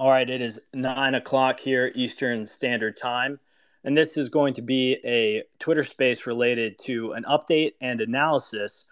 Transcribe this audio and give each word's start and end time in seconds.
All 0.00 0.08
right, 0.08 0.30
it 0.30 0.40
is 0.40 0.58
nine 0.72 1.14
o'clock 1.14 1.60
here, 1.60 1.92
Eastern 1.94 2.46
Standard 2.46 2.96
Time. 2.96 3.38
And 3.84 3.94
this 3.94 4.16
is 4.16 4.30
going 4.30 4.54
to 4.54 4.62
be 4.62 4.96
a 5.04 5.42
Twitter 5.58 5.84
space 5.84 6.26
related 6.26 6.78
to 6.84 7.12
an 7.12 7.24
update 7.24 7.74
and 7.82 8.00
analysis 8.00 8.86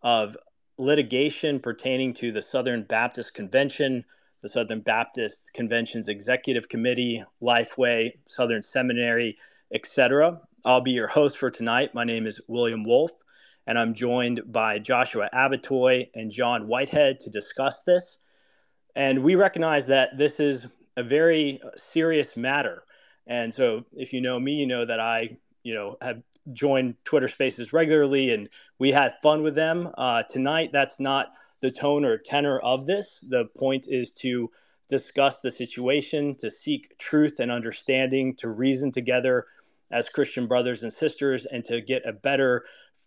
of 0.00 0.38
litigation 0.78 1.60
pertaining 1.60 2.14
to 2.14 2.32
the 2.32 2.40
Southern 2.40 2.82
Baptist 2.84 3.34
Convention, 3.34 4.06
the 4.40 4.48
Southern 4.48 4.80
Baptist 4.80 5.52
Convention's 5.52 6.08
Executive 6.08 6.66
Committee, 6.70 7.22
Lifeway, 7.42 8.12
Southern 8.26 8.62
Seminary, 8.62 9.36
etc. 9.74 10.40
I'll 10.64 10.80
be 10.80 10.92
your 10.92 11.08
host 11.08 11.36
for 11.36 11.50
tonight. 11.50 11.92
My 11.92 12.04
name 12.04 12.26
is 12.26 12.40
William 12.48 12.84
Wolfe, 12.84 13.12
and 13.66 13.78
I'm 13.78 13.92
joined 13.92 14.40
by 14.50 14.78
Joshua 14.78 15.28
Abbotoy 15.30 16.08
and 16.14 16.30
Jon 16.30 16.68
Whitehead 16.68 17.20
to 17.20 17.28
discuss 17.28 17.82
this. 17.82 18.16
And 18.96 19.22
we 19.22 19.34
recognize 19.34 19.86
that 19.86 20.16
this 20.16 20.40
is 20.40 20.68
a 20.96 21.02
very 21.02 21.60
uh, 21.64 21.70
serious 21.76 22.36
matter. 22.36 22.84
And 23.26 23.52
so 23.52 23.84
if 23.92 24.12
you 24.12 24.20
know 24.20 24.38
me, 24.38 24.52
you 24.52 24.66
know 24.66 24.84
that 24.84 25.00
I, 25.00 25.36
you 25.62 25.74
know, 25.74 25.96
have 26.00 26.22
joined 26.52 26.94
Twitter 27.04 27.28
spaces 27.28 27.72
regularly 27.72 28.32
and 28.32 28.48
we 28.78 28.92
had 28.92 29.14
fun 29.22 29.42
with 29.42 29.54
them. 29.54 29.90
Uh, 29.96 30.22
tonight, 30.24 30.70
that's 30.72 31.00
not 31.00 31.32
the 31.60 31.70
tone 31.70 32.04
or 32.04 32.18
tenor 32.18 32.60
of 32.60 32.86
this. 32.86 33.24
The 33.28 33.46
point 33.56 33.86
is 33.88 34.12
to 34.12 34.50
discuss 34.88 35.40
the 35.40 35.50
situation, 35.50 36.34
to 36.36 36.50
seek 36.50 36.96
truth 36.98 37.40
and 37.40 37.50
understanding, 37.50 38.34
to 38.36 38.50
reason 38.50 38.92
together 38.92 39.46
as 39.90 40.08
Christian 40.08 40.46
brothers 40.46 40.82
and 40.82 40.92
sisters, 40.92 41.46
and 41.46 41.64
to 41.64 41.80
get 41.80 42.06
a 42.06 42.12
better 42.12 42.64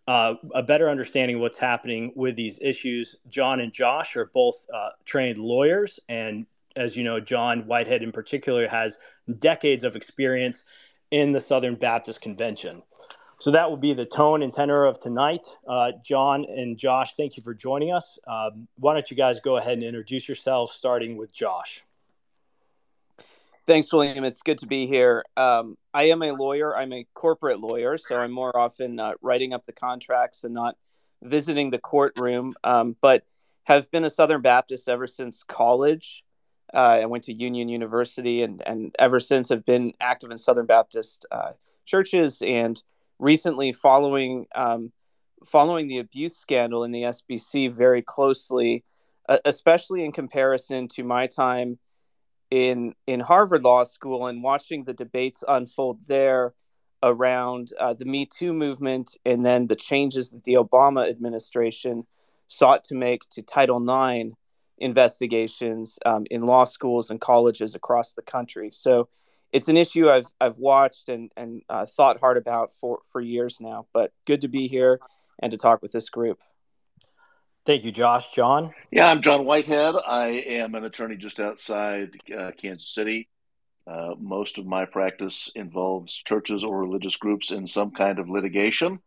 uh, 0.07 0.33
a 0.53 0.63
better 0.63 0.89
understanding 0.89 1.37
of 1.37 1.41
what's 1.41 1.57
happening 1.57 2.11
with 2.15 2.35
these 2.35 2.59
issues. 2.61 3.15
Jon 3.29 3.61
and 3.61 3.71
Josh 3.71 4.15
are 4.15 4.25
both 4.33 4.67
uh, 4.73 4.89
trained 5.05 5.37
lawyers, 5.37 5.99
and 6.09 6.45
as 6.75 6.95
you 6.95 7.03
know, 7.03 7.19
Jon 7.19 7.61
Whitehead 7.67 8.03
in 8.03 8.11
particular 8.11 8.67
has 8.67 8.99
decades 9.39 9.83
of 9.83 9.95
experience 9.95 10.63
in 11.11 11.31
the 11.31 11.41
Southern 11.41 11.75
Baptist 11.75 12.21
Convention. 12.21 12.83
So 13.39 13.51
that 13.51 13.69
will 13.69 13.77
be 13.77 13.93
the 13.93 14.05
tone 14.05 14.41
and 14.41 14.51
tenor 14.51 14.85
of 14.85 14.99
tonight. 14.99 15.45
Uh, 15.67 15.91
Jon 16.03 16.45
and 16.45 16.77
Josh, 16.77 17.13
thank 17.13 17.37
you 17.37 17.43
for 17.43 17.53
joining 17.53 17.91
us. 17.93 18.17
Um, 18.27 18.67
why 18.77 18.93
don't 18.93 19.09
you 19.11 19.17
guys 19.17 19.39
go 19.39 19.57
ahead 19.57 19.73
and 19.73 19.83
introduce 19.83 20.27
yourselves, 20.27 20.73
starting 20.73 21.17
with 21.17 21.31
Josh? 21.31 21.83
Thanks, 23.67 23.91
William. 23.91 24.23
It's 24.23 24.41
good 24.41 24.59
to 24.59 24.65
be 24.65 24.87
here. 24.87 25.25
Um, 25.35 25.75
I 25.93 26.03
am 26.03 26.23
a 26.23 26.31
lawyer. 26.31 26.73
I'm 26.73 26.93
a 26.93 27.05
corporate 27.13 27.59
lawyer, 27.59 27.97
so 27.97 28.15
I'm 28.15 28.31
more 28.31 28.57
often 28.57 28.97
uh, 28.97 29.15
writing 29.21 29.53
up 29.53 29.65
the 29.65 29.73
contracts 29.73 30.45
and 30.45 30.53
not 30.53 30.77
visiting 31.21 31.69
the 31.69 31.77
courtroom, 31.77 32.55
um, 32.63 32.95
but 33.01 33.25
have 33.65 33.91
been 33.91 34.05
a 34.05 34.09
Southern 34.09 34.41
Baptist 34.41 34.87
ever 34.87 35.05
since 35.05 35.43
college. 35.43 36.23
Uh, 36.73 36.99
I 37.01 37.05
went 37.07 37.25
to 37.25 37.33
Union 37.33 37.67
University 37.67 38.41
and, 38.41 38.61
and 38.65 38.95
ever 38.99 39.19
since 39.19 39.49
have 39.49 39.65
been 39.65 39.91
active 39.99 40.31
in 40.31 40.37
Southern 40.37 40.65
Baptist 40.65 41.25
uh, 41.29 41.51
churches 41.85 42.41
and 42.41 42.81
recently 43.19 43.73
following 43.73 44.45
um, 44.55 44.93
following 45.45 45.87
the 45.87 45.97
abuse 45.97 46.37
scandal 46.37 46.85
in 46.85 46.91
the 46.93 47.03
SBC 47.03 47.73
very 47.73 48.01
closely, 48.01 48.85
uh, 49.27 49.39
especially 49.43 50.05
in 50.05 50.13
comparison 50.13 50.87
to 50.87 51.03
my 51.03 51.27
time 51.27 51.77
in 52.49 52.93
in 53.05 53.19
Harvard 53.19 53.63
Law 53.63 53.83
School 53.83 54.27
and 54.27 54.43
watching 54.43 54.83
the 54.83 54.93
debates 54.93 55.43
unfold 55.47 55.99
there 56.07 56.53
around 57.03 57.71
uh, 57.79 57.93
the 57.93 58.05
Me 58.05 58.25
Too 58.25 58.53
movement 58.53 59.15
and 59.25 59.45
then 59.45 59.67
the 59.67 59.75
changes 59.75 60.31
that 60.31 60.43
the 60.43 60.53
Obama 60.53 61.09
administration 61.09 62.05
sought 62.47 62.83
to 62.85 62.95
make 62.95 63.21
to 63.31 63.41
Title 63.41 63.81
IX 63.83 64.31
investigations 64.79 65.99
um, 66.05 66.25
in 66.31 66.41
law 66.41 66.63
schools 66.63 67.09
and 67.09 67.19
colleges 67.19 67.75
across 67.75 68.13
the 68.13 68.21
country. 68.21 68.69
So 68.71 69.09
it's 69.51 69.67
an 69.67 69.77
issue 69.77 70.09
I've 70.09 70.27
I've 70.39 70.57
watched 70.57 71.09
and 71.09 71.31
and 71.37 71.61
uh, 71.69 71.85
thought 71.85 72.19
hard 72.19 72.37
about 72.37 72.71
for 72.73 72.99
for 73.11 73.21
years 73.21 73.59
now. 73.59 73.87
But 73.93 74.11
good 74.25 74.41
to 74.41 74.47
be 74.47 74.67
here 74.67 74.99
and 75.39 75.51
to 75.51 75.57
talk 75.57 75.81
with 75.81 75.91
this 75.91 76.09
group. 76.09 76.39
Thank 77.67 77.83
you, 77.83 77.91
Josh. 77.91 78.31
Jon? 78.31 78.73
Yeah, 78.91 79.11
I'm 79.11 79.21
Jon 79.21 79.43
Whitehead. 79.43 79.93
I 80.07 80.27
am 80.27 80.73
an 80.73 80.85
attorney 80.85 81.17
just 81.17 81.41
outside 81.41 82.11
uh, 82.33 82.51
Kansas 82.57 82.95
City. 82.95 83.27
Uh, 83.85 84.11
most 84.17 84.57
of 84.57 84.65
my 84.65 84.85
practice 84.85 85.51
involves 85.53 86.13
churches 86.13 86.63
or 86.63 86.79
religious 86.79 87.17
groups 87.17 87.51
in 87.51 87.67
some 87.67 87.91
kind 87.91 88.19
of 88.19 88.29
litigation. 88.29 88.99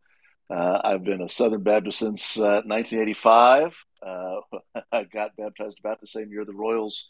Uh, 0.50 0.78
I've 0.84 1.04
been 1.04 1.22
a 1.22 1.28
Southern 1.31 1.62
Baptist 1.62 2.00
since 2.00 2.37
1985. 2.37 3.82
Uh, 4.06 4.06
uh, 4.06 4.81
I 4.93 5.04
got 5.04 5.37
baptized 5.38 5.78
about 5.78 6.03
the 6.03 6.06
same 6.06 6.31
year 6.31 6.44
the 6.44 6.53
Royals 6.53 7.09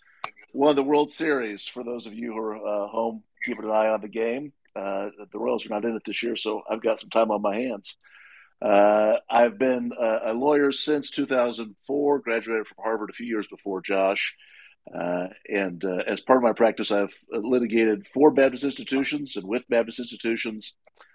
won 0.52 0.76
the 0.76 0.84
World 0.84 1.10
Series. 1.10 1.66
For 1.66 1.82
those 1.82 2.06
of 2.06 2.14
you 2.14 2.32
who 2.32 2.38
are 2.38 2.84
uh, 2.84 2.86
home 2.86 3.24
keeping 3.44 3.64
an 3.64 3.72
eye 3.72 3.88
on 3.88 4.02
the 4.02 4.08
game, 4.08 4.52
the 4.76 5.10
Royals 5.34 5.66
are 5.66 5.70
not 5.70 5.84
in 5.84 5.96
it 5.96 6.02
this 6.06 6.22
year, 6.22 6.36
so 6.36 6.62
I've 6.70 6.80
got 6.80 7.00
some 7.00 7.10
time 7.10 7.32
on 7.32 7.42
my 7.42 7.56
hands. 7.56 7.96
Uh, 8.62 9.16
I've 9.28 9.58
been 9.58 9.92
a, 9.98 10.32
a, 10.32 10.34
lawyer 10.34 10.70
since 10.70 11.10
2004, 11.10 12.18
graduated 12.18 12.66
from 12.66 12.82
Harvard 12.82 13.08
a 13.10 13.14
few 13.14 13.26
years 13.26 13.46
before 13.46 13.80
Josh. 13.80 14.36
Uh, 14.94 15.28
and 15.48 15.84
uh, 15.84 16.02
as 16.06 16.20
part 16.20 16.38
of 16.38 16.42
my 16.42 16.52
practice, 16.52 16.90
I've 16.90 17.14
litigated 17.30 18.06
for 18.08 18.30
Baptist 18.30 18.64
institutions 18.64 19.36
and 19.36 19.46
with 19.46 19.68
Baptist 19.68 19.98
institutions. 19.98 20.74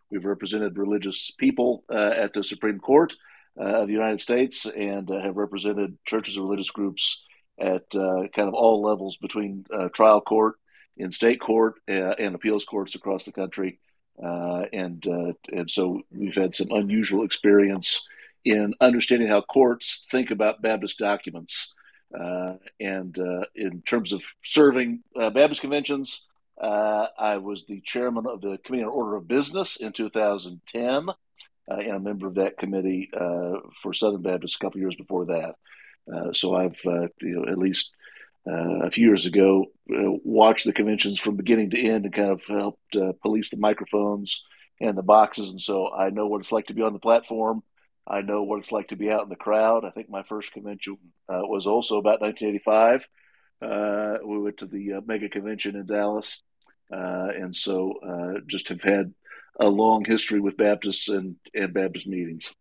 We've 0.09 0.25
represented 0.25 0.77
religious 0.77 1.31
people 1.37 1.83
uh, 1.89 2.13
at 2.15 2.33
the 2.33 2.43
Supreme 2.43 2.79
Court 2.79 3.15
uh, 3.59 3.81
of 3.81 3.87
the 3.87 3.93
United 3.93 4.21
States 4.21 4.65
and 4.65 5.09
uh, 5.11 5.21
have 5.21 5.37
represented 5.37 5.97
churches 6.05 6.37
and 6.37 6.45
religious 6.45 6.71
groups 6.71 7.23
at 7.59 7.89
kind 7.91 8.49
of 8.49 8.53
all 8.53 8.81
levels 8.81 9.15
between 9.17 9.65
trial 9.93 10.19
court, 10.19 10.55
in 10.97 11.11
state 11.13 11.39
court, 11.39 11.75
and 11.87 12.35
appeals 12.35 12.65
courts 12.65 12.95
across 12.95 13.23
the 13.23 13.31
country. 13.31 13.79
Uh, 14.21 14.63
and 14.71 15.05
uh, 15.07 15.33
and 15.51 15.69
so 15.69 16.01
we've 16.11 16.35
had 16.35 16.55
some 16.55 16.71
unusual 16.71 17.25
experience 17.25 18.05
in 18.45 18.73
understanding 18.79 19.27
how 19.27 19.41
courts 19.41 20.05
think 20.11 20.31
about 20.31 20.61
Baptist 20.61 20.99
documents. 20.99 21.73
Uh, 22.17 22.53
and 22.79 23.17
uh, 23.19 23.43
in 23.55 23.81
terms 23.81 24.13
of 24.13 24.21
serving 24.43 25.01
uh, 25.19 25.29
Baptist 25.31 25.61
conventions, 25.61 26.23
uh, 26.61 27.07
I 27.19 27.37
was 27.37 27.65
the 27.65 27.81
chairman 27.81 28.25
of 28.27 28.39
the 28.39 28.57
Committee 28.59 28.83
on 28.83 28.89
Order 28.89 29.17
of 29.17 29.27
Business 29.27 29.75
in 29.77 29.91
2010, 29.91 31.09
and 31.67 31.89
a 31.89 31.99
member 31.99 32.27
of 32.27 32.35
that 32.35 32.57
committee 32.57 33.09
for 33.81 33.93
Southern 33.93 34.21
Baptist 34.21 34.55
a 34.55 34.59
couple 34.59 34.79
years 34.79 34.95
before 34.95 35.25
that. 35.25 35.55
so 36.33 36.55
I've 36.55 36.79
you 36.85 37.11
know, 37.21 37.51
at 37.51 37.57
least 37.57 37.91
uh, 38.47 38.85
a 38.85 38.91
few 38.91 39.07
years 39.07 39.25
ago 39.25 39.65
uh, 39.91 40.11
watched 40.23 40.65
the 40.65 40.73
conventions 40.73 41.19
from 41.19 41.35
beginning 41.35 41.71
to 41.71 41.81
end 41.81 42.05
and 42.05 42.13
kind 42.13 42.29
of 42.29 42.43
helped 42.45 42.95
uh, 42.95 43.13
police 43.21 43.49
the 43.49 43.57
microphones 43.57 44.43
and 44.79 44.97
the 44.97 45.03
boxes. 45.03 45.49
And 45.49 45.61
so 45.61 45.91
I 45.91 46.11
know 46.11 46.27
what 46.27 46.41
it's 46.41 46.51
like 46.51 46.67
to 46.67 46.73
be 46.73 46.83
on 46.83 46.93
the 46.93 46.99
platform. 46.99 47.63
I 48.07 48.21
know 48.21 48.43
what 48.43 48.59
it's 48.59 48.71
like 48.71 48.89
to 48.89 48.95
be 48.95 49.09
out 49.09 49.23
in 49.23 49.29
the 49.29 49.35
crowd. 49.35 49.83
I 49.83 49.89
think 49.89 50.09
my 50.09 50.21
first 50.23 50.51
convention 50.51 50.97
uh, 51.27 51.41
was 51.43 51.65
also 51.65 51.97
about 51.97 52.21
1985. 52.21 53.07
Uh, 53.61 54.17
we 54.23 54.37
went 54.37 54.57
to 54.57 54.67
the 54.67 54.93
uh, 54.93 55.01
mega 55.05 55.27
convention 55.27 55.75
in 55.75 55.87
Dallas. 55.87 56.43
and 56.91 57.55
so 57.55 58.41
just 58.47 58.69
have 58.69 58.83
had 58.83 59.11
a 59.59 59.65
long 59.65 60.05
history 60.05 60.39
with 60.39 60.57
Baptists 60.57 61.07
and, 61.07 61.37
and 61.55 61.73
Baptist 61.73 62.05
meetings. 62.05 62.53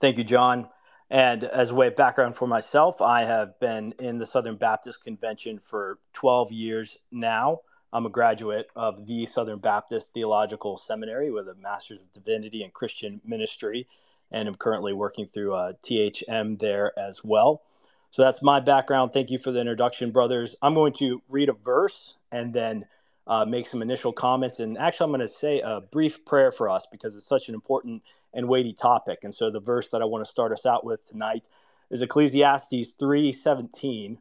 Thank 0.00 0.16
you, 0.16 0.24
Jon. 0.24 0.68
And 1.10 1.44
as 1.44 1.70
a 1.70 1.74
way 1.74 1.86
of 1.86 1.96
background 1.96 2.36
for 2.36 2.46
myself, 2.46 3.00
I 3.00 3.24
have 3.24 3.58
been 3.60 3.94
in 3.98 4.18
the 4.18 4.26
Southern 4.26 4.56
Baptist 4.56 5.02
Convention 5.02 5.58
for 5.58 5.98
12 6.12 6.52
years 6.52 6.98
now. 7.10 7.60
I'm 7.92 8.04
a 8.04 8.10
graduate 8.10 8.66
of 8.76 9.06
the 9.06 9.24
Southern 9.24 9.58
Baptist 9.58 10.12
Theological 10.12 10.76
Seminary 10.76 11.30
with 11.30 11.48
a 11.48 11.54
Master's 11.54 12.00
of 12.00 12.12
Divinity 12.12 12.62
and 12.62 12.74
Christian 12.74 13.22
Ministry, 13.24 13.88
and 14.30 14.46
I'm 14.46 14.54
currently 14.54 14.92
working 14.92 15.26
through 15.26 15.54
uh, 15.54 15.72
a 15.72 15.86
THM 15.86 16.58
there 16.58 16.92
as 16.98 17.24
well. 17.24 17.62
So 18.10 18.22
that's 18.22 18.42
my 18.42 18.60
background. 18.60 19.12
Thank 19.12 19.30
you 19.30 19.38
for 19.38 19.50
the 19.50 19.60
introduction, 19.60 20.10
brothers. 20.10 20.56
I'm 20.60 20.74
going 20.74 20.92
to 20.94 21.22
read 21.28 21.48
a 21.48 21.54
verse 21.54 22.16
and 22.30 22.52
then 22.52 22.84
uh, 23.28 23.44
make 23.44 23.66
some 23.66 23.82
initial 23.82 24.12
comments. 24.12 24.58
And 24.58 24.78
actually, 24.78 25.04
I'm 25.04 25.10
going 25.10 25.20
to 25.20 25.28
say 25.28 25.60
a 25.60 25.80
brief 25.80 26.24
prayer 26.24 26.50
for 26.50 26.68
us 26.68 26.86
because 26.90 27.14
it's 27.14 27.26
such 27.26 27.48
an 27.48 27.54
important 27.54 28.02
and 28.32 28.48
weighty 28.48 28.72
topic. 28.72 29.20
And 29.22 29.34
so, 29.34 29.50
the 29.50 29.60
verse 29.60 29.90
that 29.90 30.02
I 30.02 30.06
want 30.06 30.24
to 30.24 30.30
start 30.30 30.52
us 30.52 30.64
out 30.66 30.84
with 30.84 31.06
tonight 31.06 31.48
is 31.90 32.02
Ecclesiastes 32.02 32.94
3:17, 32.98 34.18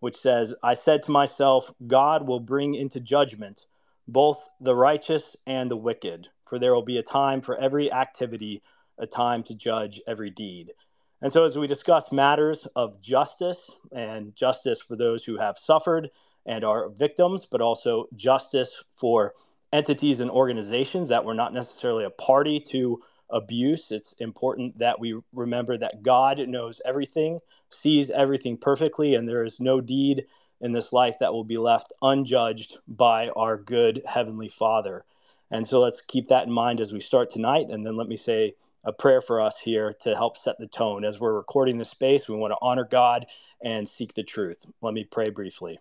which 0.00 0.16
says, 0.16 0.54
"I 0.62 0.74
said 0.74 1.02
to 1.04 1.10
myself, 1.10 1.72
God 1.86 2.26
will 2.26 2.40
bring 2.40 2.74
into 2.74 3.00
judgment 3.00 3.66
both 4.06 4.48
the 4.60 4.74
righteous 4.74 5.36
and 5.46 5.70
the 5.70 5.76
wicked, 5.76 6.28
for 6.44 6.58
there 6.58 6.74
will 6.74 6.82
be 6.82 6.98
a 6.98 7.02
time 7.02 7.40
for 7.40 7.56
every 7.56 7.90
activity, 7.92 8.62
a 8.98 9.06
time 9.06 9.42
to 9.44 9.54
judge 9.54 10.02
every 10.06 10.30
deed." 10.30 10.74
And 11.22 11.32
so, 11.32 11.44
as 11.44 11.58
we 11.58 11.66
discuss 11.66 12.12
matters 12.12 12.66
of 12.76 13.00
justice 13.00 13.70
and 13.92 14.34
justice 14.34 14.80
for 14.80 14.96
those 14.96 15.24
who 15.24 15.38
have 15.38 15.56
suffered 15.58 16.10
and 16.50 16.64
are 16.64 16.88
victims, 16.88 17.46
but 17.48 17.60
also 17.60 18.06
justice 18.16 18.82
for 18.96 19.34
entities 19.72 20.20
and 20.20 20.32
organizations 20.32 21.08
that 21.08 21.24
were 21.24 21.34
not 21.34 21.54
necessarily 21.54 22.04
a 22.04 22.10
party 22.10 22.58
to 22.58 22.98
abuse. 23.30 23.92
It's 23.92 24.14
important 24.14 24.76
that 24.78 24.98
we 24.98 25.14
remember 25.32 25.78
that 25.78 26.02
God 26.02 26.40
knows 26.48 26.82
everything, 26.84 27.38
sees 27.68 28.10
everything 28.10 28.56
perfectly, 28.56 29.14
and 29.14 29.28
there 29.28 29.44
is 29.44 29.60
no 29.60 29.80
deed 29.80 30.26
in 30.60 30.72
this 30.72 30.92
life 30.92 31.14
that 31.20 31.32
will 31.32 31.44
be 31.44 31.56
left 31.56 31.92
unjudged 32.02 32.78
by 32.88 33.28
our 33.36 33.56
good 33.56 34.02
Heavenly 34.04 34.48
Father. 34.48 35.04
And 35.52 35.64
so 35.64 35.78
let's 35.78 36.00
keep 36.00 36.26
that 36.28 36.48
in 36.48 36.52
mind 36.52 36.80
as 36.80 36.92
we 36.92 36.98
start 36.98 37.30
tonight. 37.30 37.66
And 37.70 37.86
then 37.86 37.96
let 37.96 38.08
me 38.08 38.16
say 38.16 38.54
a 38.82 38.92
prayer 38.92 39.20
for 39.20 39.40
us 39.40 39.60
here 39.60 39.94
to 40.00 40.16
help 40.16 40.36
set 40.36 40.58
the 40.58 40.66
tone. 40.66 41.04
As 41.04 41.20
we're 41.20 41.32
recording 41.32 41.78
this 41.78 41.90
space, 41.90 42.28
we 42.28 42.34
want 42.34 42.50
to 42.50 42.58
honor 42.60 42.88
God 42.90 43.26
and 43.62 43.88
seek 43.88 44.14
the 44.14 44.24
truth. 44.24 44.66
Let 44.82 44.94
me 44.94 45.04
pray 45.04 45.30
briefly. 45.30 45.78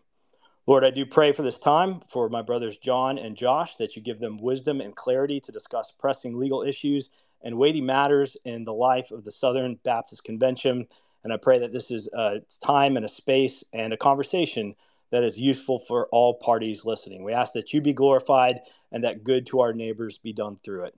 Lord, 0.69 0.85
I 0.85 0.91
do 0.91 1.03
pray 1.03 1.31
for 1.31 1.41
this 1.41 1.57
time 1.57 1.99
for 2.11 2.29
my 2.29 2.43
brothers 2.43 2.77
Jon 2.77 3.17
and 3.17 3.35
Josh 3.35 3.77
that 3.77 3.95
you 3.95 4.03
give 4.03 4.19
them 4.19 4.37
wisdom 4.37 4.81
and 4.81 4.95
clarity 4.95 5.39
to 5.39 5.51
discuss 5.51 5.91
pressing 5.97 6.37
legal 6.37 6.61
issues 6.61 7.09
and 7.41 7.57
weighty 7.57 7.81
matters 7.81 8.37
in 8.45 8.65
the 8.65 8.73
life 8.73 9.09
of 9.09 9.23
the 9.23 9.31
Southern 9.31 9.79
Baptist 9.83 10.23
Convention. 10.23 10.85
And 11.23 11.33
I 11.33 11.37
pray 11.37 11.57
that 11.57 11.73
this 11.73 11.89
is 11.89 12.07
a 12.13 12.41
time 12.63 12.97
and 12.97 13.03
a 13.03 13.09
space 13.09 13.63
and 13.73 13.93
a 13.93 13.97
conversation 13.97 14.75
that 15.09 15.23
is 15.23 15.39
useful 15.39 15.79
for 15.79 16.07
all 16.11 16.35
parties 16.35 16.85
listening. 16.85 17.23
We 17.23 17.33
ask 17.33 17.53
that 17.53 17.73
you 17.73 17.81
be 17.81 17.93
glorified 17.93 18.59
and 18.91 19.03
that 19.03 19.23
good 19.23 19.47
to 19.47 19.61
our 19.61 19.73
neighbors 19.73 20.19
be 20.19 20.33
done 20.33 20.55
through 20.55 20.83
it. 20.83 20.95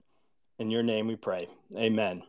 In 0.60 0.70
your 0.70 0.84
name 0.84 1.08
we 1.08 1.16
pray. 1.16 1.48
Amen. 1.78 2.24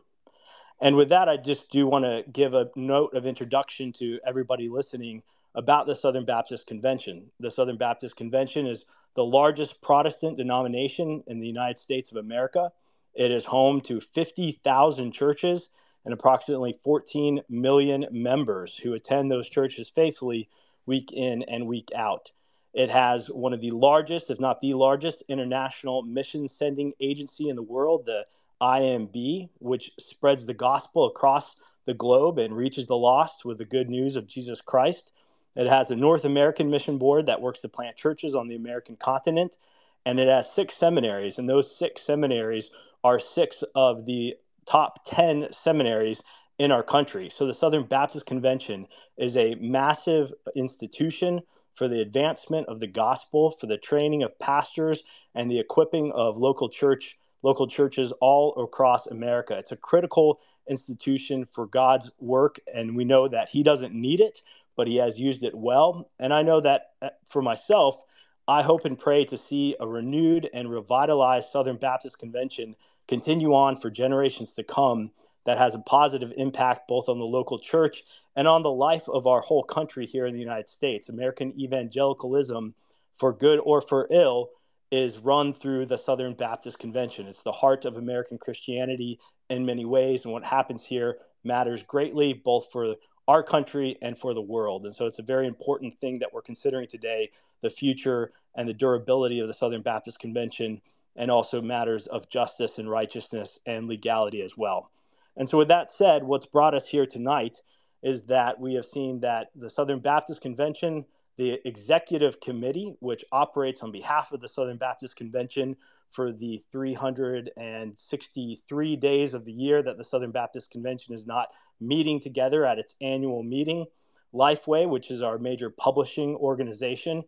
And 0.79 0.95
with 0.95 1.09
that, 1.09 1.27
I 1.27 1.35
just 1.35 1.69
do 1.69 1.87
want 1.87 2.05
to 2.05 2.23
give 2.31 2.53
a 2.53 2.69
note 2.77 3.13
of 3.15 3.25
introduction 3.25 3.91
to 3.99 4.21
everybody 4.25 4.69
listening 4.69 5.23
about 5.55 5.85
the 5.85 5.95
Southern 5.95 6.25
Baptist 6.25 6.67
Convention. 6.67 7.29
The 7.39 7.51
Southern 7.51 7.77
Baptist 7.77 8.15
Convention 8.15 8.65
is 8.65 8.85
the 9.15 9.25
largest 9.25 9.81
Protestant 9.81 10.37
denomination 10.37 11.23
in 11.27 11.39
the 11.39 11.47
United 11.47 11.77
States 11.77 12.11
of 12.11 12.17
America. 12.17 12.71
It 13.13 13.31
is 13.31 13.45
home 13.45 13.81
to 13.81 13.99
50,000 13.99 15.11
churches 15.11 15.69
and 16.05 16.13
approximately 16.13 16.79
14 16.83 17.41
million 17.49 18.07
members 18.11 18.77
who 18.77 18.93
attend 18.93 19.31
those 19.31 19.47
churches 19.49 19.89
faithfully 19.89 20.49
week 20.85 21.11
in 21.13 21.43
and 21.43 21.67
week 21.67 21.89
out. 21.95 22.31
It 22.73 22.89
has 22.89 23.27
one 23.27 23.53
of 23.53 23.61
the 23.61 23.71
largest, 23.71 24.31
if 24.31 24.39
not 24.39 24.59
the 24.59 24.73
largest, 24.73 25.23
international 25.29 26.01
mission 26.01 26.47
sending 26.47 26.93
agency 26.99 27.49
in 27.49 27.55
the 27.55 27.61
world, 27.61 28.05
the 28.05 28.25
IMB, 28.61 29.49
which 29.59 29.91
spreads 29.99 30.45
the 30.45 30.53
gospel 30.53 31.05
across 31.05 31.55
the 31.85 31.93
globe 31.93 32.39
and 32.39 32.55
reaches 32.55 32.87
the 32.87 32.97
lost 32.97 33.45
with 33.45 33.59
the 33.59 33.65
good 33.65 33.89
news 33.89 34.15
of 34.15 34.27
Jesus 34.27 34.59
Christ. 34.61 35.11
It 35.55 35.67
has 35.67 35.91
a 35.91 35.95
North 35.95 36.25
American 36.25 36.69
mission 36.69 36.97
board 36.97 37.27
that 37.27 37.41
works 37.41 37.61
to 37.61 37.69
plant 37.69 37.95
churches 37.95 38.35
on 38.35 38.47
the 38.47 38.55
American 38.55 38.95
continent. 38.95 39.57
And 40.05 40.19
it 40.19 40.27
has 40.27 40.51
six 40.51 40.75
seminaries. 40.75 41.37
And 41.37 41.49
those 41.49 41.75
six 41.75 42.01
seminaries 42.01 42.69
are 43.03 43.19
six 43.19 43.63
of 43.75 44.05
the 44.05 44.35
top 44.65 45.05
10 45.07 45.47
seminaries 45.51 46.21
in 46.59 46.71
our 46.71 46.83
country. 46.83 47.29
So 47.29 47.45
the 47.45 47.53
Southern 47.53 47.83
Baptist 47.83 48.25
Convention 48.25 48.87
is 49.17 49.37
a 49.37 49.55
massive 49.55 50.31
institution 50.55 51.41
for 51.73 51.87
the 51.87 52.01
advancement 52.01 52.67
of 52.67 52.79
the 52.79 52.87
gospel, 52.87 53.51
for 53.51 53.65
the 53.65 53.77
training 53.77 54.23
of 54.23 54.37
pastors, 54.39 55.03
and 55.33 55.49
the 55.49 55.59
equipping 55.59 56.11
of 56.13 56.37
local 56.37 56.69
church 56.69 57.17
local 57.43 57.67
churches 57.67 58.13
all 58.21 58.53
across 58.63 59.07
America. 59.07 59.57
It's 59.57 59.73
a 59.73 59.77
critical 59.77 60.39
institution 60.69 61.45
for 61.45 61.67
God's 61.67 62.09
work, 62.19 62.59
and 62.73 62.95
we 62.95 63.03
know 63.03 63.27
that 63.27 63.49
He 63.49 63.63
doesn't 63.63 63.93
need 63.93 64.21
it, 64.21 64.41
but 64.75 64.87
he 64.87 64.97
has 64.97 65.19
used 65.19 65.43
it 65.43 65.55
well. 65.55 66.09
And 66.19 66.33
I 66.33 66.41
know 66.41 66.61
that 66.61 66.91
uh, 67.01 67.09
for 67.27 67.41
myself, 67.41 68.01
I 68.47 68.61
hope 68.61 68.85
and 68.85 68.99
pray 68.99 69.23
to 69.25 69.37
see 69.37 69.75
a 69.79 69.87
renewed 69.87 70.49
and 70.53 70.69
revitalized 70.69 71.49
Southern 71.49 71.77
Baptist 71.77 72.19
Convention 72.19 72.75
continue 73.07 73.53
on 73.53 73.77
for 73.77 73.89
generations 73.89 74.53
to 74.55 74.63
come 74.63 75.11
that 75.45 75.57
has 75.57 75.75
a 75.75 75.79
positive 75.79 76.33
impact 76.37 76.87
both 76.87 77.09
on 77.09 77.19
the 77.19 77.25
local 77.25 77.59
church 77.59 78.03
and 78.35 78.47
on 78.47 78.63
the 78.63 78.71
life 78.71 79.07
of 79.09 79.27
our 79.27 79.41
whole 79.41 79.63
country 79.63 80.05
here 80.05 80.25
in 80.25 80.33
the 80.33 80.39
United 80.39 80.69
States. 80.69 81.09
American 81.09 81.53
evangelicalism, 81.59 82.73
for 83.13 83.33
good 83.33 83.59
or 83.63 83.81
for 83.81 84.07
ill, 84.09 84.49
is 84.91 85.17
run 85.19 85.53
through 85.53 85.85
the 85.85 85.97
Southern 85.97 86.33
Baptist 86.33 86.79
Convention. 86.79 87.27
It's 87.27 87.41
the 87.41 87.51
heart 87.51 87.85
of 87.85 87.97
American 87.97 88.37
Christianity 88.37 89.19
in 89.49 89.65
many 89.65 89.85
ways, 89.85 90.23
and 90.23 90.33
what 90.33 90.43
happens 90.43 90.83
here 90.83 91.17
matters 91.43 91.83
greatly 91.83 92.33
both 92.33 92.71
for 92.71 92.95
our 93.27 93.43
country 93.43 93.97
and 94.01 94.17
for 94.17 94.33
the 94.33 94.41
world. 94.41 94.85
And 94.85 94.93
so 94.93 95.05
it's 95.05 95.19
a 95.19 95.23
very 95.23 95.47
important 95.47 95.99
thing 95.99 96.19
that 96.19 96.33
we're 96.33 96.41
considering 96.41 96.87
today 96.87 97.29
the 97.61 97.69
future 97.69 98.31
and 98.55 98.67
the 98.67 98.73
durability 98.73 99.39
of 99.39 99.47
the 99.47 99.53
Southern 99.53 99.81
Baptist 99.81 100.19
Convention, 100.19 100.81
and 101.15 101.29
also 101.29 101.61
matters 101.61 102.07
of 102.07 102.27
justice 102.29 102.79
and 102.79 102.89
righteousness 102.89 103.59
and 103.65 103.87
legality 103.87 104.41
as 104.41 104.57
well. 104.57 104.89
And 105.37 105.47
so, 105.47 105.59
with 105.59 105.69
that 105.69 105.91
said, 105.91 106.23
what's 106.23 106.45
brought 106.45 106.75
us 106.75 106.85
here 106.85 107.05
tonight 107.05 107.61
is 108.01 108.23
that 108.23 108.59
we 108.59 108.73
have 108.75 108.85
seen 108.85 109.21
that 109.21 109.49
the 109.55 109.69
Southern 109.69 109.99
Baptist 109.99 110.41
Convention, 110.41 111.05
the 111.37 111.61
executive 111.65 112.41
committee, 112.41 112.95
which 112.99 113.23
operates 113.31 113.81
on 113.81 113.91
behalf 113.91 114.31
of 114.31 114.41
the 114.41 114.49
Southern 114.49 114.77
Baptist 114.77 115.15
Convention 115.15 115.75
for 116.11 116.31
the 116.31 116.61
363 116.71 118.95
days 118.97 119.33
of 119.33 119.45
the 119.45 119.51
year 119.51 119.81
that 119.81 119.97
the 119.97 120.03
Southern 120.03 120.31
Baptist 120.31 120.69
Convention 120.69 121.13
is 121.13 121.25
not 121.25 121.47
meeting 121.87 122.19
together 122.19 122.65
at 122.65 122.79
its 122.79 122.95
annual 123.01 123.43
meeting. 123.43 123.85
Lifeway, 124.33 124.89
which 124.89 125.11
is 125.11 125.21
our 125.21 125.37
major 125.37 125.69
publishing 125.69 126.35
organization, 126.35 127.23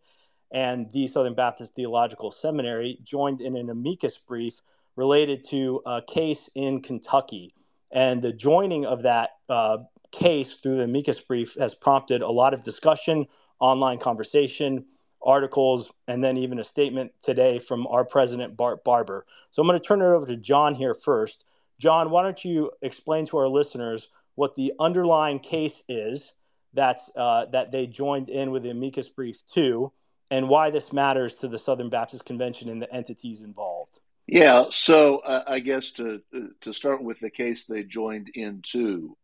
and 0.50 0.90
the 0.92 1.06
Southern 1.06 1.34
Baptist 1.34 1.74
Theological 1.74 2.30
Seminary 2.30 2.98
joined 3.04 3.40
in 3.40 3.56
an 3.56 3.70
amicus 3.70 4.18
brief 4.18 4.60
related 4.96 5.44
to 5.50 5.82
a 5.86 6.02
case 6.02 6.48
in 6.54 6.82
Kentucky. 6.82 7.52
And 7.92 8.22
the 8.22 8.32
joining 8.32 8.86
of 8.86 9.02
that 9.02 9.30
uh, 9.48 9.78
case 10.10 10.54
through 10.54 10.78
the 10.78 10.84
amicus 10.84 11.20
brief 11.20 11.54
has 11.54 11.74
prompted 11.74 12.22
a 12.22 12.30
lot 12.30 12.54
of 12.54 12.62
discussion, 12.62 13.26
online 13.60 13.98
conversation, 13.98 14.84
articles, 15.22 15.90
and 16.08 16.22
then 16.22 16.36
even 16.36 16.58
a 16.58 16.64
statement 16.64 17.12
today 17.22 17.58
from 17.58 17.86
our 17.88 18.04
president, 18.04 18.56
Bart 18.56 18.84
Barber. 18.84 19.26
So 19.50 19.60
I'm 19.60 19.68
going 19.68 19.78
to 19.78 19.84
turn 19.84 20.00
it 20.00 20.06
over 20.06 20.26
to 20.26 20.36
Jon 20.36 20.74
here 20.74 20.94
first. 20.94 21.44
Jon, 21.78 22.10
why 22.10 22.22
don't 22.22 22.42
you 22.44 22.70
explain 22.80 23.26
to 23.26 23.38
our 23.38 23.48
listeners 23.48 24.08
what 24.36 24.54
the 24.54 24.72
underlying 24.78 25.40
case 25.40 25.82
is 25.88 26.32
that's, 26.72 27.10
uh, 27.16 27.46
that 27.46 27.72
they 27.72 27.86
joined 27.86 28.28
in 28.28 28.52
with 28.52 28.62
the 28.62 28.70
amicus 28.70 29.08
brief 29.08 29.36
to, 29.54 29.92
and 30.30 30.48
why 30.48 30.70
this 30.70 30.92
matters 30.92 31.36
to 31.36 31.48
the 31.48 31.58
Southern 31.58 31.90
Baptist 31.90 32.24
Convention 32.24 32.68
and 32.68 32.80
the 32.80 32.92
entities 32.94 33.42
involved. 33.42 34.00
Yeah, 34.26 34.64
so 34.70 35.18
uh, 35.18 35.44
I 35.46 35.60
guess 35.60 35.92
to 35.92 36.20
to 36.62 36.72
start 36.72 37.00
with 37.00 37.20
the 37.20 37.30
case 37.30 37.64
they 37.64 37.84
joined 37.84 38.28
into, 38.34 39.16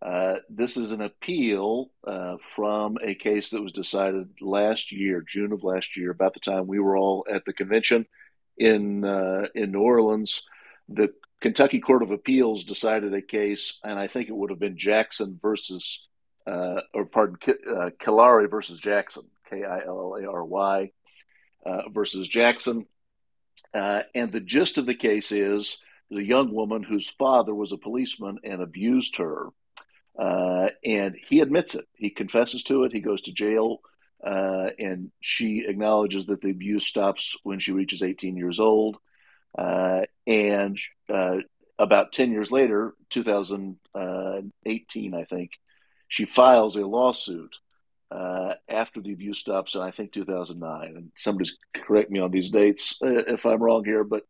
uh, 0.00 0.36
this 0.48 0.76
is 0.76 0.92
an 0.92 1.00
appeal 1.00 1.90
uh, 2.06 2.36
from 2.54 2.96
a 3.02 3.16
case 3.16 3.50
that 3.50 3.60
was 3.60 3.72
decided 3.72 4.28
last 4.40 4.92
year, 4.92 5.20
June 5.20 5.50
of 5.50 5.64
last 5.64 5.96
year, 5.96 6.12
about 6.12 6.34
the 6.34 6.40
time 6.40 6.68
we 6.68 6.78
were 6.78 6.96
all 6.96 7.26
at 7.28 7.44
the 7.44 7.52
convention 7.52 8.06
in 8.56 9.04
uh, 9.04 9.48
in 9.56 9.72
New 9.72 9.80
Orleans. 9.80 10.42
The 10.88 11.12
Kentucky 11.46 11.78
Court 11.78 12.02
of 12.02 12.10
Appeals 12.10 12.64
decided 12.64 13.14
a 13.14 13.22
case, 13.22 13.78
and 13.84 13.96
I 13.96 14.08
think 14.08 14.28
it 14.28 14.34
would 14.34 14.50
have 14.50 14.58
been 14.58 14.76
Jackson 14.76 15.38
versus, 15.40 16.04
uh, 16.44 16.80
or 16.92 17.04
pardon, 17.06 17.36
uh, 17.70 17.90
Killary 18.00 18.50
versus 18.50 18.80
Jackson, 18.80 19.22
K 19.48 19.62
I 19.62 19.78
L 19.86 20.12
L 20.12 20.16
A 20.20 20.28
R 20.28 20.44
Y 20.44 20.90
uh, 21.64 21.82
versus 21.90 22.26
Jackson. 22.26 22.86
Uh, 23.72 24.02
and 24.12 24.32
the 24.32 24.40
gist 24.40 24.76
of 24.76 24.86
the 24.86 24.94
case 24.96 25.30
is 25.30 25.78
the 26.10 26.24
young 26.24 26.52
woman 26.52 26.82
whose 26.82 27.08
father 27.10 27.54
was 27.54 27.70
a 27.70 27.78
policeman 27.78 28.38
and 28.42 28.60
abused 28.60 29.18
her. 29.18 29.50
Uh, 30.18 30.70
and 30.84 31.14
he 31.28 31.38
admits 31.38 31.76
it. 31.76 31.86
He 31.94 32.10
confesses 32.10 32.64
to 32.64 32.82
it. 32.82 32.92
He 32.92 32.98
goes 32.98 33.22
to 33.22 33.32
jail. 33.32 33.82
Uh, 34.20 34.70
and 34.80 35.12
she 35.20 35.64
acknowledges 35.64 36.26
that 36.26 36.40
the 36.40 36.50
abuse 36.50 36.86
stops 36.86 37.36
when 37.44 37.60
she 37.60 37.70
reaches 37.70 38.02
18 38.02 38.36
years 38.36 38.58
old. 38.58 38.96
Uh, 39.56 40.02
and 40.26 40.78
uh, 41.08 41.36
about 41.78 42.12
10 42.12 42.32
years 42.32 42.50
later, 42.50 42.94
2018, 43.10 45.14
I 45.14 45.24
think, 45.24 45.52
she 46.08 46.24
files 46.24 46.76
a 46.76 46.86
lawsuit 46.86 47.56
uh, 48.10 48.54
after 48.68 49.00
the 49.00 49.12
abuse 49.12 49.38
stops 49.38 49.74
in, 49.74 49.80
I 49.80 49.90
think, 49.90 50.12
2009. 50.12 50.96
And 50.96 51.10
somebody's 51.16 51.56
correct 51.74 52.10
me 52.10 52.20
on 52.20 52.30
these 52.30 52.50
dates 52.50 52.96
uh, 53.02 53.08
if 53.08 53.44
I'm 53.44 53.62
wrong 53.62 53.84
here, 53.84 54.04
but 54.04 54.24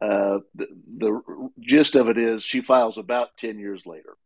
uh, 0.00 0.38
the, 0.54 0.68
the, 0.96 1.50
gist 1.60 1.96
of 1.96 2.08
it 2.08 2.18
is 2.18 2.42
she 2.42 2.60
files 2.60 2.98
about 2.98 3.36
10 3.36 3.58
years 3.58 3.84
later. 3.84 4.16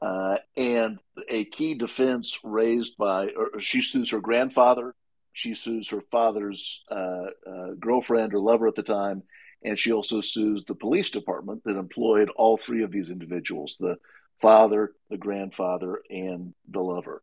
Uh, 0.00 0.36
and 0.56 0.98
a 1.28 1.44
key 1.44 1.74
defense 1.74 2.38
raised 2.44 2.96
by, 2.96 3.30
she 3.58 3.82
sues 3.82 4.10
her 4.10 4.20
grandfather 4.20 4.94
she 5.36 5.54
sues 5.54 5.90
her 5.90 6.00
father's 6.10 6.82
uh, 6.90 7.26
uh, 7.46 7.74
girlfriend 7.78 8.32
or 8.32 8.40
lover 8.40 8.68
at 8.68 8.74
the 8.74 8.82
time, 8.82 9.22
and 9.62 9.78
she 9.78 9.92
also 9.92 10.22
sues 10.22 10.64
the 10.64 10.74
police 10.74 11.10
department 11.10 11.62
that 11.64 11.76
employed 11.76 12.30
all 12.30 12.56
three 12.56 12.82
of 12.84 12.90
these 12.90 13.10
individuals 13.10 13.76
the 13.78 13.96
father, 14.40 14.94
the 15.10 15.18
grandfather, 15.18 16.00
and 16.08 16.54
the 16.70 16.80
lover. 16.80 17.20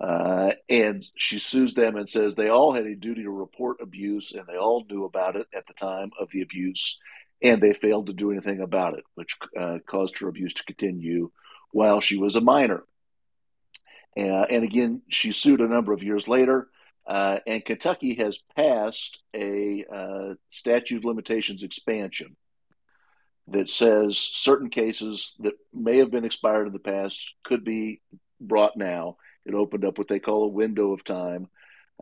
Uh, 0.00 0.52
and 0.70 1.06
she 1.16 1.38
sues 1.38 1.74
them 1.74 1.96
and 1.96 2.08
says 2.08 2.34
they 2.34 2.48
all 2.48 2.72
had 2.74 2.86
a 2.86 2.96
duty 2.96 3.24
to 3.24 3.30
report 3.30 3.82
abuse 3.82 4.32
and 4.32 4.46
they 4.46 4.56
all 4.56 4.86
knew 4.88 5.04
about 5.04 5.36
it 5.36 5.46
at 5.54 5.66
the 5.66 5.74
time 5.74 6.12
of 6.18 6.30
the 6.32 6.40
abuse. 6.40 6.98
and 7.42 7.62
they 7.62 7.74
failed 7.74 8.06
to 8.06 8.14
do 8.14 8.30
anything 8.30 8.60
about 8.60 8.94
it, 8.98 9.04
which 9.16 9.36
uh, 9.58 9.78
caused 9.86 10.18
her 10.18 10.28
abuse 10.28 10.54
to 10.54 10.64
continue 10.64 11.30
while 11.72 12.00
she 12.00 12.16
was 12.16 12.36
a 12.36 12.40
minor. 12.40 12.84
Uh, 14.16 14.44
and 14.48 14.64
again, 14.64 15.02
she 15.08 15.32
sued 15.32 15.60
a 15.60 15.68
number 15.68 15.92
of 15.92 16.02
years 16.02 16.26
later, 16.26 16.68
uh, 17.06 17.38
and 17.46 17.64
Kentucky 17.64 18.14
has 18.14 18.40
passed 18.56 19.20
a 19.34 19.84
uh, 19.92 20.34
statute 20.50 20.98
of 20.98 21.04
limitations 21.04 21.62
expansion 21.62 22.36
that 23.48 23.68
says 23.68 24.16
certain 24.16 24.70
cases 24.70 25.34
that 25.40 25.54
may 25.72 25.98
have 25.98 26.10
been 26.10 26.24
expired 26.24 26.66
in 26.66 26.72
the 26.72 26.78
past 26.78 27.34
could 27.44 27.64
be 27.64 28.00
brought 28.40 28.76
now. 28.76 29.16
It 29.44 29.54
opened 29.54 29.84
up 29.84 29.98
what 29.98 30.08
they 30.08 30.20
call 30.20 30.44
a 30.44 30.48
window 30.48 30.92
of 30.92 31.02
time. 31.04 31.48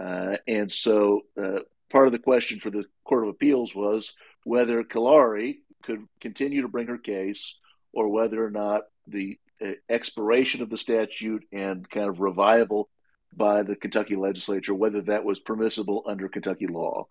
Uh, 0.01 0.37
and 0.47 0.71
so 0.71 1.23
uh, 1.41 1.61
part 1.91 2.07
of 2.07 2.13
the 2.13 2.19
question 2.19 2.61
for 2.61 2.71
the 2.71 2.85
Court 3.05 3.25
of 3.25 3.31
Appeals 3.31 3.75
was 3.75 4.15
whether 4.45 4.85
Killary 4.85 5.59
could 5.83 6.07
continue 6.21 6.63
to 6.63 6.69
bring 6.69 6.89
her 6.89 6.99
case 6.99 7.59
or 7.93 8.09
whether 8.09 8.45
or 8.45 8.51
not 8.51 8.83
the 9.07 9.39
uh, 9.65 9.73
expiration 9.89 10.63
of 10.63 10.71
the 10.71 10.77
statute 10.77 11.45
and 11.53 11.89
kind 11.89 12.09
of 12.09 12.21
revival 12.21 12.89
by 13.33 13.63
the 13.63 13.77
Kentucky 13.77 14.17
legislature, 14.17 14.75
whether 14.75 15.03
that 15.03 15.25
was 15.25 15.41
permissible 15.41 16.03
under 16.07 16.29
Kentucky 16.29 16.67
law. 16.67 17.09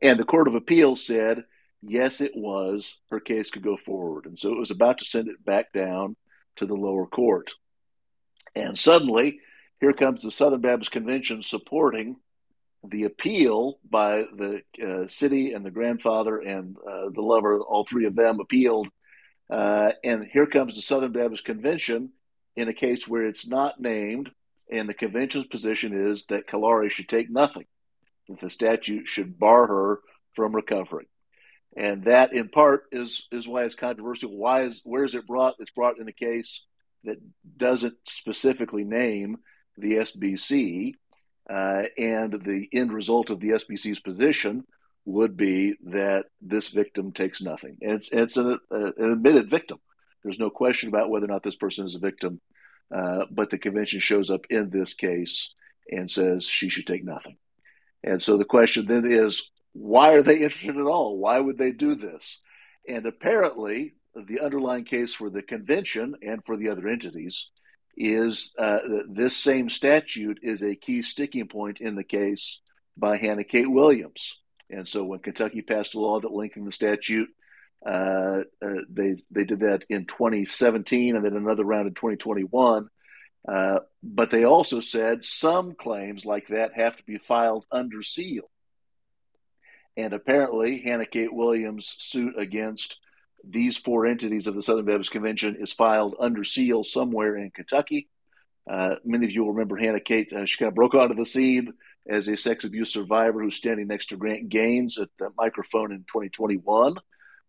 And 0.00 0.18
the 0.18 0.24
Court 0.24 0.48
of 0.48 0.54
Appeals 0.54 1.04
said, 1.04 1.44
yes, 1.82 2.20
it 2.20 2.32
was. 2.34 2.96
Her 3.10 3.20
case 3.20 3.50
could 3.50 3.62
go 3.62 3.76
forward. 3.76 4.26
And 4.26 4.38
so 4.38 4.52
it 4.52 4.58
was 4.58 4.70
about 4.70 4.98
to 4.98 5.04
send 5.04 5.28
it 5.28 5.44
back 5.44 5.72
down 5.72 6.16
to 6.56 6.66
the 6.66 6.74
lower 6.74 7.06
court. 7.06 7.52
And 8.54 8.78
suddenly, 8.78 9.40
here 9.80 9.92
comes 9.92 10.22
the 10.22 10.30
Southern 10.30 10.60
Baptist 10.60 10.90
Convention 10.90 11.42
supporting 11.42 12.16
the 12.86 13.04
appeal 13.04 13.78
by 13.88 14.24
the 14.36 14.62
uh, 14.82 15.06
city 15.06 15.52
and 15.52 15.64
the 15.64 15.70
grandfather 15.70 16.38
and 16.38 16.76
uh, 16.78 17.10
the 17.14 17.20
lover, 17.20 17.60
all 17.60 17.84
three 17.84 18.06
of 18.06 18.16
them 18.16 18.40
appealed. 18.40 18.88
Uh, 19.50 19.92
and 20.02 20.24
here 20.24 20.46
comes 20.46 20.76
the 20.76 20.82
Southern 20.82 21.12
Baptist 21.12 21.44
Convention 21.44 22.10
in 22.56 22.68
a 22.68 22.74
case 22.74 23.06
where 23.06 23.26
it's 23.26 23.46
not 23.46 23.80
named, 23.80 24.30
and 24.70 24.88
the 24.88 24.94
convention's 24.94 25.46
position 25.46 25.92
is 25.92 26.26
that 26.26 26.46
Killary 26.46 26.90
should 26.90 27.08
take 27.08 27.30
nothing, 27.30 27.66
that 28.28 28.40
the 28.40 28.50
statute 28.50 29.08
should 29.08 29.38
bar 29.38 29.66
her 29.66 30.00
from 30.34 30.54
recovering. 30.54 31.06
And 31.76 32.04
that, 32.04 32.32
in 32.32 32.48
part, 32.48 32.84
is 32.90 33.28
is 33.30 33.46
why 33.46 33.64
it's 33.64 33.76
controversial. 33.76 34.36
Why 34.36 34.62
is 34.62 34.80
where 34.84 35.04
is 35.04 35.14
it 35.14 35.26
brought? 35.26 35.54
It's 35.60 35.70
brought 35.70 36.00
in 36.00 36.08
a 36.08 36.12
case 36.12 36.64
that 37.04 37.18
doesn't 37.56 37.96
specifically 38.06 38.84
name 38.84 39.36
the 39.76 39.96
SBC, 39.96 40.94
uh, 41.48 41.84
and 41.96 42.32
the 42.32 42.68
end 42.72 42.92
result 42.92 43.30
of 43.30 43.40
the 43.40 43.50
SBC's 43.50 44.00
position 44.00 44.64
would 45.04 45.36
be 45.36 45.74
that 45.84 46.24
this 46.40 46.68
victim 46.68 47.12
takes 47.12 47.40
nothing. 47.40 47.78
And 47.80 47.92
it's, 47.92 48.10
it's 48.12 48.36
an, 48.36 48.58
uh, 48.70 48.92
an 48.96 49.12
admitted 49.12 49.50
victim. 49.50 49.78
There's 50.22 50.38
no 50.38 50.50
question 50.50 50.90
about 50.90 51.08
whether 51.08 51.24
or 51.24 51.28
not 51.28 51.42
this 51.42 51.56
person 51.56 51.86
is 51.86 51.94
a 51.94 51.98
victim, 51.98 52.40
uh, 52.94 53.26
but 53.30 53.50
the 53.50 53.58
convention 53.58 54.00
shows 54.00 54.30
up 54.30 54.46
in 54.50 54.70
this 54.70 54.94
case 54.94 55.54
and 55.90 56.10
says 56.10 56.44
she 56.44 56.68
should 56.68 56.86
take 56.86 57.04
nothing. 57.04 57.36
And 58.02 58.22
so 58.22 58.38
the 58.38 58.44
question 58.44 58.86
then 58.86 59.04
is 59.06 59.44
why 59.72 60.14
are 60.14 60.22
they 60.22 60.38
interested 60.38 60.76
at 60.76 60.86
all? 60.86 61.18
Why 61.18 61.38
would 61.38 61.58
they 61.58 61.72
do 61.72 61.94
this? 61.94 62.40
And 62.88 63.06
apparently, 63.06 63.94
the 64.14 64.40
underlying 64.40 64.84
case 64.84 65.14
for 65.14 65.30
the 65.30 65.42
convention 65.42 66.16
and 66.22 66.44
for 66.44 66.56
the 66.56 66.70
other 66.70 66.88
entities 66.88 67.50
is 67.96 68.52
uh, 68.58 68.78
this 69.08 69.36
same 69.36 69.68
statute 69.68 70.40
is 70.42 70.62
a 70.62 70.74
key 70.74 71.02
sticking 71.02 71.46
point 71.46 71.80
in 71.80 71.94
the 71.94 72.04
case 72.04 72.60
by 72.96 73.16
Hannah 73.16 73.44
Kate 73.44 73.70
Williams. 73.70 74.38
And 74.68 74.88
so 74.88 75.04
when 75.04 75.20
Kentucky 75.20 75.62
passed 75.62 75.94
a 75.94 76.00
law 76.00 76.20
that 76.20 76.32
lengthened 76.32 76.66
the 76.66 76.72
statute, 76.72 77.28
uh, 77.84 78.42
uh, 78.62 78.80
they 78.90 79.22
they 79.30 79.44
did 79.44 79.60
that 79.60 79.84
in 79.88 80.04
2017 80.04 81.16
and 81.16 81.24
then 81.24 81.36
another 81.36 81.64
round 81.64 81.88
in 81.88 81.94
2021. 81.94 82.88
Uh, 83.48 83.78
but 84.02 84.30
they 84.30 84.44
also 84.44 84.80
said 84.80 85.24
some 85.24 85.74
claims 85.74 86.26
like 86.26 86.48
that 86.48 86.74
have 86.74 86.96
to 86.96 87.02
be 87.04 87.16
filed 87.16 87.64
under 87.72 88.02
seal. 88.02 88.50
And 89.96 90.12
apparently, 90.12 90.82
Hannah 90.82 91.06
Kate 91.06 91.32
Williams' 91.32 91.96
suit 91.98 92.34
against 92.38 92.98
these 93.42 93.78
four 93.78 94.06
entities 94.06 94.46
of 94.46 94.54
the 94.54 94.62
Southern 94.62 94.84
Baptist 94.84 95.10
Convention 95.10 95.56
is 95.58 95.72
filed 95.72 96.14
under 96.20 96.44
seal 96.44 96.84
somewhere 96.84 97.36
in 97.36 97.50
Kentucky. 97.50 98.08
Uh, 98.70 98.96
many 99.04 99.24
of 99.24 99.32
you 99.32 99.42
will 99.42 99.52
remember 99.52 99.76
Hannah 99.76 100.00
Kate. 100.00 100.30
Uh, 100.32 100.44
she 100.44 100.58
kind 100.58 100.68
of 100.68 100.74
broke 100.74 100.94
onto 100.94 101.14
the 101.14 101.24
scene 101.24 101.72
as 102.06 102.28
a 102.28 102.36
sex 102.36 102.64
abuse 102.64 102.92
survivor 102.92 103.42
who's 103.42 103.56
standing 103.56 103.86
next 103.86 104.10
to 104.10 104.16
Grant 104.16 104.50
Gaines 104.50 104.98
at 104.98 105.08
the 105.18 105.30
microphone 105.36 105.92
in 105.92 106.00
2021 106.00 106.96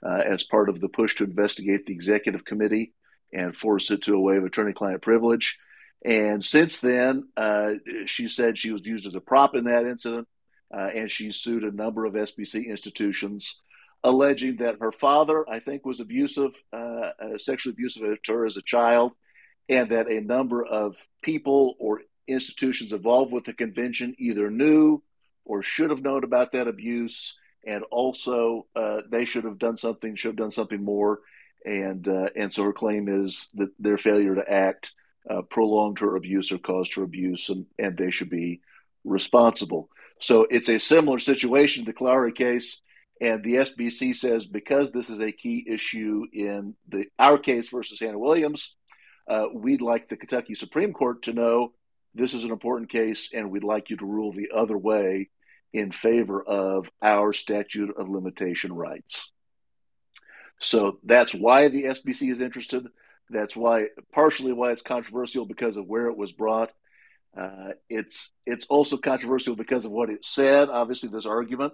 uh, 0.06 0.22
as 0.26 0.44
part 0.44 0.70
of 0.70 0.80
the 0.80 0.90
push 0.90 1.16
to 1.16 1.24
investigate 1.24 1.86
the 1.86 1.94
executive 1.94 2.46
committee 2.46 2.94
and 3.34 3.56
force 3.56 3.92
it 3.92 4.04
to 4.04 4.16
a 4.16 4.20
way 4.20 4.38
of 4.38 4.44
attorney 4.44 4.74
client 4.74 5.02
privilege. 5.02 5.58
And 6.04 6.44
since 6.44 6.80
then, 6.80 7.30
uh, 7.38 7.74
she 8.06 8.28
said 8.28 8.58
she 8.58 8.72
was 8.72 8.86
used 8.86 9.06
as 9.06 9.16
a 9.16 9.22
prop 9.22 9.56
in 9.56 9.66
that 9.66 9.86
incident, 9.86 10.28
uh, 10.74 10.90
and 10.96 11.12
she 11.12 11.32
sued 11.32 11.64
a 11.64 11.72
number 11.72 12.06
of 12.06 12.14
SBC 12.14 12.68
institutions 12.68 13.60
alleging 14.04 14.58
that 14.58 14.80
her 14.80 14.92
father, 14.92 15.48
I 15.48 15.60
think, 15.60 15.86
was 15.86 16.00
abusive, 16.00 16.52
uh, 16.74 17.12
sexually 17.38 17.74
abusive 17.74 18.22
to 18.24 18.34
her 18.34 18.46
as 18.46 18.58
a 18.58 18.62
child, 18.62 19.12
and 19.70 19.92
that 19.92 20.10
a 20.10 20.22
number 20.22 20.66
of 20.66 20.98
people 21.22 21.76
or 21.80 22.02
institutions 22.28 22.94
involved 22.94 23.32
with 23.32 23.46
the 23.46 23.54
convention 23.54 24.16
either 24.18 24.50
knew 24.50 25.04
or 25.46 25.62
should 25.62 25.90
have 25.90 26.02
known 26.02 26.24
about 26.24 26.54
that 26.54 26.68
abuse, 26.68 27.36
and 27.66 27.84
also 27.92 28.68
uh, 28.76 29.02
they 29.10 29.26
should 29.26 29.44
have 29.44 29.60
done 29.60 29.78
something, 29.78 30.16
should 30.16 30.30
have 30.30 30.36
done 30.38 30.52
something 30.52 30.84
more, 30.84 31.20
and 31.66 32.08
uh, 32.08 32.30
and 32.36 32.54
so 32.54 32.64
her 32.64 32.74
claim 32.74 33.08
is 33.08 33.50
that 33.56 33.70
their 33.80 33.98
failure 33.98 34.36
to 34.36 34.52
act 34.52 34.94
uh, 35.30 35.42
prolonged 35.44 36.00
her 36.00 36.16
abuse 36.16 36.52
or 36.52 36.58
caused 36.58 36.96
her 36.96 37.04
abuse, 37.04 37.50
and 37.50 37.66
and 37.78 37.98
they 37.98 38.12
should 38.12 38.30
be 38.30 38.62
responsible. 39.04 39.90
So 40.20 40.46
it's 40.50 40.70
a 40.70 40.80
similar 40.80 41.20
situation 41.20 41.86
to 41.86 41.94
Killary 41.94 42.36
case 42.36 42.82
and 43.22 43.44
the 43.44 43.56
SBC 43.58 44.16
says 44.16 44.48
because 44.48 44.92
this 44.92 45.12
is 45.12 45.20
a 45.20 45.32
key 45.32 45.64
issue 45.70 46.26
in 46.34 46.76
the 46.90 47.06
our 47.20 47.38
case 47.38 47.70
versus 47.70 48.00
Hannah 48.00 48.18
Williams, 48.18 48.76
uh, 49.28 49.46
we'd 49.54 49.84
like 49.84 50.10
the 50.10 50.18
Kentucky 50.18 50.56
Supreme 50.56 50.92
Court 50.92 51.22
to 51.24 51.34
know 51.34 51.72
this 52.16 52.34
is 52.34 52.44
an 52.44 52.52
important 52.52 52.90
case, 52.90 53.30
and 53.32 53.52
we'd 53.52 53.64
like 53.64 53.92
you 53.92 53.98
to 53.98 54.06
rule 54.06 54.34
the 54.34 54.50
other 54.54 54.78
way 54.78 55.30
in 55.74 55.92
favor 55.92 56.42
of 56.42 56.90
our 57.02 57.34
statute 57.34 57.96
of 57.98 58.10
limitation 58.10 58.74
rights. 58.74 59.30
So 60.60 61.00
that's 61.04 61.34
why 61.34 61.70
the 61.70 61.86
SBC 61.86 62.32
is 62.32 62.42
interested. 62.42 62.88
That's 63.30 63.56
why, 63.56 63.88
partially, 64.14 64.54
why 64.54 64.72
it's 64.72 64.82
controversial 64.82 65.46
because 65.46 65.78
of 65.78 65.88
where 65.88 66.08
it 66.08 66.18
was 66.18 66.34
brought. 66.34 66.72
Uh, 67.36 67.70
it's 67.90 68.30
it's 68.46 68.66
also 68.70 68.98
controversial 68.98 69.56
because 69.56 69.86
of 69.86 69.92
what 69.92 70.10
it 70.10 70.26
said. 70.26 70.70
Obviously, 70.70 71.10
this 71.10 71.26
argument 71.26 71.74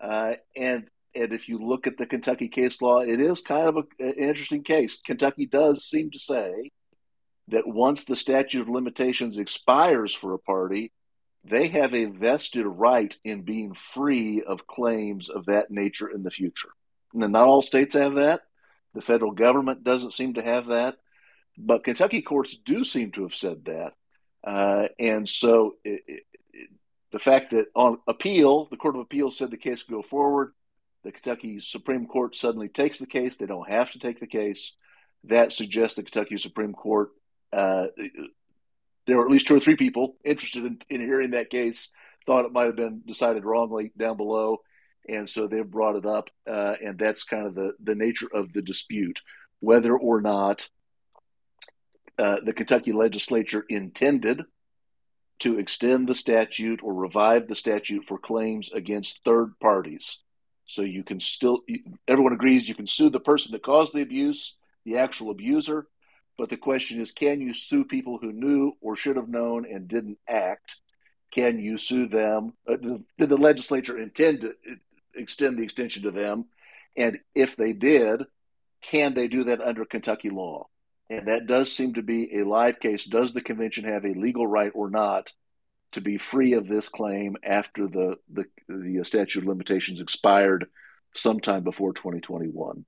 uh, 0.00 0.34
and 0.56 0.88
and 1.14 1.32
if 1.32 1.48
you 1.48 1.58
look 1.58 1.86
at 1.86 1.98
the 1.98 2.06
Kentucky 2.06 2.48
case 2.48 2.80
law, 2.80 3.00
it 3.00 3.20
is 3.20 3.40
kind 3.40 3.68
of 3.68 3.76
a, 3.76 4.04
an 4.04 4.14
interesting 4.14 4.62
case. 4.62 5.00
Kentucky 5.04 5.46
does 5.46 5.84
seem 5.84 6.10
to 6.12 6.18
say 6.18 6.70
that 7.48 7.66
once 7.66 8.04
the 8.04 8.14
statute 8.14 8.62
of 8.62 8.68
limitations 8.68 9.36
expires 9.36 10.14
for 10.14 10.34
a 10.34 10.38
party, 10.38 10.92
they 11.44 11.68
have 11.68 11.94
a 11.94 12.04
vested 12.06 12.66
right 12.66 13.16
in 13.24 13.42
being 13.42 13.74
free 13.74 14.42
of 14.42 14.66
claims 14.66 15.30
of 15.30 15.46
that 15.46 15.70
nature 15.70 16.08
in 16.08 16.22
the 16.22 16.30
future. 16.30 16.70
Now, 17.12 17.26
not 17.26 17.48
all 17.48 17.62
states 17.62 17.94
have 17.94 18.14
that. 18.14 18.42
The 18.94 19.00
federal 19.00 19.32
government 19.32 19.84
doesn't 19.84 20.14
seem 20.14 20.34
to 20.34 20.42
have 20.42 20.66
that, 20.66 20.96
but 21.56 21.84
Kentucky 21.84 22.22
courts 22.22 22.56
do 22.56 22.84
seem 22.84 23.12
to 23.12 23.22
have 23.22 23.34
said 23.34 23.64
that. 23.66 23.92
Uh, 24.42 24.88
and 24.98 25.28
so 25.28 25.76
it, 25.84 26.24
the 27.12 27.18
fact 27.18 27.50
that 27.52 27.66
on 27.74 27.98
appeal, 28.06 28.66
the 28.66 28.76
Court 28.76 28.96
of 28.96 29.02
Appeals 29.02 29.36
said 29.36 29.50
the 29.50 29.56
case 29.56 29.82
could 29.82 29.94
go 29.94 30.02
forward. 30.02 30.52
The 31.02 31.12
Kentucky 31.12 31.60
Supreme 31.60 32.06
Court 32.06 32.36
suddenly 32.36 32.68
takes 32.68 32.98
the 32.98 33.06
case. 33.06 33.36
They 33.36 33.46
don't 33.46 33.68
have 33.68 33.92
to 33.92 33.98
take 33.98 34.20
the 34.20 34.26
case. 34.26 34.76
That 35.24 35.52
suggests 35.52 35.96
the 35.96 36.02
Kentucky 36.02 36.38
Supreme 36.38 36.72
Court, 36.72 37.10
uh, 37.52 37.86
there 39.10 39.18
were 39.18 39.26
at 39.26 39.30
least 39.30 39.46
two 39.46 39.56
or 39.56 39.60
three 39.60 39.76
people 39.76 40.16
interested 40.24 40.64
in, 40.64 40.78
in 40.88 41.00
hearing 41.00 41.32
that 41.32 41.50
case, 41.50 41.90
thought 42.26 42.44
it 42.44 42.52
might 42.52 42.66
have 42.66 42.76
been 42.76 43.02
decided 43.06 43.44
wrongly 43.44 43.92
down 43.98 44.16
below. 44.16 44.58
And 45.08 45.28
so 45.28 45.46
they've 45.46 45.68
brought 45.68 45.96
it 45.96 46.06
up. 46.06 46.30
Uh, 46.46 46.74
and 46.84 46.98
that's 46.98 47.24
kind 47.24 47.46
of 47.46 47.54
the, 47.54 47.72
the 47.82 47.94
nature 47.94 48.28
of 48.32 48.52
the 48.52 48.62
dispute 48.62 49.20
whether 49.60 49.96
or 49.96 50.20
not 50.20 50.68
uh, 52.18 52.38
the 52.44 52.52
Kentucky 52.52 52.92
legislature 52.92 53.64
intended 53.68 54.42
to 55.40 55.58
extend 55.58 56.06
the 56.06 56.14
statute 56.14 56.82
or 56.82 56.92
revive 56.92 57.48
the 57.48 57.54
statute 57.54 58.04
for 58.06 58.18
claims 58.18 58.72
against 58.72 59.20
third 59.24 59.58
parties. 59.60 60.18
So 60.66 60.82
you 60.82 61.02
can 61.02 61.20
still, 61.20 61.62
everyone 62.06 62.32
agrees 62.32 62.68
you 62.68 62.74
can 62.74 62.86
sue 62.86 63.10
the 63.10 63.20
person 63.20 63.52
that 63.52 63.62
caused 63.62 63.94
the 63.94 64.02
abuse, 64.02 64.54
the 64.84 64.98
actual 64.98 65.30
abuser. 65.30 65.86
But 66.40 66.48
the 66.48 66.56
question 66.56 67.02
is 67.02 67.12
can 67.12 67.42
you 67.42 67.52
sue 67.52 67.84
people 67.84 68.16
who 68.16 68.32
knew 68.32 68.72
or 68.80 68.96
should 68.96 69.16
have 69.16 69.28
known 69.28 69.66
and 69.70 69.86
didn't 69.86 70.16
act? 70.26 70.76
Can 71.30 71.58
you 71.58 71.76
sue 71.76 72.06
them? 72.06 72.54
Uh, 72.66 72.76
did 73.18 73.28
the 73.28 73.36
legislature 73.36 73.98
intend 73.98 74.40
to 74.40 74.48
uh, 74.48 74.74
extend 75.14 75.58
the 75.58 75.62
extension 75.62 76.04
to 76.04 76.10
them? 76.10 76.46
And 76.96 77.18
if 77.34 77.56
they 77.56 77.74
did, 77.74 78.24
can 78.80 79.12
they 79.12 79.28
do 79.28 79.44
that 79.44 79.60
under 79.60 79.84
Kentucky 79.84 80.30
law? 80.30 80.68
And 81.10 81.28
that 81.28 81.46
does 81.46 81.70
seem 81.70 81.92
to 81.94 82.02
be 82.02 82.38
a 82.38 82.46
live 82.46 82.80
case. 82.80 83.04
Does 83.04 83.34
the 83.34 83.42
convention 83.42 83.84
have 83.84 84.06
a 84.06 84.14
legal 84.14 84.46
right 84.46 84.72
or 84.74 84.88
not 84.88 85.30
to 85.92 86.00
be 86.00 86.16
free 86.16 86.54
of 86.54 86.66
this 86.66 86.88
claim 86.88 87.36
after 87.44 87.86
the, 87.86 88.16
the, 88.32 88.46
the 88.66 89.04
statute 89.04 89.40
of 89.42 89.46
limitations 89.46 90.00
expired 90.00 90.68
sometime 91.14 91.64
before 91.64 91.92
2021? 91.92 92.86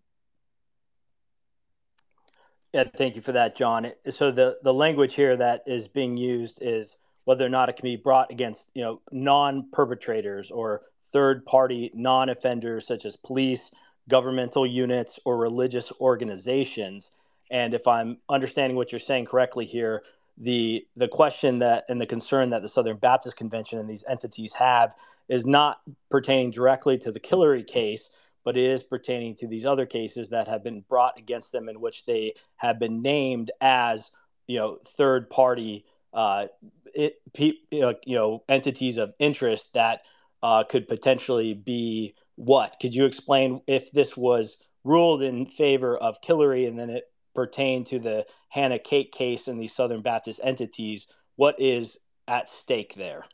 Yeah, 2.72 2.84
thank 2.96 3.16
you 3.16 3.22
for 3.22 3.32
that, 3.32 3.54
Jon. 3.54 3.92
So 4.08 4.30
the, 4.30 4.58
the 4.62 4.72
language 4.72 5.14
here 5.14 5.36
that 5.36 5.62
is 5.66 5.88
being 5.88 6.16
used 6.16 6.60
is 6.62 6.96
whether 7.24 7.44
or 7.44 7.50
not 7.50 7.68
it 7.68 7.76
can 7.76 7.84
be 7.84 7.96
brought 7.96 8.30
against 8.30 8.70
you 8.74 8.82
know 8.82 9.00
non-perpetrators 9.10 10.50
or 10.50 10.82
third-party 11.12 11.90
non-offenders 11.94 12.86
such 12.86 13.04
as 13.04 13.16
police, 13.16 13.70
governmental 14.08 14.66
units, 14.66 15.20
or 15.24 15.36
religious 15.36 15.92
organizations. 16.00 17.10
And 17.50 17.74
if 17.74 17.86
I'm 17.86 18.16
understanding 18.30 18.76
what 18.76 18.90
you're 18.90 18.98
saying 18.98 19.26
correctly 19.26 19.66
here, 19.66 20.02
the 20.38 20.86
the 20.96 21.08
question 21.08 21.58
that 21.58 21.84
and 21.90 22.00
the 22.00 22.06
concern 22.06 22.50
that 22.50 22.62
the 22.62 22.68
Southern 22.68 22.96
Baptist 22.96 23.36
Convention 23.36 23.78
and 23.78 23.88
these 23.88 24.04
entities 24.08 24.54
have 24.54 24.94
is 25.28 25.44
not 25.44 25.82
pertaining 26.10 26.50
directly 26.50 26.96
to 26.98 27.12
the 27.12 27.20
Killary 27.20 27.66
case, 27.66 28.08
but 28.44 28.56
it 28.56 28.64
is 28.64 28.82
pertaining 28.82 29.34
to 29.36 29.46
these 29.46 29.66
other 29.66 29.86
cases 29.86 30.30
that 30.30 30.48
have 30.48 30.64
been 30.64 30.84
brought 30.88 31.18
against 31.18 31.52
them 31.52 31.68
in 31.68 31.80
which 31.80 32.04
they 32.04 32.32
have 32.56 32.78
been 32.78 33.02
named 33.02 33.50
as 33.60 34.10
you 34.46 34.58
know 34.58 34.78
third 34.86 35.30
party 35.30 35.84
uh, 36.12 36.46
it, 36.94 37.20
you 37.38 37.96
know 38.06 38.42
entities 38.48 38.98
of 38.98 39.14
interest 39.18 39.72
that 39.74 40.02
uh, 40.42 40.64
could 40.64 40.88
potentially 40.88 41.54
be 41.54 42.14
what? 42.36 42.76
Could 42.80 42.94
you 42.94 43.04
explain 43.04 43.62
if 43.66 43.92
this 43.92 44.16
was 44.16 44.58
ruled 44.84 45.22
in 45.22 45.46
favor 45.46 45.96
of 45.96 46.20
Killary 46.20 46.66
and 46.66 46.78
then 46.78 46.90
it 46.90 47.04
pertained 47.34 47.86
to 47.86 47.98
the 47.98 48.26
Hannah 48.48 48.78
Kate 48.78 49.12
case 49.12 49.48
and 49.48 49.60
these 49.60 49.74
Southern 49.74 50.02
Baptist 50.02 50.40
entities? 50.42 51.06
What 51.36 51.60
is 51.60 51.98
at 52.28 52.50
stake 52.50 52.94
there? 52.94 53.24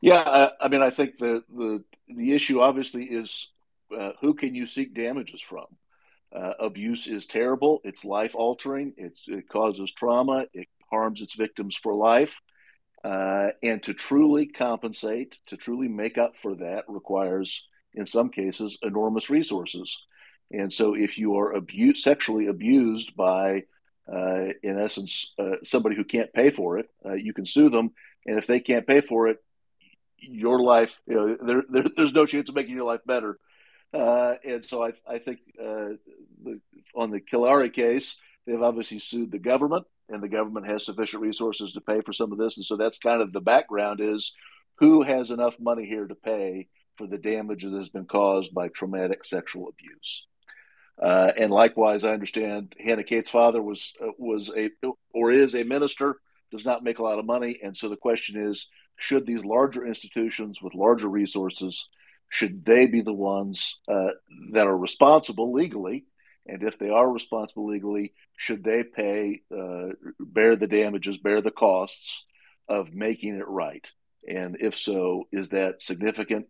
Yeah, 0.00 0.20
I, 0.20 0.66
I 0.66 0.68
mean, 0.68 0.82
I 0.82 0.90
think 0.90 1.18
the 1.18 1.42
the 1.54 1.84
the 2.08 2.32
issue 2.32 2.60
obviously 2.60 3.04
is 3.04 3.48
uh, 3.98 4.12
who 4.20 4.34
can 4.34 4.54
you 4.54 4.66
seek 4.66 4.94
damages 4.94 5.40
from? 5.40 5.66
Uh, 6.34 6.52
abuse 6.60 7.06
is 7.06 7.26
terrible. 7.26 7.80
It's 7.84 8.04
life 8.04 8.34
altering. 8.34 8.94
it 8.96 9.48
causes 9.48 9.92
trauma. 9.92 10.46
It 10.54 10.68
harms 10.90 11.20
its 11.20 11.34
victims 11.34 11.76
for 11.76 11.94
life. 11.94 12.40
Uh, 13.04 13.48
and 13.62 13.82
to 13.82 13.94
truly 13.94 14.46
compensate, 14.46 15.38
to 15.46 15.56
truly 15.56 15.88
make 15.88 16.18
up 16.18 16.36
for 16.36 16.54
that, 16.54 16.84
requires, 16.86 17.66
in 17.94 18.06
some 18.06 18.30
cases, 18.30 18.78
enormous 18.82 19.28
resources. 19.28 19.98
And 20.52 20.72
so, 20.72 20.94
if 20.94 21.18
you 21.18 21.36
are 21.38 21.52
abused, 21.52 22.02
sexually 22.02 22.46
abused 22.46 23.16
by, 23.16 23.64
uh, 24.12 24.52
in 24.62 24.78
essence, 24.78 25.32
uh, 25.38 25.56
somebody 25.64 25.96
who 25.96 26.04
can't 26.04 26.32
pay 26.32 26.50
for 26.50 26.78
it, 26.78 26.90
uh, 27.04 27.14
you 27.14 27.32
can 27.32 27.46
sue 27.46 27.70
them. 27.70 27.90
And 28.24 28.38
if 28.38 28.46
they 28.46 28.60
can't 28.60 28.86
pay 28.86 29.00
for 29.00 29.28
it, 29.28 29.38
your 30.18 30.60
life, 30.60 31.00
you 31.06 31.14
know, 31.14 31.36
there, 31.44 31.62
there, 31.68 31.84
there's 31.96 32.14
no 32.14 32.26
chance 32.26 32.48
of 32.48 32.54
making 32.54 32.76
your 32.76 32.84
life 32.84 33.00
better. 33.04 33.38
Uh, 33.92 34.34
and 34.44 34.64
so, 34.66 34.82
I, 34.82 34.92
I 35.06 35.18
think 35.18 35.40
uh, 35.60 35.96
the, 36.42 36.60
on 36.94 37.10
the 37.10 37.20
Killary 37.20 37.72
case, 37.72 38.16
they've 38.46 38.62
obviously 38.62 38.98
sued 38.98 39.30
the 39.30 39.38
government 39.38 39.86
and 40.08 40.22
the 40.22 40.28
government 40.28 40.66
has 40.66 40.84
sufficient 40.84 41.22
resources 41.22 41.72
to 41.72 41.80
pay 41.80 42.00
for 42.00 42.12
some 42.12 42.32
of 42.32 42.38
this. 42.38 42.56
And 42.56 42.64
so 42.64 42.76
that's 42.76 42.98
kind 42.98 43.22
of 43.22 43.32
the 43.32 43.40
background 43.40 44.00
is 44.00 44.34
who 44.76 45.02
has 45.02 45.30
enough 45.30 45.58
money 45.58 45.86
here 45.86 46.06
to 46.06 46.14
pay 46.14 46.68
for 46.96 47.06
the 47.06 47.18
damage 47.18 47.64
that 47.64 47.72
has 47.72 47.88
been 47.88 48.04
caused 48.04 48.52
by 48.52 48.68
traumatic 48.68 49.24
sexual 49.24 49.68
abuse. 49.68 50.26
Uh, 51.00 51.32
and 51.38 51.50
likewise, 51.50 52.04
I 52.04 52.12
understand 52.12 52.74
Hannah 52.78 53.04
Kate's 53.04 53.30
father 53.30 53.62
was 53.62 53.92
uh, 54.00 54.08
was 54.18 54.50
a 54.54 54.70
or 55.14 55.32
is 55.32 55.54
a 55.54 55.64
minister, 55.64 56.16
does 56.50 56.66
not 56.66 56.84
make 56.84 56.98
a 56.98 57.02
lot 57.02 57.18
of 57.18 57.24
money, 57.24 57.58
and 57.62 57.76
so 57.76 57.88
the 57.88 57.96
question 57.96 58.40
is: 58.46 58.68
Should 58.98 59.26
these 59.26 59.42
larger 59.42 59.86
institutions 59.86 60.60
with 60.60 60.74
larger 60.74 61.08
resources 61.08 61.88
should 62.32 62.64
they 62.64 62.86
be 62.86 63.02
the 63.02 63.12
ones 63.12 63.78
uh, 63.88 64.08
that 64.52 64.66
are 64.66 64.76
responsible 64.76 65.52
legally 65.52 66.06
and 66.46 66.62
if 66.62 66.78
they 66.78 66.88
are 66.88 67.08
responsible 67.08 67.66
legally, 67.66 68.12
should 68.36 68.64
they 68.64 68.82
pay, 68.82 69.42
uh, 69.56 69.90
bear 70.18 70.56
the 70.56 70.66
damages, 70.66 71.18
bear 71.18 71.40
the 71.40 71.50
costs 71.50 72.24
of 72.68 72.92
making 72.92 73.36
it 73.36 73.46
right? 73.46 73.88
And 74.28 74.56
if 74.60 74.76
so, 74.76 75.28
is 75.30 75.50
that 75.50 75.82
significant? 75.82 76.46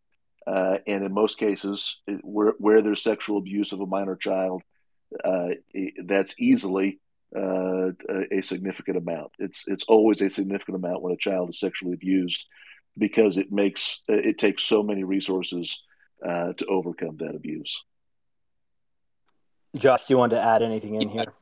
Uh, 0.47 0.79
and 0.87 1.05
in 1.05 1.13
most 1.13 1.39
cases, 1.39 1.99
where, 2.23 2.55
where 2.59 2.83
there's 2.83 3.03
sexual 3.03 3.39
abuse 3.39 3.73
of 3.73 3.81
a 3.81 3.87
minor 3.87 4.17
child, 4.17 4.63
uh, 5.23 5.51
that's 6.05 6.35
easily 6.39 6.99
uh, 7.37 7.91
a 8.31 8.43
significant 8.43 8.97
amount. 8.97 9.33
It's 9.39 9.65
it's 9.67 9.85
always 9.87 10.21
a 10.23 10.31
significant 10.31 10.77
amount 10.77 11.03
when 11.03 11.13
a 11.13 11.19
child 11.19 11.51
is 11.51 11.61
sexually 11.61 11.95
abused, 11.95 12.47
because 12.97 13.39
it 13.39 13.51
makes 13.51 14.03
it 14.09 14.39
takes 14.39 14.63
so 14.63 14.83
many 14.83 15.05
resources 15.05 15.83
uh, 16.27 16.53
to 16.55 16.67
overcome 16.67 17.17
that 17.19 17.35
abuse. 17.35 17.83
Josh, 19.77 20.07
do 20.07 20.15
you 20.15 20.19
want 20.19 20.31
to 20.31 20.41
add 20.41 20.63
anything 20.63 21.01
in 21.01 21.09
here? 21.09 21.33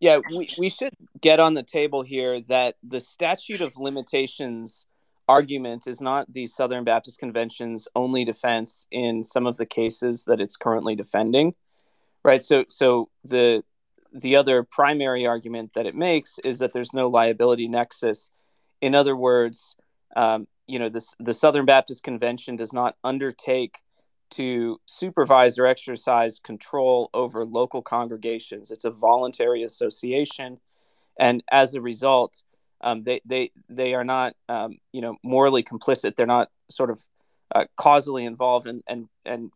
Yeah, 0.00 0.18
we, 0.34 0.48
we 0.58 0.68
should 0.68 0.92
get 1.20 1.40
on 1.40 1.54
the 1.54 1.62
table 1.62 2.02
here 2.02 2.40
that 2.42 2.74
the 2.82 3.00
statute 3.00 3.60
of 3.60 3.76
limitations 3.76 4.86
argument 5.28 5.86
is 5.86 6.00
not 6.00 6.32
the 6.32 6.46
Southern 6.46 6.84
Baptist 6.84 7.18
Convention's 7.18 7.88
only 7.96 8.24
defense 8.24 8.86
in 8.90 9.24
some 9.24 9.46
of 9.46 9.56
the 9.56 9.66
cases 9.66 10.24
that 10.26 10.40
it's 10.40 10.56
currently 10.56 10.94
defending. 10.94 11.54
Right. 12.24 12.42
So 12.42 12.64
so 12.68 13.08
the 13.24 13.62
the 14.12 14.36
other 14.36 14.62
primary 14.62 15.26
argument 15.26 15.72
that 15.74 15.86
it 15.86 15.94
makes 15.94 16.38
is 16.44 16.58
that 16.58 16.72
there's 16.72 16.94
no 16.94 17.08
liability 17.08 17.68
nexus. 17.68 18.30
In 18.80 18.94
other 18.94 19.16
words, 19.16 19.76
um, 20.14 20.46
you 20.66 20.78
know, 20.78 20.88
this, 20.88 21.14
the 21.18 21.34
Southern 21.34 21.64
Baptist 21.64 22.02
Convention 22.02 22.56
does 22.56 22.72
not 22.72 22.96
undertake 23.04 23.78
to 24.30 24.80
supervise 24.86 25.58
or 25.58 25.66
exercise 25.66 26.40
control 26.40 27.10
over 27.14 27.44
local 27.44 27.82
congregations. 27.82 28.70
It's 28.70 28.84
a 28.84 28.90
voluntary 28.90 29.62
association, 29.62 30.58
and 31.18 31.42
as 31.50 31.74
a 31.74 31.80
result, 31.80 32.42
um, 32.80 33.04
they 33.04 33.20
they 33.24 33.50
they 33.68 33.94
are 33.94 34.04
not 34.04 34.34
um, 34.48 34.78
you 34.92 35.00
know 35.00 35.16
morally 35.22 35.62
complicit. 35.62 36.16
They're 36.16 36.26
not 36.26 36.50
sort 36.68 36.90
of 36.90 37.00
uh, 37.54 37.66
causally 37.76 38.24
involved, 38.24 38.66
and 38.66 38.82
and 38.88 39.08
and 39.24 39.52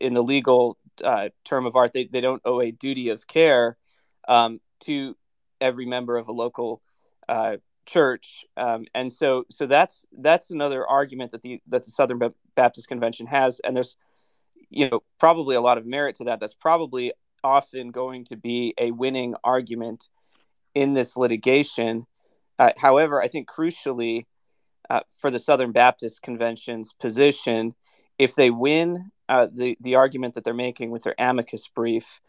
in 0.00 0.14
the 0.14 0.22
legal 0.22 0.78
uh, 1.02 1.28
term 1.44 1.66
of 1.66 1.76
art, 1.76 1.92
they, 1.92 2.04
they 2.04 2.20
don't 2.20 2.42
owe 2.44 2.60
a 2.60 2.70
duty 2.70 3.10
of 3.10 3.26
care 3.26 3.76
um, 4.28 4.60
to 4.80 5.16
every 5.60 5.86
member 5.86 6.16
of 6.16 6.28
a 6.28 6.32
local 6.32 6.80
uh, 7.28 7.56
church, 7.86 8.44
um, 8.56 8.86
and 8.94 9.12
so 9.12 9.44
so 9.50 9.66
that's 9.66 10.06
that's 10.18 10.50
another 10.50 10.86
argument 10.86 11.32
that 11.32 11.42
the 11.42 11.60
that 11.68 11.84
the 11.84 11.90
Southern 11.90 12.20
Baptist 12.54 12.88
Convention 12.88 13.26
has, 13.26 13.60
and 13.60 13.76
there's 13.76 13.96
you 14.70 14.90
know, 14.90 15.02
probably 15.18 15.56
a 15.56 15.60
lot 15.60 15.78
of 15.78 15.86
merit 15.86 16.16
to 16.16 16.24
that. 16.24 16.40
That's 16.40 16.54
probably 16.54 17.12
often 17.42 17.90
going 17.90 18.24
to 18.24 18.36
be 18.36 18.74
a 18.78 18.90
winning 18.90 19.34
argument 19.44 20.08
in 20.74 20.94
this 20.94 21.16
litigation. 21.16 22.06
Uh, 22.58 22.70
however, 22.78 23.22
I 23.22 23.28
think 23.28 23.48
crucially 23.48 24.24
uh, 24.90 25.00
for 25.20 25.30
the 25.30 25.38
Southern 25.38 25.72
Baptist 25.72 26.22
Convention's 26.22 26.92
position, 26.92 27.74
if 28.18 28.34
they 28.34 28.50
win 28.50 29.10
uh, 29.28 29.48
the 29.52 29.76
the 29.80 29.94
argument 29.94 30.34
that 30.34 30.44
they're 30.44 30.54
making 30.54 30.90
with 30.90 31.04
their 31.04 31.14
amicus 31.18 31.68
brief, 31.68 32.20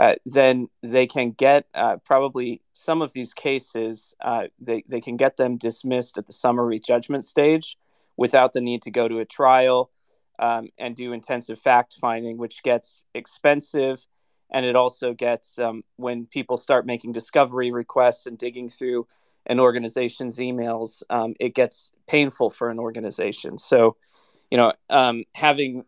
uh, 0.00 0.14
then 0.24 0.66
they 0.82 1.06
can 1.06 1.30
get 1.32 1.66
uh, 1.74 1.98
probably 1.98 2.62
some 2.72 3.02
of 3.02 3.12
these 3.12 3.34
cases. 3.34 4.14
Uh, 4.22 4.46
they 4.58 4.82
they 4.88 5.00
can 5.00 5.18
get 5.18 5.36
them 5.36 5.58
dismissed 5.58 6.16
at 6.16 6.26
the 6.26 6.32
summary 6.32 6.80
judgment 6.80 7.22
stage 7.22 7.76
without 8.16 8.54
the 8.54 8.62
need 8.62 8.80
to 8.80 8.90
go 8.90 9.08
to 9.08 9.18
a 9.18 9.26
trial 9.26 9.90
um, 10.38 10.70
and 10.78 10.96
do 10.96 11.12
intensive 11.12 11.60
fact 11.60 11.96
finding, 12.00 12.38
which 12.38 12.62
gets 12.62 13.04
expensive. 13.14 14.06
And 14.50 14.64
it 14.64 14.74
also 14.74 15.12
gets, 15.12 15.58
um, 15.58 15.84
when 15.96 16.24
people 16.24 16.56
start 16.56 16.86
making 16.86 17.12
discovery 17.12 17.70
requests 17.70 18.24
and 18.24 18.38
digging 18.38 18.70
through 18.70 19.06
an 19.44 19.60
organization's 19.60 20.38
emails, 20.38 21.02
um, 21.10 21.34
it 21.38 21.54
gets 21.54 21.92
painful 22.08 22.48
for 22.48 22.70
an 22.70 22.78
organization. 22.78 23.58
So, 23.58 23.96
you 24.50 24.56
know, 24.56 24.72
um, 24.88 25.24
having 25.34 25.84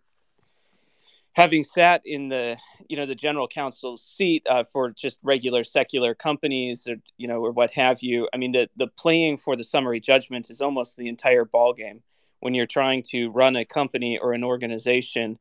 having 1.34 1.64
sat 1.64 2.02
in 2.04 2.28
the 2.28 2.56
you 2.88 2.96
know 2.96 3.06
the 3.06 3.14
general 3.14 3.48
counsel's 3.48 4.02
seat 4.04 4.46
uh, 4.48 4.64
for 4.64 4.90
just 4.90 5.18
regular 5.22 5.64
secular 5.64 6.14
companies 6.14 6.86
or 6.86 6.96
you 7.16 7.26
know 7.26 7.40
or 7.40 7.52
what 7.52 7.70
have 7.70 8.02
you 8.02 8.28
i 8.34 8.36
mean 8.36 8.52
the 8.52 8.68
the 8.76 8.86
playing 8.86 9.36
for 9.36 9.56
the 9.56 9.64
summary 9.64 10.00
judgment 10.00 10.50
is 10.50 10.60
almost 10.60 10.96
the 10.96 11.08
entire 11.08 11.44
ball 11.44 11.72
game 11.72 12.02
when 12.42 12.54
you're 12.54 12.66
trying 12.66 13.02
to 13.02 13.30
run 13.30 13.54
a 13.54 13.64
company 13.64 14.18
or 14.18 14.32
an 14.32 14.42
organization, 14.42 15.38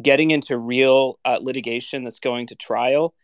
getting 0.00 0.30
into 0.30 0.56
real 0.56 1.18
uh, 1.26 1.38
litigation 1.42 2.04
that's 2.04 2.20
going 2.20 2.46
to 2.46 2.54
trial 2.54 3.14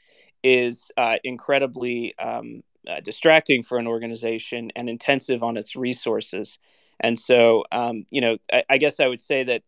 is 0.43 0.93
uh, 0.99 1.17
incredibly 1.25 2.17
um, 2.19 2.63
uh, 2.87 3.01
distracting 3.01 3.63
for 3.63 3.79
an 3.79 3.87
organization 3.87 4.71
and 4.77 4.91
intensive 4.91 5.43
on 5.43 5.57
its 5.57 5.75
resources. 5.75 6.59
And 7.01 7.19
so, 7.19 7.65
um, 7.73 8.05
you 8.11 8.21
know, 8.21 8.37
I, 8.53 8.65
I, 8.69 8.77
guess 8.77 9.01
I 9.01 9.07
would 9.07 9.23
say 9.23 9.43
that 9.45 9.63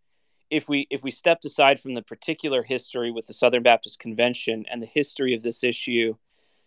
if 0.51 0.69
we 0.69 0.87
if 0.91 1.03
we 1.03 1.11
stepped 1.11 1.45
aside 1.45 1.81
from 1.81 1.95
the 1.95 2.03
particular 2.03 2.63
history 2.63 3.11
with 3.11 3.27
the 3.27 3.35
Southern 3.35 3.63
Baptist 3.63 3.99
Convention 3.99 4.67
and 4.71 4.83
the 4.83 4.87
history 4.87 5.35
of 5.35 5.43
this 5.43 5.63
issue, 5.65 6.15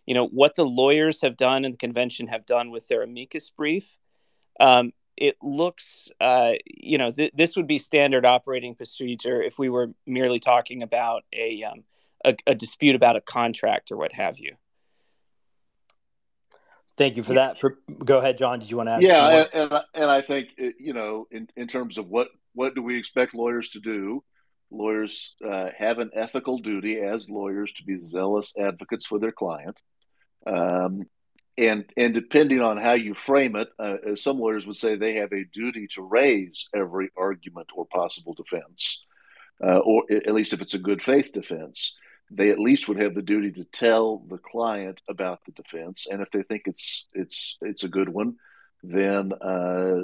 you 0.05 0.13
know 0.13 0.27
what 0.27 0.55
the 0.55 0.65
lawyers 0.65 1.21
have 1.21 1.37
done 1.37 1.65
and 1.65 1.73
the 1.73 1.77
convention 1.77 2.27
have 2.27 2.45
done 2.45 2.71
with 2.71 2.87
their 2.87 3.03
amicus 3.03 3.49
brief. 3.49 3.97
Um, 4.59 4.93
it 5.15 5.37
looks, 5.41 6.09
uh, 6.19 6.53
you 6.65 6.97
know, 6.97 7.11
th- 7.11 7.33
this 7.35 7.55
would 7.55 7.67
be 7.67 7.77
standard 7.77 8.25
operating 8.25 8.73
procedure 8.73 9.41
if 9.41 9.59
we 9.59 9.69
were 9.69 9.91
merely 10.07 10.39
talking 10.39 10.81
about 10.81 11.23
a, 11.31 11.63
um, 11.63 11.83
a, 12.25 12.35
a 12.47 12.55
dispute 12.55 12.95
about 12.95 13.15
a 13.15 13.21
contract 13.21 13.91
or 13.91 13.97
what 13.97 14.11
have 14.13 14.39
you. 14.39 14.55
Thank 16.97 17.17
you 17.17 17.23
for 17.23 17.33
that. 17.33 17.59
For, 17.59 17.77
go 18.03 18.19
ahead, 18.19 18.37
Jon. 18.37 18.59
Did 18.59 18.69
you 18.69 18.77
want 18.77 18.87
to 18.87 18.93
add? 18.93 19.01
Yeah, 19.01 19.47
and, 19.53 19.71
and, 19.71 19.83
and 19.95 20.11
I 20.11 20.21
think 20.21 20.49
you 20.57 20.93
know, 20.93 21.27
in, 21.31 21.49
in 21.55 21.67
terms 21.67 21.97
of 21.97 22.07
what 22.07 22.29
what 22.53 22.75
do 22.75 22.81
we 22.81 22.97
expect 22.97 23.33
lawyers 23.33 23.69
to 23.71 23.79
do? 23.79 24.23
Lawyers 24.71 25.35
uh, 25.45 25.69
have 25.77 25.99
an 25.99 26.11
ethical 26.15 26.59
duty 26.59 26.99
as 26.99 27.29
lawyers 27.29 27.73
to 27.73 27.83
be 27.83 27.97
zealous 27.99 28.53
advocates 28.57 29.05
for 29.05 29.19
their 29.19 29.31
client, 29.31 29.79
um, 30.47 31.03
and 31.57 31.85
and 31.95 32.13
depending 32.13 32.61
on 32.61 32.77
how 32.77 32.93
you 32.93 33.13
frame 33.13 33.55
it, 33.55 33.69
uh, 33.77 34.15
some 34.15 34.39
lawyers 34.39 34.65
would 34.65 34.77
say 34.77 34.95
they 34.95 35.15
have 35.15 35.31
a 35.31 35.45
duty 35.53 35.87
to 35.91 36.01
raise 36.01 36.67
every 36.75 37.09
argument 37.15 37.69
or 37.75 37.85
possible 37.85 38.33
defense, 38.33 39.03
uh, 39.63 39.77
or 39.77 40.03
at 40.09 40.33
least 40.33 40.53
if 40.53 40.61
it's 40.61 40.73
a 40.73 40.79
good 40.79 41.03
faith 41.03 41.31
defense 41.33 41.93
they 42.35 42.49
at 42.49 42.59
least 42.59 42.87
would 42.87 43.01
have 43.01 43.15
the 43.15 43.21
duty 43.21 43.51
to 43.51 43.63
tell 43.65 44.19
the 44.29 44.37
client 44.37 45.01
about 45.07 45.39
the 45.45 45.51
defense, 45.51 46.07
and 46.09 46.21
if 46.21 46.31
they 46.31 46.43
think 46.43 46.63
it's 46.65 47.05
it's 47.13 47.57
it's 47.61 47.83
a 47.83 47.89
good 47.89 48.09
one, 48.09 48.35
then 48.83 49.31
uh, 49.33 50.01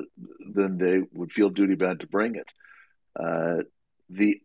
then 0.54 0.78
they 0.78 1.02
would 1.13 1.32
feel 1.32 1.50
duty 1.50 1.76
bound 1.76 2.00
to 2.00 2.08
bring 2.08 2.36
it. 2.36 2.52
Uh, 3.20 3.63
the 4.10 4.42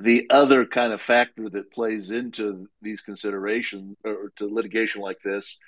the 0.00 0.26
other 0.30 0.66
kind 0.66 0.92
of 0.92 1.00
factor 1.00 1.48
that 1.48 1.72
plays 1.72 2.10
into 2.10 2.68
these 2.82 3.00
considerations 3.00 3.96
or 4.04 4.32
to 4.36 4.46
litigation 4.46 5.00
like 5.00 5.20
this 5.24 5.58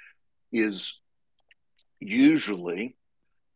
is 0.53 1.01
usually 1.99 2.97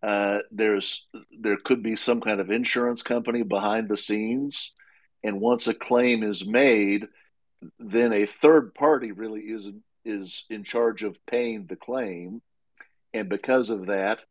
uh, 0.03 0.40
there's 0.50 1.07
there 1.38 1.59
could 1.62 1.83
be 1.83 1.96
some 1.96 2.20
kind 2.20 2.40
of 2.40 2.50
insurance 2.50 3.03
company 3.03 3.42
behind 3.42 3.88
the 3.88 3.96
scenes, 3.96 4.72
and 5.22 5.40
once 5.40 5.66
a 5.66 5.74
claim 5.74 6.22
is 6.22 6.46
made 6.46 7.07
then 7.79 8.12
a 8.12 8.27
third 8.27 8.74
party 8.74 9.12
really 9.12 9.40
is 9.40 9.66
is 10.05 10.44
in 10.50 10.64
charge 10.64 11.03
of 11.03 11.16
paying 11.27 11.66
the 11.66 11.77
claim, 11.77 12.42
and 13.14 13.29
because 13.29 13.70
of 13.70 13.87
that, 13.87 14.22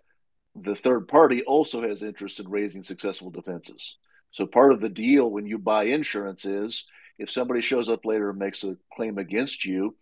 the 0.56 0.76
third 0.76 1.08
party 1.08 1.44
also 1.44 1.82
has 1.82 2.04
interest 2.04 2.40
in 2.40 2.50
raising 2.50 2.84
successful 2.84 3.32
defenses. 3.32 3.96
So 4.32 4.46
part 4.46 4.72
of 4.72 4.82
the 4.82 4.90
deal 4.90 5.30
when 5.30 5.46
you 5.46 5.58
buy 5.58 5.86
insurance 5.86 6.46
is 6.46 6.86
if 7.18 7.30
somebody 7.30 7.62
shows 7.62 7.90
up 7.90 8.06
later 8.06 8.30
and 8.30 8.40
makes 8.40 8.64
a 8.64 8.78
claim 8.94 9.18
against 9.18 9.66
you, 9.66 9.96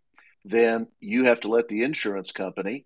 then 0.46 0.88
you 1.00 1.26
have 1.26 1.42
to 1.42 1.50
let 1.50 1.68
the 1.68 1.84
insurance 1.84 2.32
company 2.32 2.86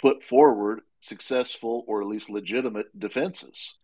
put 0.00 0.22
forward 0.22 0.80
successful 1.00 1.84
or 1.86 2.02
at 2.02 2.08
least 2.08 2.28
legitimate 2.28 2.86
defenses. 2.98 3.74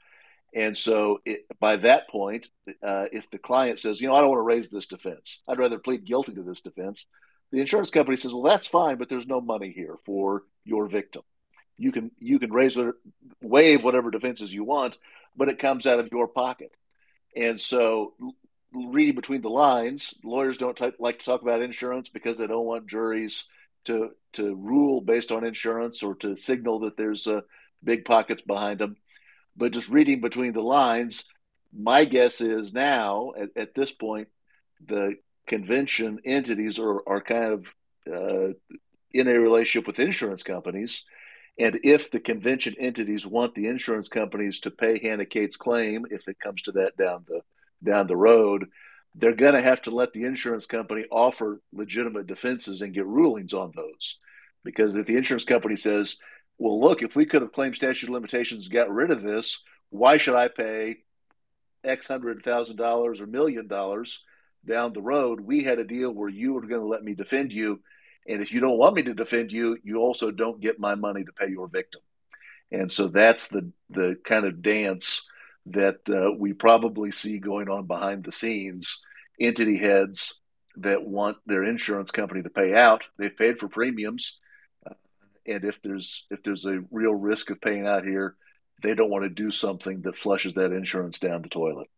And 0.55 0.77
so 0.77 1.21
it, 1.25 1.47
by 1.61 1.77
that 1.77 2.11
point, 2.11 2.49
uh, 2.69 3.07
if 3.11 3.31
the 3.31 3.39
client 3.39 3.79
says, 3.79 4.01
you 4.01 4.09
know, 4.09 4.15
I 4.15 4.21
don't 4.21 4.31
want 4.31 4.41
to 4.41 4.43
raise 4.43 4.69
this 4.69 4.87
defense, 4.87 5.41
I'd 5.49 5.59
rather 5.59 5.79
plead 5.79 6.05
guilty 6.05 6.35
to 6.35 6.43
this 6.43 6.61
defense, 6.61 7.07
the 7.53 7.61
insurance 7.61 7.91
company 7.91 8.17
says, 8.17 8.33
well, 8.33 8.43
that's 8.43 8.67
fine, 8.67 8.97
but 8.97 9.09
there's 9.09 9.27
no 9.27 9.41
money 9.41 9.73
here 9.73 9.97
for 10.05 10.43
your 10.65 10.89
victim. 10.89 11.23
You 11.83 11.93
can 11.93 12.11
you 12.19 12.39
can 12.39 12.53
raise 12.53 12.79
waive 13.41 13.83
whatever 13.83 14.11
defenses 14.11 14.53
you 14.55 14.65
want, 14.65 14.99
but 15.37 15.49
it 15.49 15.59
comes 15.59 15.87
out 15.87 16.01
of 16.01 16.09
your 16.13 16.29
pocket. 16.29 16.73
And 17.35 17.61
so, 17.61 18.15
reading 18.73 19.17
between 19.17 19.43
the 19.43 19.51
lines, 19.51 20.15
lawyers 20.23 20.59
don't 20.59 20.77
t- 20.77 20.93
like 20.99 21.19
to 21.19 21.25
talk 21.25 21.43
about 21.43 21.63
insurance 21.63 22.09
because 22.09 22.37
they 22.37 22.47
don't 22.47 22.67
want 22.67 22.87
juries 22.87 23.45
to 23.87 24.11
to 24.35 24.55
rule 24.55 25.01
based 25.01 25.33
on 25.33 25.45
insurance 25.45 26.03
or 26.03 26.15
to 26.17 26.37
signal 26.37 26.81
that 26.81 26.97
there's 26.97 27.27
uh, 27.27 27.41
big 27.83 28.05
pockets 28.05 28.43
behind 28.43 28.79
them. 28.79 28.97
But 29.57 29.73
just 29.73 29.89
reading 29.89 30.21
between 30.21 30.53
the 30.53 30.63
lines, 30.63 31.25
my 31.77 32.05
guess 32.05 32.41
is 32.41 32.73
now 32.73 33.33
at, 33.37 33.51
at 33.57 33.75
this 33.75 33.91
point, 33.91 34.29
the 34.87 35.17
convention 35.47 36.21
entities 36.25 36.79
are, 36.79 37.03
are 37.09 37.21
kind 37.21 37.53
of 37.53 37.67
uh, 38.07 38.53
in 39.13 39.29
a 39.29 39.39
relationship 39.39 39.87
with 39.87 39.99
insurance 39.99 40.43
companies. 40.43 41.05
And 41.63 41.79
if 41.85 42.11
the 42.11 42.19
convention 42.19 42.75
entities 42.77 43.25
want 43.25 43.55
the 43.55 43.69
insurance 43.69 44.09
companies 44.09 44.59
to 44.61 44.71
pay 44.73 44.99
Hannah 44.99 45.25
Kate's 45.25 45.57
claim, 45.57 46.07
if 46.11 46.27
it 46.27 46.41
comes 46.41 46.63
to 46.63 46.73
that 46.73 46.97
down 46.97 47.25
the 47.29 47.43
down 47.85 48.09
the 48.09 48.17
road, 48.17 48.67
they're 49.15 49.33
going 49.33 49.55
to 49.55 49.63
have 49.63 49.81
to 49.83 49.93
let 49.93 50.13
the 50.13 50.25
insurance 50.25 50.67
company 50.67 51.05
offer 51.09 51.61
legitimate 51.73 52.27
defenses 52.27 52.83
and 52.83 52.93
get 52.93 53.07
rulings 53.07 53.55
on 53.55 53.71
those. 53.77 54.19
Because 54.65 54.97
if 54.97 55.07
the 55.07 55.17
insurance 55.17 55.45
company 55.45 55.77
says, 55.77 56.17
well, 56.59 56.81
look, 56.81 57.01
if 57.01 57.15
we 57.15 57.27
could 57.27 57.43
have 57.43 57.53
claimed 57.53 57.77
statute 57.77 58.09
of 58.09 58.15
limitations, 58.15 58.67
got 58.67 58.91
rid 58.91 59.13
of 59.13 59.23
this, 59.23 59.63
why 59.91 60.17
should 60.17 60.35
I 60.35 60.49
pay 60.49 60.97
X 61.85 62.09
hundred 62.09 62.43
thousand 62.43 62.75
dollars 62.75 63.21
or 63.21 63.27
million 63.29 63.69
dollars 63.69 64.21
down 64.67 64.95
the 64.95 65.01
road? 65.01 65.39
We 65.39 65.63
had 65.63 65.79
a 65.79 65.85
deal 65.85 66.11
where 66.11 66.29
you 66.29 66.55
were 66.55 66.67
going 66.67 66.81
to 66.81 66.89
let 66.89 67.05
me 67.05 67.15
defend 67.15 67.53
you. 67.53 67.79
And 68.27 68.41
if 68.41 68.53
you 68.53 68.61
don't 68.61 68.79
want 68.79 68.95
me 68.95 69.03
to 69.05 69.15
defend 69.15 69.53
you, 69.53 69.79
you 69.83 69.99
also 69.99 70.31
don't 70.31 70.61
get 70.61 70.79
my 70.79 70.95
money 70.95 71.25
to 71.25 71.33
pay 71.33 71.49
your 71.51 71.69
victim. 71.69 72.01
And 72.71 72.91
so 72.91 73.09
that's 73.09 73.49
the 73.49 73.71
the 73.91 74.17
kind 74.25 74.47
of 74.47 74.63
dance 74.63 75.23
that 75.67 76.09
uh, 76.09 76.33
we 76.37 76.53
probably 76.53 77.11
see 77.11 77.39
going 77.39 77.69
on 77.69 77.87
behind 77.87 78.25
the 78.25 78.33
scenes. 78.33 79.03
Entity 79.41 79.77
heads 79.77 80.41
that 80.77 81.05
want 81.05 81.37
their 81.47 81.65
insurance 81.65 82.11
company 82.11 82.43
to 82.43 82.51
pay 82.51 82.75
out, 82.75 83.05
they've 83.19 83.37
paid 83.37 83.59
for 83.59 83.69
premiums 83.69 84.39
and 85.47 85.65
if 85.65 85.81
there's 85.83 86.27
if 86.31 86.43
there's 86.43 86.65
a 86.65 86.83
real 86.91 87.15
risk 87.15 87.51
of 87.51 87.61
paying 87.61 87.87
out 87.87 88.05
here, 88.05 88.37
they 88.83 88.95
don't 88.95 89.11
want 89.11 89.25
to 89.25 89.31
do 89.31 89.51
something 89.51 90.03
that 90.03 90.17
flushes 90.17 90.55
that 90.55 90.73
insurance 90.73 91.19
down 91.19 91.43
the 91.43 91.49
toilet. 91.49 91.89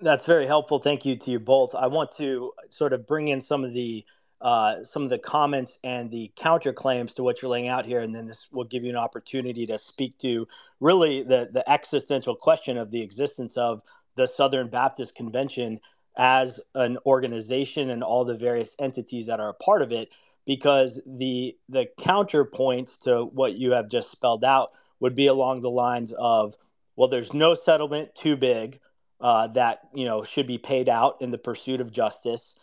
That's 0.00 0.24
very 0.24 0.46
helpful. 0.46 0.78
Thank 0.78 1.04
you 1.04 1.16
to 1.16 1.30
you 1.30 1.40
both. 1.40 1.74
I 1.74 1.86
want 1.86 2.12
to 2.12 2.52
sort 2.70 2.92
of 2.92 3.06
bring 3.06 3.28
in 3.28 3.40
some 3.40 3.64
of 3.64 3.74
the 3.74 4.04
uh, 4.40 4.82
some 4.82 5.02
of 5.02 5.10
the 5.10 5.18
comments 5.18 5.78
and 5.84 6.10
the 6.10 6.32
counterclaims 6.36 7.14
to 7.14 7.22
what 7.22 7.42
you're 7.42 7.50
laying 7.50 7.68
out 7.68 7.84
here, 7.84 8.00
and 8.00 8.14
then 8.14 8.26
this 8.26 8.46
will 8.52 8.64
give 8.64 8.84
you 8.84 8.90
an 8.90 8.96
opportunity 8.96 9.66
to 9.66 9.78
speak 9.78 10.16
to 10.18 10.46
really 10.80 11.22
the 11.22 11.50
the 11.52 11.68
existential 11.70 12.34
question 12.34 12.78
of 12.78 12.90
the 12.90 13.02
existence 13.02 13.56
of 13.56 13.82
the 14.16 14.26
Southern 14.26 14.68
Baptist 14.68 15.14
Convention 15.14 15.80
as 16.16 16.60
an 16.74 16.98
organization 17.06 17.90
and 17.90 18.02
all 18.02 18.24
the 18.24 18.36
various 18.36 18.74
entities 18.78 19.26
that 19.26 19.40
are 19.40 19.50
a 19.50 19.54
part 19.54 19.82
of 19.82 19.92
it 19.92 20.10
because 20.46 21.00
the 21.06 21.56
the 21.68 21.86
counterpoints 21.98 22.98
to 22.98 23.24
what 23.26 23.54
you 23.54 23.72
have 23.72 23.88
just 23.88 24.10
spelled 24.10 24.44
out 24.44 24.70
would 25.00 25.14
be 25.14 25.26
along 25.26 25.60
the 25.60 25.70
lines 25.70 26.12
of 26.18 26.56
well 26.96 27.08
there's 27.08 27.32
no 27.32 27.54
settlement 27.54 28.14
too 28.14 28.36
big 28.36 28.80
uh, 29.20 29.46
that 29.48 29.80
you 29.94 30.04
know 30.04 30.22
should 30.24 30.46
be 30.46 30.58
paid 30.58 30.88
out 30.88 31.16
in 31.20 31.30
the 31.30 31.38
pursuit 31.38 31.80
of 31.80 31.92
justice 31.92 32.54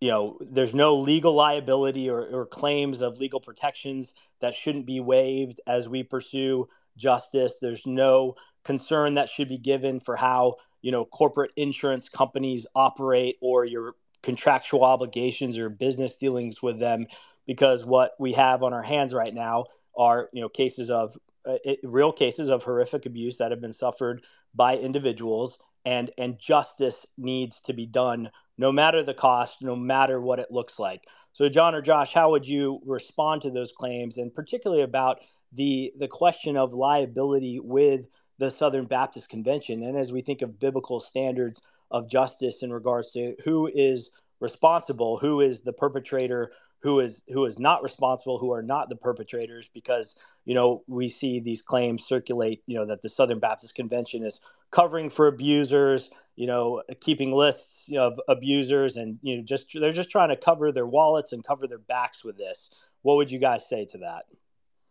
you 0.00 0.08
know 0.08 0.38
there's 0.40 0.74
no 0.74 0.96
legal 0.96 1.34
liability 1.34 2.08
or, 2.08 2.22
or 2.26 2.46
claims 2.46 3.02
of 3.02 3.18
legal 3.18 3.40
protections 3.40 4.14
that 4.40 4.54
shouldn't 4.54 4.86
be 4.86 5.00
waived 5.00 5.60
as 5.66 5.88
we 5.88 6.02
pursue 6.02 6.66
justice. 6.96 7.54
There's 7.60 7.86
no 7.86 8.34
concern 8.64 9.14
that 9.14 9.28
should 9.28 9.48
be 9.48 9.58
given 9.58 10.00
for 10.00 10.16
how 10.16 10.56
you 10.82 10.90
know 10.92 11.04
corporate 11.04 11.52
insurance 11.56 12.08
companies 12.08 12.66
operate 12.74 13.36
or 13.40 13.64
your 13.64 13.94
contractual 14.22 14.84
obligations 14.84 15.58
or 15.58 15.68
business 15.68 16.16
dealings 16.16 16.62
with 16.62 16.78
them 16.78 17.06
because 17.46 17.84
what 17.84 18.12
we 18.18 18.32
have 18.32 18.62
on 18.62 18.72
our 18.72 18.82
hands 18.82 19.14
right 19.14 19.34
now 19.34 19.64
are 19.96 20.28
you 20.32 20.40
know 20.40 20.48
cases 20.48 20.90
of 20.90 21.16
uh, 21.46 21.56
it, 21.64 21.80
real 21.82 22.12
cases 22.12 22.50
of 22.50 22.62
horrific 22.62 23.06
abuse 23.06 23.38
that 23.38 23.50
have 23.50 23.60
been 23.60 23.72
suffered 23.72 24.24
by 24.54 24.76
individuals 24.76 25.58
and 25.84 26.10
and 26.18 26.38
justice 26.38 27.06
needs 27.16 27.60
to 27.60 27.72
be 27.72 27.86
done 27.86 28.30
no 28.60 28.70
matter 28.70 29.02
the 29.02 29.14
cost 29.14 29.62
no 29.62 29.74
matter 29.74 30.20
what 30.20 30.38
it 30.38 30.50
looks 30.50 30.78
like. 30.78 31.02
So 31.32 31.48
john 31.48 31.74
or 31.74 31.80
josh 31.80 32.12
how 32.12 32.30
would 32.30 32.46
you 32.46 32.80
respond 32.84 33.42
to 33.42 33.50
those 33.50 33.72
claims? 33.72 34.18
And 34.18 34.32
particularly 34.32 34.82
about 34.82 35.20
the 35.52 35.92
the 35.98 36.08
question 36.08 36.56
of 36.56 36.74
liability 36.74 37.58
with 37.58 38.06
the 38.38 38.50
southern 38.50 38.84
baptist 38.84 39.28
convention. 39.28 39.82
And 39.82 39.96
as 39.96 40.12
we 40.12 40.20
think 40.20 40.42
of 40.42 40.60
biblical 40.60 41.00
standards 41.00 41.60
of 41.90 42.08
justice 42.08 42.62
in 42.62 42.72
regards 42.72 43.10
to 43.12 43.34
who 43.44 43.70
is 43.74 44.10
responsible, 44.40 45.18
who 45.18 45.40
is 45.40 45.62
the 45.62 45.72
perpetrator, 45.72 46.52
who 46.80 47.00
is 47.00 47.22
who 47.28 47.44
is 47.46 47.58
not 47.58 47.82
responsible, 47.82 48.38
who 48.38 48.52
are 48.52 48.62
not 48.62 48.88
the 48.88 48.96
perpetrators, 48.96 49.68
because 49.72 50.14
you 50.44 50.54
know 50.54 50.82
we 50.86 51.08
see 51.08 51.40
these 51.40 51.62
claims 51.62 52.04
circulate, 52.04 52.62
you 52.66 52.76
know 52.76 52.86
that 52.86 53.02
the 53.02 53.08
Southern 53.08 53.38
Baptist 53.38 53.74
Convention 53.74 54.24
is 54.24 54.40
covering 54.70 55.10
for 55.10 55.26
abusers, 55.26 56.10
you 56.36 56.46
know, 56.46 56.82
keeping 57.00 57.32
lists 57.32 57.88
of 57.96 58.20
abusers, 58.28 58.96
and 58.96 59.18
you 59.22 59.36
know 59.36 59.42
just 59.42 59.68
they're 59.72 59.92
just 59.92 60.10
trying 60.10 60.30
to 60.30 60.36
cover 60.36 60.72
their 60.72 60.86
wallets 60.86 61.32
and 61.32 61.44
cover 61.44 61.66
their 61.66 61.78
backs 61.78 62.24
with 62.24 62.36
this. 62.36 62.70
What 63.02 63.16
would 63.16 63.30
you 63.30 63.38
guys 63.38 63.68
say 63.68 63.86
to 63.86 63.98
that? 63.98 64.24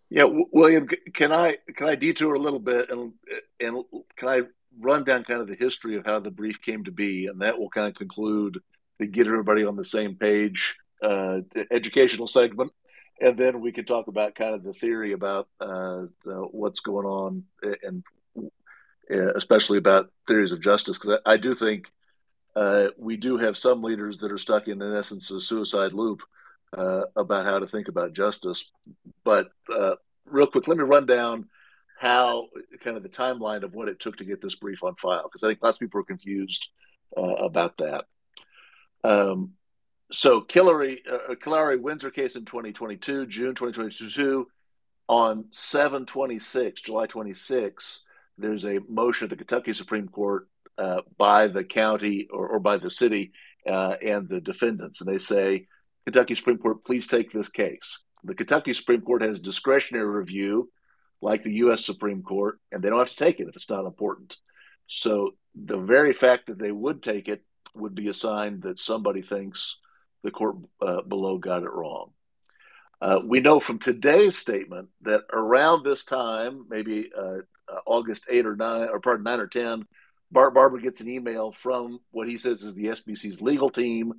Yeah, 0.09 0.25
William, 0.51 0.87
can 1.13 1.31
I 1.31 1.57
can 1.75 1.87
I 1.87 1.95
detour 1.95 2.33
a 2.33 2.39
little 2.39 2.59
bit 2.59 2.89
and 2.89 3.13
and 3.59 3.83
can 4.15 4.29
I 4.29 4.41
run 4.79 5.03
down 5.03 5.23
kind 5.23 5.41
of 5.41 5.47
the 5.47 5.55
history 5.55 5.97
of 5.97 6.05
how 6.05 6.19
the 6.19 6.31
brief 6.31 6.61
came 6.61 6.83
to 6.85 6.91
be, 6.91 7.27
and 7.27 7.41
that 7.41 7.57
will 7.57 7.69
kind 7.69 7.87
of 7.87 7.95
conclude 7.95 8.59
the 8.97 9.05
get 9.05 9.27
everybody 9.27 9.65
on 9.65 9.75
the 9.75 9.83
same 9.83 10.15
page 10.15 10.77
uh, 11.01 11.41
educational 11.71 12.27
segment, 12.27 12.71
and 13.21 13.37
then 13.37 13.61
we 13.61 13.71
can 13.71 13.85
talk 13.85 14.07
about 14.07 14.35
kind 14.35 14.55
of 14.55 14.63
the 14.63 14.73
theory 14.73 15.13
about 15.13 15.47
uh, 15.61 16.03
what's 16.23 16.79
going 16.79 17.05
on, 17.05 17.43
and 17.83 18.03
especially 19.09 19.77
about 19.77 20.11
theories 20.27 20.51
of 20.51 20.61
justice, 20.61 20.97
because 20.97 21.19
I, 21.25 21.33
I, 21.33 21.37
do 21.37 21.55
think 21.55 21.91
uh, 22.55 22.87
we 22.97 23.17
do 23.17 23.37
have 23.37 23.57
some 23.57 23.81
leaders 23.81 24.19
that 24.19 24.31
are 24.31 24.37
stuck 24.37 24.67
in, 24.67 24.81
in 24.81 24.95
essence, 24.95 25.31
a 25.31 25.41
suicide 25.41 25.93
loop 25.93 26.21
uh, 26.77 27.01
about 27.15 27.45
how 27.45 27.59
to 27.59 27.67
think 27.67 27.87
about 27.87 28.13
justice. 28.13 28.65
But 29.23 29.49
uh, 29.73 29.95
real 30.25 30.47
quick, 30.47 30.67
let 30.67 30.77
me 30.77 30.83
run 30.83 31.05
down 31.05 31.47
how 31.97 32.47
kind 32.81 32.95
of 32.95 33.03
the 33.03 33.09
timeline 33.09 33.63
of 33.63 33.73
what 33.73 33.89
it 33.89 33.99
took 33.99 34.17
to 34.17 34.25
get 34.25 34.41
this 34.41 34.55
brief 34.55 34.83
on 34.83 34.95
file, 34.95 35.23
because 35.23 35.43
I 35.43 35.47
think 35.47 35.59
lots 35.61 35.77
of 35.77 35.81
people 35.81 35.99
are 35.99 36.03
confused 36.03 36.69
uh, 37.17 37.21
about 37.21 37.77
that. 37.77 38.05
Um, 39.03 39.53
so 40.11 40.41
Killary, 40.41 40.99
uh, 41.07 41.35
Killary 41.35 41.79
wins 41.79 42.03
her 42.03 42.11
case 42.11 42.35
in 42.35 42.45
2022, 42.45 43.25
June 43.27 43.55
2022. 43.55 44.47
On 45.07 45.45
726, 45.51 46.81
July 46.81 47.07
26, 47.07 48.01
there's 48.39 48.65
a 48.65 48.79
motion 48.87 49.25
at 49.25 49.29
the 49.29 49.35
Kentucky 49.35 49.73
Supreme 49.73 50.07
Court 50.07 50.47
uh, 50.77 51.01
by 51.17 51.47
the 51.47 51.63
county 51.63 52.27
or, 52.31 52.47
or 52.47 52.59
by 52.59 52.77
the 52.77 52.89
city 52.89 53.31
uh, 53.67 53.95
and 54.01 54.27
the 54.27 54.41
defendants. 54.41 55.01
And 55.01 55.09
they 55.09 55.17
say, 55.17 55.67
Kentucky 56.05 56.35
Supreme 56.35 56.57
Court, 56.57 56.83
please 56.83 57.05
take 57.05 57.31
this 57.31 57.49
case. 57.49 57.99
The 58.23 58.35
Kentucky 58.35 58.73
Supreme 58.73 59.01
Court 59.01 59.21
has 59.21 59.39
discretionary 59.39 60.07
review, 60.07 60.71
like 61.21 61.43
the 61.43 61.53
U.S. 61.55 61.85
Supreme 61.85 62.23
Court, 62.23 62.59
and 62.71 62.81
they 62.81 62.89
don't 62.89 62.99
have 62.99 63.09
to 63.09 63.15
take 63.15 63.39
it 63.39 63.47
if 63.47 63.55
it's 63.55 63.69
not 63.69 63.85
important. 63.85 64.37
So 64.87 65.35
the 65.53 65.77
very 65.77 66.13
fact 66.13 66.47
that 66.47 66.59
they 66.59 66.71
would 66.71 67.03
take 67.03 67.27
it 67.27 67.43
would 67.75 67.95
be 67.95 68.07
a 68.07 68.13
sign 68.13 68.61
that 68.61 68.79
somebody 68.79 69.21
thinks 69.21 69.77
the 70.23 70.31
court 70.31 70.57
uh, 70.81 71.01
below 71.01 71.37
got 71.37 71.63
it 71.63 71.71
wrong. 71.71 72.11
Uh, 73.01 73.21
we 73.23 73.39
know 73.39 73.59
from 73.59 73.79
today's 73.79 74.37
statement 74.37 74.89
that 75.01 75.21
around 75.31 75.83
this 75.83 76.03
time, 76.03 76.65
maybe 76.69 77.09
uh, 77.17 77.39
uh 77.71 77.79
August 77.85 78.25
8 78.29 78.45
or 78.45 78.55
9, 78.55 78.89
or 78.89 78.99
pardon, 78.99 79.23
9 79.23 79.39
or 79.39 79.47
10, 79.47 79.85
Bart 80.31 80.53
Barber 80.53 80.79
gets 80.79 81.01
an 81.01 81.09
email 81.09 81.51
from 81.51 81.99
what 82.11 82.27
he 82.27 82.37
says 82.37 82.61
is 82.61 82.73
the 82.73 82.87
SBC's 82.87 83.41
legal 83.41 83.69
team 83.69 84.13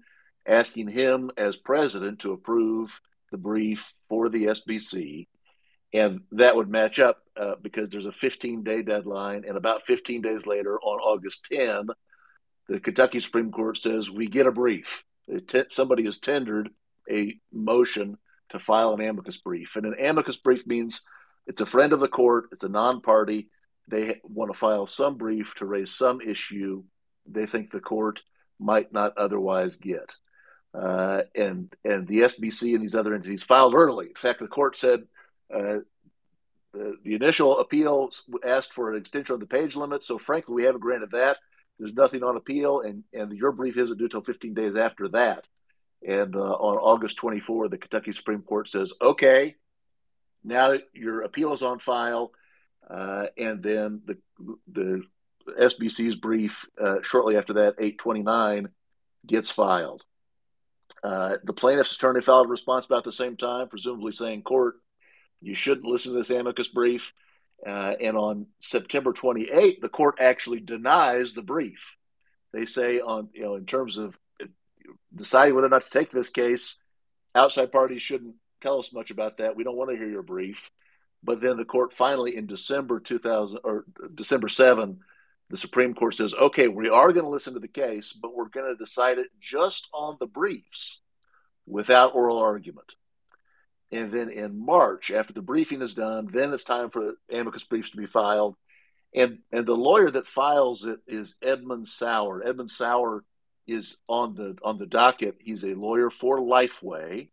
asking 0.47 0.89
him 0.89 1.31
as 1.37 1.57
president 1.57 2.21
to 2.21 2.33
approve 2.33 3.01
the 3.31 3.39
brief 3.39 3.93
for 4.09 4.29
the 4.29 4.47
SBC. 4.47 5.29
And 5.93 6.21
that 6.33 6.57
would 6.57 6.69
match 6.69 6.99
up 6.99 7.19
uh, 7.37 7.55
because 7.61 7.89
there's 7.89 8.07
a 8.07 8.13
15 8.13 8.65
day 8.65 8.83
deadline. 8.83 9.45
And 9.47 9.57
about 9.57 9.87
15 9.87 10.23
days 10.23 10.47
later, 10.47 10.79
on 10.81 11.01
August 11.01 11.45
10, 11.53 11.89
the 12.69 12.81
Kentucky 12.81 13.21
Supreme 13.21 13.51
Court 13.53 13.77
says 13.77 14.11
we 14.11 14.27
get 14.27 14.47
a 14.47 14.53
brief. 14.53 15.05
Somebody 15.69 16.05
has 16.05 16.19
tendered 16.19 16.71
a 17.09 17.39
motion 17.53 18.19
to 18.51 18.59
file 18.59 18.95
an 18.95 19.01
amicus 19.01 19.39
brief. 19.39 19.77
And 19.77 19.87
an 19.87 19.95
amicus 19.99 20.37
brief 20.37 20.67
means 20.67 21.03
it's 21.47 21.61
a 21.61 21.67
friend 21.67 21.93
of 21.93 22.01
the 22.01 22.09
court, 22.09 22.47
it's 22.53 22.65
a 22.65 22.69
non 22.69 23.01
party. 23.01 23.49
They 23.89 24.21
want 24.23 24.53
to 24.53 24.59
file 24.59 24.87
some 24.87 25.17
brief 25.17 25.55
to 25.57 25.67
raise 25.67 25.93
some 25.93 26.21
issue 26.21 26.85
they 27.27 27.47
think 27.47 27.71
the 27.71 27.81
court 27.81 28.23
might 28.59 28.93
not 28.93 29.17
otherwise 29.17 29.77
get. 29.77 30.15
Uh, 30.73 31.23
and 31.35 31.75
and 31.85 32.07
the 32.07 32.21
SBC 32.21 32.75
and 32.75 32.83
these 32.83 32.95
other 32.95 33.15
entities 33.15 33.43
filed 33.43 33.75
early. 33.75 34.07
In 34.07 34.15
fact, 34.15 34.39
the 34.39 34.47
court 34.47 34.77
said 34.77 35.01
uh, 35.53 35.79
the, 36.73 36.97
the 37.03 37.15
initial 37.15 37.59
appeal 37.59 38.11
asked 38.47 38.73
for 38.73 38.91
an 38.91 38.97
extension 38.97 39.35
of 39.35 39.41
the 39.41 39.47
page 39.47 39.75
limit. 39.75 40.05
So 40.05 40.19
frankly, 40.19 40.55
we 40.55 40.65
haven't 40.65 40.81
granted 40.81 41.11
that. 41.13 41.39
There's 41.79 41.95
nothing 41.95 42.23
on 42.23 42.37
appeal, 42.37 42.83
and 42.83 43.03
and 43.13 43.33
your 43.33 43.53
brief 43.53 43.77
isn't 43.79 43.97
due 43.97 44.05
until 44.05 44.23
15 44.23 44.55
days 44.55 44.77
after 44.77 45.09
that. 45.09 45.49
And 46.07 46.35
uh, 46.35 46.39
on 46.39 46.79
August 46.79 47.17
24, 47.19 47.69
the 47.69 47.79
Kentucky 47.79 48.13
Supreme 48.13 48.43
Court 48.43 48.69
says, 48.69 48.93
okay, 49.03 49.57
now 50.43 50.75
your 50.95 51.23
appeal 51.23 51.53
is 51.53 51.63
on 51.63 51.79
file, 51.79 52.33
uh, 52.89 53.27
and 53.37 53.63
then 53.63 54.03
the 54.07 54.19
the 54.73 55.03
SBC's 55.59 56.17
brief 56.17 56.65
uh, 56.81 56.97
shortly 57.03 57.37
after 57.37 57.55
that, 57.55 57.75
829, 57.79 58.69
gets 59.27 59.51
filed. 59.51 60.05
Uh, 61.03 61.37
the 61.45 61.53
plaintiff's 61.53 61.95
attorney 61.95 62.21
filed 62.21 62.47
a 62.47 62.51
response 62.51 62.87
about 62.87 63.05
the 63.05 63.13
same 63.13 63.37
time, 63.37 63.69
presumably 63.69 64.13
saying, 64.13 64.43
"Court, 64.43 64.77
you 65.41 65.55
shouldn't 65.55 65.87
listen 65.87 66.13
to 66.13 66.19
this 66.19 66.31
amicus 66.31 66.69
brief." 66.69 67.13
Uh, 67.67 67.95
and 68.01 68.17
on 68.17 68.47
September 68.61 69.13
28, 69.13 69.83
the 69.83 69.89
court 69.89 70.17
actually 70.19 70.61
denies 70.61 71.35
the 71.35 71.43
brief. 71.43 71.97
They 72.53 72.65
say, 72.65 73.01
on 73.01 73.29
you 73.35 73.43
know, 73.43 73.55
in 73.57 73.67
terms 73.67 73.99
of 73.99 74.19
deciding 75.15 75.55
whether 75.55 75.67
or 75.67 75.71
not 75.71 75.83
to 75.83 75.91
take 75.91 76.11
this 76.11 76.29
case, 76.29 76.77
outside 77.35 77.73
parties 77.73 78.03
shouldn't 78.03 78.37
tell 78.61 78.79
us 78.79 78.93
much 78.93 79.11
about 79.11 79.39
that. 79.39 79.57
We 79.57 79.65
don't 79.65 79.77
want 79.77 79.91
to 79.91 79.97
hear 79.97 80.09
your 80.09 80.23
brief. 80.23 80.71
But 81.23 81.41
then 81.41 81.57
the 81.57 81.65
court 81.65 81.93
finally, 81.93 82.37
in 82.37 82.47
December 82.47 83.01
2000 83.01 83.61
or 83.65 83.85
December 84.15 84.49
7, 84.49 85.01
the 85.51 85.57
Supreme 85.57 85.95
Court 85.95 86.15
says, 86.15 86.33
okay, 86.33 86.69
we 86.69 86.89
are 86.89 87.13
going 87.13 87.25
to 87.25 87.31
listen 87.31 87.55
to 87.55 87.61
the 87.61 87.69
case, 87.69 88.13
but 88.13 88.35
we're 88.35 88.49
going 88.49 88.71
to 88.71 88.77
decide 88.77 89.19
it 89.19 89.27
just 89.41 89.89
on 89.93 90.17
the 90.21 90.27
briefs 90.27 91.01
without 91.67 92.15
oral 92.15 92.39
argument. 92.39 92.95
And 93.93 94.13
then 94.13 94.31
in 94.31 94.65
March, 94.65 95.11
after 95.11 95.33
the 95.33 95.43
briefing 95.43 95.83
is 95.83 95.95
done, 95.95 96.29
then 96.33 96.53
it's 96.53 96.65
time 96.65 96.91
for 96.91 97.15
amicus 97.33 97.65
briefs 97.65 97.91
to 97.91 97.97
be 97.97 98.07
filed. 98.07 98.55
And, 99.13 99.39
and 99.51 99.67
the 99.67 99.75
lawyer 99.75 100.11
that 100.11 100.29
files 100.29 100.85
it 100.85 101.01
is 101.09 101.35
Edmund 101.43 101.89
Sauer. 101.89 102.43
Edmund 102.47 102.71
Sauer 102.71 103.25
is 103.71 103.97
on 104.09 104.35
the 104.35 104.57
on 104.65 104.79
the 104.79 104.87
docket. 104.87 105.37
He's 105.41 105.65
a 105.65 105.75
lawyer 105.75 106.11
for 106.11 106.39
Lifeway, 106.39 107.29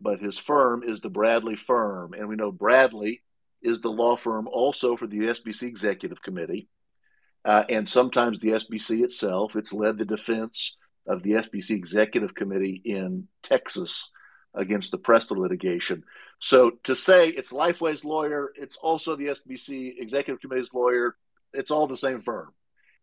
but 0.00 0.20
his 0.20 0.38
firm 0.38 0.84
is 0.84 1.00
the 1.00 1.10
Bradley 1.10 1.56
firm, 1.56 2.14
and 2.14 2.28
we 2.28 2.36
know 2.36 2.52
Bradley 2.52 3.22
is 3.60 3.80
the 3.80 3.90
law 3.90 4.16
firm 4.16 4.46
also 4.46 4.96
for 4.96 5.06
the 5.06 5.18
SBC 5.18 5.64
Executive 5.64 6.22
Committee, 6.22 6.68
uh, 7.44 7.64
and 7.68 7.88
sometimes 7.88 8.38
the 8.38 8.50
SBC 8.50 9.02
itself. 9.02 9.56
It's 9.56 9.72
led 9.72 9.98
the 9.98 10.04
defense 10.04 10.76
of 11.08 11.22
the 11.22 11.32
SBC 11.32 11.70
Executive 11.70 12.34
Committee 12.34 12.80
in 12.84 13.26
Texas 13.42 14.10
against 14.54 14.92
the 14.92 14.98
Pressler 14.98 15.38
litigation. 15.38 16.04
So 16.38 16.70
to 16.84 16.94
say 16.94 17.28
it's 17.28 17.52
Lifeway's 17.52 18.04
lawyer, 18.04 18.52
it's 18.54 18.76
also 18.76 19.16
the 19.16 19.26
SBC 19.26 19.94
Executive 19.98 20.40
Committee's 20.40 20.72
lawyer. 20.72 21.16
It's 21.52 21.72
all 21.72 21.88
the 21.88 21.96
same 21.96 22.20
firm 22.20 22.52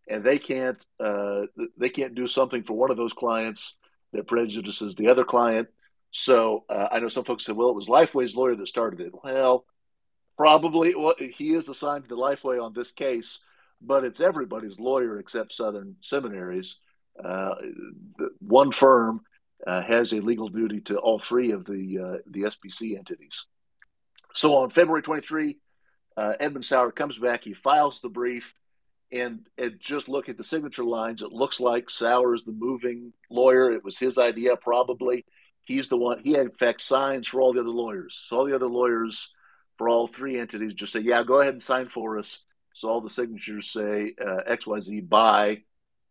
and 0.07 0.23
they 0.23 0.39
can't 0.39 0.83
uh, 0.99 1.43
they 1.77 1.89
can't 1.89 2.15
do 2.15 2.27
something 2.27 2.63
for 2.63 2.73
one 2.73 2.91
of 2.91 2.97
those 2.97 3.13
clients 3.13 3.75
that 4.13 4.27
prejudices 4.27 4.95
the 4.95 5.07
other 5.07 5.23
client. 5.23 5.67
So 6.11 6.65
uh, 6.69 6.89
I 6.91 6.99
know 6.99 7.07
some 7.07 7.23
folks 7.23 7.45
said, 7.45 7.55
well, 7.55 7.69
it 7.69 7.75
was 7.75 7.87
Lifeway's 7.87 8.35
lawyer 8.35 8.55
that 8.55 8.67
started 8.67 8.99
it. 8.99 9.13
Well, 9.23 9.65
probably 10.37 10.93
well, 10.95 11.15
he 11.19 11.53
is 11.53 11.69
assigned 11.69 12.03
to 12.03 12.09
the 12.09 12.21
Lifeway 12.21 12.63
on 12.63 12.73
this 12.73 12.91
case, 12.91 13.39
but 13.81 14.03
it's 14.03 14.19
everybody's 14.19 14.79
lawyer 14.79 15.19
except 15.19 15.53
Southern 15.53 15.95
Seminaries. 16.01 16.77
Uh, 17.23 17.55
one 18.39 18.71
firm 18.71 19.21
uh, 19.65 19.81
has 19.81 20.11
a 20.11 20.21
legal 20.21 20.49
duty 20.49 20.81
to 20.81 20.97
all 20.97 21.19
three 21.19 21.51
of 21.51 21.65
the 21.65 21.99
uh, 21.99 22.17
the 22.27 22.43
SBC 22.43 22.97
entities. 22.97 23.45
So 24.33 24.57
on 24.57 24.69
February 24.69 25.01
23, 25.01 25.57
uh, 26.15 26.33
Edmund 26.39 26.65
Sauer 26.65 26.91
comes 26.91 27.17
back. 27.17 27.43
He 27.43 27.53
files 27.53 27.99
the 27.99 28.09
brief 28.09 28.53
and 29.11 29.47
and 29.57 29.77
just 29.79 30.09
look 30.09 30.29
at 30.29 30.37
the 30.37 30.43
signature 30.43 30.83
lines 30.83 31.21
it 31.21 31.31
looks 31.31 31.59
like 31.59 31.89
sauer's 31.89 32.43
the 32.43 32.51
moving 32.51 33.13
lawyer. 33.29 33.71
It 33.71 33.83
was 33.83 33.97
his 33.97 34.17
idea 34.17 34.55
probably. 34.55 35.25
He's 35.63 35.87
the 35.87 35.97
one 35.97 36.19
he 36.23 36.31
had 36.33 36.47
in 36.47 36.51
fact 36.51 36.81
signs 36.81 37.27
for 37.27 37.41
all 37.41 37.53
the 37.53 37.61
other 37.61 37.69
lawyers. 37.69 38.23
So 38.27 38.37
all 38.37 38.45
the 38.45 38.55
other 38.55 38.67
lawyers 38.67 39.29
for 39.77 39.89
all 39.89 40.07
three 40.07 40.39
entities 40.39 40.73
just 40.73 40.93
say 40.93 40.99
yeah 40.99 41.23
go 41.23 41.39
ahead 41.39 41.53
and 41.53 41.61
sign 41.61 41.87
for 41.87 42.17
us. 42.17 42.39
So 42.73 42.89
all 42.89 43.01
the 43.01 43.09
signatures 43.09 43.71
say 43.71 44.13
uh, 44.19 44.41
xyz 44.49 45.07
by 45.07 45.63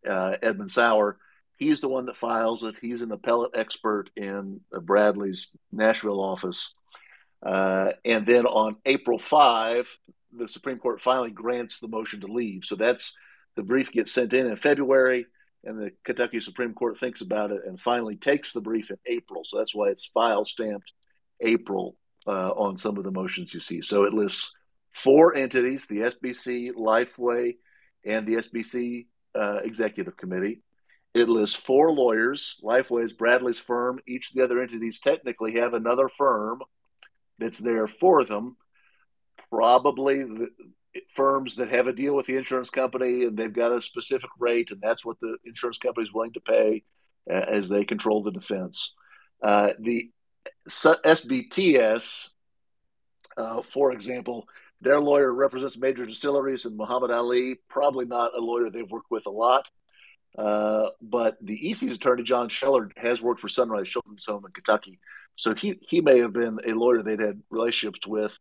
uh, 0.07 0.37
edmund 0.43 0.71
sauer. 0.71 1.19
He's 1.57 1.81
the 1.83 1.89
one 1.89 2.07
that 2.07 2.17
files 2.17 2.65
it. 2.65 2.77
He's 2.81 3.03
an 3.03 3.13
appellate 3.13 3.53
expert 3.55 4.11
in 4.17 4.61
uh, 4.75 4.81
bradley's 4.81 5.51
nashville 5.73 6.21
office. 6.21 6.73
Uh, 7.45 7.93
and 8.05 8.27
then 8.27 8.45
on 8.45 8.77
april 8.85 9.19
5 9.19 9.99
the 10.33 10.49
Supreme 10.49 10.79
Court 10.79 11.01
finally 11.01 11.31
grants 11.31 11.79
the 11.79 11.89
motion 11.89 12.21
to 12.21 12.27
leave. 12.27 12.65
So 12.65 12.77
that's 12.77 13.15
the 13.57 13.63
brief 13.63 13.91
gets 13.93 14.13
sent 14.13 14.33
in 14.33 14.47
in 14.47 14.57
February, 14.57 15.27
and 15.65 15.79
the 15.79 15.91
Kentucky 16.05 16.41
Supreme 16.41 16.75
Court 16.75 16.99
thinks 16.99 17.21
about 17.21 17.51
it 17.51 17.63
and 17.67 17.81
finally 17.81 18.17
takes 18.17 18.53
the 18.53 18.61
brief 18.61 18.91
in 18.91 18.99
April. 19.07 19.43
So 19.45 19.59
that's 19.59 19.75
why 19.75 19.89
it's 19.89 20.07
file 20.07 20.45
stamped 20.45 20.93
April 21.41 21.97
uh, 22.27 22.51
on 22.51 22.77
some 22.77 22.97
of 22.97 23.05
the 23.05 23.11
motions 23.11 23.53
you 23.53 23.61
see. 23.61 23.83
So 23.83 24.05
it 24.05 24.15
lists 24.15 24.51
four 24.95 25.35
entities: 25.35 25.87
the 25.87 26.01
SBC, 26.01 26.73
Lifeway, 26.75 27.57
and 28.05 28.27
the 28.27 28.37
SBC 28.37 29.07
uh, 29.35 29.59
Executive 29.65 30.17
Committee. 30.17 30.63
It 31.13 31.29
lists 31.29 31.57
four 31.57 31.91
lawyers. 31.91 32.61
Lifeway 32.63 33.03
is 33.05 33.13
Bradley's 33.13 33.59
firm. 33.59 33.99
Each 34.07 34.31
of 34.31 34.37
the 34.37 34.45
other 34.45 34.63
entities 34.63 35.01
technically 35.01 35.55
have 35.55 35.75
another 35.75 36.09
firm 36.09 36.61
that's 37.39 37.59
there 37.59 37.89
for 37.89 38.23
them 38.23 38.57
probably 39.51 40.25
firms 41.15 41.57
that 41.57 41.71
have 41.71 41.87
a 41.87 41.93
deal 41.93 42.15
with 42.15 42.27
the 42.27 42.37
insurance 42.37 42.71
company 42.71 43.25
and 43.25 43.37
they've 43.37 43.53
got 43.53 43.73
a 43.73 43.81
specific 43.81 44.31
rate, 44.39 44.71
and 44.71 44.81
that's 44.81 45.05
what 45.05 45.19
the 45.21 45.37
insurance 45.45 45.79
company 45.79 46.05
is 46.05 46.13
willing 46.13 46.33
to 46.33 46.41
pay 46.41 46.83
uh, 47.31 47.45
as 47.49 47.69
they 47.69 47.85
control 47.85 48.23
the 48.23 48.33
defense. 48.33 48.95
Uh, 49.43 49.71
the 49.79 50.11
SBTS, 50.69 52.29
uh, 53.37 53.63
for 53.63 53.93
example, 53.93 54.47
their 54.81 55.01
lawyer 55.01 55.33
represents 55.33 55.77
major 55.77 56.07
distilleries 56.07 56.65
and 56.65 56.77
Muhammad 56.77 57.11
Ali, 57.11 57.57
probably 57.69 58.07
not 58.07 58.37
a 58.37 58.41
lawyer 58.41 58.71
they've 58.71 58.91
worked 58.91 59.11
with 59.11 59.27
a 59.27 59.31
lot. 59.31 59.71
Uh, 60.39 60.91
but 61.03 61.37
the 61.41 61.71
EC's 61.71 61.93
attorney, 61.93 62.23
John 62.23 62.49
Scheller, 62.49 62.91
has 62.97 63.21
worked 63.21 63.41
for 63.41 63.49
Sunrise 63.49 63.89
Children's 63.89 64.25
Home 64.27 64.45
in 64.47 64.53
Kentucky. 64.53 65.01
So 65.37 65.55
he, 65.55 65.79
he 65.89 66.01
may 66.01 66.21
have 66.21 66.33
been 66.33 66.59
a 66.65 66.73
lawyer 66.73 67.03
they'd 67.03 67.21
had 67.21 67.43
relationships 67.51 68.07
with, 68.07 68.39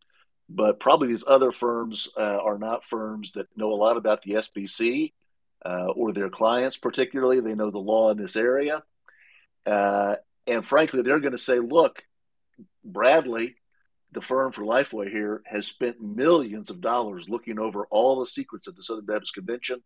but 0.49 0.79
probably 0.79 1.07
these 1.07 1.23
other 1.27 1.51
firms 1.51 2.09
uh, 2.17 2.39
are 2.41 2.57
not 2.57 2.83
firms 2.83 3.33
that 3.33 3.47
know 3.55 3.71
a 3.71 3.75
lot 3.75 3.97
about 3.97 4.23
the 4.23 4.33
SBC 4.33 5.13
uh, 5.63 5.87
or 5.95 6.11
their 6.11 6.29
clients, 6.29 6.77
particularly. 6.77 7.39
They 7.39 7.53
know 7.53 7.69
the 7.69 7.77
law 7.77 8.09
in 8.09 8.17
this 8.17 8.35
area. 8.35 8.83
Uh, 9.65 10.15
and 10.47 10.65
frankly, 10.65 11.03
they're 11.03 11.19
going 11.19 11.33
to 11.33 11.37
say, 11.37 11.59
look, 11.59 12.03
Bradley, 12.83 13.57
the 14.11 14.21
firm 14.21 14.51
for 14.51 14.63
Lifeway 14.63 15.11
here, 15.11 15.43
has 15.45 15.67
spent 15.67 16.01
millions 16.01 16.71
of 16.71 16.81
dollars 16.81 17.29
looking 17.29 17.59
over 17.59 17.85
all 17.91 18.19
the 18.19 18.25
secrets 18.25 18.67
of 18.67 18.75
the 18.75 18.81
Southern 18.81 19.05
Baptist 19.05 19.35
Convention 19.35 19.83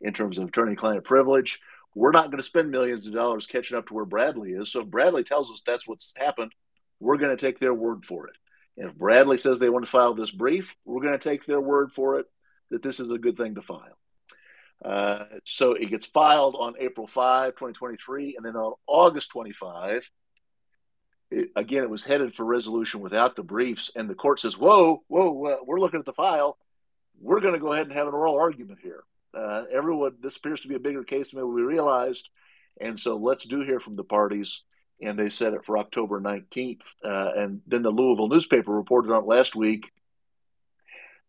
in 0.00 0.12
terms 0.12 0.38
of 0.38 0.46
attorney 0.46 0.76
client 0.76 1.02
privilege. 1.02 1.60
We're 1.96 2.12
not 2.12 2.26
going 2.26 2.38
to 2.38 2.44
spend 2.44 2.70
millions 2.70 3.06
of 3.08 3.14
dollars 3.14 3.46
catching 3.46 3.76
up 3.76 3.88
to 3.88 3.94
where 3.94 4.04
Bradley 4.04 4.50
is. 4.50 4.70
So 4.70 4.82
if 4.82 4.86
Bradley 4.86 5.24
tells 5.24 5.50
us 5.50 5.62
that's 5.66 5.88
what's 5.88 6.12
happened, 6.16 6.52
we're 7.00 7.16
going 7.16 7.36
to 7.36 7.40
take 7.40 7.58
their 7.58 7.74
word 7.74 8.04
for 8.04 8.28
it. 8.28 8.36
And 8.76 8.90
if 8.90 8.96
Bradley 8.96 9.38
says 9.38 9.58
they 9.58 9.70
want 9.70 9.84
to 9.84 9.90
file 9.90 10.14
this 10.14 10.30
brief, 10.30 10.74
we're 10.84 11.02
going 11.02 11.18
to 11.18 11.28
take 11.28 11.46
their 11.46 11.60
word 11.60 11.92
for 11.92 12.18
it 12.18 12.26
that 12.70 12.82
this 12.82 13.00
is 13.00 13.10
a 13.10 13.18
good 13.18 13.36
thing 13.36 13.54
to 13.54 13.62
file. 13.62 13.98
Uh, 14.84 15.24
so 15.44 15.72
it 15.72 15.90
gets 15.90 16.06
filed 16.06 16.56
on 16.58 16.74
April 16.78 17.06
5, 17.06 17.52
2023. 17.52 18.36
And 18.36 18.44
then 18.44 18.56
on 18.56 18.74
August 18.86 19.30
25, 19.30 20.10
it, 21.30 21.48
again, 21.56 21.84
it 21.84 21.90
was 21.90 22.04
headed 22.04 22.34
for 22.34 22.44
resolution 22.44 23.00
without 23.00 23.36
the 23.36 23.42
briefs. 23.42 23.90
And 23.94 24.10
the 24.10 24.14
court 24.14 24.40
says, 24.40 24.58
Whoa, 24.58 25.02
whoa, 25.08 25.46
uh, 25.46 25.56
we're 25.64 25.80
looking 25.80 26.00
at 26.00 26.06
the 26.06 26.12
file. 26.12 26.58
We're 27.20 27.40
going 27.40 27.54
to 27.54 27.60
go 27.60 27.72
ahead 27.72 27.86
and 27.86 27.94
have 27.94 28.08
an 28.08 28.14
oral 28.14 28.36
argument 28.36 28.80
here. 28.82 29.04
Uh, 29.32 29.64
everyone, 29.72 30.16
this 30.20 30.36
appears 30.36 30.60
to 30.62 30.68
be 30.68 30.74
a 30.74 30.80
bigger 30.80 31.04
case 31.04 31.30
than 31.30 31.54
we 31.54 31.62
realized. 31.62 32.28
And 32.80 32.98
so 32.98 33.16
let's 33.16 33.44
do 33.44 33.60
hear 33.60 33.80
from 33.80 33.96
the 33.96 34.04
parties. 34.04 34.62
And 35.00 35.18
they 35.18 35.30
set 35.30 35.54
it 35.54 35.64
for 35.64 35.76
October 35.78 36.20
19th. 36.20 36.82
Uh, 37.04 37.30
and 37.36 37.60
then 37.66 37.82
the 37.82 37.90
Louisville 37.90 38.28
newspaper 38.28 38.72
reported 38.72 39.12
on 39.12 39.22
it 39.22 39.26
last 39.26 39.56
week. 39.56 39.90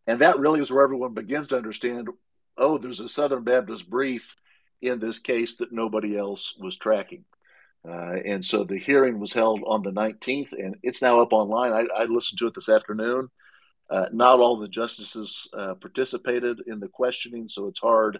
And 0.08 0.20
that 0.22 0.40
really 0.40 0.62
is 0.62 0.72
where 0.72 0.84
everyone 0.84 1.14
begins 1.14 1.48
to 1.48 1.58
understand 1.58 2.10
oh, 2.58 2.78
there's 2.78 3.00
a 3.00 3.10
Southern 3.10 3.44
Baptist 3.44 3.90
brief 3.90 4.36
in 4.82 5.00
this 5.00 5.20
case 5.20 5.58
that 5.58 5.72
nobody 5.72 6.18
else 6.18 6.56
was 6.60 6.78
tracking. 6.78 7.26
Uh, 7.88 8.16
and 8.26 8.44
so 8.44 8.64
the 8.64 8.80
hearing 8.80 9.20
was 9.20 9.34
held 9.34 9.62
on 9.66 9.84
the 9.84 9.92
19th, 9.92 10.54
and 10.54 10.76
it's 10.82 11.02
now 11.02 11.22
up 11.22 11.34
online. 11.34 11.72
I, 11.72 11.86
I 11.96 12.06
listened 12.06 12.40
to 12.40 12.48
it 12.48 12.56
this 12.56 12.70
afternoon. 12.70 13.30
Uh, 13.90 14.08
not 14.12 14.40
all 14.40 14.58
the 14.58 14.68
justices 14.68 15.48
uh, 15.54 15.76
participated 15.76 16.62
in 16.66 16.80
the 16.80 16.88
questioning, 16.88 17.48
so 17.48 17.68
it's 17.68 17.80
hard 17.80 18.20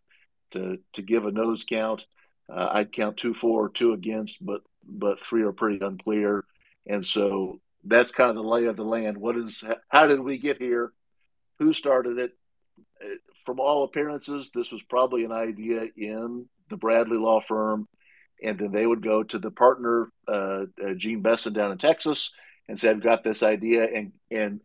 to 0.52 0.78
to 0.94 1.02
give 1.02 1.26
a 1.26 1.32
nose 1.32 1.64
count. 1.64 2.06
Uh, 2.48 2.70
I'd 2.72 2.92
count 2.92 3.18
two 3.18 3.34
for, 3.34 3.70
two 3.70 3.94
against, 3.94 4.46
but 4.46 4.62
but 4.88 5.20
three 5.20 5.44
are 5.44 5.52
pretty 5.52 5.84
unclear. 5.84 6.46
And 6.88 7.06
so 7.06 7.60
that's 7.84 8.12
kind 8.12 8.30
of 8.30 8.36
the 8.36 8.44
lay 8.44 8.66
of 8.66 8.76
the 8.76 8.84
land. 8.84 9.18
What 9.18 9.38
is? 9.38 9.64
How 9.90 10.08
did 10.08 10.20
we 10.20 10.38
get 10.38 10.58
here? 10.58 10.92
Who 11.60 11.74
started 11.74 12.20
it? 12.20 12.34
From 13.46 13.60
all 13.60 13.84
appearances, 13.84 14.50
this 14.54 14.72
was 14.72 14.82
probably 14.82 15.24
an 15.24 15.32
idea 15.32 15.88
in 15.96 16.48
the 16.70 16.78
Bradley 16.78 17.18
law 17.18 17.40
firm. 17.42 17.88
And 18.44 18.60
then 18.60 18.72
they 18.72 18.86
would 18.86 19.02
go 19.02 19.24
to 19.24 19.40
the 19.40 19.52
partner, 19.52 20.10
uh, 20.28 20.66
uh, 20.84 20.94
Gene 20.96 21.24
Besen 21.24 21.54
down 21.54 21.72
in 21.72 21.78
Texas, 21.78 22.32
and 22.68 22.80
say, 22.80 22.90
I've 22.90 23.02
got 23.02 23.24
this 23.24 23.44
idea. 23.44 23.86
And, 23.86 24.12
and 24.30 24.62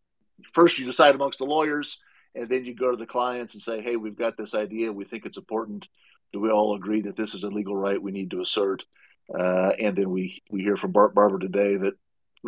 first 0.52 0.78
you 0.78 0.86
decide 0.86 1.14
amongst 1.14 1.38
the 1.38 1.44
lawyers, 1.44 1.98
and 2.34 2.48
then 2.48 2.64
you 2.64 2.74
go 2.74 2.90
to 2.90 2.96
the 2.96 3.06
clients 3.06 3.54
and 3.54 3.62
say, 3.62 3.80
hey, 3.80 3.96
we've 3.96 4.18
got 4.18 4.36
this 4.36 4.54
idea. 4.54 4.92
We 4.92 5.04
think 5.04 5.24
it's 5.24 5.38
important. 5.38 5.88
Do 6.32 6.40
we 6.40 6.50
all 6.50 6.74
agree 6.74 7.02
that 7.02 7.16
this 7.16 7.34
is 7.34 7.44
a 7.44 7.48
legal 7.48 7.76
right 7.76 8.02
we 8.02 8.12
need 8.12 8.32
to 8.32 8.40
assert? 8.40 8.84
Uh, 9.32 9.72
and 9.78 9.96
then 9.96 10.10
we, 10.10 10.42
we 10.50 10.62
hear 10.62 10.76
from 10.76 10.92
Bart 10.92 11.14
Barber 11.14 11.38
today 11.38 11.76
that 11.76 11.94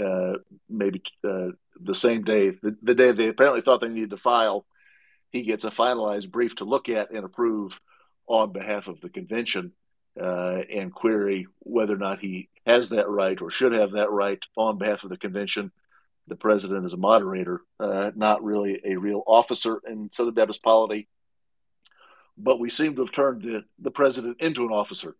uh, 0.02 0.38
maybe 0.68 1.02
uh, 1.24 1.48
the 1.80 1.94
same 1.94 2.24
day, 2.24 2.50
the, 2.50 2.76
the, 2.82 2.94
day 2.94 3.12
they 3.12 3.28
apparently 3.28 3.60
thought 3.60 3.80
they 3.80 3.88
needed 3.88 4.10
to 4.10 4.16
file, 4.16 4.66
he 5.30 5.42
gets 5.42 5.64
a 5.64 5.70
finalized 5.70 6.30
brief 6.30 6.56
to 6.56 6.64
look 6.64 6.88
at 6.88 7.10
and 7.10 7.24
approve 7.24 7.78
on 8.26 8.52
behalf 8.52 8.88
of 8.88 9.00
the 9.00 9.08
convention 9.08 9.72
uh, 10.20 10.62
and 10.70 10.92
query 10.92 11.46
whether 11.60 11.94
or 11.94 11.98
not 11.98 12.20
he 12.20 12.48
has 12.66 12.90
that 12.90 13.08
right 13.08 13.40
or 13.40 13.50
should 13.50 13.72
have 13.72 13.92
that 13.92 14.10
right 14.10 14.44
on 14.56 14.78
behalf 14.78 15.04
of 15.04 15.10
the 15.10 15.16
convention. 15.16 15.72
The 16.28 16.36
president 16.36 16.86
is 16.86 16.92
a 16.92 16.98
moderator, 16.98 17.62
uh, 17.80 18.12
not 18.14 18.44
really 18.44 18.80
a 18.84 18.96
real 18.96 19.22
officer 19.26 19.80
in 19.86 20.10
Southern 20.12 20.34
Baptist 20.34 20.62
polity. 20.62 21.08
But 22.38 22.60
we 22.60 22.70
seem 22.70 22.94
to 22.94 23.02
have 23.02 23.12
turned 23.12 23.42
the, 23.42 23.64
the 23.78 23.90
president 23.90 24.40
into 24.40 24.64
an 24.64 24.72
officer, 24.72 25.16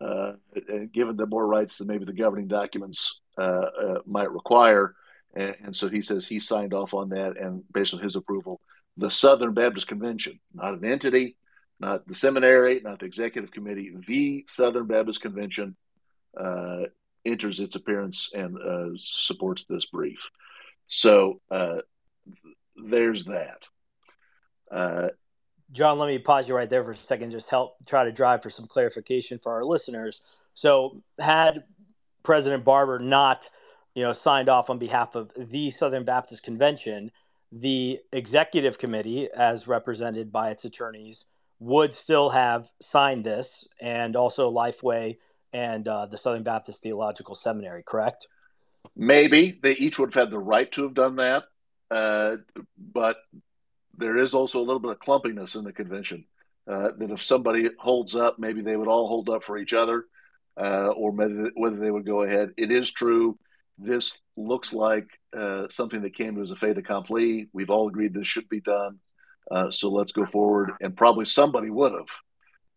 uh, 0.00 0.32
and 0.68 0.92
given 0.92 1.16
them 1.16 1.30
more 1.30 1.46
rights 1.46 1.76
than 1.76 1.86
maybe 1.86 2.04
the 2.04 2.12
governing 2.12 2.48
documents 2.48 3.20
uh, 3.38 3.40
uh, 3.40 3.98
might 4.06 4.30
require. 4.30 4.94
And, 5.34 5.56
and 5.64 5.76
so 5.76 5.88
he 5.88 6.00
says 6.00 6.26
he 6.26 6.40
signed 6.40 6.74
off 6.74 6.94
on 6.94 7.10
that, 7.10 7.36
and 7.36 7.62
based 7.72 7.94
on 7.94 8.00
his 8.00 8.16
approval, 8.16 8.60
the 8.96 9.10
Southern 9.10 9.52
Baptist 9.52 9.88
Convention, 9.88 10.40
not 10.54 10.74
an 10.74 10.84
entity, 10.84 11.36
not 11.78 12.06
the 12.06 12.14
seminary, 12.14 12.80
not 12.82 13.00
the 13.00 13.06
executive 13.06 13.50
committee, 13.50 13.92
the 14.06 14.44
Southern 14.48 14.86
Baptist 14.86 15.20
Convention 15.20 15.76
uh, 16.38 16.84
enters 17.24 17.60
its 17.60 17.76
appearance 17.76 18.30
and 18.34 18.56
uh, 18.56 18.96
supports 18.98 19.64
this 19.68 19.84
brief. 19.86 20.30
So 20.86 21.40
uh, 21.50 21.80
there's 22.76 23.24
that. 23.26 23.62
Jon, 25.72 25.98
let 25.98 26.06
me 26.06 26.18
pause 26.18 26.48
you 26.48 26.54
right 26.54 26.70
there 26.70 26.84
for 26.84 26.92
a 26.92 26.96
second. 26.96 27.30
Just 27.32 27.50
help 27.50 27.76
try 27.86 28.04
to 28.04 28.12
drive 28.12 28.42
for 28.42 28.50
some 28.50 28.66
clarification 28.66 29.38
for 29.42 29.52
our 29.52 29.64
listeners. 29.64 30.22
So, 30.54 31.02
had 31.20 31.64
President 32.22 32.64
Barber 32.64 32.98
not, 32.98 33.48
you 33.94 34.02
know, 34.02 34.12
signed 34.12 34.48
off 34.48 34.70
on 34.70 34.78
behalf 34.78 35.14
of 35.14 35.30
the 35.36 35.70
Southern 35.70 36.04
Baptist 36.04 36.42
Convention, 36.42 37.10
the 37.52 38.00
executive 38.12 38.78
committee, 38.78 39.28
as 39.32 39.68
represented 39.68 40.32
by 40.32 40.50
its 40.50 40.64
attorneys, 40.64 41.26
would 41.58 41.92
still 41.92 42.30
have 42.30 42.70
signed 42.80 43.24
this, 43.24 43.68
and 43.80 44.16
also 44.16 44.50
Lifeway 44.50 45.16
and 45.52 45.88
uh, 45.88 46.06
the 46.06 46.18
Southern 46.18 46.42
Baptist 46.42 46.82
Theological 46.82 47.34
Seminary, 47.34 47.82
correct? 47.82 48.26
Maybe 48.94 49.58
they 49.62 49.72
each 49.72 49.98
would 49.98 50.14
have 50.14 50.24
had 50.24 50.30
the 50.30 50.38
right 50.38 50.70
to 50.72 50.82
have 50.84 50.94
done 50.94 51.16
that, 51.16 51.44
uh, 51.90 52.36
but 52.92 53.18
there 53.96 54.16
is 54.16 54.34
also 54.34 54.58
a 54.58 54.66
little 54.66 54.80
bit 54.80 54.92
of 54.92 54.98
clumpiness 55.00 55.56
in 55.56 55.64
the 55.64 55.72
convention. 55.72 56.24
Uh, 56.68 56.90
that 56.98 57.10
if 57.10 57.22
somebody 57.22 57.70
holds 57.78 58.16
up, 58.16 58.38
maybe 58.38 58.60
they 58.60 58.76
would 58.76 58.88
all 58.88 59.06
hold 59.06 59.28
up 59.28 59.44
for 59.44 59.56
each 59.56 59.72
other, 59.72 60.04
uh, 60.60 60.88
or 60.88 61.12
whether 61.12 61.76
they 61.76 61.90
would 61.90 62.06
go 62.06 62.22
ahead. 62.22 62.50
It 62.56 62.72
is 62.72 62.90
true 62.90 63.38
this 63.78 64.18
looks 64.36 64.72
like 64.72 65.06
uh, 65.36 65.66
something 65.70 66.02
that 66.02 66.14
came 66.14 66.34
to 66.36 66.42
as 66.42 66.50
a 66.50 66.56
fait 66.56 66.78
accompli. 66.78 67.48
We've 67.52 67.70
all 67.70 67.88
agreed 67.88 68.14
this 68.14 68.26
should 68.26 68.48
be 68.48 68.60
done. 68.60 68.98
Uh, 69.50 69.70
so 69.70 69.90
let's 69.90 70.12
go 70.12 70.26
forward. 70.26 70.72
And 70.80 70.96
probably 70.96 71.24
somebody 71.24 71.70
would 71.70 71.92
have, 71.92 72.08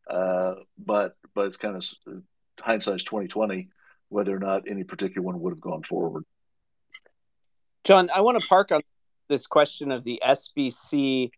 uh, 0.10 0.56
but 0.78 1.16
but 1.34 1.48
it's 1.48 1.58
kind 1.58 1.76
of 1.76 2.24
hindsight's 2.60 3.04
twenty 3.04 3.28
twenty 3.28 3.70
whether 4.10 4.36
or 4.36 4.40
not 4.40 4.64
any 4.68 4.84
particular 4.84 5.26
one 5.26 5.40
would 5.40 5.52
have 5.52 5.62
gone 5.62 5.84
forward. 5.84 6.26
Jon, 7.84 8.10
I 8.14 8.22
want 8.22 8.40
to 8.40 8.48
park 8.48 8.72
on 8.72 8.82
this 9.30 9.48
question 9.48 9.92
of 9.92 10.04
the 10.04 10.22
SBC 10.26 11.32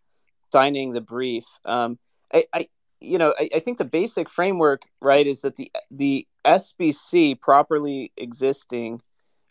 signing 0.52 0.92
the 0.92 1.02
brief. 1.02 1.46
Um, 1.66 2.00
I, 2.34 2.46
I, 2.54 2.68
you 3.00 3.18
know, 3.18 3.34
I, 3.40 3.50
I 3.56 3.60
think 3.60 3.78
the 3.78 3.86
basic 3.86 4.30
framework, 4.30 4.84
right, 5.02 5.28
is 5.28 5.42
that 5.42 5.56
the 5.58 5.72
the 5.92 6.28
SBC 6.46 7.40
properly 7.42 8.12
existing 8.18 9.02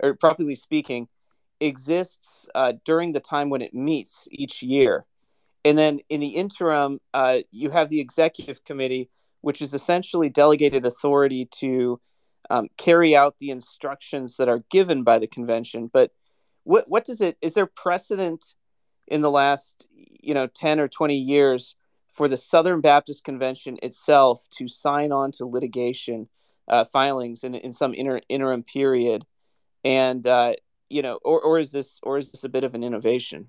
or 0.03 0.15
properly 0.15 0.55
speaking, 0.55 1.09
exists 1.61 2.49
uh, 2.55 2.73
during 2.85 3.13
the 3.13 3.21
time 3.21 3.51
when 3.51 3.63
it 3.63 3.75
meets 3.75 4.29
each 4.33 4.63
year. 4.63 5.05
And 5.65 5.77
then 5.77 5.99
in 6.09 6.21
the 6.21 6.29
interim, 6.29 7.01
uh, 7.13 7.39
you 7.51 7.71
have 7.71 7.91
the 7.91 8.01
executive 8.01 8.65
committee, 8.65 9.11
which 9.43 9.61
is 9.61 9.75
essentially 9.75 10.31
delegated 10.31 10.87
authority 10.87 11.47
to 11.59 12.01
um, 12.49 12.69
carry 12.79 13.15
out 13.15 13.37
the 13.39 13.51
instructions 13.51 14.37
that 14.39 14.49
are 14.49 14.65
given 14.71 15.03
by 15.03 15.19
the 15.19 15.27
convention. 15.27 15.91
But 15.93 16.13
what 16.65 16.89
what 16.89 17.05
does 17.05 17.21
it? 17.21 17.37
Is 17.43 17.55
there 17.55 17.67
precedent 17.67 18.55
in 19.07 19.23
the 19.23 19.31
last 19.31 19.87
you 19.95 20.35
know 20.35 20.47
ten 20.47 20.81
or 20.81 20.89
twenty 20.89 21.17
years 21.17 21.77
for 22.09 22.29
the 22.29 22.37
Southern 22.37 22.81
Baptist 22.81 23.25
Convention 23.25 23.79
itself 23.83 24.47
to 24.59 24.69
sign 24.69 25.13
on 25.13 25.33
to 25.33 25.47
litigation 25.47 26.29
uh, 26.69 26.85
filings 26.85 27.45
in 27.45 27.55
in 27.55 27.73
some 27.73 27.95
inter, 27.95 28.21
interim 28.29 28.63
period? 28.63 29.25
and 29.85 30.27
uh, 30.27 30.55
you 30.89 31.03
know, 31.03 31.19
or 31.25 31.41
or 31.41 31.59
is 31.59 31.71
this 31.71 32.01
or 32.03 32.19
is 32.19 32.31
this 32.31 32.45
a 32.45 32.49
bit 32.49 32.65
of 32.65 32.75
an 32.75 32.85
innovation? 32.85 33.49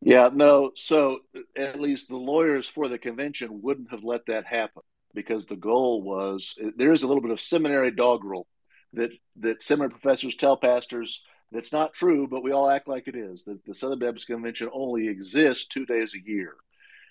Yeah, 0.00 0.30
no. 0.32 0.72
So 0.76 1.20
at 1.56 1.80
least 1.80 2.08
the 2.08 2.16
lawyers 2.16 2.68
for 2.68 2.88
the 2.88 2.98
convention 2.98 3.62
wouldn't 3.62 3.90
have 3.90 4.04
let 4.04 4.26
that 4.26 4.46
happen 4.46 4.82
because 5.14 5.46
the 5.46 5.56
goal 5.56 6.02
was 6.02 6.54
there 6.76 6.92
is 6.92 7.02
a 7.02 7.08
little 7.08 7.22
bit 7.22 7.32
of 7.32 7.40
seminary 7.40 7.90
doggerel 7.90 8.46
that 8.92 9.10
that 9.36 9.62
seminary 9.62 9.90
professors 9.90 10.36
tell 10.36 10.56
pastors 10.56 11.22
that's 11.50 11.72
not 11.72 11.94
true, 11.94 12.26
but 12.26 12.42
we 12.42 12.52
all 12.52 12.68
act 12.68 12.88
like 12.88 13.08
it 13.08 13.16
is. 13.16 13.44
That 13.44 13.64
the 13.64 13.74
Southern 13.74 13.98
Baptist 13.98 14.26
Convention 14.26 14.68
only 14.72 15.08
exists 15.08 15.66
two 15.66 15.86
days 15.86 16.14
a 16.14 16.30
year. 16.30 16.54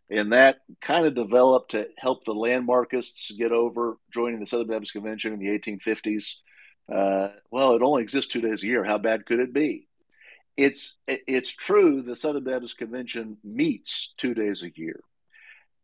And 0.09 0.31
that 0.33 0.59
kind 0.81 1.05
of 1.05 1.15
developed 1.15 1.71
to 1.71 1.87
help 1.97 2.23
the 2.23 2.33
landmarkists 2.33 3.35
get 3.37 3.51
over 3.51 3.97
joining 4.11 4.39
the 4.39 4.47
Southern 4.47 4.67
Baptist 4.67 4.93
Convention 4.93 5.33
in 5.33 5.39
the 5.39 5.59
1850s. 5.59 6.35
Uh, 6.93 7.29
well, 7.51 7.75
it 7.75 7.81
only 7.81 8.03
exists 8.03 8.31
two 8.31 8.41
days 8.41 8.63
a 8.63 8.67
year. 8.67 8.83
How 8.83 8.97
bad 8.97 9.25
could 9.25 9.39
it 9.39 9.53
be? 9.53 9.87
It's 10.55 10.95
it's 11.07 11.51
true. 11.51 12.01
The 12.01 12.15
Southern 12.15 12.43
Baptist 12.43 12.77
Convention 12.79 13.37
meets 13.43 14.13
two 14.17 14.33
days 14.33 14.63
a 14.63 14.71
year, 14.73 15.01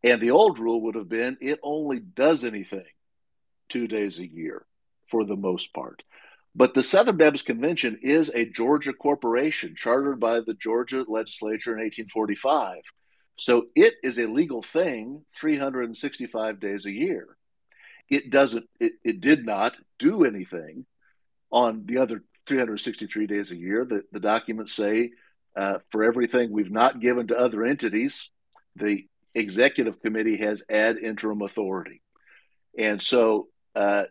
and 0.02 0.20
the 0.20 0.32
old 0.32 0.58
rule 0.58 0.80
would 0.82 0.96
have 0.96 1.08
been 1.08 1.36
it 1.40 1.60
only 1.62 2.00
does 2.00 2.42
anything 2.42 2.86
two 3.68 3.86
days 3.86 4.18
a 4.18 4.26
year 4.26 4.66
for 5.06 5.24
the 5.24 5.36
most 5.36 5.72
part. 5.74 6.02
But 6.54 6.74
the 6.74 6.84
Southern 6.84 7.16
Baptist 7.16 7.46
Convention 7.46 7.98
is 8.02 8.30
a 8.32 8.44
Georgia 8.44 8.92
corporation 8.92 9.74
chartered 9.76 10.20
by 10.20 10.40
the 10.40 10.54
Georgia 10.54 11.04
legislature 11.08 11.72
in 11.72 11.78
1845. 11.78 12.82
So 13.36 13.66
it 13.74 13.94
is 14.04 14.18
a 14.18 14.26
legal 14.26 14.62
thing 14.62 15.24
365 15.36 16.60
days 16.60 16.86
a 16.86 16.92
year. 16.92 17.36
It 18.08 18.30
doesn't, 18.30 18.66
it, 18.78 18.92
it 19.02 19.20
did 19.20 19.44
not 19.44 19.76
do 19.98 20.24
anything 20.24 20.86
on 21.50 21.84
the 21.86 21.98
other 21.98 22.22
363 22.46 23.26
days 23.26 23.50
a 23.50 23.56
year. 23.56 23.84
The, 23.84 24.04
the 24.12 24.20
documents 24.20 24.74
say 24.74 25.10
uh, 25.56 25.78
for 25.90 26.04
everything 26.04 26.52
we've 26.52 26.70
not 26.70 27.00
given 27.00 27.28
to 27.28 27.38
other 27.38 27.64
entities, 27.64 28.30
the 28.76 29.06
executive 29.34 30.00
committee 30.00 30.36
has 30.36 30.62
ad 30.68 30.98
interim 30.98 31.42
authority. 31.42 32.02
And 32.78 33.02
so 33.02 33.48
uh, 33.74 34.04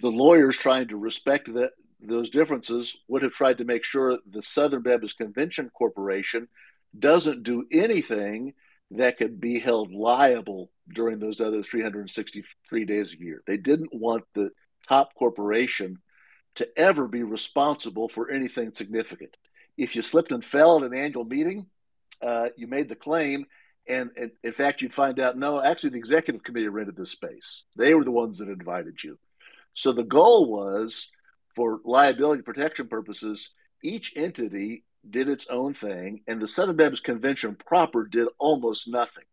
the 0.00 0.10
lawyers 0.10 0.56
trying 0.56 0.88
to 0.88 0.96
respect 0.96 1.52
that 1.54 1.72
those 2.00 2.30
differences 2.30 2.96
would 3.08 3.22
have 3.22 3.32
tried 3.32 3.58
to 3.58 3.64
make 3.64 3.84
sure 3.84 4.18
the 4.30 4.42
Southern 4.42 4.82
Baptist 4.82 5.18
Convention 5.18 5.70
Corporation 5.70 6.48
doesn't 6.96 7.42
do 7.42 7.66
anything 7.72 8.54
that 8.92 9.18
could 9.18 9.40
be 9.40 9.58
held 9.58 9.92
liable 9.92 10.70
during 10.94 11.18
those 11.18 11.40
other 11.40 11.62
363 11.62 12.84
days 12.84 13.12
a 13.12 13.22
year. 13.22 13.42
They 13.46 13.56
didn't 13.56 13.92
want 13.92 14.24
the 14.34 14.50
top 14.88 15.14
corporation 15.14 15.98
to 16.54 16.78
ever 16.78 17.06
be 17.06 17.22
responsible 17.22 18.08
for 18.08 18.30
anything 18.30 18.72
significant. 18.72 19.36
If 19.76 19.94
you 19.94 20.02
slipped 20.02 20.32
and 20.32 20.44
fell 20.44 20.78
at 20.78 20.90
an 20.90 20.94
annual 20.94 21.24
meeting, 21.24 21.66
uh, 22.22 22.48
you 22.56 22.66
made 22.66 22.88
the 22.88 22.96
claim, 22.96 23.46
and, 23.86 24.10
and, 24.16 24.30
in 24.42 24.52
fact, 24.52 24.82
you'd 24.82 24.94
find 24.94 25.20
out 25.20 25.36
no, 25.36 25.62
actually, 25.62 25.90
the 25.90 25.98
executive 25.98 26.42
committee 26.42 26.68
rented 26.68 26.96
this 26.96 27.10
space. 27.10 27.64
They 27.76 27.94
were 27.94 28.04
the 28.04 28.10
ones 28.10 28.38
that 28.38 28.48
invited 28.48 29.02
you. 29.02 29.18
So 29.74 29.92
the 29.92 30.02
goal 30.02 30.50
was 30.50 31.08
for 31.54 31.80
liability 31.84 32.42
protection 32.42 32.88
purposes, 32.88 33.50
each 33.82 34.12
entity 34.16 34.84
did 35.08 35.28
its 35.28 35.46
own 35.48 35.74
thing, 35.74 36.22
and 36.26 36.40
the 36.40 36.48
Southern 36.48 36.76
Baptist 36.76 37.04
Convention 37.04 37.56
proper 37.56 38.06
did 38.06 38.28
almost 38.38 38.88
nothing. 38.88 39.24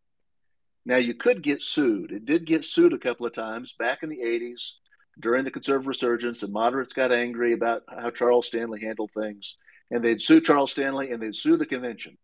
Now, 0.86 0.98
you 0.98 1.16
could 1.16 1.42
get 1.42 1.64
sued. 1.64 2.12
It 2.12 2.26
did 2.26 2.46
get 2.46 2.64
sued 2.64 2.94
a 2.94 3.00
couple 3.00 3.26
of 3.26 3.34
times 3.34 3.74
back 3.78 4.04
in 4.04 4.10
the 4.10 4.22
80s 4.22 4.74
during 5.20 5.44
the 5.44 5.52
conservative 5.52 5.88
resurgence, 5.88 6.44
and 6.44 6.54
moderates 6.54 6.94
got 6.94 7.12
angry 7.12 7.54
about 7.54 7.84
how 7.88 8.12
Charles 8.12 8.48
Stanley 8.48 8.82
handled 8.82 9.12
things, 9.12 9.58
and 9.90 10.04
they'd 10.04 10.22
sue 10.22 10.42
Charles 10.42 10.72
Stanley 10.72 11.12
and 11.12 11.22
they'd 11.22 11.36
sue 11.36 11.58
the 11.58 11.66
convention. 11.66 12.18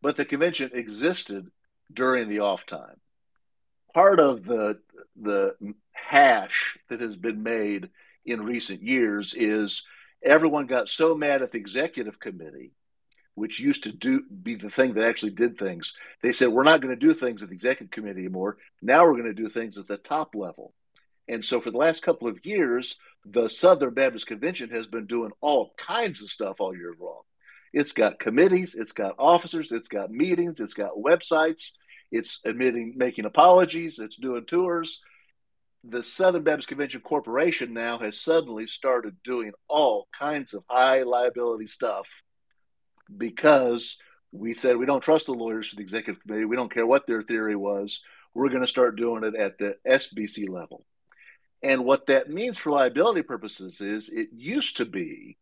But 0.00 0.16
the 0.16 0.24
convention 0.24 0.70
existed 0.72 1.50
during 1.92 2.28
the 2.28 2.40
off 2.40 2.64
time. 2.66 3.00
Part 3.94 4.20
of 4.20 4.44
the 4.44 4.78
the 5.20 5.54
hash 5.92 6.78
that 6.88 7.00
has 7.00 7.16
been 7.16 7.42
made 7.42 7.90
in 8.24 8.42
recent 8.42 8.82
years 8.82 9.34
is 9.34 9.84
everyone 10.22 10.66
got 10.66 10.88
so 10.88 11.14
mad 11.14 11.42
at 11.42 11.52
the 11.52 11.58
executive 11.58 12.18
committee 12.18 12.72
which 13.40 13.60
used 13.60 13.84
to 13.84 13.92
do 13.92 14.22
be 14.42 14.54
the 14.54 14.68
thing 14.68 14.92
that 14.92 15.06
actually 15.06 15.30
did 15.30 15.58
things. 15.58 15.94
They 16.22 16.32
said 16.32 16.48
we're 16.48 16.62
not 16.62 16.82
going 16.82 16.94
to 16.94 17.06
do 17.06 17.14
things 17.14 17.42
at 17.42 17.48
the 17.48 17.54
executive 17.54 17.90
committee 17.90 18.20
anymore. 18.20 18.58
Now 18.82 19.04
we're 19.04 19.16
going 19.16 19.24
to 19.24 19.42
do 19.42 19.48
things 19.48 19.78
at 19.78 19.88
the 19.88 19.96
top 19.96 20.34
level. 20.34 20.74
And 21.26 21.44
so 21.44 21.60
for 21.60 21.70
the 21.70 21.78
last 21.78 22.02
couple 22.02 22.28
of 22.28 22.44
years, 22.44 22.96
the 23.24 23.48
Southern 23.48 23.94
Baptist 23.94 24.26
Convention 24.26 24.70
has 24.70 24.86
been 24.86 25.06
doing 25.06 25.30
all 25.40 25.72
kinds 25.78 26.22
of 26.22 26.28
stuff 26.28 26.56
all 26.58 26.76
year 26.76 26.94
long. 27.00 27.22
It's 27.72 27.92
got 27.92 28.18
committees, 28.18 28.74
it's 28.74 28.92
got 28.92 29.14
officers, 29.18 29.70
it's 29.70 29.88
got 29.88 30.10
meetings, 30.10 30.60
it's 30.60 30.74
got 30.74 30.96
websites, 30.96 31.72
it's 32.10 32.40
admitting 32.44 32.94
making 32.96 33.24
apologies, 33.24 33.98
it's 33.98 34.16
doing 34.16 34.44
tours. 34.46 35.00
The 35.84 36.02
Southern 36.02 36.42
Baptist 36.42 36.68
Convention 36.68 37.00
Corporation 37.00 37.72
now 37.72 37.98
has 37.98 38.20
suddenly 38.20 38.66
started 38.66 39.16
doing 39.24 39.52
all 39.68 40.08
kinds 40.18 40.52
of 40.52 40.62
high 40.68 41.02
liability 41.02 41.66
stuff 41.66 42.06
because 43.16 43.96
we 44.32 44.54
said 44.54 44.76
we 44.76 44.86
don't 44.86 45.02
trust 45.02 45.26
the 45.26 45.32
lawyers 45.32 45.68
for 45.68 45.76
the 45.76 45.82
executive 45.82 46.22
committee. 46.22 46.44
We 46.44 46.56
don't 46.56 46.72
care 46.72 46.86
what 46.86 47.06
their 47.06 47.22
theory 47.22 47.56
was. 47.56 48.02
We're 48.34 48.50
going 48.50 48.62
to 48.62 48.68
start 48.68 48.96
doing 48.96 49.24
it 49.24 49.34
at 49.34 49.58
the 49.58 49.76
SBC 49.88 50.48
level. 50.48 50.84
And 51.62 51.84
what 51.84 52.06
that 52.06 52.30
means 52.30 52.58
for 52.58 52.70
liability 52.70 53.22
purposes 53.22 53.80
is 53.80 54.08
it 54.08 54.28
used 54.32 54.78
to 54.78 54.84
be 54.84 55.36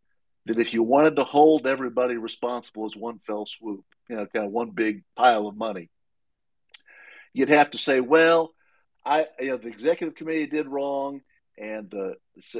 that 0.46 0.58
if 0.58 0.72
you 0.72 0.82
wanted 0.82 1.16
to 1.16 1.24
hold 1.24 1.66
everybody 1.66 2.16
responsible 2.16 2.86
as 2.86 2.96
one 2.96 3.18
fell 3.20 3.46
swoop, 3.46 3.84
you 4.08 4.16
know, 4.16 4.26
kind 4.26 4.46
of 4.46 4.52
one 4.52 4.70
big 4.70 5.04
pile 5.16 5.46
of 5.46 5.56
money, 5.56 5.90
you'd 7.38 7.48
have 7.50 7.70
to 7.70 7.78
say, 7.78 8.00
well, 8.00 8.52
I, 9.04 9.26
you 9.38 9.50
know, 9.50 9.56
the 9.56 9.68
executive 9.68 10.16
committee 10.16 10.46
did 10.46 10.66
wrong 10.66 11.20
and 11.56 11.92
uh, 11.92 12.12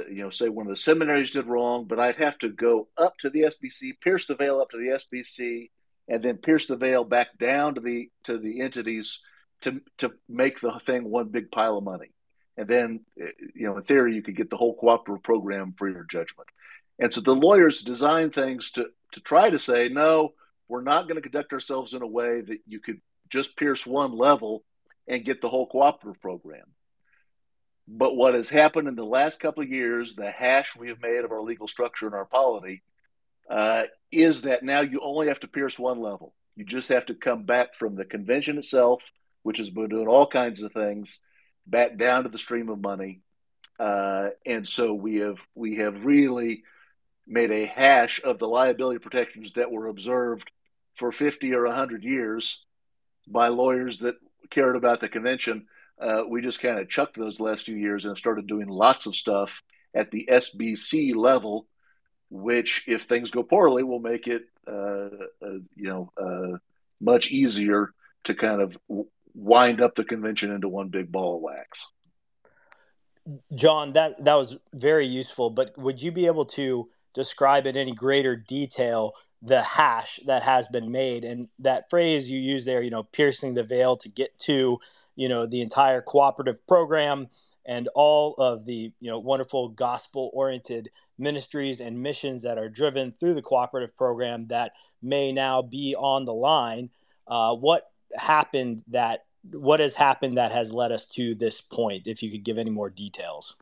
you 0.09 0.23
know 0.23 0.29
say 0.29 0.49
one 0.49 0.65
of 0.65 0.71
the 0.71 0.77
seminaries 0.77 1.31
did 1.31 1.47
wrong, 1.47 1.85
but 1.85 1.99
I'd 1.99 2.17
have 2.17 2.37
to 2.39 2.49
go 2.49 2.87
up 2.97 3.17
to 3.19 3.29
the 3.29 3.43
SBC, 3.43 3.99
pierce 4.01 4.25
the 4.25 4.35
veil 4.35 4.59
up 4.59 4.69
to 4.71 4.77
the 4.77 4.99
SBC, 4.99 5.69
and 6.07 6.21
then 6.23 6.37
pierce 6.37 6.67
the 6.67 6.75
veil 6.75 7.03
back 7.03 7.37
down 7.37 7.75
to 7.75 7.81
the 7.81 8.09
to 8.25 8.37
the 8.37 8.61
entities 8.61 9.19
to 9.61 9.81
to 9.99 10.13
make 10.27 10.59
the 10.59 10.71
thing 10.79 11.09
one 11.09 11.29
big 11.29 11.51
pile 11.51 11.77
of 11.77 11.83
money. 11.83 12.11
And 12.57 12.67
then 12.67 13.01
you 13.15 13.67
know 13.67 13.77
in 13.77 13.83
theory 13.83 14.15
you 14.15 14.21
could 14.21 14.35
get 14.35 14.49
the 14.49 14.57
whole 14.57 14.75
cooperative 14.75 15.23
program 15.23 15.73
for 15.77 15.89
your 15.89 16.03
judgment. 16.03 16.49
And 16.99 17.13
so 17.13 17.21
the 17.21 17.35
lawyers 17.35 17.81
design 17.81 18.31
things 18.31 18.71
to 18.71 18.87
to 19.13 19.21
try 19.21 19.49
to 19.49 19.59
say 19.59 19.87
no, 19.87 20.33
we're 20.67 20.81
not 20.81 21.03
going 21.03 21.15
to 21.15 21.21
conduct 21.21 21.53
ourselves 21.53 21.93
in 21.93 22.01
a 22.01 22.07
way 22.07 22.41
that 22.41 22.59
you 22.67 22.79
could 22.79 22.99
just 23.29 23.55
pierce 23.55 23.85
one 23.85 24.17
level 24.17 24.63
and 25.09 25.25
get 25.25 25.41
the 25.41 25.49
whole 25.49 25.67
cooperative 25.67 26.21
program. 26.21 26.65
But 27.87 28.15
what 28.15 28.35
has 28.35 28.47
happened 28.47 28.87
in 28.87 28.95
the 28.95 29.03
last 29.03 29.39
couple 29.39 29.63
of 29.63 29.69
years, 29.69 30.15
the 30.15 30.29
hash 30.29 30.77
we 30.77 30.89
have 30.89 31.01
made 31.01 31.25
of 31.25 31.31
our 31.31 31.41
legal 31.41 31.67
structure 31.67 32.05
and 32.05 32.13
our 32.13 32.25
polity, 32.25 32.83
uh, 33.49 33.85
is 34.11 34.43
that 34.43 34.63
now 34.63 34.81
you 34.81 34.99
only 35.01 35.27
have 35.27 35.39
to 35.39 35.47
pierce 35.47 35.79
one 35.79 35.99
level. 35.99 36.35
You 36.55 36.63
just 36.63 36.89
have 36.89 37.07
to 37.07 37.15
come 37.15 37.43
back 37.43 37.73
from 37.73 37.95
the 37.95 38.05
convention 38.05 38.59
itself, 38.59 39.11
which 39.41 39.57
has 39.57 39.71
been 39.71 39.89
doing 39.89 40.07
all 40.07 40.27
kinds 40.27 40.61
of 40.61 40.71
things, 40.71 41.19
back 41.65 41.97
down 41.97 42.23
to 42.23 42.29
the 42.29 42.37
stream 42.37 42.69
of 42.69 42.79
money. 42.79 43.21
Uh, 43.79 44.29
and 44.45 44.67
so 44.67 44.93
we 44.93 45.17
have 45.17 45.39
we 45.55 45.77
have 45.77 46.05
really 46.05 46.63
made 47.25 47.49
a 47.49 47.65
hash 47.65 48.21
of 48.23 48.37
the 48.37 48.47
liability 48.47 48.99
protections 48.99 49.53
that 49.53 49.71
were 49.71 49.87
observed 49.87 50.51
for 50.95 51.11
50 51.11 51.53
or 51.53 51.65
100 51.65 52.03
years 52.03 52.65
by 53.27 53.47
lawyers 53.47 53.99
that 53.99 54.15
cared 54.49 54.75
about 54.75 54.99
the 54.99 55.09
convention 55.09 55.65
uh, 55.99 56.23
we 56.27 56.41
just 56.41 56.61
kind 56.61 56.79
of 56.79 56.89
chucked 56.89 57.17
those 57.17 57.39
last 57.39 57.65
few 57.65 57.75
years 57.75 58.05
and 58.05 58.17
started 58.17 58.47
doing 58.47 58.67
lots 58.67 59.05
of 59.05 59.15
stuff 59.15 59.61
at 59.93 60.11
the 60.11 60.27
SBC 60.31 61.15
level, 61.15 61.67
which, 62.29 62.85
if 62.87 63.03
things 63.03 63.31
go 63.31 63.43
poorly, 63.43 63.83
will 63.83 63.99
make 63.99 64.27
it 64.27 64.43
uh, 64.67 65.09
uh, 65.41 65.59
you 65.75 65.89
know 65.89 66.11
uh, 66.17 66.57
much 67.01 67.31
easier 67.31 67.91
to 68.23 68.33
kind 68.33 68.61
of 68.61 68.77
wind 69.33 69.81
up 69.81 69.95
the 69.95 70.03
convention 70.03 70.51
into 70.51 70.69
one 70.69 70.89
big 70.89 71.11
ball 71.11 71.35
of 71.35 71.41
wax. 71.41 71.87
Jon, 73.53 73.93
that 73.93 74.23
that 74.23 74.35
was 74.35 74.55
very 74.73 75.05
useful. 75.05 75.49
But 75.49 75.77
would 75.77 76.01
you 76.01 76.11
be 76.11 76.27
able 76.27 76.45
to 76.45 76.87
describe 77.13 77.65
in 77.65 77.75
any 77.75 77.91
greater 77.91 78.35
detail 78.37 79.13
the 79.41 79.61
hash 79.61 80.19
that 80.25 80.43
has 80.43 80.67
been 80.67 80.91
made 80.91 81.23
and 81.23 81.47
that 81.59 81.89
phrase 81.89 82.29
you 82.29 82.39
use 82.39 82.65
there? 82.65 82.81
You 82.81 82.91
know, 82.91 83.03
piercing 83.03 83.53
the 83.53 83.63
veil 83.63 83.97
to 83.97 84.09
get 84.09 84.37
to 84.39 84.79
you 85.15 85.27
know 85.27 85.45
the 85.45 85.61
entire 85.61 86.01
cooperative 86.01 86.65
program 86.65 87.27
and 87.65 87.89
all 87.93 88.35
of 88.37 88.65
the 88.65 88.91
you 88.99 89.11
know 89.11 89.19
wonderful 89.19 89.69
gospel 89.69 90.31
oriented 90.33 90.89
ministries 91.17 91.81
and 91.81 92.01
missions 92.01 92.43
that 92.43 92.57
are 92.57 92.69
driven 92.69 93.11
through 93.11 93.33
the 93.33 93.41
cooperative 93.41 93.95
program 93.97 94.47
that 94.47 94.71
may 95.01 95.31
now 95.31 95.61
be 95.61 95.95
on 95.95 96.25
the 96.25 96.33
line 96.33 96.89
uh, 97.27 97.53
what 97.53 97.91
happened 98.15 98.81
that 98.87 99.25
what 99.51 99.79
has 99.79 99.93
happened 99.93 100.37
that 100.37 100.51
has 100.51 100.71
led 100.71 100.91
us 100.91 101.05
to 101.05 101.35
this 101.35 101.61
point 101.61 102.07
if 102.07 102.23
you 102.23 102.31
could 102.31 102.43
give 102.43 102.57
any 102.57 102.71
more 102.71 102.89
details 102.89 103.55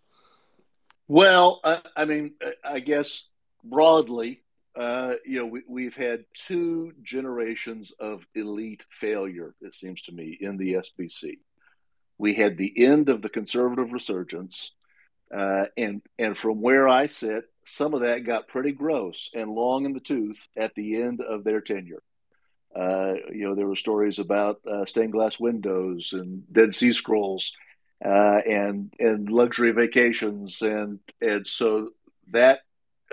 well 1.08 1.60
i, 1.64 1.82
I 1.96 2.06
mean 2.06 2.36
i 2.64 2.80
guess 2.80 3.26
broadly 3.64 4.42
Uh, 4.78 5.16
you 5.26 5.40
know, 5.40 5.46
we, 5.48 5.64
we've 5.68 5.96
had 5.96 6.26
two 6.36 6.94
generations 7.02 7.92
of 8.00 8.26
elite 8.36 8.86
failure, 8.92 9.56
it 9.60 9.74
seems 9.74 10.04
to 10.04 10.12
me, 10.12 10.38
in 10.40 10.58
the 10.58 10.74
SBC. 10.74 11.40
We 12.20 12.36
had 12.36 12.58
the 12.58 12.86
end 12.86 13.10
of 13.10 13.24
the 13.24 13.30
conservative 13.30 13.92
resurgence, 13.92 14.72
uh, 15.36 15.66
and 15.76 16.02
and 16.20 16.38
from 16.38 16.62
where 16.62 16.88
I 16.88 17.08
sit, 17.08 17.46
some 17.66 17.96
of 17.96 18.02
that 18.02 18.26
got 18.26 18.48
pretty 18.48 18.72
gross 18.72 19.32
and 19.34 19.50
long 19.50 19.86
in 19.86 19.94
the 19.94 20.00
tooth 20.00 20.48
at 20.56 20.76
the 20.76 21.02
end 21.02 21.22
of 21.22 21.44
their 21.44 21.62
tenure. 21.62 22.04
Uh, 22.76 23.16
you 23.32 23.48
know, 23.48 23.56
there 23.56 23.68
were 23.68 23.76
stories 23.76 24.20
about 24.20 24.62
uh, 24.70 24.86
stained 24.86 25.12
glass 25.12 25.40
windows 25.40 26.14
and 26.14 26.44
Dead 26.54 26.74
Sea 26.74 26.94
Scrolls 26.94 27.52
uh, 28.06 28.42
and 28.48 28.94
and 29.00 29.30
luxury 29.30 29.72
vacations, 29.72 30.62
and 30.62 31.00
and 31.20 31.48
so 31.48 31.90
that 32.32 32.60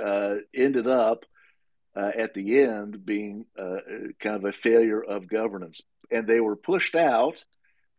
uh, 0.02 0.36
ended 0.54 0.86
up 0.86 1.24
uh, 1.97 2.11
at 2.16 2.34
the 2.34 2.61
end 2.61 3.05
being 3.05 3.47
uh, 3.59 3.78
kind 4.20 4.36
of 4.36 4.45
a 4.45 4.53
failure 4.53 5.03
of 5.03 5.28
governance, 5.28 5.80
and 6.11 6.26
they 6.26 6.40
were 6.40 6.57
pushed 6.57 6.95
out. 6.95 7.45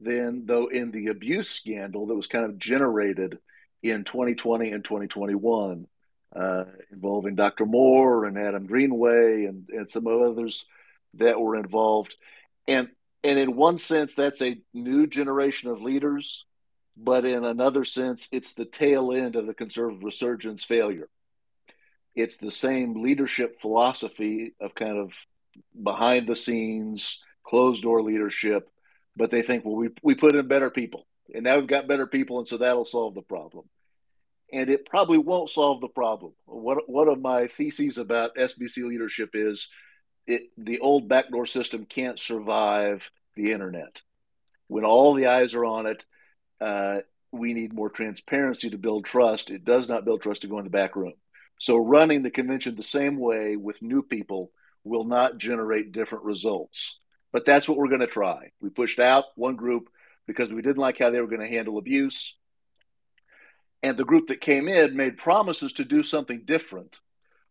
Then, 0.02 0.44
though, 0.46 0.68
in 0.68 0.92
the 0.92 1.08
abuse 1.08 1.50
scandal 1.50 2.08
that 2.08 2.16
was 2.16 2.28
kind 2.28 2.46
of 2.46 2.58
generated 2.58 3.40
in 3.82 4.04
2020 4.04 4.72
and 4.72 4.84
2021, 4.84 5.88
involving 6.92 7.36
Dr. 7.36 7.66
Moore 7.66 8.26
and 8.26 8.38
Adam 8.38 8.66
Greenway 8.66 9.46
and, 9.46 9.70
and 9.70 9.90
some 9.90 10.08
others 10.08 10.66
that 11.14 11.40
were 11.40 11.56
involved. 11.56 12.16
And 12.68 12.90
and 13.26 13.40
in 13.40 13.56
one 13.56 13.80
sense, 13.80 14.14
that's 14.14 14.42
a 14.44 14.62
new 14.72 15.08
generation 15.08 15.72
of 15.72 15.82
leaders, 15.82 16.46
but 16.96 17.26
in 17.26 17.44
another 17.44 17.84
sense, 17.84 18.28
it's 18.32 18.54
the 18.54 18.66
tail 18.66 19.12
end 19.12 19.36
of 19.36 19.48
the 19.48 19.54
conservative 19.56 20.04
resurgence 20.04 20.64
failure. 20.64 21.10
It's 22.16 22.38
the 22.38 22.52
same 22.52 23.02
leadership 23.02 23.60
philosophy 23.62 24.54
of 24.60 24.74
kind 24.74 24.98
of 24.98 25.14
behind 25.82 26.28
the 26.28 26.36
scenes, 26.36 27.22
closed 27.44 27.84
door 27.84 28.02
leadership, 28.02 28.70
but 29.16 29.32
they 29.32 29.42
think, 29.42 29.66
well, 29.66 29.76
we, 29.76 29.90
we 30.02 30.16
put 30.16 30.36
in 30.36 30.48
better 30.48 30.70
people, 30.70 31.06
and 31.34 31.44
now 31.44 31.58
we've 31.58 31.68
got 31.68 31.88
better 31.88 32.08
people, 32.08 32.40
and 32.40 32.48
so 32.48 32.58
that'll 32.58 32.86
solve 32.86 33.16
the 33.16 33.22
problem. 33.22 33.66
And 34.54 34.70
it 34.70 34.86
probably 34.86 35.18
won't 35.18 35.50
solve 35.50 35.82
the 35.82 35.88
problem. 35.88 36.34
One 36.46 37.08
of 37.08 37.20
my 37.20 37.48
theses 37.48 37.98
about 37.98 38.36
SBC 38.36 38.88
leadership 38.88 39.32
is 39.34 39.70
it, 40.28 40.50
the 40.58 40.80
old 40.80 41.08
backdoor 41.08 41.46
system 41.46 41.86
can't 41.86 42.20
survive 42.20 43.10
the 43.36 43.52
internet. 43.52 44.02
When 44.68 44.86
all 44.86 45.14
the 45.14 45.28
eyes 45.28 45.54
are 45.54 45.66
on 45.66 45.88
it, 45.88 46.06
uh, 46.62 47.00
we 47.32 47.54
need 47.54 47.74
more 47.74 47.90
transparency 47.90 48.70
to 48.70 48.78
build 48.78 49.06
trust. 49.06 49.52
It 49.52 49.66
does 49.66 49.90
not 49.90 50.06
build 50.06 50.22
trust 50.22 50.44
to 50.44 50.48
go 50.48 50.58
in 50.60 50.64
the 50.64 50.70
back 50.70 50.96
room. 50.96 51.14
So 51.58 51.78
running 51.78 52.24
the 52.24 52.32
convention 52.32 52.76
the 52.76 52.84
same 52.84 53.18
way 53.18 53.56
with 53.56 53.82
new 53.82 54.02
people 54.02 54.52
will 54.84 55.04
not 55.04 55.38
generate 55.38 55.92
different 55.92 56.26
results. 56.26 56.98
But 57.32 57.46
that's 57.46 57.68
what 57.68 57.78
we're 57.78 57.90
going 57.90 58.02
to 58.02 58.08
try. 58.08 58.52
We 58.62 58.70
pushed 58.70 59.00
out 59.00 59.26
one 59.36 59.56
group 59.56 59.90
because 60.28 60.54
we 60.54 60.62
didn't 60.62 60.78
like 60.78 60.98
how 60.98 61.10
they 61.10 61.22
were 61.22 61.28
going 61.28 61.42
to 61.42 61.48
handle 61.48 61.78
abuse. 61.78 62.36
And 63.84 63.98
the 63.98 64.06
group 64.06 64.28
that 64.28 64.42
came 64.42 64.68
in 64.68 64.96
made 64.96 65.18
promises 65.18 65.74
to 65.74 65.86
do 65.86 66.02
something 66.02 66.44
different 66.46 66.98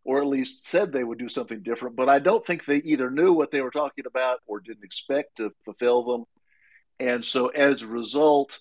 or 0.04 0.20
at 0.20 0.26
least 0.26 0.66
said 0.66 0.92
they 0.92 1.02
would 1.02 1.18
do 1.18 1.28
something 1.28 1.62
different. 1.62 1.96
But 1.96 2.08
I 2.08 2.18
don't 2.18 2.44
think 2.44 2.64
they 2.64 2.76
either 2.76 3.10
knew 3.10 3.32
what 3.32 3.50
they 3.50 3.62
were 3.62 3.70
talking 3.70 4.04
about 4.06 4.40
or 4.46 4.60
didn't 4.60 4.84
expect 4.84 5.38
to 5.38 5.52
fulfill 5.64 6.04
them. 6.04 6.24
And 7.00 7.24
so 7.24 7.48
as 7.48 7.82
a 7.82 7.86
result, 7.86 8.60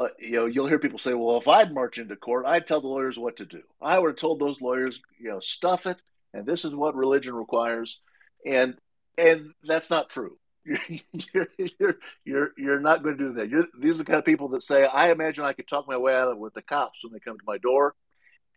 uh, 0.00 0.08
you 0.18 0.32
know, 0.32 0.46
you'll 0.46 0.66
hear 0.66 0.78
people 0.78 0.98
say, 0.98 1.14
well, 1.14 1.36
if 1.36 1.46
I'd 1.46 1.74
march 1.74 1.98
into 1.98 2.16
court, 2.16 2.46
I'd 2.46 2.66
tell 2.66 2.80
the 2.80 2.88
lawyers 2.88 3.18
what 3.18 3.36
to 3.36 3.44
do. 3.44 3.62
I 3.80 3.98
would 3.98 4.08
have 4.08 4.16
told 4.16 4.40
those 4.40 4.60
lawyers, 4.60 5.00
you 5.20 5.28
know, 5.28 5.40
stuff 5.40 5.86
it. 5.86 6.02
And 6.32 6.46
this 6.46 6.64
is 6.64 6.74
what 6.74 6.96
religion 6.96 7.34
requires. 7.34 8.00
And, 8.44 8.76
and 9.18 9.52
that's 9.62 9.90
not 9.90 10.10
true. 10.10 10.38
You're, 10.64 11.48
you're, 11.58 11.96
you're, 12.24 12.50
you're 12.56 12.80
not 12.80 13.02
going 13.02 13.16
to 13.16 13.24
do 13.28 13.32
that. 13.34 13.48
You're, 13.48 13.66
these 13.78 13.96
are 13.96 13.98
the 13.98 14.04
kind 14.04 14.18
of 14.18 14.24
people 14.24 14.48
that 14.48 14.62
say, 14.62 14.84
I 14.84 15.10
imagine 15.10 15.44
I 15.44 15.54
could 15.54 15.66
talk 15.66 15.88
my 15.88 15.96
way 15.96 16.14
out 16.14 16.28
of 16.28 16.36
it 16.36 16.40
with 16.40 16.54
the 16.54 16.62
cops 16.62 17.02
when 17.02 17.12
they 17.12 17.18
come 17.18 17.38
to 17.38 17.44
my 17.46 17.58
door. 17.58 17.94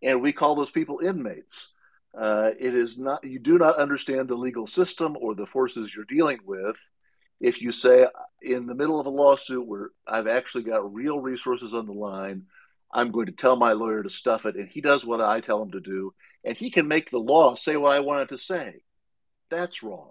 And 0.02 0.20
we 0.20 0.32
call 0.32 0.54
those 0.54 0.70
people 0.70 1.00
inmates 1.00 1.70
uh, 2.16 2.52
it 2.58 2.74
is 2.74 2.96
not, 2.96 3.24
you 3.24 3.38
do 3.38 3.58
not 3.58 3.76
understand 3.76 4.28
the 4.28 4.36
legal 4.36 4.66
system 4.66 5.16
or 5.20 5.34
the 5.34 5.46
forces 5.46 5.94
you're 5.94 6.04
dealing 6.04 6.38
with. 6.44 6.76
If 7.40 7.60
you 7.60 7.72
say, 7.72 8.06
in 8.42 8.66
the 8.66 8.74
middle 8.74 9.00
of 9.00 9.06
a 9.06 9.10
lawsuit 9.10 9.66
where 9.66 9.90
I've 10.06 10.28
actually 10.28 10.64
got 10.64 10.94
real 10.94 11.20
resources 11.20 11.74
on 11.74 11.86
the 11.86 11.92
line, 11.92 12.46
I'm 12.92 13.10
going 13.10 13.26
to 13.26 13.32
tell 13.32 13.56
my 13.56 13.72
lawyer 13.72 14.02
to 14.02 14.10
stuff 14.10 14.46
it, 14.46 14.54
and 14.54 14.68
he 14.68 14.80
does 14.80 15.04
what 15.04 15.20
I 15.20 15.40
tell 15.40 15.60
him 15.60 15.72
to 15.72 15.80
do, 15.80 16.14
and 16.44 16.56
he 16.56 16.70
can 16.70 16.86
make 16.86 17.10
the 17.10 17.18
law 17.18 17.56
say 17.56 17.76
what 17.76 17.92
I 17.92 18.00
want 18.00 18.22
it 18.22 18.28
to 18.28 18.38
say. 18.38 18.82
That's 19.50 19.82
wrong. 19.82 20.10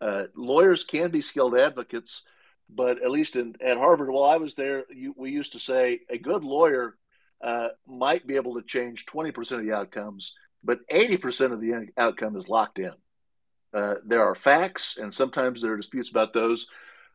Uh, 0.00 0.24
lawyers 0.34 0.82
can 0.82 1.10
be 1.10 1.20
skilled 1.20 1.56
advocates, 1.56 2.22
but 2.70 3.02
at 3.02 3.10
least 3.10 3.36
in, 3.36 3.54
at 3.60 3.76
Harvard, 3.76 4.10
while 4.10 4.24
I 4.24 4.38
was 4.38 4.54
there, 4.54 4.84
you, 4.90 5.14
we 5.16 5.30
used 5.30 5.52
to 5.52 5.58
say 5.58 6.00
a 6.08 6.16
good 6.16 6.42
lawyer 6.42 6.96
uh, 7.42 7.68
might 7.86 8.26
be 8.26 8.36
able 8.36 8.54
to 8.54 8.62
change 8.62 9.06
20% 9.06 9.52
of 9.52 9.62
the 9.62 9.72
outcomes, 9.72 10.34
but 10.64 10.80
80% 10.88 11.52
of 11.52 11.60
the 11.60 11.88
outcome 11.98 12.36
is 12.36 12.48
locked 12.48 12.78
in. 12.78 12.92
Uh, 13.72 13.96
there 14.04 14.24
are 14.24 14.34
facts, 14.34 14.98
and 15.00 15.12
sometimes 15.12 15.62
there 15.62 15.72
are 15.72 15.76
disputes 15.76 16.10
about 16.10 16.32
those, 16.32 16.66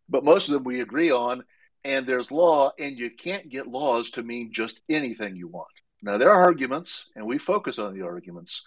but 0.08 0.24
most 0.24 0.48
of 0.48 0.54
them 0.54 0.64
we 0.64 0.82
agree 0.82 1.12
on. 1.12 1.44
And 1.84 2.08
there's 2.08 2.32
law, 2.32 2.72
and 2.80 2.98
you 2.98 3.12
can't 3.12 3.50
get 3.50 3.68
laws 3.68 4.12
to 4.12 4.24
mean 4.24 4.52
just 4.52 4.82
anything 4.90 5.36
you 5.36 5.48
want. 5.48 5.68
Now, 6.02 6.18
there 6.18 6.32
are 6.32 6.44
arguments, 6.44 7.08
and 7.16 7.26
we 7.26 7.38
focus 7.38 7.78
on 7.78 7.94
the 7.94 8.06
arguments, 8.06 8.64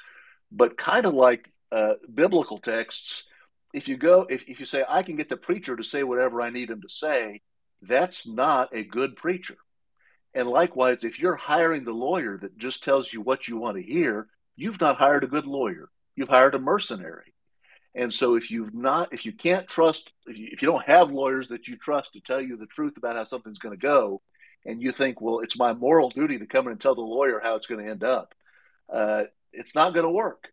but 0.52 0.76
kind 0.76 1.04
of 1.04 1.14
like 1.14 1.50
uh, 1.72 1.94
biblical 2.12 2.58
texts, 2.58 3.24
if 3.74 3.88
you 3.88 3.96
go, 3.96 4.26
if, 4.30 4.48
if 4.48 4.60
you 4.60 4.66
say, 4.66 4.84
I 4.88 5.02
can 5.02 5.16
get 5.16 5.28
the 5.28 5.36
preacher 5.36 5.76
to 5.76 5.84
say 5.84 6.02
whatever 6.02 6.40
I 6.40 6.50
need 6.50 6.70
him 6.70 6.80
to 6.82 6.88
say, 6.88 7.42
that's 7.82 8.26
not 8.26 8.74
a 8.74 8.84
good 8.84 9.16
preacher. 9.16 9.56
And 10.34 10.48
likewise, 10.48 11.04
if 11.04 11.18
you're 11.18 11.36
hiring 11.36 11.84
the 11.84 11.92
lawyer 11.92 12.38
that 12.38 12.58
just 12.58 12.84
tells 12.84 13.12
you 13.12 13.20
what 13.20 13.48
you 13.48 13.56
want 13.56 13.76
to 13.76 13.82
hear, 13.82 14.28
you've 14.56 14.80
not 14.80 14.96
hired 14.96 15.24
a 15.24 15.28
good 15.28 15.46
lawyer. 15.46 15.88
You've 16.16 16.28
hired 16.28 16.54
a 16.54 16.58
mercenary. 16.58 17.34
And 17.94 18.12
so 18.12 18.36
if 18.36 18.50
you've 18.50 18.74
not, 18.74 19.12
if 19.12 19.24
you 19.24 19.32
can't 19.32 19.66
trust, 19.66 20.12
if 20.26 20.62
you, 20.62 20.68
don't 20.68 20.84
have 20.84 21.10
lawyers 21.10 21.48
that 21.48 21.68
you 21.68 21.76
trust 21.76 22.12
to 22.12 22.20
tell 22.20 22.40
you 22.40 22.56
the 22.56 22.66
truth 22.66 22.96
about 22.96 23.16
how 23.16 23.24
something's 23.24 23.58
going 23.58 23.76
to 23.76 23.86
go, 23.86 24.20
and 24.66 24.82
you 24.82 24.92
think, 24.92 25.20
well, 25.20 25.40
it's 25.40 25.58
my 25.58 25.72
moral 25.72 26.10
duty 26.10 26.38
to 26.38 26.46
come 26.46 26.66
in 26.66 26.72
and 26.72 26.80
tell 26.80 26.94
the 26.94 27.00
lawyer 27.00 27.40
how 27.42 27.56
it's 27.56 27.66
going 27.66 27.84
to 27.84 27.90
end 27.90 28.04
up, 28.04 28.34
uh, 28.92 29.24
it's 29.52 29.74
not 29.74 29.94
going 29.94 30.04
to 30.04 30.10
work. 30.10 30.48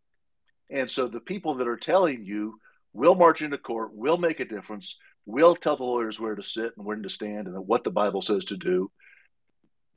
And 0.70 0.90
so 0.90 1.08
the 1.08 1.20
people 1.20 1.56
that 1.56 1.68
are 1.68 1.78
telling 1.78 2.24
you 2.26 2.60
will 2.94 3.16
march 3.16 3.42
into 3.42 3.58
court, 3.58 3.94
will 3.94 4.18
make 4.18 4.40
a 4.40 4.46
difference, 4.46 4.98
will 5.26 5.56
tell 5.56 5.76
the 5.76 5.84
lawyers 5.84 6.20
where 6.20 6.36
to 6.36 6.44
sit 6.44 6.72
and 6.78 6.86
when 6.86 7.04
to 7.04 7.10
stand 7.10 7.48
and 7.48 7.68
what 7.68 7.84
the 7.84 7.92
Bible 7.92 8.22
says 8.22 8.46
to 8.46 8.58
do. 8.58 8.90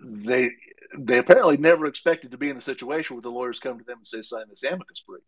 They 0.00 0.50
they 0.96 1.18
apparently 1.18 1.56
never 1.58 1.86
expected 1.86 2.30
to 2.30 2.38
be 2.38 2.48
in 2.48 2.56
the 2.56 2.62
situation 2.62 3.16
where 3.16 3.22
the 3.22 3.30
lawyers 3.30 3.60
come 3.60 3.78
to 3.78 3.84
them 3.84 3.98
and 3.98 4.06
say, 4.06 4.22
sign 4.22 4.44
this 4.48 4.62
amicus 4.62 5.02
brief. 5.06 5.22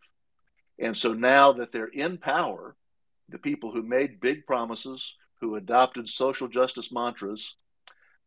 And 0.81 0.97
so 0.97 1.13
now 1.13 1.53
that 1.53 1.73
they're 1.73 1.87
in 1.87 2.19
power, 2.19 2.75
the 3.29 3.39
people 3.39 3.71
who 3.71 3.83
made 3.83 4.21
big 4.21 4.47
promises, 4.47 5.15
who 5.41 5.57
adopted 5.57 6.09
social 6.09 6.49
justice 6.49 6.91
mantras, 6.91 7.57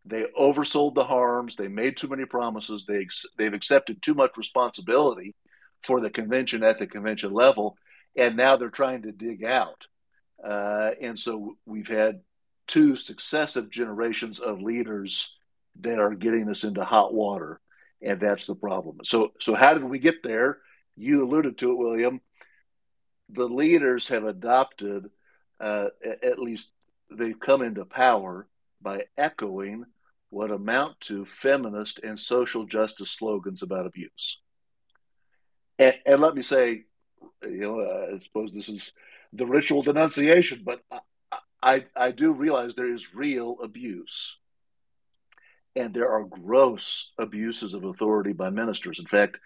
they 0.06 0.26
oversold 0.40 0.96
the 0.96 1.04
harms, 1.04 1.56
they 1.56 1.68
made 1.68 1.98
too 1.98 2.08
many 2.08 2.26
promises, 2.26 2.86
they, 2.86 3.08
they've 3.38 3.54
accepted 3.54 4.02
too 4.02 4.14
much 4.14 4.38
responsibility 4.38 5.34
for 5.84 6.00
the 6.00 6.10
convention 6.10 6.64
at 6.64 6.80
the 6.80 6.88
convention 6.88 7.34
level, 7.34 7.76
and 8.16 8.38
now 8.38 8.56
they're 8.56 8.70
trying 8.70 9.02
to 9.04 9.12
dig 9.12 9.44
out. 9.44 9.88
Uh, 10.44 10.92
and 11.02 11.20
so 11.20 11.56
we've 11.66 11.88
had 11.88 12.22
two 12.68 12.96
successive 12.96 13.70
generations 13.70 14.40
of 14.40 14.62
leaders 14.62 15.36
that 15.82 16.00
are 16.00 16.14
getting 16.14 16.50
us 16.50 16.64
into 16.64 16.84
hot 16.84 17.14
water, 17.14 17.60
and 18.02 18.20
that's 18.20 18.46
the 18.46 18.56
problem. 18.56 18.98
So, 19.04 19.32
so 19.40 19.56
how 19.56 19.74
did 19.74 19.84
we 19.84 20.00
get 20.00 20.22
there? 20.22 20.60
You 20.96 21.24
alluded 21.24 21.58
to 21.60 21.72
it, 21.72 21.78
William. 21.78 22.22
The 23.34 23.48
leaders 23.48 24.08
have 24.08 24.26
adopted, 24.26 25.10
uh, 25.60 25.88
at 26.22 26.40
least 26.40 26.72
they've 27.12 27.40
come 27.40 27.62
into 27.62 27.86
power 27.86 28.48
by 28.82 29.06
echoing 29.18 29.86
what 30.30 30.52
amount 30.52 31.00
to 31.02 31.26
feminist 31.26 32.00
and 32.00 32.20
social 32.20 32.66
justice 32.66 33.12
slogans 33.12 33.62
about 33.62 33.86
abuse. 33.86 34.40
And, 35.80 35.96
and 36.06 36.22
let 36.22 36.36
me 36.36 36.42
say, 36.42 36.84
you 37.44 37.62
know, 37.62 37.82
I 38.14 38.18
suppose 38.20 38.52
this 38.54 38.70
is 38.70 38.92
the 39.32 39.46
ritual 39.46 39.84
denunciation, 39.84 40.62
but 40.64 40.82
I, 40.92 41.00
I, 41.62 41.86
I 41.96 42.12
do 42.12 42.34
realize 42.34 42.76
there 42.76 42.94
is 42.94 43.16
real 43.16 43.58
abuse 43.64 44.38
and 45.76 45.94
there 45.94 46.10
are 46.10 46.24
gross 46.24 47.12
abuses 47.18 47.74
of 47.74 47.84
authority 47.84 48.34
by 48.34 48.50
ministers. 48.50 49.00
In 49.00 49.06
fact, 49.06 49.40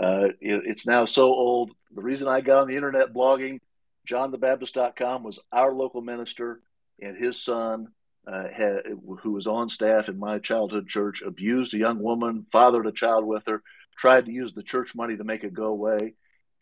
uh, 0.00 0.28
it, 0.40 0.62
it's 0.66 0.86
now 0.86 1.04
so 1.04 1.32
old. 1.32 1.72
The 1.94 2.02
reason 2.02 2.28
I 2.28 2.40
got 2.40 2.60
on 2.60 2.68
the 2.68 2.76
internet 2.76 3.12
blogging, 3.12 3.60
jonthebaptist.com, 4.08 5.22
was 5.22 5.38
our 5.52 5.72
local 5.72 6.00
minister 6.00 6.60
and 7.00 7.16
his 7.16 7.42
son, 7.42 7.88
uh, 8.26 8.48
had, 8.48 8.82
who 9.20 9.32
was 9.32 9.46
on 9.46 9.68
staff 9.68 10.08
in 10.08 10.18
my 10.18 10.38
childhood 10.38 10.88
church, 10.88 11.22
abused 11.22 11.74
a 11.74 11.78
young 11.78 12.00
woman, 12.00 12.46
fathered 12.52 12.86
a 12.86 12.92
child 12.92 13.24
with 13.24 13.46
her, 13.46 13.62
tried 13.96 14.26
to 14.26 14.32
use 14.32 14.52
the 14.52 14.62
church 14.62 14.94
money 14.94 15.16
to 15.16 15.24
make 15.24 15.44
it 15.44 15.52
go 15.52 15.66
away. 15.66 16.14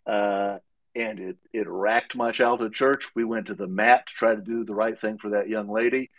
Uh, 0.07 0.59
and 0.95 1.21
it 1.21 1.37
it 1.53 1.69
racked 1.69 2.17
my 2.17 2.33
childhood 2.33 2.75
church. 2.75 3.15
We 3.15 3.25
went 3.25 3.47
to 3.47 3.55
the 3.55 3.69
mat 3.69 4.07
to 4.07 4.13
try 4.13 4.35
to 4.35 4.41
do 4.41 4.65
the 4.65 4.75
right 4.75 4.99
thing 4.99 5.19
for 5.19 5.31
that 5.31 5.49
young 5.49 5.69
lady. 5.69 6.11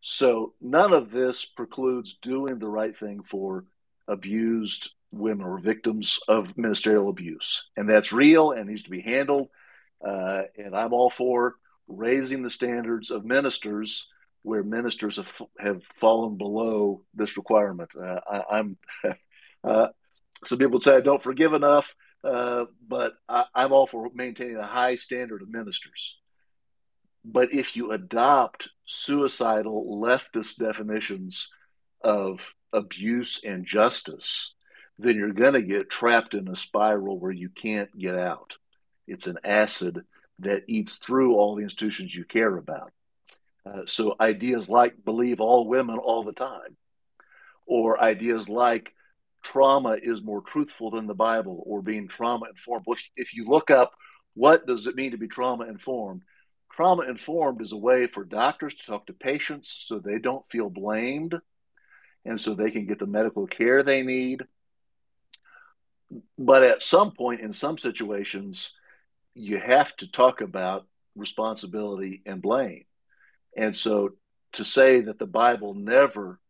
So 0.00 0.52
none 0.60 0.92
of 0.92 1.10
this 1.10 1.44
precludes 1.44 2.18
doing 2.20 2.58
the 2.58 2.68
right 2.68 2.96
thing 2.96 3.22
for 3.22 3.64
abused 4.06 4.90
women 5.10 5.46
were 5.46 5.58
victims 5.58 6.20
of 6.28 6.56
ministerial 6.56 7.08
abuse, 7.08 7.68
and 7.76 7.88
that's 7.88 8.12
real 8.12 8.52
and 8.52 8.68
needs 8.68 8.82
to 8.84 8.90
be 8.90 9.00
handled. 9.00 9.48
Uh, 10.06 10.42
and 10.56 10.76
I'm 10.76 10.92
all 10.92 11.10
for 11.10 11.54
raising 11.86 12.42
the 12.42 12.50
standards 12.50 13.10
of 13.10 13.24
ministers 13.24 14.08
where 14.42 14.62
ministers 14.62 15.16
have 15.16 15.42
have 15.58 15.82
fallen 15.96 16.36
below 16.36 17.02
this 17.14 17.36
requirement. 17.36 17.90
Uh, 17.96 18.20
I, 18.30 18.58
am 18.58 18.78
uh, 19.64 19.88
some 20.44 20.58
people 20.58 20.80
say 20.80 20.96
I 20.96 21.00
don't 21.00 21.22
forgive 21.22 21.54
enough. 21.54 21.94
Uh, 22.24 22.64
but 22.86 23.14
I, 23.28 23.44
I'm 23.54 23.72
all 23.72 23.86
for 23.86 24.10
maintaining 24.14 24.56
a 24.56 24.66
high 24.66 24.96
standard 24.96 25.42
of 25.42 25.50
ministers. 25.50 26.18
But 27.24 27.52
if 27.52 27.76
you 27.76 27.92
adopt 27.92 28.68
suicidal 28.84 29.98
leftist 30.00 30.56
definitions 30.56 31.48
of 32.02 32.54
abuse 32.72 33.40
and 33.44 33.66
justice, 33.66 34.54
then 34.98 35.16
you're 35.16 35.32
going 35.32 35.54
to 35.54 35.62
get 35.62 35.90
trapped 35.90 36.34
in 36.34 36.48
a 36.48 36.56
spiral 36.56 37.18
where 37.18 37.32
you 37.32 37.48
can't 37.48 37.96
get 37.96 38.16
out. 38.16 38.56
It's 39.06 39.26
an 39.26 39.38
acid 39.44 40.04
that 40.40 40.64
eats 40.68 40.96
through 40.96 41.34
all 41.34 41.54
the 41.54 41.62
institutions 41.62 42.14
you 42.14 42.24
care 42.24 42.56
about. 42.56 42.92
Uh, 43.66 43.82
so 43.86 44.16
ideas 44.20 44.68
like 44.68 45.04
believe 45.04 45.40
all 45.40 45.68
women 45.68 45.98
all 45.98 46.24
the 46.24 46.32
time, 46.32 46.76
or 47.66 48.02
ideas 48.02 48.48
like 48.48 48.94
trauma 49.42 49.96
is 50.00 50.22
more 50.22 50.42
truthful 50.42 50.90
than 50.90 51.06
the 51.06 51.14
Bible 51.14 51.62
or 51.66 51.82
being 51.82 52.08
trauma 52.08 52.46
informed. 52.48 52.84
Well, 52.86 52.96
if, 52.96 53.28
if 53.28 53.34
you 53.34 53.46
look 53.46 53.70
up 53.70 53.92
what 54.38 54.66
does 54.66 54.86
it 54.86 54.94
mean 54.94 55.10
to 55.10 55.18
be 55.18 55.26
trauma 55.26 55.64
informed, 55.64 56.22
trauma 56.70 57.02
informed 57.02 57.60
is 57.60 57.72
a 57.72 57.76
way 57.76 58.06
for 58.06 58.24
doctors 58.24 58.76
to 58.76 58.86
talk 58.86 59.06
to 59.06 59.12
patients 59.12 59.84
so 59.86 59.98
they 59.98 60.20
don't 60.20 60.48
feel 60.48 60.70
blamed 60.70 61.34
and 62.24 62.40
so 62.40 62.54
they 62.54 62.70
can 62.70 62.86
get 62.86 63.00
the 63.00 63.06
medical 63.06 63.48
care 63.48 63.82
they 63.82 64.04
need. 64.04 64.44
But 66.38 66.62
at 66.62 66.82
some 66.82 67.12
point, 67.12 67.40
in 67.40 67.52
some 67.52 67.78
situations, 67.78 68.72
you 69.34 69.58
have 69.60 69.94
to 69.96 70.10
talk 70.10 70.40
about 70.40 70.86
responsibility 71.16 72.22
and 72.24 72.40
blame. 72.40 72.84
And 73.56 73.76
so 73.76 74.10
to 74.52 74.64
say 74.64 75.00
that 75.02 75.18
the 75.18 75.26
Bible 75.26 75.74
never 75.74 76.40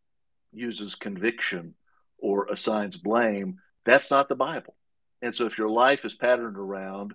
uses 0.51 0.95
conviction 0.95 1.75
or 2.17 2.45
assigns 2.45 2.97
blame, 2.97 3.57
that's 3.85 4.11
not 4.11 4.29
the 4.29 4.35
Bible. 4.35 4.75
And 5.21 5.35
so 5.35 5.45
if 5.45 5.57
your 5.57 5.69
life 5.69 6.05
is 6.05 6.15
patterned 6.15 6.57
around 6.57 7.13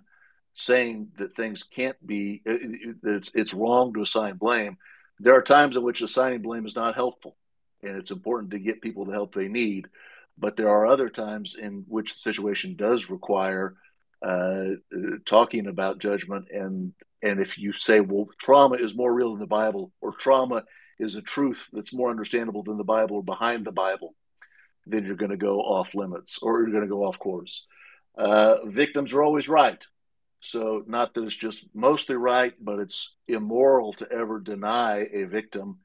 saying 0.53 1.09
that 1.17 1.35
things 1.35 1.63
can't 1.63 1.97
be, 2.05 2.41
uh, 2.47 2.53
uh, 2.53 3.15
it's, 3.15 3.31
it's 3.33 3.53
wrong 3.53 3.93
to 3.93 4.01
assign 4.01 4.35
blame, 4.35 4.77
there 5.19 5.35
are 5.35 5.41
times 5.41 5.75
in 5.75 5.83
which 5.83 6.01
assigning 6.01 6.41
blame 6.41 6.65
is 6.65 6.75
not 6.75 6.95
helpful. 6.95 7.35
And 7.81 7.97
it's 7.97 8.11
important 8.11 8.51
to 8.51 8.59
get 8.59 8.81
people 8.81 9.05
the 9.05 9.13
help 9.13 9.33
they 9.33 9.47
need. 9.47 9.87
But 10.37 10.57
there 10.57 10.69
are 10.69 10.85
other 10.85 11.09
times 11.09 11.55
in 11.59 11.85
which 11.87 12.13
the 12.13 12.19
situation 12.19 12.75
does 12.75 13.09
require 13.09 13.75
uh, 14.21 14.65
talking 15.25 15.67
about 15.67 15.99
judgment. 15.99 16.47
And, 16.51 16.93
and 17.21 17.39
if 17.39 17.57
you 17.57 17.73
say, 17.73 17.99
well, 17.99 18.27
trauma 18.39 18.75
is 18.75 18.95
more 18.95 19.13
real 19.13 19.31
than 19.31 19.39
the 19.39 19.47
Bible, 19.47 19.91
or 20.01 20.13
trauma 20.13 20.63
is 20.99 21.15
a 21.15 21.21
truth 21.21 21.67
that's 21.71 21.93
more 21.93 22.09
understandable 22.09 22.63
than 22.63 22.77
the 22.77 22.83
Bible 22.83 23.17
or 23.17 23.23
behind 23.23 23.65
the 23.65 23.71
Bible, 23.71 24.15
then 24.85 25.05
you're 25.05 25.15
going 25.15 25.31
to 25.31 25.37
go 25.37 25.59
off 25.59 25.95
limits 25.95 26.39
or 26.41 26.61
you're 26.61 26.71
going 26.71 26.83
to 26.83 26.89
go 26.89 27.03
off 27.03 27.19
course. 27.19 27.65
Uh, 28.17 28.65
victims 28.65 29.13
are 29.13 29.23
always 29.23 29.49
right. 29.49 29.85
So, 30.41 30.83
not 30.85 31.13
that 31.13 31.23
it's 31.23 31.35
just 31.35 31.65
mostly 31.73 32.15
right, 32.15 32.53
but 32.61 32.79
it's 32.79 33.15
immoral 33.27 33.93
to 33.93 34.11
ever 34.11 34.39
deny 34.39 35.07
a 35.11 35.23
victim. 35.23 35.79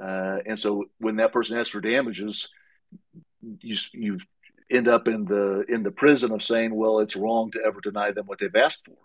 Uh, 0.00 0.38
and 0.46 0.60
so, 0.60 0.84
when 0.98 1.16
that 1.16 1.32
person 1.32 1.58
asks 1.58 1.70
for 1.70 1.80
damages, 1.80 2.48
you 3.60 3.76
you 3.92 4.18
end 4.70 4.88
up 4.88 5.08
in 5.08 5.24
the 5.24 5.64
in 5.68 5.82
the 5.82 5.90
prison 5.90 6.32
of 6.32 6.42
saying, 6.42 6.74
well, 6.74 6.98
it's 7.00 7.16
wrong 7.16 7.50
to 7.52 7.62
ever 7.64 7.80
deny 7.80 8.12
them 8.12 8.26
what 8.26 8.38
they've 8.38 8.54
asked 8.54 8.84
for. 8.86 8.96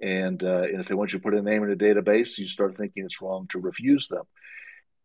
And, 0.00 0.42
uh, 0.42 0.62
and 0.62 0.80
if 0.80 0.88
they 0.88 0.94
want 0.96 1.12
you 1.12 1.20
to 1.20 1.22
put 1.22 1.34
a 1.34 1.42
name 1.42 1.62
in 1.62 1.70
a 1.70 1.76
database, 1.76 2.36
you 2.36 2.48
start 2.48 2.76
thinking 2.76 3.04
it's 3.04 3.22
wrong 3.22 3.46
to 3.50 3.60
refuse 3.60 4.08
them 4.08 4.24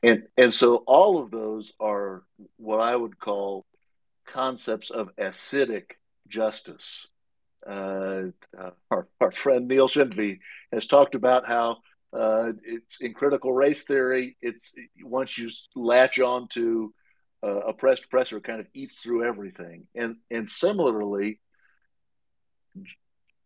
and 0.03 0.23
and 0.37 0.53
so 0.53 0.77
all 0.87 1.19
of 1.19 1.31
those 1.31 1.73
are 1.79 2.23
what 2.57 2.79
I 2.79 2.95
would 2.95 3.19
call 3.19 3.65
concepts 4.25 4.89
of 4.89 5.15
acidic 5.15 5.91
justice. 6.27 7.07
Uh, 7.65 8.31
uh, 8.57 8.71
our, 8.91 9.07
our, 9.19 9.31
friend 9.31 9.67
Neil 9.67 9.89
Shenvi 9.89 10.39
has 10.71 10.85
talked 10.85 11.15
about 11.15 11.45
how 11.45 11.77
uh, 12.13 12.53
it's 12.63 13.01
in 13.01 13.13
critical 13.13 13.51
race 13.51 13.83
theory. 13.83 14.37
It's 14.41 14.71
once 15.03 15.37
you 15.37 15.49
latch 15.75 16.19
on 16.19 16.47
to 16.49 16.93
uh, 17.47 17.61
oppressed 17.67 18.05
oppressor, 18.05 18.39
kind 18.41 18.59
of 18.59 18.67
eats 18.73 18.95
through 18.95 19.23
everything. 19.23 19.87
And 19.95 20.17
and 20.29 20.49
similarly, 20.49 21.39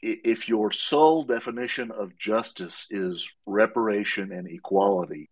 if 0.02 0.50
your 0.50 0.72
sole 0.72 1.24
definition 1.24 1.92
of 1.92 2.18
justice 2.18 2.88
is 2.90 3.30
reparation 3.46 4.32
and 4.32 4.50
equality, 4.50 5.30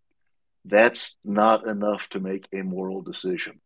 that's 0.64 1.16
not 1.24 1.66
enough 1.66 2.08
to 2.10 2.20
make 2.20 2.46
a 2.52 2.62
moral 2.62 3.02
decision. 3.02 3.60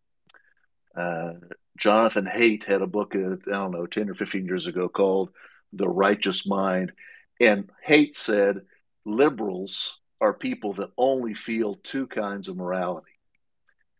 Uh, 0.96 1.34
Jonathan 1.76 2.24
Haidt 2.24 2.64
had 2.64 2.82
a 2.82 2.86
book, 2.86 3.14
uh, 3.14 3.34
I 3.48 3.50
don't 3.50 3.72
know, 3.72 3.86
10 3.86 4.08
or 4.08 4.14
15 4.14 4.46
years 4.46 4.66
ago 4.66 4.88
called 4.88 5.30
The 5.72 5.88
Righteous 5.88 6.46
Mind. 6.46 6.92
And 7.40 7.68
Haidt 7.86 8.14
said 8.14 8.62
liberals 9.04 9.98
are 10.20 10.32
people 10.32 10.72
that 10.74 10.92
only 10.96 11.34
feel 11.34 11.74
two 11.82 12.06
kinds 12.06 12.48
of 12.48 12.56
morality. 12.56 13.13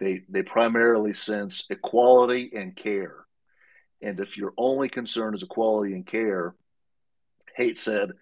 They, 0.01 0.23
they 0.29 0.43
primarily 0.43 1.13
sense 1.13 1.67
equality 1.71 2.51
and 2.55 2.75
care. 2.77 3.25
And 4.03 4.21
if 4.21 4.37
your 4.37 4.53
only 4.57 4.89
concern 4.89 5.35
is 5.35 5.43
equality 5.43 5.95
and 5.95 6.07
care, 6.07 6.55
Haidt 7.59 7.79
said, 7.79 8.13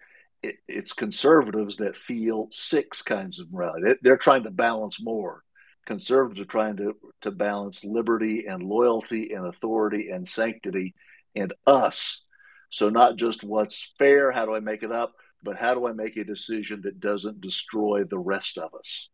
it, 0.41 0.55
it's 0.67 0.93
conservatives 0.93 1.77
that 1.77 1.97
feel 1.97 2.49
six 2.51 3.01
kinds 3.01 3.39
of 3.39 3.51
morality. 3.51 3.95
They, 4.01 4.09
are 4.09 4.17
trying 4.17 4.43
to 4.43 4.51
balance 4.51 5.01
more. 5.01 5.43
Conservatives 5.85 6.39
are 6.39 6.45
trying 6.45 6.77
to, 6.77 6.95
to 7.21 7.31
balance 7.31 7.83
liberty 7.83 8.45
and 8.47 8.63
loyalty 8.63 9.33
and 9.33 9.47
authority 9.47 10.09
and 10.09 10.27
sanctity 10.27 10.93
and 11.35 11.53
us. 11.65 12.21
So, 12.69 12.89
not 12.89 13.17
just 13.17 13.43
what's 13.43 13.91
fair, 13.99 14.31
how 14.31 14.45
do 14.45 14.55
I 14.55 14.59
make 14.59 14.83
it 14.83 14.91
up, 14.91 15.13
but 15.43 15.57
how 15.57 15.73
do 15.73 15.87
I 15.87 15.93
make 15.93 16.17
a 16.17 16.23
decision 16.23 16.81
that 16.83 16.99
doesn't 16.99 17.41
destroy 17.41 18.03
the 18.03 18.17
rest 18.17 18.57
of 18.57 18.73
us? 18.73 19.09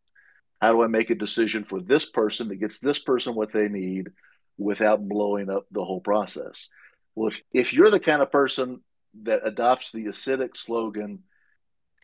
How 0.61 0.73
do 0.73 0.83
I 0.83 0.87
make 0.87 1.09
a 1.09 1.15
decision 1.15 1.63
for 1.63 1.81
this 1.81 2.05
person 2.05 2.49
that 2.49 2.57
gets 2.57 2.79
this 2.79 2.99
person 2.99 3.35
what 3.35 3.53
they 3.53 3.69
need 3.69 4.09
without 4.57 5.07
blowing 5.07 5.49
up 5.49 5.65
the 5.71 5.83
whole 5.83 6.01
process? 6.01 6.67
Well, 7.15 7.29
if, 7.29 7.41
if 7.53 7.73
you're 7.73 7.89
the 7.89 7.99
kind 7.99 8.21
of 8.21 8.31
person 8.31 8.81
that 9.23 9.41
adopts 9.43 9.91
the 9.91 10.05
acidic 10.05 10.55
slogan, 10.55 11.23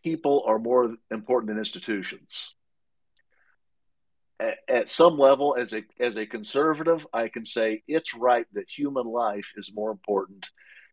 people 0.04 0.44
are 0.46 0.58
more 0.58 0.94
important 1.10 1.48
than 1.48 1.58
institutions. 1.58 2.52
At, 4.68 4.88
some 4.90 5.18
level, 5.18 5.56
as 5.58 5.72
a 5.72 5.82
as 5.98 6.18
a 6.18 6.26
conservative, 6.26 7.06
I 7.10 7.28
can 7.28 7.46
say 7.46 7.82
it's 7.88 8.14
right 8.14 8.46
that 8.52 8.68
human 8.68 9.06
life 9.06 9.52
is 9.56 9.72
more 9.74 9.90
important 9.90 10.50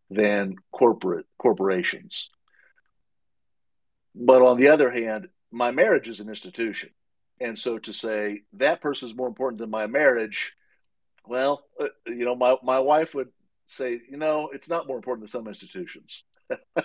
than 0.09 0.55
corporate 0.71 1.25
corporations. 1.37 2.29
But 4.15 4.41
on 4.41 4.57
the 4.57 4.69
other 4.69 4.89
hand, 4.89 5.27
my 5.51 5.71
marriage 5.71 6.07
is 6.07 6.21
an 6.21 6.29
institution, 6.29 6.91
and 7.39 7.57
so 7.57 7.77
to 7.79 7.93
say 7.93 8.41
that 8.53 8.81
person 8.81 9.07
is 9.07 9.15
more 9.15 9.27
important 9.27 9.59
than 9.59 9.69
my 9.69 9.87
marriage, 9.87 10.55
well, 11.25 11.63
uh, 11.79 11.87
you 12.07 12.25
know, 12.25 12.35
my 12.35 12.55
my 12.63 12.79
wife 12.79 13.13
would 13.15 13.29
say, 13.67 13.99
you 14.09 14.17
know, 14.17 14.49
it's 14.53 14.69
not 14.69 14.87
more 14.87 14.97
important 14.97 15.21
than 15.21 15.31
some 15.31 15.47
institutions. 15.47 16.23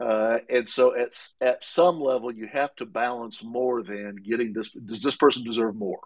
uh, 0.00 0.38
and 0.48 0.68
so 0.68 0.94
at 0.96 1.12
at 1.40 1.62
some 1.62 2.00
level, 2.00 2.32
you 2.32 2.46
have 2.46 2.74
to 2.76 2.86
balance 2.86 3.42
more 3.42 3.82
than 3.82 4.16
getting 4.16 4.52
this. 4.52 4.70
Does 4.70 5.02
this 5.02 5.16
person 5.16 5.44
deserve 5.44 5.74
more? 5.74 6.00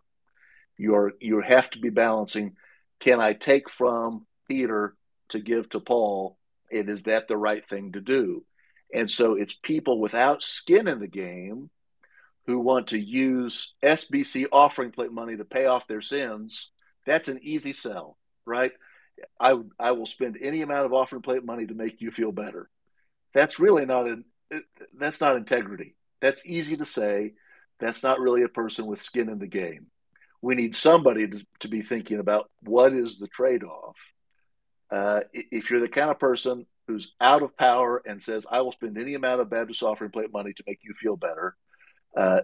You 0.77 0.95
are 0.95 1.13
you 1.21 1.41
have 1.41 1.71
to 1.71 1.79
be 1.79 1.91
balancing. 1.91 2.57
Can 3.01 3.21
I 3.21 3.33
take 3.33 3.71
from 3.71 4.27
Peter 4.49 4.95
to 5.31 5.39
give 5.39 5.69
to 5.71 5.81
Paul? 5.81 6.37
And 6.71 6.91
is 6.91 7.05
that 7.05 7.29
the 7.29 7.37
right 7.37 7.67
thing 7.69 7.93
to 7.93 8.01
do? 8.01 8.45
And 8.93 9.11
so 9.11 9.35
it's 9.35 9.55
people 9.55 10.01
without 10.01 10.43
skin 10.43 10.89
in 10.89 10.99
the 10.99 11.09
game 11.09 11.71
who 12.49 12.59
want 12.59 12.87
to 12.89 12.99
use 12.99 13.75
SBC 13.85 14.47
offering 14.51 14.91
plate 14.91 15.13
money 15.13 15.37
to 15.37 15.45
pay 15.45 15.67
off 15.67 15.87
their 15.87 16.01
sins. 16.01 16.71
That's 17.05 17.29
an 17.29 17.41
easy 17.43 17.75
sell, 17.75 18.17
right? 18.47 18.73
I 19.39 19.61
I 19.79 19.93
will 19.93 20.07
spend 20.07 20.39
any 20.41 20.63
amount 20.63 20.87
of 20.87 20.95
offering 20.95 21.21
plate 21.21 21.45
money 21.45 21.67
to 21.67 21.75
make 21.75 22.01
you 22.01 22.11
feel 22.11 22.33
better. 22.33 22.71
That's 23.35 23.61
really 23.61 23.85
not 23.85 24.09
an 24.09 24.25
that's 24.99 25.21
not 25.21 25.37
integrity. 25.37 25.95
That's 26.23 26.43
easy 26.47 26.79
to 26.79 26.87
say. 26.87 27.35
That's 27.81 28.03
not 28.03 28.19
really 28.19 28.45
a 28.45 28.49
person 28.49 28.87
with 28.87 29.03
skin 29.03 29.29
in 29.29 29.39
the 29.39 29.47
game. 29.47 29.89
We 30.41 30.55
need 30.55 30.75
somebody 30.75 31.29
to, 31.29 31.47
to 31.61 31.69
be 31.69 31.83
thinking 31.83 32.19
about 32.19 32.51
what 32.63 32.95
is 32.95 33.19
the 33.19 33.29
trade 33.29 33.63
off. 33.63 33.97
Uh, 34.91 35.21
if 35.35 35.69
you're 35.69 35.81
the 35.81 35.89
kind 35.89 36.11
of 36.11 36.19
person 36.19 36.65
who's 36.87 37.13
out 37.21 37.43
of 37.43 37.59
power 37.59 38.03
and 38.07 38.23
says, 38.23 38.47
I 38.51 38.63
will 38.63 38.73
spend 38.73 38.97
any 38.97 39.15
amount 39.15 39.43
of 39.43 39.51
Baptist 39.51 39.83
offering 39.83 40.13
plate 40.13 40.33
money 40.33 40.55
to 40.55 40.65
make 40.67 40.79
you 40.83 40.95
feel 40.95 41.17
better, 41.17 41.55
uh, 42.17 42.41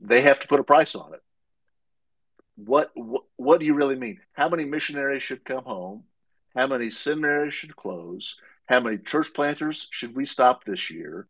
they 0.00 0.22
have 0.22 0.40
to 0.40 0.48
put 0.48 0.60
a 0.60 0.64
price 0.64 0.94
on 0.94 1.14
it. 1.14 1.22
What, 2.56 2.90
what, 2.94 3.22
what 3.36 3.60
do 3.60 3.66
you 3.66 3.74
really 3.74 3.96
mean? 3.96 4.18
How 4.32 4.48
many 4.48 4.64
missionaries 4.64 5.22
should 5.22 5.44
come 5.44 5.64
home? 5.64 6.04
How 6.54 6.66
many 6.66 6.90
seminaries 6.90 7.54
should 7.54 7.74
close? 7.76 8.36
How 8.66 8.80
many 8.80 8.98
church 8.98 9.32
planters 9.32 9.88
should 9.90 10.14
we 10.14 10.26
stop 10.26 10.64
this 10.64 10.90
year? 10.90 11.26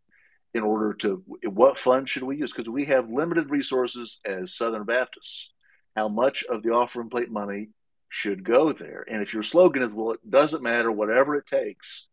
in 0.54 0.62
order 0.62 0.92
to 0.92 1.22
what 1.44 1.78
funds 1.78 2.10
should 2.10 2.22
we 2.22 2.36
use 2.36 2.52
because 2.52 2.68
we 2.68 2.84
have 2.84 3.10
limited 3.10 3.50
resources 3.50 4.18
as 4.24 4.54
southern 4.54 4.84
baptists 4.84 5.50
how 5.96 6.08
much 6.08 6.44
of 6.44 6.62
the 6.62 6.70
offering 6.70 7.08
plate 7.08 7.30
money 7.30 7.70
should 8.08 8.44
go 8.44 8.72
there 8.72 9.04
and 9.08 9.22
if 9.22 9.32
your 9.32 9.42
slogan 9.42 9.82
is 9.82 9.92
well 9.92 10.12
it 10.12 10.30
doesn't 10.30 10.62
matter 10.62 10.92
whatever 10.92 11.36
it 11.36 11.46
takes 11.46 12.06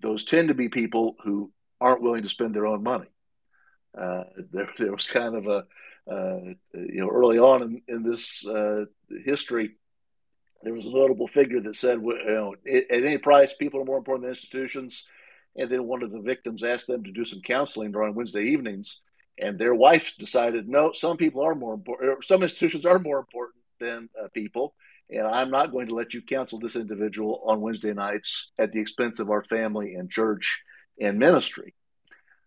those 0.00 0.24
tend 0.24 0.48
to 0.48 0.54
be 0.54 0.68
people 0.68 1.16
who 1.24 1.50
aren't 1.80 2.02
willing 2.02 2.22
to 2.22 2.28
spend 2.28 2.54
their 2.54 2.66
own 2.66 2.82
money 2.82 3.08
uh, 3.98 4.24
there, 4.52 4.68
there 4.78 4.92
was 4.92 5.06
kind 5.06 5.34
of 5.34 5.46
a 5.46 5.64
uh, 6.10 6.40
you 6.74 7.00
know 7.00 7.08
early 7.08 7.38
on 7.38 7.62
in, 7.62 7.82
in 7.88 8.02
this 8.02 8.44
uh, 8.46 8.84
history 9.24 9.72
there 10.62 10.74
was 10.74 10.86
a 10.86 10.90
notable 10.90 11.28
figure 11.28 11.60
that 11.60 11.76
said 11.76 12.00
you 12.02 12.24
know 12.26 12.54
at 12.66 12.84
any 12.90 13.18
price 13.18 13.54
people 13.54 13.80
are 13.80 13.84
more 13.84 13.98
important 13.98 14.22
than 14.24 14.30
institutions 14.30 15.04
and 15.56 15.70
then 15.70 15.86
one 15.86 16.02
of 16.02 16.12
the 16.12 16.20
victims 16.20 16.62
asked 16.62 16.86
them 16.86 17.04
to 17.04 17.12
do 17.12 17.24
some 17.24 17.40
counseling 17.40 17.94
on 17.94 18.14
Wednesday 18.14 18.44
evenings, 18.44 19.00
and 19.38 19.58
their 19.58 19.74
wife 19.74 20.12
decided, 20.18 20.68
no, 20.68 20.92
some 20.92 21.16
people 21.16 21.42
are 21.42 21.54
more 21.54 21.74
important, 21.74 22.24
some 22.24 22.42
institutions 22.42 22.86
are 22.86 22.98
more 22.98 23.18
important 23.18 23.64
than 23.80 24.08
uh, 24.20 24.28
people, 24.32 24.74
and 25.10 25.26
I'm 25.26 25.50
not 25.50 25.72
going 25.72 25.88
to 25.88 25.94
let 25.94 26.14
you 26.14 26.22
counsel 26.22 26.60
this 26.60 26.76
individual 26.76 27.42
on 27.44 27.60
Wednesday 27.60 27.92
nights 27.92 28.50
at 28.58 28.70
the 28.72 28.80
expense 28.80 29.18
of 29.18 29.30
our 29.30 29.42
family 29.42 29.94
and 29.94 30.10
church 30.10 30.62
and 31.00 31.18
ministry. 31.18 31.74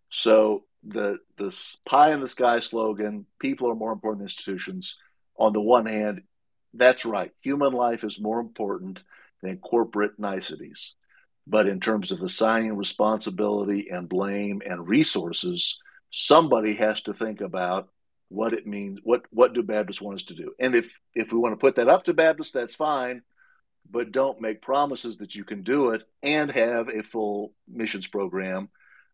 So 0.09 0.63
the 0.85 1.19
the 1.37 1.55
pie 1.85 2.13
in 2.13 2.21
the 2.21 2.27
sky 2.27 2.59
slogan, 2.59 3.25
people 3.39 3.69
are 3.69 3.75
more 3.75 3.91
important 3.91 4.19
than 4.19 4.25
institutions. 4.25 4.97
On 5.37 5.53
the 5.53 5.61
one 5.61 5.85
hand, 5.85 6.23
that's 6.73 7.05
right. 7.05 7.31
Human 7.41 7.73
life 7.73 8.03
is 8.03 8.19
more 8.19 8.39
important 8.39 9.03
than 9.41 9.57
corporate 9.57 10.19
niceties. 10.19 10.95
But 11.45 11.67
in 11.67 11.79
terms 11.79 12.11
of 12.11 12.21
assigning 12.21 12.77
responsibility 12.77 13.89
and 13.89 14.07
blame 14.07 14.61
and 14.65 14.87
resources, 14.87 15.77
somebody 16.09 16.75
has 16.75 17.01
to 17.01 17.13
think 17.13 17.41
about 17.41 17.89
what 18.29 18.53
it 18.53 18.65
means. 18.65 18.99
What 19.03 19.23
what 19.29 19.53
do 19.53 19.63
Baptists 19.63 20.01
want 20.01 20.15
us 20.15 20.25
to 20.25 20.35
do? 20.35 20.53
And 20.59 20.75
if 20.75 20.97
if 21.13 21.31
we 21.31 21.39
want 21.39 21.53
to 21.53 21.57
put 21.57 21.75
that 21.75 21.89
up 21.89 22.05
to 22.05 22.13
Baptists, 22.13 22.51
that's 22.51 22.75
fine. 22.75 23.21
But 23.89 24.11
don't 24.11 24.41
make 24.41 24.61
promises 24.61 25.17
that 25.17 25.35
you 25.35 25.43
can 25.43 25.63
do 25.63 25.89
it 25.89 26.03
and 26.21 26.49
have 26.51 26.87
a 26.87 27.03
full 27.03 27.53
missions 27.67 28.07
program 28.07 28.69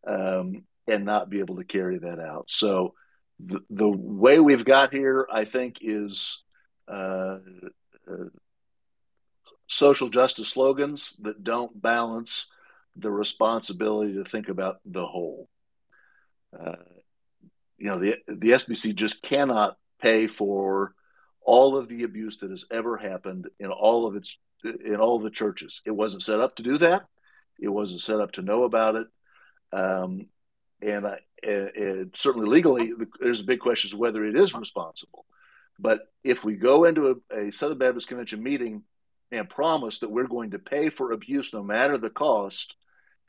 um, 0.05 0.63
and 0.89 1.05
not 1.05 1.29
be 1.29 1.39
able 1.39 1.57
to 1.57 1.63
carry 1.63 1.99
that 1.99 2.19
out. 2.19 2.45
So 2.49 2.93
the, 3.39 3.61
the 3.69 3.87
way 3.87 4.39
we've 4.39 4.65
got 4.65 4.93
here, 4.93 5.27
I 5.31 5.45
think, 5.45 5.77
is 5.81 6.43
uh, 6.87 7.37
uh, 8.09 8.29
social 9.67 10.09
justice 10.09 10.49
slogans 10.49 11.13
that 11.21 11.43
don't 11.43 11.79
balance 11.81 12.47
the 12.95 13.11
responsibility 13.11 14.15
to 14.15 14.25
think 14.25 14.49
about 14.49 14.79
the 14.85 15.05
whole. 15.05 15.47
Uh, 16.57 16.75
you 17.77 17.87
know, 17.87 17.99
the 17.99 18.17
the 18.27 18.51
SBC 18.51 18.95
just 18.95 19.21
cannot 19.21 19.77
pay 20.01 20.27
for 20.27 20.93
all 21.41 21.77
of 21.77 21.87
the 21.87 22.03
abuse 22.03 22.37
that 22.37 22.49
has 22.49 22.65
ever 22.71 22.97
happened 22.97 23.47
in 23.59 23.69
all 23.69 24.05
of 24.05 24.15
its 24.15 24.37
in 24.63 24.97
all 24.97 25.19
the 25.19 25.29
churches. 25.29 25.81
It 25.85 25.91
wasn't 25.91 26.23
set 26.23 26.39
up 26.39 26.57
to 26.57 26.63
do 26.63 26.77
that. 26.79 27.05
It 27.59 27.69
wasn't 27.69 28.01
set 28.01 28.19
up 28.19 28.33
to 28.33 28.41
know 28.41 28.63
about 28.63 28.95
it. 28.95 29.07
Um, 29.71 30.27
and, 30.81 31.07
I, 31.07 31.19
and 31.43 32.11
certainly 32.15 32.47
legally, 32.47 32.93
there's 33.19 33.41
a 33.41 33.45
big 33.45 33.59
question 33.59 33.89
as 33.89 33.95
whether 33.95 34.25
it 34.25 34.35
is 34.35 34.53
responsible. 34.53 35.25
But 35.77 36.07
if 36.23 36.43
we 36.43 36.55
go 36.55 36.85
into 36.85 37.21
a, 37.31 37.47
a 37.47 37.51
Southern 37.51 37.77
Baptist 37.77 38.07
Convention 38.07 38.43
meeting 38.43 38.83
and 39.31 39.49
promise 39.49 39.99
that 39.99 40.11
we're 40.11 40.27
going 40.27 40.51
to 40.51 40.59
pay 40.59 40.89
for 40.89 41.11
abuse 41.11 41.53
no 41.53 41.63
matter 41.63 41.97
the 41.97 42.09
cost, 42.09 42.75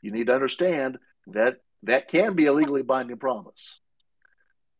you 0.01 0.11
need 0.11 0.27
to 0.27 0.33
understand 0.33 0.97
that 1.27 1.61
that 1.83 2.07
can 2.07 2.33
be 2.33 2.47
a 2.47 2.53
legally 2.53 2.83
binding 2.83 3.17
promise. 3.17 3.79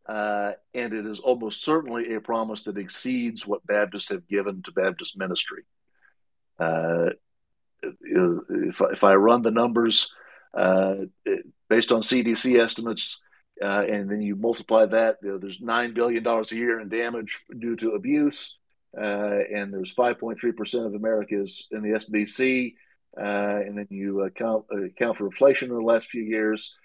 Uh, 0.06 0.54
and 0.74 0.94
it 0.94 1.06
is 1.06 1.20
almost 1.20 1.64
certainly 1.64 2.14
a 2.14 2.22
promise 2.22 2.64
that 2.64 2.78
exceeds 2.78 3.46
what 3.46 3.66
Baptists 3.66 4.10
have 4.10 4.28
given 4.28 4.62
to 4.64 4.72
Baptist 4.72 5.18
ministry. 5.18 5.64
Uh, 6.60 7.12
if, 7.82 8.82
if 8.82 9.04
I 9.04 9.16
run 9.16 9.42
the 9.42 9.52
numbers 9.52 10.14
based 10.54 11.92
on 11.92 12.02
CDC 12.02 12.60
estimates, 12.60 13.20
uh, 13.62 13.86
and 13.88 14.10
then 14.10 14.22
you 14.22 14.36
multiply 14.36 14.86
that, 14.86 15.18
you 15.22 15.30
know, 15.30 15.38
there's 15.38 15.60
$9 15.60 15.94
billion 15.94 16.26
a 16.26 16.44
year 16.56 16.80
in 16.80 16.90
damage 16.90 17.46
due 17.60 17.76
to 17.76 17.92
abuse 17.92 18.56
uh, 18.98 19.40
and 19.54 19.74
there's 19.74 19.94
5.3% 19.94 20.86
of 20.86 20.94
America 20.94 21.40
is 21.40 21.68
in 21.72 21.82
the 21.82 21.98
SBC, 22.00 22.76
uh, 23.18 23.62
and 23.66 23.78
then 23.78 23.88
you 23.90 24.22
account, 24.22 24.66
account 24.72 25.18
for 25.18 25.26
inflation 25.26 25.70
in 25.70 25.76
the 25.76 25.82
last 25.82 26.08
few 26.08 26.24
years, 26.24 26.76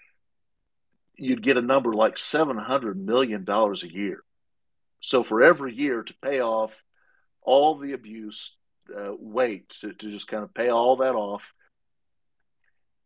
you'd 1.15 1.43
get 1.43 1.57
a 1.57 1.61
number 1.61 1.93
like 1.93 2.15
$700 2.15 2.95
million 2.95 3.45
a 3.47 3.87
year. 3.87 4.23
So 5.01 5.23
for 5.23 5.43
every 5.43 5.73
year 5.73 6.03
to 6.03 6.13
pay 6.21 6.41
off 6.41 6.81
all 7.41 7.77
the 7.77 7.93
abuse, 7.93 8.55
uh, 8.95 9.11
wait 9.19 9.69
to, 9.81 9.93
to 9.93 10.09
just 10.09 10.27
kind 10.27 10.43
of 10.43 10.53
pay 10.53 10.69
all 10.69 10.97
that 10.97 11.15
off, 11.15 11.53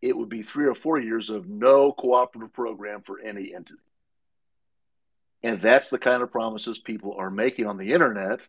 it 0.01 0.17
would 0.17 0.29
be 0.29 0.41
three 0.41 0.67
or 0.67 0.75
four 0.75 0.99
years 0.99 1.29
of 1.29 1.47
no 1.47 1.91
cooperative 1.91 2.53
program 2.53 3.01
for 3.01 3.19
any 3.19 3.53
entity. 3.53 3.79
And 5.43 5.61
that's 5.61 5.89
the 5.89 5.97
kind 5.97 6.21
of 6.21 6.31
promises 6.31 6.79
people 6.79 7.15
are 7.17 7.31
making 7.31 7.65
on 7.65 7.77
the 7.77 7.93
internet 7.93 8.47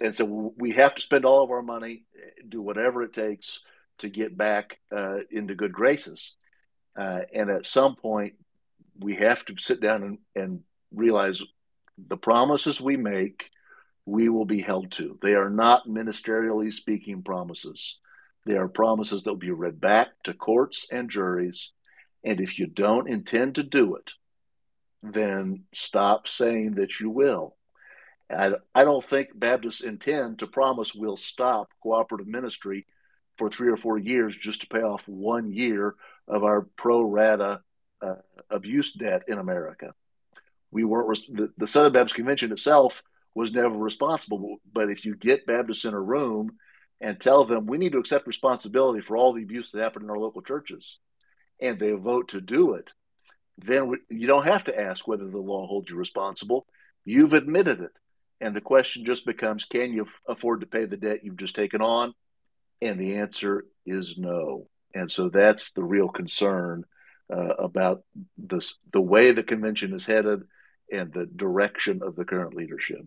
and 0.00 0.14
so 0.14 0.52
we 0.56 0.72
have 0.72 0.94
to 0.94 1.02
spend 1.02 1.24
all 1.24 1.42
of 1.42 1.50
our 1.50 1.62
money, 1.62 2.04
do 2.48 2.60
whatever 2.60 3.02
it 3.02 3.12
takes 3.12 3.60
to 3.98 4.08
get 4.08 4.36
back 4.36 4.78
uh, 4.94 5.20
into 5.30 5.54
good 5.54 5.72
graces. 5.72 6.32
Uh, 6.96 7.20
and 7.32 7.50
at 7.50 7.66
some 7.66 7.96
point, 7.96 8.34
we 8.98 9.14
have 9.16 9.44
to 9.46 9.54
sit 9.58 9.80
down 9.80 10.02
and, 10.02 10.18
and 10.34 10.60
realize 10.94 11.42
the 11.96 12.16
promises 12.16 12.80
we 12.80 12.96
make, 12.96 13.50
we 14.04 14.28
will 14.28 14.44
be 14.44 14.60
held 14.60 14.92
to. 14.92 15.18
They 15.22 15.34
are 15.34 15.50
not 15.50 15.88
ministerially 15.88 16.72
speaking 16.72 17.22
promises. 17.22 17.98
They 18.46 18.56
are 18.56 18.68
promises 18.68 19.22
that 19.22 19.30
will 19.30 19.36
be 19.36 19.50
read 19.50 19.80
back 19.80 20.08
to 20.24 20.32
courts 20.32 20.86
and 20.90 21.10
juries. 21.10 21.72
And 22.24 22.40
if 22.40 22.58
you 22.58 22.66
don't 22.66 23.08
intend 23.08 23.56
to 23.56 23.62
do 23.62 23.96
it, 23.96 24.12
then 25.02 25.64
stop 25.74 26.26
saying 26.26 26.76
that 26.76 26.98
you 27.00 27.10
will 27.10 27.56
I, 28.30 28.52
I 28.74 28.84
don't 28.84 29.04
think 29.04 29.38
Baptists 29.38 29.80
intend 29.80 30.40
to 30.40 30.46
promise 30.46 30.94
we'll 30.94 31.16
stop 31.16 31.68
cooperative 31.82 32.26
ministry 32.26 32.86
for 33.38 33.50
three 33.50 33.68
or 33.68 33.76
four 33.76 33.98
years 33.98 34.36
just 34.36 34.62
to 34.62 34.66
pay 34.66 34.82
off 34.82 35.06
one 35.06 35.52
year 35.52 35.94
of 36.26 36.42
our 36.42 36.62
pro 36.76 37.02
rata 37.02 37.60
uh, 38.02 38.16
abuse 38.50 38.92
debt 38.92 39.24
in 39.28 39.38
America. 39.38 39.94
We 40.70 40.84
weren't 40.84 41.20
the, 41.32 41.52
the 41.56 41.66
Southern 41.66 41.92
Baptist 41.92 42.16
Convention 42.16 42.52
itself 42.52 43.02
was 43.34 43.52
never 43.52 43.76
responsible. 43.76 44.58
But 44.72 44.90
if 44.90 45.04
you 45.04 45.14
get 45.14 45.46
Baptists 45.46 45.84
in 45.84 45.94
a 45.94 46.00
room 46.00 46.56
and 47.00 47.20
tell 47.20 47.44
them 47.44 47.66
we 47.66 47.78
need 47.78 47.92
to 47.92 47.98
accept 47.98 48.26
responsibility 48.26 49.00
for 49.00 49.16
all 49.16 49.32
the 49.32 49.42
abuse 49.42 49.70
that 49.70 49.82
happened 49.82 50.04
in 50.04 50.10
our 50.10 50.18
local 50.18 50.42
churches, 50.42 50.98
and 51.60 51.78
they 51.78 51.92
vote 51.92 52.28
to 52.28 52.40
do 52.40 52.74
it, 52.74 52.92
then 53.58 53.88
we, 53.88 53.98
you 54.10 54.26
don't 54.26 54.46
have 54.46 54.64
to 54.64 54.78
ask 54.78 55.06
whether 55.06 55.28
the 55.28 55.38
law 55.38 55.66
holds 55.66 55.90
you 55.90 55.96
responsible. 55.96 56.66
You've 57.04 57.34
admitted 57.34 57.80
it. 57.80 57.98
And 58.40 58.54
the 58.54 58.60
question 58.60 59.04
just 59.06 59.24
becomes 59.24 59.64
can 59.64 59.92
you 59.92 60.06
afford 60.28 60.60
to 60.60 60.66
pay 60.66 60.84
the 60.84 60.96
debt 60.96 61.20
you've 61.24 61.38
just 61.38 61.56
taken 61.56 61.80
on? 61.80 62.12
And 62.82 63.00
the 63.00 63.16
answer 63.16 63.64
is 63.86 64.16
no. 64.18 64.68
And 64.94 65.10
so 65.10 65.30
that's 65.30 65.70
the 65.72 65.84
real 65.84 66.08
concern 66.08 66.84
uh, 67.32 67.54
about 67.58 68.02
this, 68.36 68.76
the 68.92 69.00
way 69.00 69.32
the 69.32 69.42
convention 69.42 69.94
is 69.94 70.04
headed 70.04 70.42
and 70.92 71.12
the 71.12 71.26
direction 71.26 72.02
of 72.02 72.14
the 72.14 72.24
current 72.24 72.54
leadership. 72.54 73.00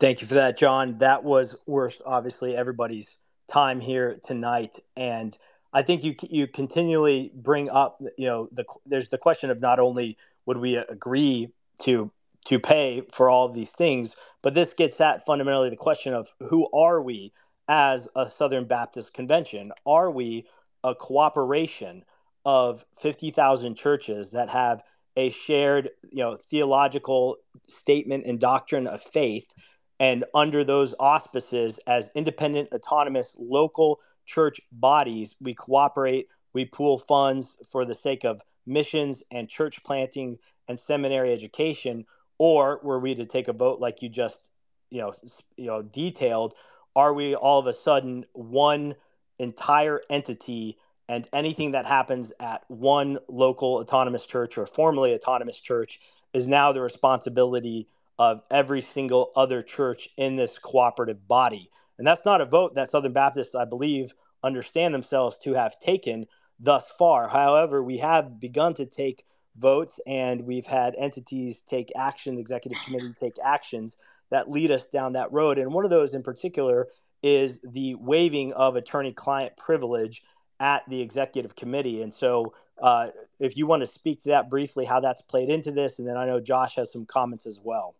Thank 0.00 0.22
you 0.22 0.26
for 0.26 0.34
that, 0.34 0.56
Jon. 0.56 0.96
That 0.98 1.24
was 1.24 1.54
worth 1.66 2.00
obviously 2.06 2.56
everybody's 2.56 3.18
time 3.48 3.80
here 3.80 4.18
tonight, 4.24 4.78
and 4.96 5.36
I 5.74 5.82
think 5.82 6.02
you 6.02 6.14
you 6.22 6.46
continually 6.46 7.30
bring 7.34 7.68
up, 7.68 8.00
you 8.16 8.26
know, 8.26 8.48
the 8.50 8.64
there's 8.86 9.10
the 9.10 9.18
question 9.18 9.50
of 9.50 9.60
not 9.60 9.78
only 9.78 10.16
would 10.46 10.56
we 10.56 10.76
agree 10.76 11.52
to 11.82 12.10
to 12.46 12.58
pay 12.58 13.02
for 13.12 13.28
all 13.28 13.44
of 13.44 13.52
these 13.52 13.72
things. 13.72 14.16
But 14.42 14.54
this 14.54 14.72
gets 14.72 14.98
at 15.02 15.26
fundamentally 15.26 15.68
the 15.68 15.76
question 15.76 16.14
of 16.14 16.28
who 16.48 16.66
are 16.72 17.02
we 17.02 17.34
as 17.68 18.08
a 18.16 18.30
Southern 18.30 18.64
Baptist 18.64 19.12
Convention? 19.12 19.70
Are 19.84 20.10
we 20.10 20.46
a 20.82 20.94
cooperation 20.94 22.06
of 22.46 22.86
50,000 23.02 23.74
churches 23.74 24.30
that 24.30 24.48
have 24.48 24.82
a 25.16 25.28
shared, 25.28 25.90
you 26.10 26.24
know, 26.24 26.36
theological 26.36 27.36
statement 27.64 28.24
and 28.24 28.40
doctrine 28.40 28.86
of 28.86 29.02
faith 29.02 29.52
and 30.00 30.24
under 30.34 30.64
those 30.64 30.94
auspices 30.98 31.78
as 31.86 32.10
independent, 32.14 32.72
autonomous, 32.72 33.36
local 33.38 34.00
church 34.24 34.60
bodies, 34.72 35.36
we 35.40 35.54
cooperate, 35.54 36.28
we 36.54 36.64
pool 36.64 36.98
funds 36.98 37.58
for 37.70 37.84
the 37.84 37.94
sake 37.94 38.24
of 38.24 38.40
missions 38.66 39.22
and 39.30 39.48
church 39.48 39.84
planting 39.84 40.38
and 40.68 40.80
seminary 40.80 41.32
education, 41.32 42.06
or 42.38 42.80
were 42.82 42.98
we 42.98 43.14
to 43.14 43.26
take 43.26 43.48
a 43.48 43.52
vote 43.52 43.78
like 43.78 44.00
you 44.00 44.08
just 44.08 44.50
you 44.88 45.00
know 45.00 45.12
you 45.56 45.66
know 45.66 45.82
detailed, 45.82 46.54
are 46.96 47.12
we 47.12 47.34
all 47.34 47.58
of 47.58 47.66
a 47.66 47.72
sudden 47.72 48.24
one 48.32 48.94
entire 49.38 50.00
entity 50.08 50.78
and 51.08 51.28
anything 51.32 51.72
that 51.72 51.86
happens 51.86 52.32
at 52.40 52.62
one 52.68 53.18
local 53.28 53.74
autonomous 53.76 54.24
church 54.24 54.56
or 54.56 54.64
formerly 54.64 55.12
autonomous 55.12 55.58
church 55.58 56.00
is 56.32 56.46
now 56.48 56.72
the 56.72 56.80
responsibility 56.80 57.88
of 58.20 58.42
every 58.50 58.82
single 58.82 59.32
other 59.34 59.62
church 59.62 60.06
in 60.18 60.36
this 60.36 60.58
cooperative 60.58 61.26
body. 61.26 61.70
And 61.96 62.06
that's 62.06 62.26
not 62.26 62.42
a 62.42 62.44
vote 62.44 62.74
that 62.74 62.90
Southern 62.90 63.14
Baptists, 63.14 63.54
I 63.54 63.64
believe, 63.64 64.12
understand 64.44 64.92
themselves 64.92 65.38
to 65.38 65.54
have 65.54 65.80
taken 65.80 66.26
thus 66.58 66.92
far. 66.98 67.28
However, 67.28 67.82
we 67.82 67.96
have 67.96 68.38
begun 68.38 68.74
to 68.74 68.84
take 68.84 69.24
votes 69.56 69.98
and 70.06 70.44
we've 70.44 70.66
had 70.66 70.94
entities 70.98 71.62
take 71.62 71.90
action, 71.96 72.34
the 72.34 72.42
executive 72.42 72.78
committee 72.84 73.14
take 73.18 73.36
actions 73.42 73.96
that 74.30 74.50
lead 74.50 74.70
us 74.70 74.84
down 74.84 75.14
that 75.14 75.32
road. 75.32 75.56
And 75.56 75.72
one 75.72 75.84
of 75.84 75.90
those 75.90 76.14
in 76.14 76.22
particular 76.22 76.88
is 77.22 77.58
the 77.72 77.94
waiving 77.94 78.52
of 78.52 78.76
attorney 78.76 79.14
client 79.14 79.56
privilege 79.56 80.22
at 80.60 80.82
the 80.90 81.00
executive 81.00 81.56
committee. 81.56 82.02
And 82.02 82.12
so, 82.12 82.52
uh, 82.82 83.08
if 83.38 83.56
you 83.56 83.66
want 83.66 83.80
to 83.80 83.86
speak 83.86 84.22
to 84.24 84.28
that 84.28 84.50
briefly, 84.50 84.84
how 84.84 85.00
that's 85.00 85.22
played 85.22 85.48
into 85.48 85.70
this, 85.70 85.98
and 85.98 86.06
then 86.06 86.18
I 86.18 86.26
know 86.26 86.38
Josh 86.38 86.74
has 86.74 86.92
some 86.92 87.06
comments 87.06 87.46
as 87.46 87.58
well. 87.62 87.94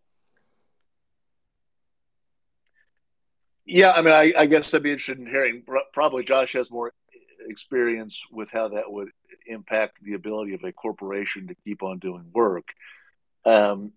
Yeah, 3.72 3.92
I 3.92 4.02
mean, 4.02 4.12
I, 4.12 4.32
I 4.36 4.46
guess 4.46 4.74
I'd 4.74 4.82
be 4.82 4.90
interested 4.90 5.20
in 5.20 5.26
hearing. 5.26 5.62
Probably 5.92 6.24
Josh 6.24 6.54
has 6.54 6.72
more 6.72 6.92
experience 7.46 8.20
with 8.32 8.50
how 8.50 8.66
that 8.70 8.90
would 8.90 9.10
impact 9.46 10.02
the 10.02 10.14
ability 10.14 10.54
of 10.54 10.64
a 10.64 10.72
corporation 10.72 11.46
to 11.46 11.54
keep 11.64 11.84
on 11.84 12.00
doing 12.00 12.24
work. 12.34 12.66
Um, 13.44 13.92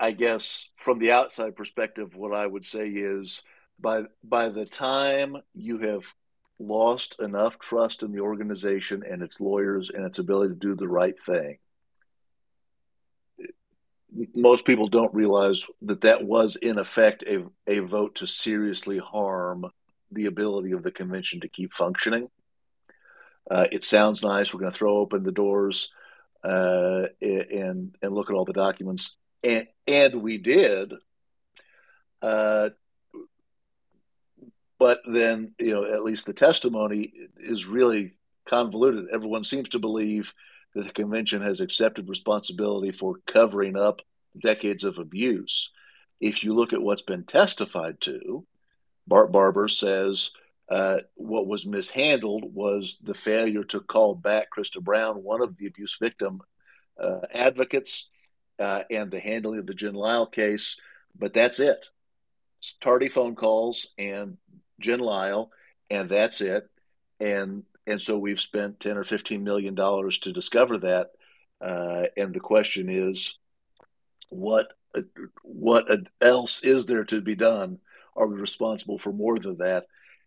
I 0.00 0.10
guess 0.10 0.68
from 0.74 0.98
the 0.98 1.12
outside 1.12 1.54
perspective, 1.54 2.16
what 2.16 2.34
I 2.34 2.44
would 2.44 2.66
say 2.66 2.88
is 2.88 3.44
by 3.78 4.06
by 4.24 4.48
the 4.48 4.66
time 4.66 5.36
you 5.54 5.78
have 5.78 6.02
lost 6.58 7.14
enough 7.20 7.60
trust 7.60 8.02
in 8.02 8.10
the 8.10 8.22
organization 8.22 9.04
and 9.08 9.22
its 9.22 9.40
lawyers 9.40 9.88
and 9.88 10.04
its 10.04 10.18
ability 10.18 10.54
to 10.54 10.58
do 10.58 10.74
the 10.74 10.88
right 10.88 11.20
thing. 11.22 11.58
Most 14.34 14.64
people 14.64 14.88
don't 14.88 15.14
realize 15.14 15.66
that 15.82 16.00
that 16.02 16.24
was, 16.24 16.56
in 16.56 16.78
effect, 16.78 17.24
a, 17.24 17.44
a 17.66 17.80
vote 17.80 18.16
to 18.16 18.26
seriously 18.26 18.98
harm 18.98 19.66
the 20.10 20.26
ability 20.26 20.72
of 20.72 20.82
the 20.82 20.90
convention 20.90 21.40
to 21.40 21.48
keep 21.48 21.72
functioning. 21.72 22.28
Uh, 23.50 23.66
it 23.70 23.84
sounds 23.84 24.22
nice. 24.22 24.52
We're 24.52 24.60
going 24.60 24.72
to 24.72 24.78
throw 24.78 24.98
open 24.98 25.22
the 25.22 25.32
doors 25.32 25.90
uh, 26.44 27.04
and 27.20 27.96
and 28.00 28.14
look 28.14 28.30
at 28.30 28.36
all 28.36 28.44
the 28.44 28.52
documents, 28.52 29.16
and 29.42 29.66
and 29.86 30.22
we 30.22 30.38
did. 30.38 30.92
Uh, 32.22 32.70
but 34.78 35.00
then, 35.10 35.54
you 35.58 35.72
know, 35.72 35.84
at 35.84 36.04
least 36.04 36.26
the 36.26 36.32
testimony 36.32 37.12
is 37.36 37.66
really 37.66 38.14
convoluted. 38.46 39.06
Everyone 39.12 39.44
seems 39.44 39.70
to 39.70 39.78
believe 39.78 40.32
that 40.74 40.84
the 40.86 40.92
convention 40.92 41.42
has 41.42 41.60
accepted 41.60 42.08
responsibility 42.08 42.92
for 42.92 43.16
covering 43.26 43.76
up 43.76 44.00
decades 44.40 44.84
of 44.84 44.98
abuse. 44.98 45.70
If 46.20 46.44
you 46.44 46.54
look 46.54 46.72
at 46.72 46.82
what's 46.82 47.02
been 47.02 47.24
testified 47.24 48.00
to, 48.02 48.46
Bart 49.06 49.32
Barber 49.32 49.68
says 49.68 50.30
uh, 50.68 50.98
what 51.14 51.46
was 51.46 51.64
mishandled 51.64 52.54
was 52.54 52.98
the 53.02 53.14
failure 53.14 53.64
to 53.64 53.80
call 53.80 54.14
back 54.14 54.48
Christa 54.56 54.82
Brown, 54.82 55.22
one 55.22 55.40
of 55.40 55.56
the 55.56 55.66
abuse 55.66 55.96
victim 56.00 56.42
uh, 57.02 57.20
advocates, 57.32 58.08
uh, 58.58 58.82
and 58.90 59.10
the 59.10 59.20
handling 59.20 59.60
of 59.60 59.66
the 59.66 59.74
Jen 59.74 59.94
Lyell 59.94 60.26
case. 60.26 60.76
But 61.18 61.32
that's 61.32 61.58
it. 61.58 61.86
It's 62.60 62.74
tardy 62.80 63.08
phone 63.08 63.34
calls 63.34 63.86
and 63.96 64.36
Jen 64.80 65.00
Lyell, 65.00 65.50
and 65.90 66.08
that's 66.10 66.40
it. 66.40 66.68
And 67.20 67.64
and 67.88 68.02
so 68.02 68.18
we've 68.18 68.40
spent 68.40 68.80
ten 68.80 68.96
or 68.96 69.04
fifteen 69.04 69.42
million 69.42 69.74
dollars 69.74 70.18
to 70.20 70.32
discover 70.32 70.78
that. 70.78 71.10
Uh, 71.60 72.04
and 72.16 72.34
the 72.34 72.40
question 72.40 72.88
is, 72.88 73.36
what 74.28 74.68
what 75.42 75.88
else 76.20 76.62
is 76.62 76.86
there 76.86 77.04
to 77.04 77.20
be 77.20 77.34
done? 77.34 77.78
Are 78.14 78.26
we 78.26 78.36
responsible 78.40 78.98
for 78.98 79.12
more 79.12 79.38
than 79.38 79.58
that? 79.58 79.86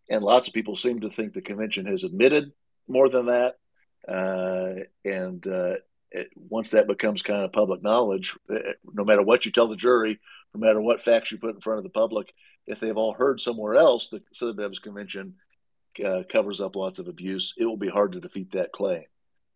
And 0.09 0.23
lots 0.23 0.47
of 0.47 0.53
people 0.53 0.75
seem 0.75 1.01
to 1.01 1.09
think 1.09 1.33
the 1.33 1.41
convention 1.41 1.85
has 1.85 2.03
admitted 2.03 2.51
more 2.87 3.09
than 3.09 3.27
that. 3.27 3.57
Uh, 4.07 4.83
and 5.05 5.45
uh, 5.47 5.75
it, 6.11 6.31
once 6.35 6.71
that 6.71 6.87
becomes 6.87 7.21
kind 7.21 7.43
of 7.43 7.53
public 7.53 7.81
knowledge, 7.83 8.35
uh, 8.49 8.73
no 8.93 9.05
matter 9.05 9.21
what 9.21 9.45
you 9.45 9.51
tell 9.51 9.67
the 9.67 9.75
jury, 9.75 10.19
no 10.53 10.59
matter 10.59 10.81
what 10.81 11.01
facts 11.01 11.31
you 11.31 11.37
put 11.37 11.55
in 11.55 11.61
front 11.61 11.77
of 11.77 11.83
the 11.83 11.89
public, 11.89 12.33
if 12.65 12.79
they've 12.79 12.97
all 12.97 13.13
heard 13.13 13.39
somewhere 13.39 13.75
else 13.75 14.09
the 14.09 14.53
Baptist 14.53 14.83
Convention 14.83 15.35
uh, 16.03 16.23
covers 16.31 16.61
up 16.61 16.75
lots 16.75 16.99
of 16.99 17.07
abuse, 17.07 17.53
it 17.57 17.65
will 17.65 17.77
be 17.77 17.89
hard 17.89 18.13
to 18.13 18.19
defeat 18.19 18.51
that 18.51 18.71
claim. 18.71 19.03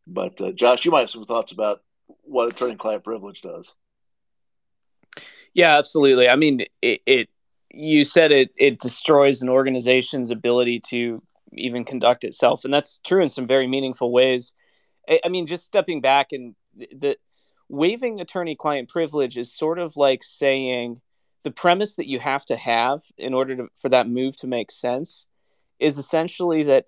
But 0.08 0.40
uh, 0.42 0.52
Josh, 0.52 0.86
you 0.86 0.92
might 0.92 1.02
have 1.02 1.10
some 1.10 1.26
thoughts 1.26 1.52
about 1.52 1.82
what 2.24 2.50
attorney-client 2.50 3.04
privilege 3.04 3.42
does. 3.42 3.74
Yeah, 5.54 5.78
absolutely. 5.78 6.28
I 6.30 6.36
mean, 6.36 6.62
it, 6.82 7.02
it 7.06 7.30
you 7.72 8.04
said 8.04 8.32
it 8.32 8.52
it 8.58 8.80
destroys 8.80 9.42
an 9.42 9.50
organization's 9.50 10.32
ability 10.32 10.82
to 10.90 11.24
even 11.54 11.86
conduct 11.86 12.24
itself, 12.24 12.66
and 12.66 12.74
that's 12.74 13.00
true 13.06 13.22
in 13.24 13.30
some 13.30 13.48
very 13.48 13.68
meaningful 13.68 14.12
ways. 14.12 14.54
I, 15.10 15.22
I 15.26 15.30
mean, 15.30 15.48
just 15.48 15.66
stepping 15.66 16.02
back 16.02 16.32
and 16.32 16.56
the, 16.76 16.90
the 16.92 17.18
waiving 17.70 18.20
attorney-client 18.20 18.90
privilege 18.90 19.38
is 19.38 19.56
sort 19.56 19.80
of 19.80 19.98
like 19.98 20.24
saying 20.24 21.02
the 21.44 21.52
premise 21.52 21.96
that 21.96 22.08
you 22.08 22.20
have 22.20 22.46
to 22.46 22.56
have 22.56 23.02
in 23.18 23.34
order 23.34 23.56
to, 23.56 23.68
for 23.82 23.90
that 23.90 24.10
move 24.10 24.36
to 24.38 24.48
make 24.48 24.72
sense 24.72 25.26
is 25.80 25.98
essentially 25.98 26.64
that 26.64 26.86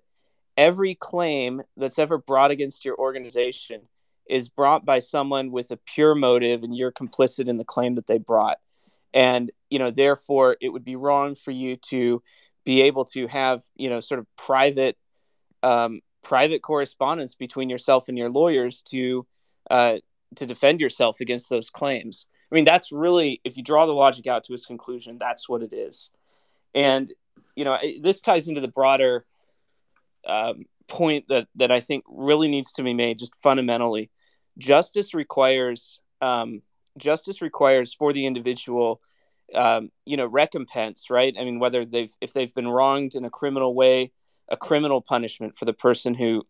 every 0.56 0.94
claim 0.94 1.62
that's 1.76 1.98
ever 1.98 2.18
brought 2.18 2.50
against 2.50 2.84
your 2.84 2.96
organization 2.96 3.82
is 4.28 4.48
brought 4.48 4.84
by 4.84 4.98
someone 4.98 5.50
with 5.50 5.70
a 5.70 5.76
pure 5.76 6.14
motive 6.14 6.62
and 6.62 6.76
you're 6.76 6.92
complicit 6.92 7.48
in 7.48 7.56
the 7.56 7.64
claim 7.64 7.94
that 7.94 8.06
they 8.06 8.18
brought 8.18 8.58
and 9.14 9.50
you 9.70 9.78
know 9.78 9.90
therefore 9.90 10.56
it 10.60 10.68
would 10.68 10.84
be 10.84 10.96
wrong 10.96 11.34
for 11.34 11.50
you 11.50 11.76
to 11.76 12.22
be 12.64 12.82
able 12.82 13.04
to 13.04 13.26
have 13.26 13.62
you 13.76 13.88
know 13.88 14.00
sort 14.00 14.18
of 14.18 14.26
private 14.36 14.96
um, 15.62 16.00
private 16.22 16.60
correspondence 16.62 17.34
between 17.34 17.70
yourself 17.70 18.08
and 18.08 18.18
your 18.18 18.28
lawyers 18.28 18.82
to 18.82 19.26
uh, 19.70 19.96
to 20.34 20.46
defend 20.46 20.80
yourself 20.80 21.20
against 21.20 21.48
those 21.48 21.70
claims 21.70 22.26
I 22.50 22.54
mean, 22.54 22.64
that's 22.64 22.92
really, 22.92 23.40
if 23.44 23.56
you 23.56 23.62
draw 23.62 23.86
the 23.86 23.92
logic 23.92 24.26
out 24.26 24.44
to 24.44 24.54
its 24.54 24.64
conclusion, 24.64 25.18
that's 25.18 25.48
what 25.48 25.62
it 25.62 25.72
is. 25.72 26.10
And, 26.74 27.12
you 27.58 27.64
know, 27.64 27.78
this 28.00 28.20
ties 28.20 28.48
into 28.48 28.60
the 28.60 28.68
broader 28.68 29.24
um, 30.26 30.64
point 30.86 31.26
that, 31.28 31.48
that 31.56 31.70
I 31.70 31.80
think 31.80 32.04
really 32.08 32.48
needs 32.48 32.72
to 32.72 32.82
be 32.82 32.94
made 32.94 33.18
just 33.18 33.32
fundamentally. 33.42 34.10
Justice 34.58 35.14
requires, 35.14 36.00
um, 36.20 36.62
justice 36.96 37.42
requires 37.42 37.94
for 37.94 38.12
the 38.12 38.26
individual, 38.26 39.00
um, 39.54 39.90
you 40.04 40.16
know, 40.16 40.26
recompense, 40.26 41.10
right? 41.10 41.34
I 41.38 41.44
mean, 41.44 41.58
whether 41.58 41.84
they've, 41.84 42.12
if 42.20 42.32
they've 42.32 42.54
been 42.54 42.68
wronged 42.68 43.14
in 43.14 43.24
a 43.24 43.30
criminal 43.30 43.74
way, 43.74 44.12
a 44.48 44.56
criminal 44.56 45.00
punishment 45.00 45.58
for 45.58 45.64
the 45.64 45.72
person 45.72 46.14
who, 46.14 46.46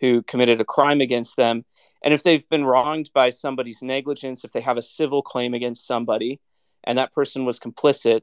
who 0.00 0.22
committed 0.22 0.60
a 0.60 0.64
crime 0.64 1.00
against 1.00 1.36
them 1.36 1.64
and 2.02 2.12
if 2.12 2.22
they've 2.22 2.48
been 2.48 2.64
wronged 2.64 3.10
by 3.14 3.30
somebody's 3.30 3.82
negligence, 3.82 4.44
if 4.44 4.52
they 4.52 4.60
have 4.60 4.76
a 4.76 4.82
civil 4.82 5.22
claim 5.22 5.54
against 5.54 5.86
somebody 5.86 6.40
and 6.84 6.98
that 6.98 7.12
person 7.12 7.44
was 7.44 7.60
complicit, 7.60 8.22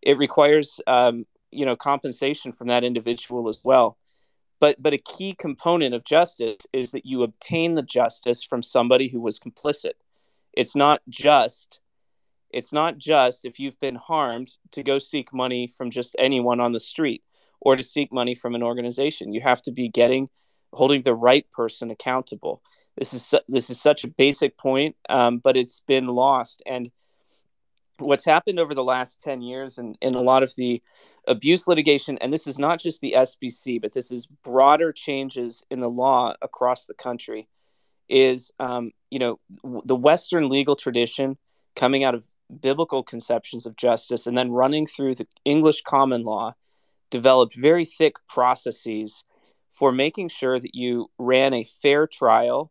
it 0.00 0.16
requires 0.16 0.80
um, 0.86 1.26
you 1.50 1.64
know 1.64 1.76
compensation 1.76 2.52
from 2.52 2.68
that 2.68 2.84
individual 2.84 3.48
as 3.48 3.60
well. 3.64 3.96
But 4.60 4.82
but 4.82 4.94
a 4.94 4.98
key 4.98 5.34
component 5.34 5.94
of 5.94 6.04
justice 6.04 6.66
is 6.72 6.92
that 6.92 7.06
you 7.06 7.22
obtain 7.22 7.74
the 7.74 7.82
justice 7.82 8.42
from 8.42 8.62
somebody 8.62 9.08
who 9.08 9.20
was 9.20 9.38
complicit. 9.38 9.94
It's 10.52 10.74
not 10.74 11.00
just 11.08 11.80
it's 12.50 12.72
not 12.72 12.96
just 12.98 13.44
if 13.44 13.58
you've 13.58 13.78
been 13.80 13.96
harmed 13.96 14.56
to 14.72 14.82
go 14.82 14.98
seek 14.98 15.32
money 15.32 15.66
from 15.66 15.90
just 15.90 16.16
anyone 16.18 16.60
on 16.60 16.72
the 16.72 16.80
street 16.80 17.22
or 17.60 17.76
to 17.76 17.82
seek 17.82 18.12
money 18.12 18.34
from 18.34 18.54
an 18.54 18.62
organization. 18.62 19.32
You 19.32 19.40
have 19.40 19.62
to 19.62 19.72
be 19.72 19.88
getting 19.88 20.28
holding 20.72 21.02
the 21.02 21.14
right 21.14 21.50
person 21.50 21.90
accountable. 21.90 22.62
This 22.96 23.12
is 23.12 23.34
this 23.48 23.70
is 23.70 23.80
such 23.80 24.04
a 24.04 24.08
basic 24.08 24.56
point, 24.56 24.96
um, 25.08 25.38
but 25.38 25.56
it's 25.56 25.80
been 25.86 26.06
lost. 26.06 26.62
And 26.66 26.90
what's 27.98 28.24
happened 28.24 28.58
over 28.58 28.74
the 28.74 28.84
last 28.84 29.22
ten 29.22 29.42
years, 29.42 29.78
and 29.78 29.96
in 30.00 30.14
a 30.14 30.20
lot 30.20 30.42
of 30.42 30.54
the 30.56 30.82
abuse 31.26 31.66
litigation, 31.66 32.18
and 32.18 32.32
this 32.32 32.46
is 32.46 32.58
not 32.58 32.80
just 32.80 33.00
the 33.00 33.14
SBC, 33.16 33.80
but 33.80 33.92
this 33.92 34.10
is 34.10 34.26
broader 34.26 34.92
changes 34.92 35.62
in 35.70 35.80
the 35.80 35.90
law 35.90 36.34
across 36.42 36.86
the 36.86 36.94
country, 36.94 37.48
is 38.08 38.50
um, 38.58 38.92
you 39.10 39.18
know 39.18 39.38
w- 39.62 39.82
the 39.84 39.96
Western 39.96 40.48
legal 40.48 40.76
tradition 40.76 41.36
coming 41.74 42.04
out 42.04 42.14
of 42.14 42.26
biblical 42.60 43.02
conceptions 43.02 43.66
of 43.66 43.76
justice 43.76 44.26
and 44.26 44.36
then 44.36 44.50
running 44.50 44.86
through 44.86 45.14
the 45.14 45.26
English 45.44 45.82
common 45.82 46.22
law 46.22 46.54
developed 47.10 47.56
very 47.56 47.84
thick 47.84 48.14
processes 48.28 49.24
for 49.70 49.92
making 49.92 50.28
sure 50.28 50.58
that 50.58 50.74
you 50.74 51.08
ran 51.18 51.52
a 51.52 51.64
fair 51.82 52.06
trial 52.06 52.70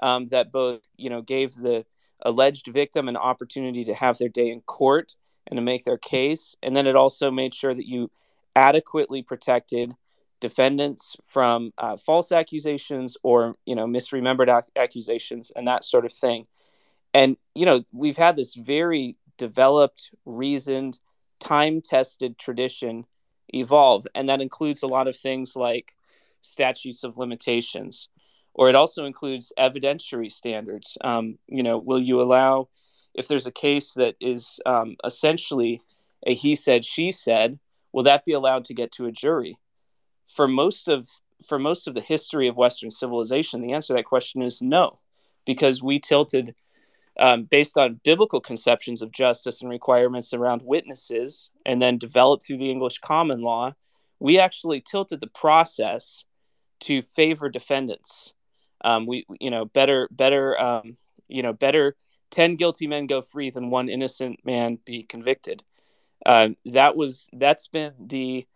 um, 0.00 0.28
that 0.28 0.50
both 0.50 0.80
you 0.96 1.10
know 1.10 1.22
gave 1.22 1.54
the 1.54 1.84
alleged 2.22 2.66
victim 2.68 3.08
an 3.08 3.16
opportunity 3.16 3.84
to 3.84 3.94
have 3.94 4.18
their 4.18 4.28
day 4.28 4.50
in 4.50 4.60
court 4.62 5.14
and 5.46 5.56
to 5.56 5.62
make 5.62 5.84
their 5.84 5.98
case. 5.98 6.54
And 6.62 6.76
then 6.76 6.86
it 6.86 6.96
also 6.96 7.30
made 7.30 7.54
sure 7.54 7.74
that 7.74 7.86
you 7.86 8.10
adequately 8.54 9.22
protected 9.22 9.94
defendants 10.40 11.16
from 11.26 11.70
uh, 11.78 11.96
false 11.96 12.32
accusations 12.32 13.16
or 13.22 13.54
you 13.66 13.74
know 13.74 13.86
misremembered 13.86 14.48
ac- 14.48 14.70
accusations 14.74 15.52
and 15.54 15.68
that 15.68 15.84
sort 15.84 16.04
of 16.04 16.12
thing. 16.12 16.46
And 17.12 17.36
you 17.54 17.66
know 17.66 17.84
we've 17.92 18.16
had 18.16 18.36
this 18.36 18.54
very 18.54 19.14
developed 19.36 20.10
reasoned 20.24 20.98
time 21.40 21.80
tested 21.80 22.38
tradition 22.38 23.06
evolve. 23.52 24.06
And 24.14 24.28
that 24.28 24.40
includes 24.40 24.82
a 24.82 24.86
lot 24.86 25.08
of 25.08 25.16
things 25.16 25.56
like 25.56 25.94
statutes 26.42 27.04
of 27.04 27.18
limitations 27.18 28.08
or 28.54 28.68
it 28.68 28.74
also 28.74 29.04
includes 29.04 29.52
evidentiary 29.58 30.30
standards 30.30 30.96
um, 31.02 31.38
you 31.46 31.62
know 31.62 31.78
will 31.78 32.00
you 32.00 32.20
allow 32.20 32.68
if 33.14 33.26
there's 33.28 33.46
a 33.46 33.52
case 33.52 33.94
that 33.94 34.14
is 34.20 34.60
um, 34.66 34.96
essentially 35.04 35.80
a 36.26 36.34
he 36.34 36.54
said 36.54 36.84
she 36.84 37.10
said 37.10 37.58
will 37.92 38.04
that 38.04 38.24
be 38.24 38.32
allowed 38.32 38.64
to 38.64 38.74
get 38.74 38.92
to 38.92 39.06
a 39.06 39.12
jury 39.12 39.56
for 40.26 40.46
most 40.46 40.88
of 40.88 41.08
for 41.46 41.58
most 41.58 41.86
of 41.86 41.94
the 41.94 42.00
history 42.00 42.48
of 42.48 42.56
Western 42.56 42.90
civilization, 42.90 43.60
the 43.60 43.72
answer 43.72 43.88
to 43.88 43.92
that 43.94 44.04
question 44.04 44.42
is 44.42 44.60
no, 44.60 44.98
because 45.46 45.82
we 45.82 45.98
tilted 45.98 46.54
um, 47.18 47.44
based 47.44 47.76
on 47.76 48.00
biblical 48.04 48.40
conceptions 48.40 49.02
of 49.02 49.12
justice 49.12 49.60
and 49.60 49.70
requirements 49.70 50.32
around 50.32 50.62
witnesses, 50.62 51.50
and 51.66 51.80
then 51.80 51.98
developed 51.98 52.46
through 52.46 52.58
the 52.58 52.70
English 52.70 52.98
common 52.98 53.42
law. 53.42 53.74
We 54.20 54.38
actually 54.38 54.80
tilted 54.82 55.20
the 55.20 55.28
process 55.28 56.24
to 56.80 57.02
favor 57.02 57.48
defendants. 57.48 58.32
Um, 58.82 59.06
we, 59.06 59.26
you 59.40 59.50
know, 59.50 59.64
better, 59.64 60.08
better, 60.10 60.60
um, 60.60 60.96
you 61.28 61.42
know, 61.42 61.52
better. 61.52 61.96
Ten 62.30 62.56
guilty 62.56 62.86
men 62.86 63.06
go 63.06 63.20
free 63.20 63.50
than 63.50 63.70
one 63.70 63.88
innocent 63.88 64.40
man 64.44 64.78
be 64.84 65.02
convicted. 65.02 65.64
Uh, 66.24 66.50
that 66.66 66.96
was 66.96 67.28
that's 67.32 67.68
been 67.68 67.92
the 67.98 68.46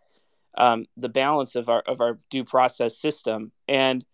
um, 0.57 0.85
the 0.97 1.09
balance 1.09 1.55
of 1.55 1.69
our 1.69 1.81
of 1.81 2.01
our 2.01 2.19
due 2.29 2.43
process 2.43 2.97
system. 2.97 3.51
And 3.67 4.05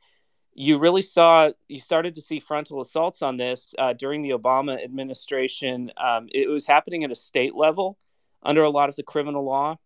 you 0.53 0.77
really 0.77 1.01
saw 1.01 1.51
you 1.67 1.79
started 1.79 2.15
to 2.15 2.21
see 2.21 2.39
frontal 2.39 2.81
assaults 2.81 3.21
on 3.21 3.37
this 3.37 3.73
uh, 3.77 3.93
during 3.93 4.21
the 4.21 4.31
Obama 4.31 4.83
administration. 4.83 5.91
Um, 5.97 6.27
it 6.33 6.49
was 6.49 6.65
happening 6.65 7.03
at 7.03 7.11
a 7.11 7.15
state 7.15 7.55
level 7.55 7.97
under 8.43 8.63
a 8.63 8.69
lot 8.69 8.89
of 8.89 8.95
the 8.95 9.03
criminal 9.03 9.45
law, 9.45 9.77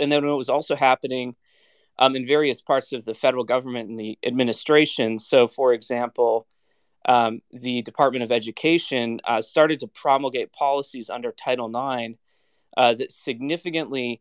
and 0.00 0.10
then 0.10 0.24
it 0.24 0.28
was 0.28 0.48
also 0.48 0.74
happening 0.74 1.36
um, 1.98 2.16
in 2.16 2.26
various 2.26 2.60
parts 2.60 2.92
of 2.92 3.04
the 3.04 3.14
federal 3.14 3.44
government 3.44 3.88
and 3.88 3.98
the 3.98 4.18
administration. 4.24 5.18
So, 5.18 5.48
for 5.48 5.72
example. 5.72 6.46
Um, 7.08 7.40
the 7.52 7.82
Department 7.82 8.24
of 8.24 8.32
Education 8.32 9.20
uh, 9.22 9.40
started 9.40 9.78
to 9.78 9.86
promulgate 9.86 10.52
policies 10.52 11.08
under 11.08 11.30
Title 11.30 11.68
IX 11.68 12.18
uh, 12.76 12.94
that 12.94 13.12
significantly 13.12 14.20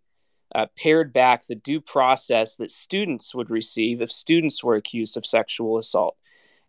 uh, 0.53 0.67
pared 0.77 1.11
back 1.11 1.45
the 1.45 1.55
due 1.55 1.81
process 1.81 2.55
that 2.55 2.71
students 2.71 3.33
would 3.35 3.49
receive 3.49 4.01
if 4.01 4.11
students 4.11 4.63
were 4.63 4.75
accused 4.75 5.17
of 5.17 5.25
sexual 5.25 5.77
assault. 5.77 6.15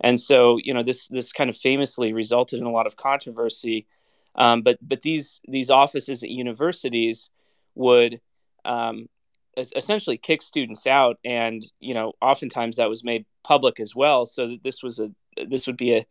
And 0.00 0.20
so, 0.20 0.58
you 0.62 0.74
know, 0.74 0.82
this 0.82 1.08
this 1.08 1.32
kind 1.32 1.48
of 1.48 1.56
famously 1.56 2.12
resulted 2.12 2.60
in 2.60 2.66
a 2.66 2.72
lot 2.72 2.86
of 2.86 2.96
controversy. 2.96 3.86
Um, 4.34 4.62
but 4.62 4.78
but 4.82 5.02
these 5.02 5.40
these 5.48 5.70
offices 5.70 6.22
at 6.22 6.30
universities 6.30 7.30
would 7.74 8.20
um, 8.64 9.08
essentially 9.56 10.18
kick 10.18 10.42
students 10.42 10.86
out, 10.86 11.18
and 11.24 11.66
you 11.80 11.94
know, 11.94 12.12
oftentimes 12.20 12.76
that 12.76 12.90
was 12.90 13.04
made 13.04 13.24
public 13.42 13.80
as 13.80 13.94
well, 13.94 14.26
so 14.26 14.48
that 14.48 14.62
this 14.62 14.82
was 14.82 14.98
a 14.98 15.10
this 15.48 15.66
would 15.66 15.76
be 15.76 15.94
a 15.94 16.06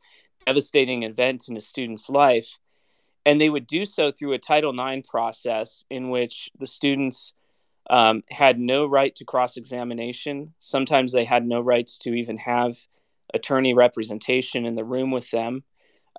devastating 0.45 1.03
event 1.03 1.45
in 1.47 1.57
a 1.57 1.61
student's 1.61 2.09
life. 2.09 2.59
And 3.25 3.41
they 3.41 3.49
would 3.49 3.65
do 3.65 3.85
so 3.85 4.11
through 4.11 4.33
a 4.33 4.39
Title 4.39 4.79
IX 4.79 5.07
process 5.07 5.83
in 5.89 6.11
which 6.11 6.51
the 6.59 6.67
students 6.67 7.33
um, 7.89 8.23
had 8.29 8.59
no 8.59 8.85
right 8.85 9.15
to 9.15 9.25
cross 9.25 9.57
examination. 9.57 10.53
Sometimes 10.59 11.11
they 11.11 11.25
had 11.25 11.45
no 11.45 11.59
rights 11.61 11.97
to 11.99 12.13
even 12.13 12.37
have 12.37 12.77
attorney 13.33 13.73
representation 13.73 14.65
in 14.65 14.75
the 14.75 14.83
room 14.83 15.11
with 15.11 15.29
them. 15.31 15.63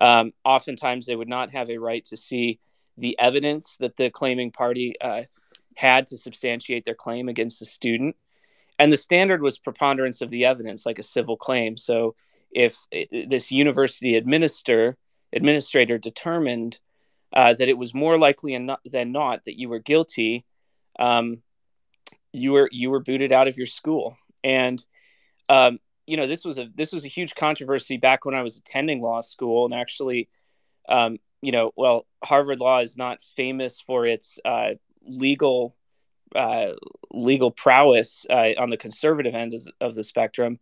Um, 0.01 0.33
oftentimes, 0.45 1.07
they 1.07 1.17
would 1.17 1.29
not 1.29 1.53
have 1.53 1.71
a 1.71 1.79
right 1.79 2.05
to 2.07 2.17
see 2.17 2.61
the 2.99 3.19
evidence 3.19 3.77
that 3.79 3.97
the 3.97 4.11
claiming 4.11 4.51
party 4.51 4.95
uh, 5.01 5.23
had 5.77 6.09
to 6.09 6.19
substantiate 6.19 6.85
their 6.85 6.95
claim 6.95 7.29
against 7.29 7.61
the 7.61 7.67
student. 7.67 8.17
And 8.79 8.93
the 8.93 8.97
standard 8.97 9.41
was 9.41 9.59
preponderance 9.59 10.21
of 10.21 10.31
the 10.31 10.45
evidence, 10.45 10.85
like 10.85 10.99
a 10.99 11.05
civil 11.05 11.37
claim. 11.37 11.77
So, 11.77 12.15
if 12.51 12.77
it, 12.91 13.31
this 13.31 13.51
university 13.51 14.17
administer 14.17 14.97
administrator 15.33 15.99
determined 15.99 16.79
uh, 17.33 17.55
that 17.55 17.69
it 17.69 17.79
was 17.79 17.95
more 17.95 18.19
likely 18.19 18.57
than 18.85 19.13
not 19.13 19.45
that 19.45 19.59
you 19.59 19.69
were 19.69 19.79
guilty, 19.79 20.45
um, 20.99 21.43
you 22.37 22.53
were 22.53 22.69
you 22.71 22.91
were 22.91 23.01
booted 23.01 23.33
out 23.33 23.49
of 23.49 23.57
your 23.57 23.67
school 23.67 24.17
and 24.45 24.85
um, 25.49 25.79
you 26.07 26.17
know 26.17 26.27
this 26.27 26.45
was 26.45 26.59
a 26.59 26.69
this 26.75 26.93
was 26.93 27.05
a 27.05 27.09
huge 27.09 27.35
controversy 27.35 27.97
back 27.97 28.25
when 28.25 28.35
i 28.35 28.43
was 28.43 28.57
attending 28.57 29.01
law 29.01 29.21
school 29.21 29.65
and 29.65 29.75
actually 29.75 30.29
um, 30.89 31.19
you 31.41 31.53
know 31.53 31.73
well 31.77 32.07
harvard 32.23 32.61
law 32.61 32.79
is 32.81 32.97
not 32.97 33.23
famous 33.23 33.81
for 33.81 34.07
its 34.07 34.39
uh, 34.45 34.71
legal 35.07 35.77
uh, 36.35 36.73
legal 37.13 37.51
prowess 37.51 38.27
uh, 38.29 38.51
on 38.59 38.69
the 38.69 38.77
conservative 38.77 39.35
end 39.35 39.55
of 39.55 39.65
the, 39.65 39.73
of 39.81 39.95
the 39.95 40.03
spectrum 40.03 40.59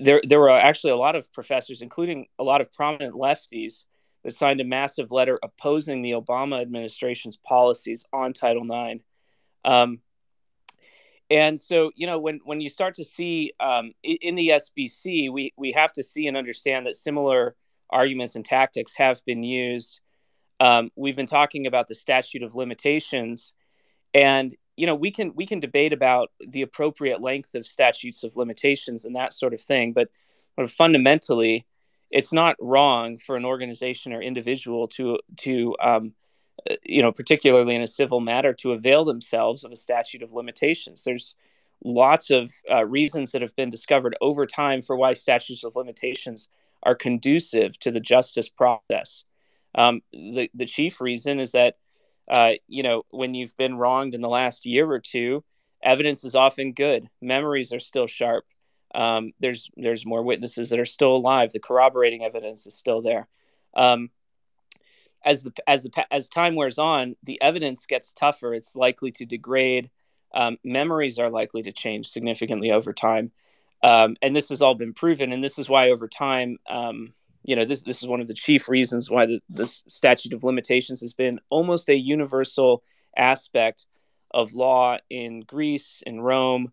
there 0.00 0.20
there 0.24 0.40
were 0.40 0.50
actually 0.50 0.90
a 0.90 0.96
lot 0.96 1.16
of 1.16 1.32
professors 1.32 1.82
including 1.82 2.26
a 2.38 2.44
lot 2.44 2.60
of 2.60 2.72
prominent 2.72 3.14
lefties 3.14 3.84
that 4.24 4.32
signed 4.32 4.60
a 4.60 4.64
massive 4.64 5.10
letter 5.10 5.38
opposing 5.42 6.02
the 6.02 6.12
obama 6.12 6.60
administration's 6.60 7.36
policies 7.36 8.04
on 8.12 8.32
title 8.32 8.64
ix 8.72 9.02
um, 9.64 10.00
and 11.30 11.60
so, 11.60 11.90
you 11.94 12.06
know, 12.06 12.18
when 12.18 12.40
when 12.44 12.60
you 12.60 12.68
start 12.68 12.94
to 12.94 13.04
see 13.04 13.52
um, 13.60 13.92
in 14.02 14.34
the 14.34 14.48
SBC, 14.48 15.30
we 15.30 15.52
we 15.56 15.72
have 15.72 15.92
to 15.92 16.02
see 16.02 16.26
and 16.26 16.36
understand 16.36 16.86
that 16.86 16.96
similar 16.96 17.54
arguments 17.90 18.34
and 18.34 18.44
tactics 18.44 18.94
have 18.96 19.22
been 19.26 19.42
used. 19.42 20.00
Um, 20.60 20.90
we've 20.96 21.16
been 21.16 21.26
talking 21.26 21.66
about 21.66 21.86
the 21.86 21.94
statute 21.94 22.42
of 22.42 22.54
limitations, 22.54 23.52
and 24.14 24.54
you 24.76 24.86
know, 24.86 24.94
we 24.94 25.10
can 25.10 25.32
we 25.34 25.46
can 25.46 25.60
debate 25.60 25.92
about 25.92 26.30
the 26.38 26.62
appropriate 26.62 27.20
length 27.20 27.54
of 27.56 27.66
statutes 27.66 28.22
of 28.22 28.36
limitations 28.36 29.04
and 29.04 29.16
that 29.16 29.32
sort 29.32 29.52
of 29.52 29.60
thing, 29.60 29.92
but, 29.92 30.08
fundamentally, 30.70 31.66
it's 32.10 32.32
not 32.32 32.56
wrong 32.60 33.18
for 33.18 33.36
an 33.36 33.44
organization 33.44 34.12
or 34.12 34.22
individual 34.22 34.88
to 34.88 35.18
to 35.38 35.76
um, 35.80 36.14
uh, 36.70 36.74
you 36.84 37.02
know, 37.02 37.12
particularly 37.12 37.74
in 37.74 37.82
a 37.82 37.86
civil 37.86 38.20
matter, 38.20 38.52
to 38.54 38.72
avail 38.72 39.04
themselves 39.04 39.64
of 39.64 39.72
a 39.72 39.76
statute 39.76 40.22
of 40.22 40.32
limitations. 40.32 41.04
There's 41.04 41.36
lots 41.84 42.30
of 42.30 42.52
uh, 42.70 42.84
reasons 42.84 43.32
that 43.32 43.42
have 43.42 43.54
been 43.56 43.70
discovered 43.70 44.16
over 44.20 44.46
time 44.46 44.82
for 44.82 44.96
why 44.96 45.12
statutes 45.12 45.64
of 45.64 45.76
limitations 45.76 46.48
are 46.82 46.94
conducive 46.94 47.78
to 47.80 47.90
the 47.90 48.00
justice 48.00 48.48
process. 48.48 49.24
Um, 49.74 50.02
the 50.12 50.50
the 50.54 50.66
chief 50.66 51.00
reason 51.00 51.40
is 51.40 51.52
that 51.52 51.76
uh, 52.28 52.52
you 52.66 52.82
know 52.82 53.04
when 53.10 53.34
you've 53.34 53.56
been 53.56 53.76
wronged 53.76 54.14
in 54.14 54.20
the 54.20 54.28
last 54.28 54.66
year 54.66 54.90
or 54.90 55.00
two, 55.00 55.44
evidence 55.82 56.24
is 56.24 56.34
often 56.34 56.72
good. 56.72 57.08
Memories 57.20 57.72
are 57.72 57.80
still 57.80 58.06
sharp. 58.06 58.44
Um, 58.94 59.32
there's 59.40 59.70
there's 59.76 60.06
more 60.06 60.22
witnesses 60.22 60.70
that 60.70 60.80
are 60.80 60.86
still 60.86 61.16
alive. 61.16 61.52
The 61.52 61.60
corroborating 61.60 62.24
evidence 62.24 62.66
is 62.66 62.74
still 62.74 63.02
there. 63.02 63.28
Um, 63.76 64.10
as 65.24 65.42
the 65.42 65.52
as 65.66 65.82
the 65.82 66.06
as 66.12 66.28
time 66.28 66.54
wears 66.54 66.78
on, 66.78 67.16
the 67.22 67.40
evidence 67.40 67.86
gets 67.86 68.12
tougher. 68.12 68.54
It's 68.54 68.76
likely 68.76 69.10
to 69.12 69.26
degrade. 69.26 69.90
Um, 70.34 70.58
memories 70.62 71.18
are 71.18 71.30
likely 71.30 71.62
to 71.62 71.72
change 71.72 72.08
significantly 72.08 72.70
over 72.70 72.92
time, 72.92 73.32
um, 73.82 74.16
and 74.22 74.36
this 74.36 74.50
has 74.50 74.62
all 74.62 74.74
been 74.74 74.94
proven. 74.94 75.32
And 75.32 75.42
this 75.42 75.58
is 75.58 75.68
why, 75.68 75.90
over 75.90 76.06
time, 76.08 76.58
um, 76.68 77.12
you 77.48 77.56
know, 77.56 77.64
this 77.64 77.82
this 77.82 78.02
is 78.02 78.06
one 78.06 78.20
of 78.20 78.26
the 78.26 78.34
chief 78.34 78.68
reasons 78.68 79.08
why 79.08 79.24
the, 79.48 79.64
statute 79.64 80.34
of 80.34 80.44
limitations 80.44 81.00
has 81.00 81.14
been 81.14 81.40
almost 81.48 81.88
a 81.88 81.96
universal 81.96 82.82
aspect 83.16 83.86
of 84.30 84.52
law 84.52 84.98
in 85.08 85.40
Greece, 85.40 86.02
and 86.04 86.22
Rome, 86.22 86.70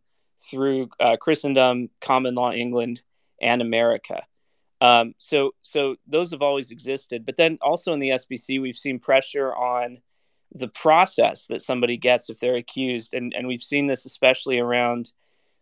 through 0.52 0.90
uh, 1.00 1.16
Christendom, 1.16 1.90
common 2.02 2.36
law 2.36 2.52
England, 2.52 3.02
and 3.42 3.62
America. 3.62 4.24
Um, 4.82 5.16
so, 5.18 5.52
so 5.62 5.96
those 6.08 6.32
have 6.32 6.42
always 6.42 6.72
existed. 6.72 7.26
But 7.26 7.38
then 7.38 7.58
also 7.62 7.94
in 7.94 8.00
the 8.00 8.10
SBC, 8.10 8.62
we've 8.62 8.76
seen 8.76 9.00
pressure 9.00 9.56
on 9.56 10.00
the 10.54 10.68
process 10.68 11.48
that 11.48 11.62
somebody 11.62 11.96
gets 11.96 12.30
if 12.30 12.40
they're 12.40 12.58
accused, 12.58 13.14
and 13.14 13.34
and 13.34 13.48
we've 13.48 13.64
seen 13.64 13.88
this 13.88 14.06
especially 14.06 14.60
around 14.60 15.14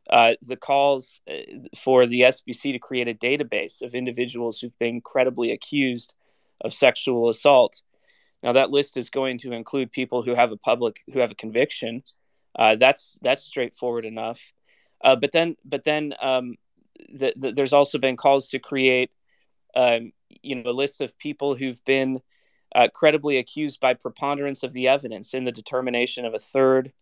uh, 0.09 0.33
the 0.41 0.57
calls 0.57 1.21
uh, 1.29 1.67
for 1.77 2.05
the 2.05 2.21
SBC 2.21 2.73
to 2.73 2.79
create 2.79 3.07
a 3.07 3.13
database 3.13 3.81
of 3.81 3.95
individuals 3.95 4.59
who've 4.59 4.77
been 4.79 5.01
credibly 5.01 5.51
accused 5.51 6.13
of 6.61 6.73
sexual 6.73 7.29
assault. 7.29 7.81
Now, 8.41 8.53
that 8.53 8.71
list 8.71 8.97
is 8.97 9.09
going 9.09 9.37
to 9.39 9.53
include 9.53 9.91
people 9.91 10.21
who 10.21 10.35
have 10.35 10.51
a 10.51 10.57
public 10.57 11.01
who 11.13 11.19
have 11.19 11.31
a 11.31 11.35
conviction, 11.35 12.03
Uh, 12.55 12.75
that's 12.75 13.17
that's 13.21 13.43
straightforward 13.43 14.05
enough. 14.05 14.53
Uh, 15.01 15.15
but 15.15 15.31
then, 15.31 15.55
but 15.65 15.83
then, 15.83 16.13
um, 16.21 16.55
the, 17.09 17.33
the, 17.35 17.51
there's 17.51 17.73
also 17.73 17.97
been 17.97 18.15
calls 18.15 18.47
to 18.49 18.59
create, 18.59 19.11
um, 19.75 20.11
you 20.41 20.55
know, 20.55 20.69
a 20.69 20.81
list 20.83 21.01
of 21.01 21.17
people 21.17 21.55
who've 21.55 21.83
been 21.85 22.21
uh, 22.75 22.87
credibly 22.93 23.37
accused 23.37 23.79
by 23.79 23.93
preponderance 23.95 24.63
of 24.63 24.73
the 24.73 24.87
evidence 24.87 25.33
in 25.33 25.45
the 25.45 25.51
determination 25.51 26.25
of 26.25 26.33
a 26.33 26.39
third, 26.39 26.93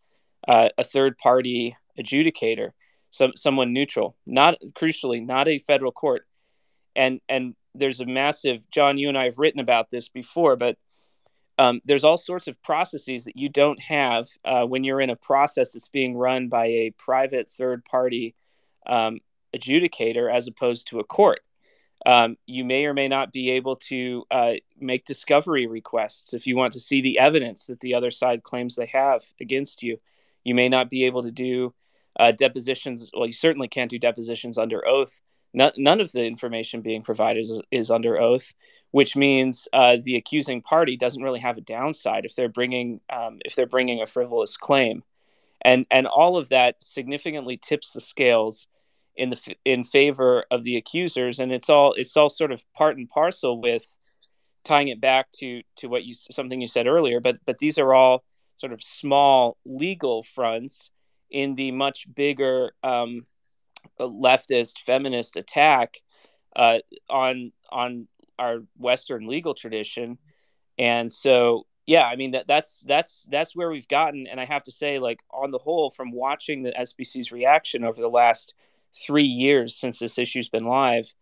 uh, 0.47 0.69
a 0.77 0.83
third 0.83 1.17
party 1.17 1.75
adjudicator, 1.97 2.71
some 3.11 3.33
someone 3.35 3.73
neutral, 3.73 4.15
not 4.25 4.57
crucially, 4.73 5.25
not 5.25 5.47
a 5.47 5.59
federal 5.59 5.91
court, 5.91 6.25
and 6.95 7.21
and 7.29 7.55
there's 7.75 7.99
a 7.99 8.05
massive. 8.05 8.61
Jon, 8.71 8.97
you 8.97 9.09
and 9.09 9.17
I 9.17 9.25
have 9.25 9.37
written 9.37 9.59
about 9.59 9.91
this 9.91 10.09
before, 10.09 10.55
but 10.55 10.77
um, 11.57 11.81
there's 11.85 12.03
all 12.03 12.17
sorts 12.17 12.47
of 12.47 12.61
processes 12.63 13.25
that 13.25 13.37
you 13.37 13.49
don't 13.49 13.79
have 13.81 14.27
uh, 14.43 14.65
when 14.65 14.83
you're 14.83 15.01
in 15.01 15.09
a 15.09 15.15
process 15.15 15.73
that's 15.73 15.89
being 15.89 16.15
run 16.17 16.49
by 16.49 16.65
a 16.65 16.91
private 16.97 17.49
third 17.49 17.85
party 17.85 18.35
um, 18.87 19.19
adjudicator 19.55 20.31
as 20.33 20.47
opposed 20.47 20.87
to 20.87 20.99
a 20.99 21.03
court. 21.03 21.41
Um, 22.03 22.35
you 22.47 22.65
may 22.65 22.85
or 22.85 22.95
may 22.95 23.07
not 23.07 23.31
be 23.31 23.51
able 23.51 23.75
to 23.75 24.25
uh, 24.31 24.53
make 24.79 25.05
discovery 25.05 25.67
requests 25.67 26.33
if 26.33 26.47
you 26.47 26.57
want 26.57 26.73
to 26.73 26.79
see 26.79 27.01
the 27.01 27.19
evidence 27.19 27.67
that 27.67 27.79
the 27.79 27.93
other 27.93 28.09
side 28.09 28.41
claims 28.41 28.75
they 28.75 28.87
have 28.87 29.23
against 29.39 29.83
you. 29.83 29.99
You 30.43 30.55
may 30.55 30.67
not 30.67 30.89
be 30.89 31.05
able 31.05 31.21
to 31.21 31.31
do 31.31 31.75
uh, 32.19 32.31
depositions. 32.31 33.09
Well, 33.13 33.27
you 33.27 33.33
certainly 33.33 33.67
can't 33.67 33.89
do 33.89 33.99
depositions 33.99 34.57
under 34.57 34.85
oath. 34.87 35.21
None, 35.53 35.73
none 35.77 35.99
of 35.99 36.11
the 36.11 36.25
information 36.25 36.81
being 36.81 37.01
provided 37.01 37.41
is, 37.41 37.61
is 37.71 37.91
under 37.91 38.19
oath 38.19 38.53
which 38.91 39.15
means 39.15 39.67
uh, 39.73 39.97
the 40.03 40.15
accusing 40.15 40.61
party 40.61 40.97
doesn't 40.97 41.23
really 41.23 41.39
have 41.39 41.57
a 41.57 41.61
downside 41.61 42.25
if 42.25 42.35
they're 42.35 42.49
bringing 42.49 42.99
um, 43.09 43.39
if 43.43 43.55
they're 43.55 43.65
bringing 43.65 44.01
a 44.01 44.05
frivolous 44.05 44.57
claim, 44.57 45.03
and 45.61 45.85
and 45.89 46.07
all 46.07 46.37
of 46.37 46.49
that 46.49 46.81
significantly 46.83 47.57
tips 47.57 47.93
the 47.93 48.01
scales 48.01 48.67
in 49.15 49.29
the 49.29 49.55
in 49.65 49.83
favor 49.83 50.45
of 50.51 50.63
the 50.63 50.77
accusers, 50.77 51.39
and 51.39 51.51
it's 51.51 51.69
all 51.69 51.93
it's 51.93 52.15
all 52.15 52.29
sort 52.29 52.51
of 52.51 52.63
part 52.73 52.97
and 52.97 53.09
parcel 53.09 53.59
with 53.59 53.97
tying 54.63 54.89
it 54.89 55.01
back 55.01 55.31
to 55.31 55.63
to 55.77 55.87
what 55.87 56.03
you 56.03 56.13
something 56.13 56.61
you 56.61 56.67
said 56.67 56.87
earlier, 56.87 57.19
but 57.21 57.37
but 57.45 57.59
these 57.59 57.77
are 57.77 57.93
all 57.93 58.23
sort 58.57 58.73
of 58.73 58.83
small 58.83 59.57
legal 59.65 60.21
fronts 60.21 60.91
in 61.31 61.55
the 61.55 61.71
much 61.71 62.07
bigger 62.13 62.73
um, 62.83 63.25
leftist 63.99 64.79
feminist 64.85 65.37
attack 65.37 66.01
uh, 66.55 66.79
on 67.09 67.51
on 67.69 68.07
our 68.37 68.59
Western 68.77 69.27
legal 69.27 69.53
tradition, 69.53 70.17
and 70.77 71.11
so 71.11 71.65
yeah, 71.85 72.05
I 72.05 72.15
mean 72.15 72.31
that 72.31 72.47
that's 72.47 72.81
that's 72.81 73.25
that's 73.29 73.55
where 73.55 73.71
we've 73.71 73.87
gotten, 73.87 74.27
and 74.27 74.39
I 74.39 74.45
have 74.45 74.63
to 74.63 74.71
say, 74.71 74.99
like 74.99 75.23
on 75.31 75.51
the 75.51 75.57
whole, 75.57 75.89
from 75.89 76.11
watching 76.11 76.63
the 76.63 76.71
SBC's 76.71 77.31
reaction 77.31 77.83
over 77.83 77.99
the 77.99 78.09
last 78.09 78.53
three 78.93 79.25
years 79.25 79.75
since 79.75 79.99
this 79.99 80.17
issue's 80.17 80.49
been 80.49 80.65
live, 80.65 81.13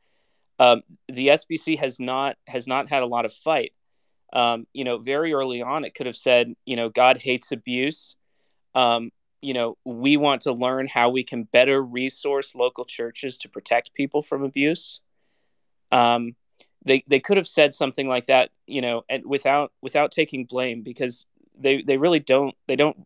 um, 0.60 0.82
the 1.08 1.30
SBC 1.30 1.80
has 1.80 2.00
not 2.00 2.38
has 2.48 2.68
not 2.68 2.90
had 2.90 3.04
a 3.04 3.08
lot 3.08 3.26
of 3.26 3.34
fight. 3.34 3.74
Um, 4.32 4.68
you 4.74 4.84
know, 4.84 5.00
very 5.00 5.34
early 5.34 5.62
on, 5.62 5.86
it 5.86 5.96
could 5.96 6.06
have 6.06 6.16
said, 6.16 6.54
you 6.66 6.76
know, 6.76 6.90
God 6.90 7.18
hates 7.18 7.52
abuse. 7.52 8.16
Um, 8.76 9.12
you 9.42 9.54
know, 9.54 9.78
we 9.86 10.18
want 10.18 10.42
to 10.42 10.52
learn 10.52 10.88
how 10.88 11.10
we 11.10 11.24
can 11.24 11.44
better 11.44 11.82
resource 11.82 12.56
local 12.56 12.86
churches 12.86 13.38
to 13.40 13.50
protect 13.50 13.94
people 13.94 14.22
from 14.22 14.44
abuse. 14.44 15.00
Um, 15.92 16.36
they 16.86 17.04
they 17.08 17.20
could 17.20 17.38
have 17.38 17.48
said 17.48 17.74
something 17.74 18.08
like 18.08 18.28
that, 18.28 18.52
you 18.68 18.82
know, 18.82 19.04
and 19.10 19.26
without 19.26 19.72
without 19.82 20.12
taking 20.12 20.46
blame 20.46 20.82
because 20.82 21.26
they 21.58 21.82
they 21.82 21.98
really 21.98 22.20
don't 22.20 22.56
they 22.68 22.76
don't 22.76 23.06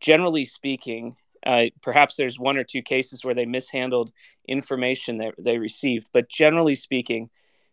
generally 0.00 0.44
speaking. 0.44 1.16
Uh, 1.46 1.66
perhaps 1.82 2.16
there's 2.16 2.38
one 2.38 2.56
or 2.56 2.64
two 2.64 2.82
cases 2.82 3.24
where 3.24 3.34
they 3.34 3.46
mishandled 3.46 4.10
information 4.46 5.18
that 5.18 5.34
they 5.38 5.58
received, 5.58 6.08
but 6.12 6.28
generally 6.28 6.74
speaking, 6.74 7.30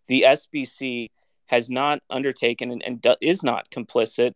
the 0.08 0.24
SBC 0.28 1.10
has 1.48 1.70
not 1.70 2.00
undertaken 2.10 2.72
and, 2.72 2.84
and 2.84 3.02
do, 3.02 3.16
is 3.22 3.44
not 3.44 3.70
complicit 3.72 4.34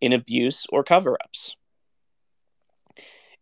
in 0.00 0.12
abuse 0.12 0.66
or 0.70 0.84
cover-ups. 0.84 1.56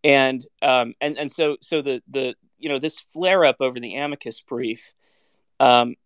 And 0.06 0.46
um, 0.62 0.94
and 1.00 1.18
and 1.18 1.28
so 1.28 1.56
so 1.60 1.82
the 1.82 2.00
the 2.06 2.36
you 2.58 2.68
know 2.68 2.78
this 2.78 3.00
flare 3.12 3.44
up 3.44 3.56
over 3.58 3.80
the 3.80 3.96
amicus 3.96 4.40
brief 4.40 4.92
um, 5.58 5.96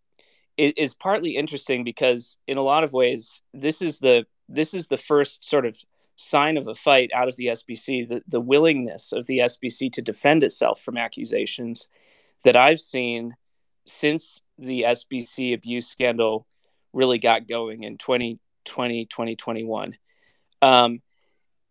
is 0.56 0.94
partly 0.94 1.36
interesting 1.36 1.84
because 1.84 2.38
in 2.46 2.56
a 2.56 2.62
lot 2.62 2.82
of 2.82 2.94
ways 2.94 3.42
this 3.52 3.82
is 3.82 3.98
the 3.98 4.24
this 4.48 4.72
is 4.72 4.88
the 4.88 4.96
first 4.96 5.44
sort 5.44 5.66
of 5.66 5.76
sign 6.16 6.56
of 6.56 6.66
a 6.66 6.74
fight 6.74 7.10
out 7.14 7.28
of 7.28 7.36
the 7.36 7.48
SBC 7.48 8.08
the, 8.08 8.22
the 8.26 8.40
willingness 8.40 9.12
of 9.12 9.26
the 9.26 9.40
SBC 9.40 9.92
to 9.92 10.00
defend 10.00 10.44
itself 10.44 10.80
from 10.80 10.96
accusations 10.96 11.86
that 12.42 12.56
I've 12.56 12.80
seen 12.80 13.36
since 13.86 14.40
the 14.58 14.86
SBC 14.88 15.52
abuse 15.52 15.86
scandal 15.86 16.46
really 16.94 17.18
got 17.18 17.46
going 17.46 17.82
in 17.82 17.98
2020 17.98 19.04
2021 19.04 19.96
um, 20.62 21.02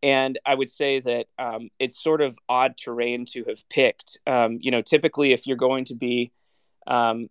and 0.02 0.40
I 0.46 0.56
would 0.56 0.70
say 0.70 1.00
that 1.02 1.28
um, 1.38 1.70
it's 1.80 2.02
sort 2.02 2.22
of 2.22 2.38
odd 2.48 2.78
terrain 2.78 3.26
to 3.32 3.44
have 3.46 3.68
picked. 3.70 4.18
Um, 4.26 4.60
you 4.62 4.72
know, 4.72 4.82
typically, 4.82 5.34
if 5.34 5.46
you're 5.46 5.58
going 5.58 5.86
to 5.86 5.96
be 5.96 6.32
um, 6.88 7.30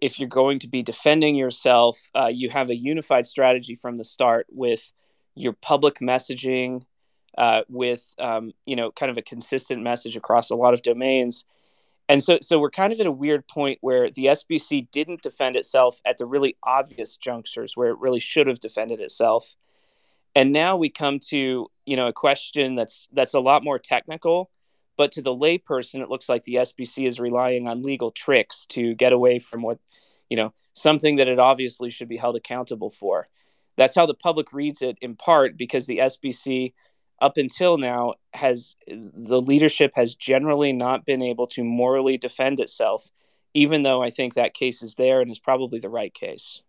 if 0.00 0.18
you're 0.18 0.28
going 0.28 0.58
to 0.60 0.68
be 0.68 0.82
defending 0.82 1.34
yourself, 1.34 2.10
uh, 2.14 2.26
you 2.26 2.50
have 2.50 2.70
a 2.70 2.76
unified 2.76 3.26
strategy 3.26 3.74
from 3.74 3.96
the 3.96 4.04
start 4.04 4.46
with 4.50 4.92
your 5.34 5.52
public 5.52 5.98
messaging, 6.00 6.82
uh, 7.38 7.62
with 7.68 8.14
um, 8.18 8.52
you 8.66 8.76
know, 8.76 8.90
kind 8.90 9.10
of 9.10 9.16
a 9.16 9.22
consistent 9.22 9.82
message 9.82 10.16
across 10.16 10.50
a 10.50 10.54
lot 10.54 10.74
of 10.74 10.82
domains. 10.82 11.44
And 12.08 12.22
so, 12.22 12.38
so 12.42 12.58
we're 12.58 12.70
kind 12.70 12.92
of 12.92 13.00
at 13.00 13.06
a 13.06 13.10
weird 13.10 13.48
point 13.48 13.78
where 13.80 14.10
the 14.10 14.26
SBC 14.26 14.90
didn't 14.90 15.22
defend 15.22 15.56
itself 15.56 16.00
at 16.04 16.18
the 16.18 16.26
really 16.26 16.56
obvious 16.62 17.16
junctures 17.16 17.76
where 17.76 17.88
it 17.88 17.98
really 17.98 18.20
should 18.20 18.46
have 18.46 18.60
defended 18.60 19.00
itself. 19.00 19.56
And 20.34 20.52
now 20.52 20.76
we 20.76 20.90
come 20.90 21.18
to 21.30 21.68
you 21.86 21.96
know 21.96 22.06
a 22.06 22.12
question 22.12 22.74
that's 22.74 23.08
that's 23.12 23.34
a 23.34 23.40
lot 23.40 23.64
more 23.64 23.78
technical 23.78 24.50
but 24.96 25.12
to 25.12 25.22
the 25.22 25.34
layperson, 25.34 26.00
it 26.00 26.08
looks 26.08 26.28
like 26.28 26.44
the 26.44 26.56
SBC 26.56 27.06
is 27.06 27.18
relying 27.18 27.68
on 27.68 27.82
legal 27.82 28.10
tricks 28.10 28.66
to 28.66 28.94
get 28.94 29.12
away 29.12 29.38
from 29.38 29.62
what, 29.62 29.78
you 30.30 30.36
know, 30.36 30.52
something 30.72 31.16
that 31.16 31.28
it 31.28 31.38
obviously 31.38 31.90
should 31.90 32.08
be 32.08 32.16
held 32.16 32.36
accountable 32.36 32.90
for. 32.90 33.28
That's 33.76 33.94
how 33.94 34.06
the 34.06 34.14
public 34.14 34.52
reads 34.52 34.82
it 34.82 34.98
in 35.00 35.16
part 35.16 35.56
because 35.56 35.86
the 35.86 35.98
SBC, 35.98 36.74
up 37.20 37.36
until 37.36 37.76
now, 37.76 38.14
has 38.32 38.76
the 38.86 39.40
leadership 39.40 39.92
has 39.96 40.14
generally 40.14 40.72
not 40.72 41.04
been 41.04 41.22
able 41.22 41.48
to 41.48 41.64
morally 41.64 42.16
defend 42.16 42.60
itself, 42.60 43.10
even 43.52 43.82
though 43.82 44.00
I 44.00 44.10
think 44.10 44.34
that 44.34 44.54
case 44.54 44.82
is 44.82 44.94
there 44.94 45.20
and 45.20 45.30
is 45.30 45.38
probably 45.38 45.80
the 45.80 45.88
right 45.88 46.14
case. 46.14 46.62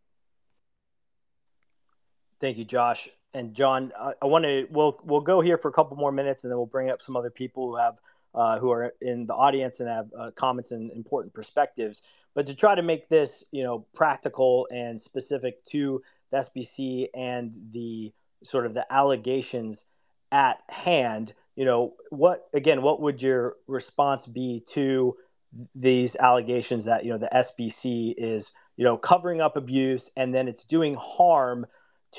Thank 2.40 2.58
you, 2.58 2.66
Josh 2.66 3.10
and 3.36 3.54
Jon. 3.54 3.92
I, 4.00 4.14
I 4.22 4.26
want 4.26 4.46
to 4.46 4.66
we'll 4.72 5.00
we'll 5.04 5.22
go 5.22 5.42
here 5.42 5.58
for 5.58 5.68
a 5.68 5.74
couple 5.74 5.98
more 5.98 6.12
minutes, 6.12 6.44
and 6.44 6.52
then 6.52 6.58
we'll 6.58 6.66
bring 6.66 6.90
up 6.90 7.02
some 7.02 7.16
other 7.16 7.30
people 7.30 7.70
who 7.70 7.76
have 7.76 7.96
uh, 8.34 8.58
who 8.60 8.72
are 8.72 8.94
in 9.02 9.28
the 9.28 9.36
audience 9.36 9.80
and 9.80 9.90
have 9.90 10.08
uh, 10.18 10.32
comments 10.32 10.72
and 10.72 10.90
important 10.92 11.34
perspectives. 11.34 12.02
But 12.34 12.48
to 12.48 12.56
try 12.56 12.76
to 12.76 12.82
make 12.82 13.10
this, 13.10 13.44
you 13.52 13.64
know, 13.64 13.86
practical 13.94 14.68
and 14.72 15.00
specific 15.00 15.64
to 15.66 16.02
the 16.32 16.38
SBC 16.38 17.10
and 17.14 17.54
the 17.72 18.14
sort 18.44 18.66
of 18.66 18.74
the 18.74 18.92
allegations 18.92 19.86
at 20.32 20.62
hand, 20.70 21.34
you 21.56 21.66
know, 21.66 21.94
what 22.10 22.48
again, 22.54 22.82
what 22.82 23.02
would 23.02 23.22
your 23.22 23.58
response 23.68 24.26
be 24.26 24.64
to 24.72 25.16
these 25.74 26.18
allegations 26.18 26.86
that 26.86 27.06
you 27.06 27.12
know 27.12 27.18
the 27.18 27.30
SBC 27.34 28.14
is, 28.18 28.52
you 28.78 28.86
know, 28.86 28.98
covering 28.98 29.42
up 29.42 29.58
abuse 29.58 30.10
and 30.16 30.34
then 30.34 30.48
it's 30.48 30.66
doing 30.66 30.96
harm 30.96 31.66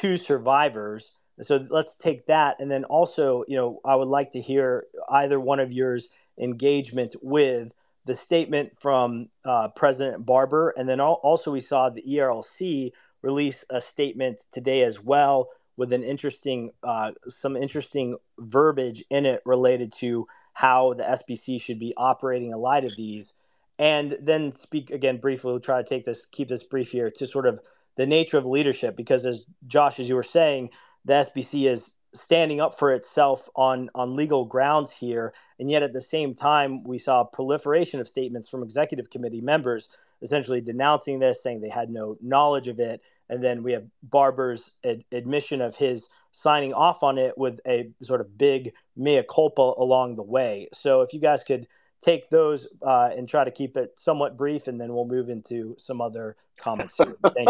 to 0.01 0.17
survivors? 0.17 1.13
So 1.43 1.67
let's 1.71 1.95
take 1.95 2.27
that. 2.27 2.61
And 2.61 2.71
then 2.71 2.85
also, 2.85 3.45
you 3.47 3.57
know, 3.57 3.81
I 3.85 3.95
would 3.95 4.09
like 4.09 4.33
to 4.33 4.41
hear 4.41 4.87
either 5.11 5.39
one 5.39 5.61
of 5.61 5.73
yours 5.73 6.09
engagement 6.39 7.15
with 7.23 7.73
the 8.07 8.15
statement 8.15 8.73
from 8.79 9.29
uh, 9.45 9.69
President 9.69 10.25
Barber. 10.25 10.73
And 10.77 10.89
then 10.89 11.01
also, 11.01 11.51
we 11.51 11.61
saw 11.61 11.91
the 11.91 12.03
ERLC 12.03 12.93
release 13.23 13.65
a 13.69 13.81
statement 13.81 14.41
today 14.53 14.83
as 14.83 15.03
well 15.03 15.49
with 15.77 15.93
an 15.93 16.03
interesting, 16.03 16.71
uh, 16.83 17.13
some 17.29 17.57
interesting 17.57 18.17
verbiage 18.39 19.05
in 19.11 19.27
it 19.27 19.43
related 19.45 19.93
to 19.93 20.27
how 20.55 20.95
the 20.95 21.05
SBC 21.05 21.61
should 21.61 21.79
be 21.79 21.93
operating 21.97 22.51
in 22.51 22.57
light 22.57 22.85
of 22.85 22.97
these. 22.97 23.35
And 23.79 24.17
then 24.23 24.53
speak 24.53 24.91
again 24.91 25.19
briefly. 25.19 25.51
We'll 25.51 25.61
try 25.61 25.83
to 25.83 25.89
take 25.89 26.07
this, 26.07 26.25
keep 26.25 26.49
this 26.49 26.63
brief 26.63 26.89
here 26.89 27.11
to 27.11 27.27
sort 27.27 27.47
of 27.47 27.61
the 27.97 28.07
nature 28.07 28.39
of 28.39 28.47
leadership, 28.47 28.97
because 28.97 29.27
as 29.27 29.47
Josh, 29.67 29.99
as 30.01 30.09
you 30.09 30.15
were 30.15 30.23
saying, 30.23 30.71
the 31.05 31.15
SBC 31.15 31.69
is 31.69 31.91
standing 32.15 32.61
up 32.61 32.79
for 32.79 32.95
itself 32.95 33.49
on 33.57 33.91
on 33.95 34.17
legal 34.17 34.47
grounds 34.47 34.91
here 34.91 35.35
and 35.61 35.71
yet 35.71 35.83
at 35.83 35.93
the 35.93 36.01
same 36.01 36.35
time 36.35 36.83
we 36.85 36.97
saw 36.97 37.21
a 37.21 37.27
proliferation 37.27 38.01
of 38.01 38.09
statements 38.09 38.49
from 38.49 38.63
executive 38.63 39.11
committee 39.11 39.43
members 39.43 39.91
essentially 40.23 40.63
denouncing 40.63 41.19
this 41.19 41.43
saying 41.43 41.61
they 41.61 41.69
had 41.69 41.91
no 41.91 42.17
knowledge 42.23 42.69
of 42.69 42.81
it 42.81 43.03
and 43.29 43.45
then 43.45 43.63
we 43.63 43.73
have 43.73 43.85
barber's 44.03 44.71
ad- 44.85 45.05
admission 45.13 45.61
of 45.61 45.77
his 45.77 46.09
signing 46.33 46.75
off 46.75 47.03
on 47.03 47.19
it 47.19 47.37
with 47.39 47.61
a 47.67 47.91
sort 48.03 48.21
of 48.21 48.37
big 48.37 48.73
mea 48.97 49.23
culpa 49.29 49.73
along 49.79 50.17
the 50.17 50.23
way. 50.23 50.69
So 50.73 51.01
if 51.01 51.15
you 51.15 51.21
guys 51.21 51.43
could 51.43 51.67
take 52.03 52.29
those 52.31 52.69
uh, 52.83 53.11
and 53.17 53.29
try 53.29 53.45
to 53.45 53.51
keep 53.51 53.77
it 53.77 53.99
somewhat 53.99 54.37
brief, 54.37 54.69
and 54.69 54.81
then 54.81 54.93
we'll 54.93 55.07
move 55.07 55.29
into 55.29 55.75
some 55.79 56.01
other 56.01 56.37
comments 56.59 56.95
here. 56.97 57.17
Thank 57.35 57.49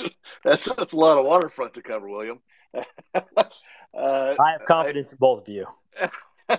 you. 0.00 0.08
that's, 0.44 0.64
that's 0.74 0.92
a 0.92 0.96
lot 0.96 1.18
of 1.18 1.26
waterfront 1.26 1.74
to 1.74 1.82
cover, 1.82 2.08
William. 2.08 2.40
uh, 2.74 3.22
I 3.94 4.52
have 4.52 4.64
confidence 4.66 5.12
I, 5.12 5.14
in 5.14 5.18
both 5.18 5.48
of 5.48 5.54
you. 5.54 5.66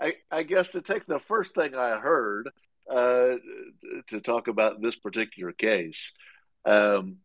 I, 0.00 0.14
I, 0.30 0.42
guess 0.42 0.72
to 0.72 0.80
take 0.80 1.04
the 1.04 1.18
first 1.18 1.54
thing 1.54 1.74
I 1.74 1.98
heard 1.98 2.50
uh, 2.90 3.36
to 4.08 4.20
talk 4.20 4.48
about 4.48 4.80
this 4.80 4.96
particular 4.96 5.52
case, 5.52 6.12
um, 6.64 7.18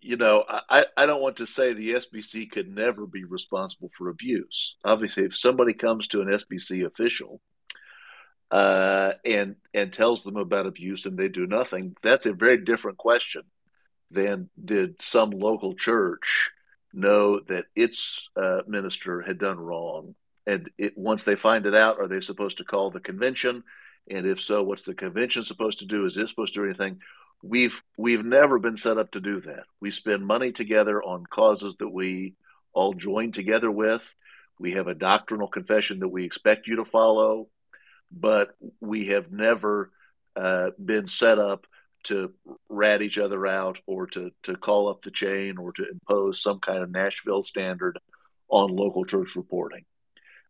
you 0.00 0.16
know, 0.16 0.44
I, 0.48 0.86
I 0.96 1.06
don't 1.06 1.22
want 1.22 1.36
to 1.36 1.46
say 1.46 1.72
the 1.72 1.94
SBC 1.94 2.50
could 2.50 2.74
never 2.74 3.06
be 3.06 3.24
responsible 3.24 3.90
for 3.96 4.08
abuse. 4.08 4.76
Obviously, 4.84 5.24
if 5.24 5.36
somebody 5.36 5.74
comes 5.74 6.08
to 6.08 6.20
an 6.22 6.28
SBC 6.28 6.86
official 6.86 7.40
uh, 8.50 9.12
and 9.24 9.56
and 9.74 9.92
tells 9.92 10.22
them 10.22 10.36
about 10.36 10.66
abuse 10.66 11.04
and 11.04 11.18
they 11.18 11.28
do 11.28 11.46
nothing, 11.46 11.96
that's 12.02 12.26
a 12.26 12.32
very 12.32 12.58
different 12.58 12.98
question 12.98 13.42
than 14.10 14.50
did 14.62 15.00
some 15.00 15.30
local 15.30 15.74
church 15.74 16.50
know 16.92 17.40
that 17.40 17.66
its 17.76 18.28
uh, 18.36 18.62
minister 18.66 19.22
had 19.22 19.38
done 19.38 19.58
wrong, 19.58 20.14
and 20.46 20.70
it, 20.78 20.96
once 20.96 21.24
they 21.24 21.36
find 21.36 21.66
it 21.66 21.74
out, 21.74 22.00
are 22.00 22.08
they 22.08 22.20
supposed 22.20 22.58
to 22.58 22.64
call 22.64 22.90
the 22.90 23.00
convention? 23.00 23.62
And 24.10 24.26
if 24.26 24.40
so, 24.40 24.62
what's 24.62 24.82
the 24.82 24.94
convention 24.94 25.44
supposed 25.44 25.80
to 25.80 25.86
do? 25.86 26.06
Is 26.06 26.16
it 26.16 26.28
supposed 26.28 26.54
to 26.54 26.60
do 26.60 26.64
anything? 26.64 27.00
We've 27.42 27.80
we've 27.96 28.24
never 28.24 28.58
been 28.58 28.76
set 28.76 28.98
up 28.98 29.12
to 29.12 29.20
do 29.20 29.40
that. 29.42 29.64
We 29.80 29.90
spend 29.90 30.26
money 30.26 30.52
together 30.52 31.02
on 31.02 31.24
causes 31.26 31.76
that 31.78 31.88
we 31.88 32.34
all 32.72 32.92
join 32.92 33.32
together 33.32 33.70
with. 33.70 34.14
We 34.58 34.72
have 34.72 34.88
a 34.88 34.94
doctrinal 34.94 35.48
confession 35.48 36.00
that 36.00 36.08
we 36.08 36.24
expect 36.24 36.66
you 36.66 36.76
to 36.76 36.84
follow, 36.84 37.48
but 38.10 38.50
we 38.80 39.06
have 39.06 39.32
never 39.32 39.90
uh, 40.36 40.70
been 40.82 41.08
set 41.08 41.38
up 41.38 41.66
to 42.02 42.32
rat 42.68 43.02
each 43.02 43.18
other 43.18 43.46
out 43.46 43.80
or 43.86 44.06
to 44.08 44.30
to 44.44 44.56
call 44.56 44.88
up 44.88 45.02
the 45.02 45.10
chain 45.10 45.58
or 45.58 45.72
to 45.72 45.88
impose 45.90 46.42
some 46.42 46.60
kind 46.60 46.82
of 46.82 46.90
Nashville 46.90 47.42
standard 47.42 47.98
on 48.48 48.74
local 48.74 49.04
church 49.04 49.36
reporting. 49.36 49.84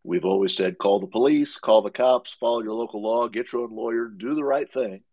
We've 0.03 0.25
always 0.25 0.55
said 0.55 0.77
call 0.77 0.99
the 0.99 1.07
police, 1.07 1.57
call 1.57 1.83
the 1.83 1.91
cops, 1.91 2.33
follow 2.33 2.61
your 2.61 2.73
local 2.73 3.01
law, 3.01 3.27
get 3.27 3.53
your 3.53 3.63
own 3.63 3.75
lawyer, 3.75 4.07
do 4.07 4.33
the 4.33 4.43
right 4.43 4.71
thing 4.71 5.03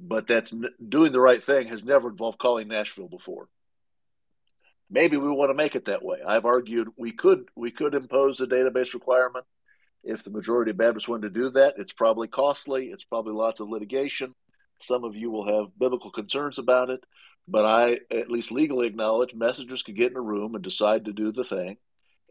but 0.00 0.26
that's 0.26 0.52
doing 0.88 1.12
the 1.12 1.20
right 1.20 1.42
thing 1.42 1.68
has 1.68 1.84
never 1.84 2.08
involved 2.08 2.38
calling 2.38 2.68
Nashville 2.68 3.08
before. 3.08 3.48
Maybe 4.90 5.16
we 5.16 5.28
want 5.28 5.50
to 5.50 5.54
make 5.54 5.76
it 5.76 5.84
that 5.84 6.02
way. 6.02 6.18
I've 6.26 6.46
argued 6.46 6.88
we 6.96 7.12
could 7.12 7.48
we 7.54 7.70
could 7.70 7.94
impose 7.94 8.40
a 8.40 8.46
database 8.46 8.94
requirement 8.94 9.44
if 10.02 10.24
the 10.24 10.30
majority 10.30 10.72
of 10.72 10.78
Baptists 10.78 11.06
wanted 11.06 11.32
to 11.32 11.40
do 11.40 11.50
that. 11.50 11.74
It's 11.76 11.92
probably 11.92 12.26
costly. 12.26 12.86
It's 12.86 13.04
probably 13.04 13.34
lots 13.34 13.60
of 13.60 13.68
litigation. 13.68 14.34
Some 14.80 15.04
of 15.04 15.14
you 15.14 15.30
will 15.30 15.46
have 15.46 15.78
biblical 15.78 16.10
concerns 16.10 16.58
about 16.58 16.90
it, 16.90 17.04
but 17.46 17.66
I 17.66 18.00
at 18.10 18.30
least 18.30 18.50
legally 18.50 18.86
acknowledge 18.86 19.34
messengers 19.34 19.82
could 19.82 19.96
get 19.96 20.10
in 20.10 20.16
a 20.16 20.22
room 20.22 20.54
and 20.54 20.64
decide 20.64 21.04
to 21.04 21.12
do 21.12 21.30
the 21.30 21.44
thing, 21.44 21.76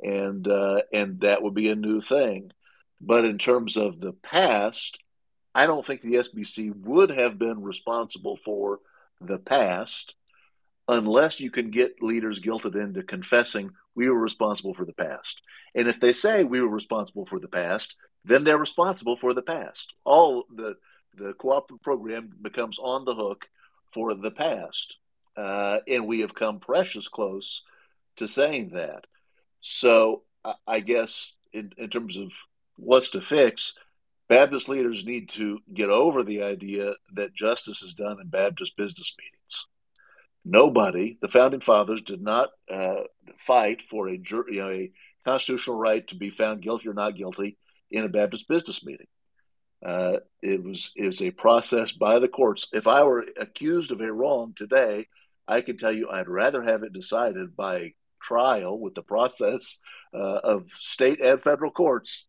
and 0.02 0.46
uh, 0.48 0.82
and 0.91 1.22
that 1.22 1.44
would 1.44 1.54
be 1.54 1.70
a 1.70 1.76
new 1.76 2.02
thing. 2.02 2.52
But 3.00 3.24
in 3.24 3.38
terms 3.38 3.78
of 3.78 4.02
the 4.02 4.14
past, 4.14 4.98
I 5.53 5.65
don't 5.65 5.85
think 5.85 6.01
the 6.01 6.15
SBC 6.15 6.76
would 6.85 7.09
have 7.09 7.39
been 7.39 7.61
responsible 7.61 8.38
for 8.38 8.80
the 9.21 9.39
past 9.39 10.15
unless 10.88 11.39
you 11.39 11.51
can 11.51 11.69
get 11.69 12.01
leaders 12.01 12.39
guilted 12.39 12.76
into 12.76 13.03
confessing 13.03 13.71
we 13.95 14.09
were 14.09 14.19
responsible 14.19 14.73
for 14.73 14.85
the 14.85 14.93
past. 14.93 15.41
And 15.76 15.88
if 15.88 15.99
they 15.99 16.13
say 16.13 16.43
we 16.43 16.61
were 16.61 16.69
responsible 16.69 17.26
for 17.26 17.39
the 17.39 17.47
past, 17.47 17.95
then 18.26 18.43
they're 18.43 18.57
responsible 18.57 19.15
for 19.17 19.34
the 19.34 19.41
past. 19.41 19.93
All 20.03 20.45
the 20.53 20.77
the 21.15 21.34
cooperative 21.34 21.81
program 21.84 22.31
becomes 22.41 22.77
on 22.80 23.03
the 23.03 23.15
hook 23.15 23.49
for 23.91 24.13
the 24.13 24.31
past, 24.31 24.97
uh, 25.35 25.80
and 25.88 26.07
we 26.07 26.21
have 26.21 26.34
come 26.35 26.59
precious 26.59 27.07
close 27.07 27.63
to 28.17 28.27
saying 28.27 28.69
that. 28.69 29.05
So 29.59 30.23
I 30.67 30.80
guess 30.80 31.34
in, 31.51 31.73
in 31.77 31.89
terms 31.89 32.15
of 32.15 32.31
what's 32.77 33.09
to 33.11 33.21
fix, 33.21 33.73
Baptist 34.30 34.69
leaders 34.69 35.06
need 35.06 35.30
to 35.30 35.60
get 35.73 35.89
over 35.89 36.22
the 36.23 36.43
idea 36.43 36.93
that 37.14 37.34
justice 37.34 37.81
is 37.81 37.95
done 37.95 38.22
in 38.22 38.27
Baptist 38.27 38.77
business 38.77 39.14
meetings. 39.18 39.65
Nobody, 40.45 41.18
the 41.19 41.27
founding 41.27 41.61
fathers, 41.61 42.03
did 42.03 42.22
not 42.22 42.49
uh, 42.72 43.01
fight 43.45 43.81
for 43.81 44.07
a, 44.07 44.14
you 44.14 44.45
know, 44.51 44.69
a 44.69 44.91
constitutional 45.26 45.77
right 45.77 46.07
to 46.07 46.15
be 46.15 46.30
found 46.30 46.61
guilty 46.61 46.88
or 46.88 46.93
not 46.93 47.15
guilty 47.15 47.57
in 47.89 48.06
a 48.06 48.10
Baptist 48.10 48.47
business 48.47 48.85
meeting. 48.85 49.07
Uh, 49.84 50.18
it 50.43 50.64
was 50.64 50.91
it 50.95 51.07
was 51.07 51.22
a 51.22 51.31
process 51.31 51.91
by 51.91 52.19
the 52.19 52.27
courts. 52.27 52.68
If 52.72 52.85
I 52.85 53.03
were 53.03 53.26
accused 53.39 53.91
of 53.91 54.01
a 54.01 54.11
wrong 54.11 54.53
today, 54.56 55.07
I 55.47 55.61
can 55.61 55.77
tell 55.77 55.91
you 55.91 56.10
I'd 56.10 56.30
rather 56.30 56.61
have 56.61 56.84
it 56.84 56.93
decided 56.93 57.56
by 57.56 57.93
trial 58.22 58.80
with 58.80 58.93
the 58.93 59.01
process 59.01 59.80
uh, 60.14 60.39
of 60.43 60.68
state 60.80 61.22
and 61.22 61.41
federal 61.41 61.72
courts 61.72 62.26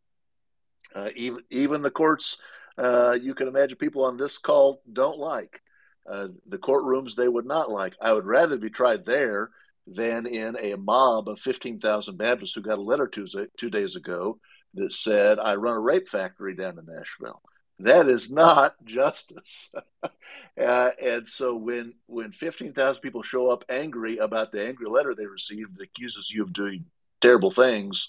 uh, 0.94 1.10
even 1.14 1.42
even 1.50 1.82
the 1.82 1.90
courts, 1.90 2.38
uh, 2.78 3.12
you 3.12 3.34
can 3.34 3.48
imagine 3.48 3.76
people 3.76 4.04
on 4.04 4.16
this 4.16 4.38
call 4.38 4.82
don't 4.92 5.18
like 5.18 5.60
uh, 6.08 6.28
the 6.46 6.58
courtrooms. 6.58 7.14
They 7.14 7.28
would 7.28 7.46
not 7.46 7.70
like. 7.70 7.94
I 8.00 8.12
would 8.12 8.26
rather 8.26 8.56
be 8.56 8.70
tried 8.70 9.04
there 9.04 9.50
than 9.86 10.26
in 10.26 10.56
a 10.58 10.76
mob 10.76 11.28
of 11.28 11.40
fifteen 11.40 11.78
thousand 11.78 12.16
Baptists 12.16 12.54
who 12.54 12.62
got 12.62 12.78
a 12.78 12.82
letter 12.82 13.06
two, 13.06 13.26
two 13.56 13.70
days 13.70 13.96
ago 13.96 14.38
that 14.74 14.92
said, 14.92 15.38
"I 15.38 15.54
run 15.54 15.76
a 15.76 15.80
rape 15.80 16.08
factory 16.08 16.54
down 16.54 16.78
in 16.78 16.86
Nashville." 16.86 17.42
That 17.80 18.08
is 18.08 18.30
not 18.30 18.74
justice. 18.84 19.70
uh, 20.02 20.90
and 21.02 21.26
so 21.26 21.54
when 21.54 21.94
when 22.06 22.32
fifteen 22.32 22.72
thousand 22.72 23.02
people 23.02 23.22
show 23.22 23.50
up 23.50 23.64
angry 23.68 24.18
about 24.18 24.52
the 24.52 24.66
angry 24.66 24.88
letter 24.88 25.14
they 25.14 25.26
received 25.26 25.76
that 25.76 25.84
accuses 25.84 26.30
you 26.30 26.42
of 26.42 26.52
doing 26.52 26.84
terrible 27.20 27.50
things, 27.50 28.08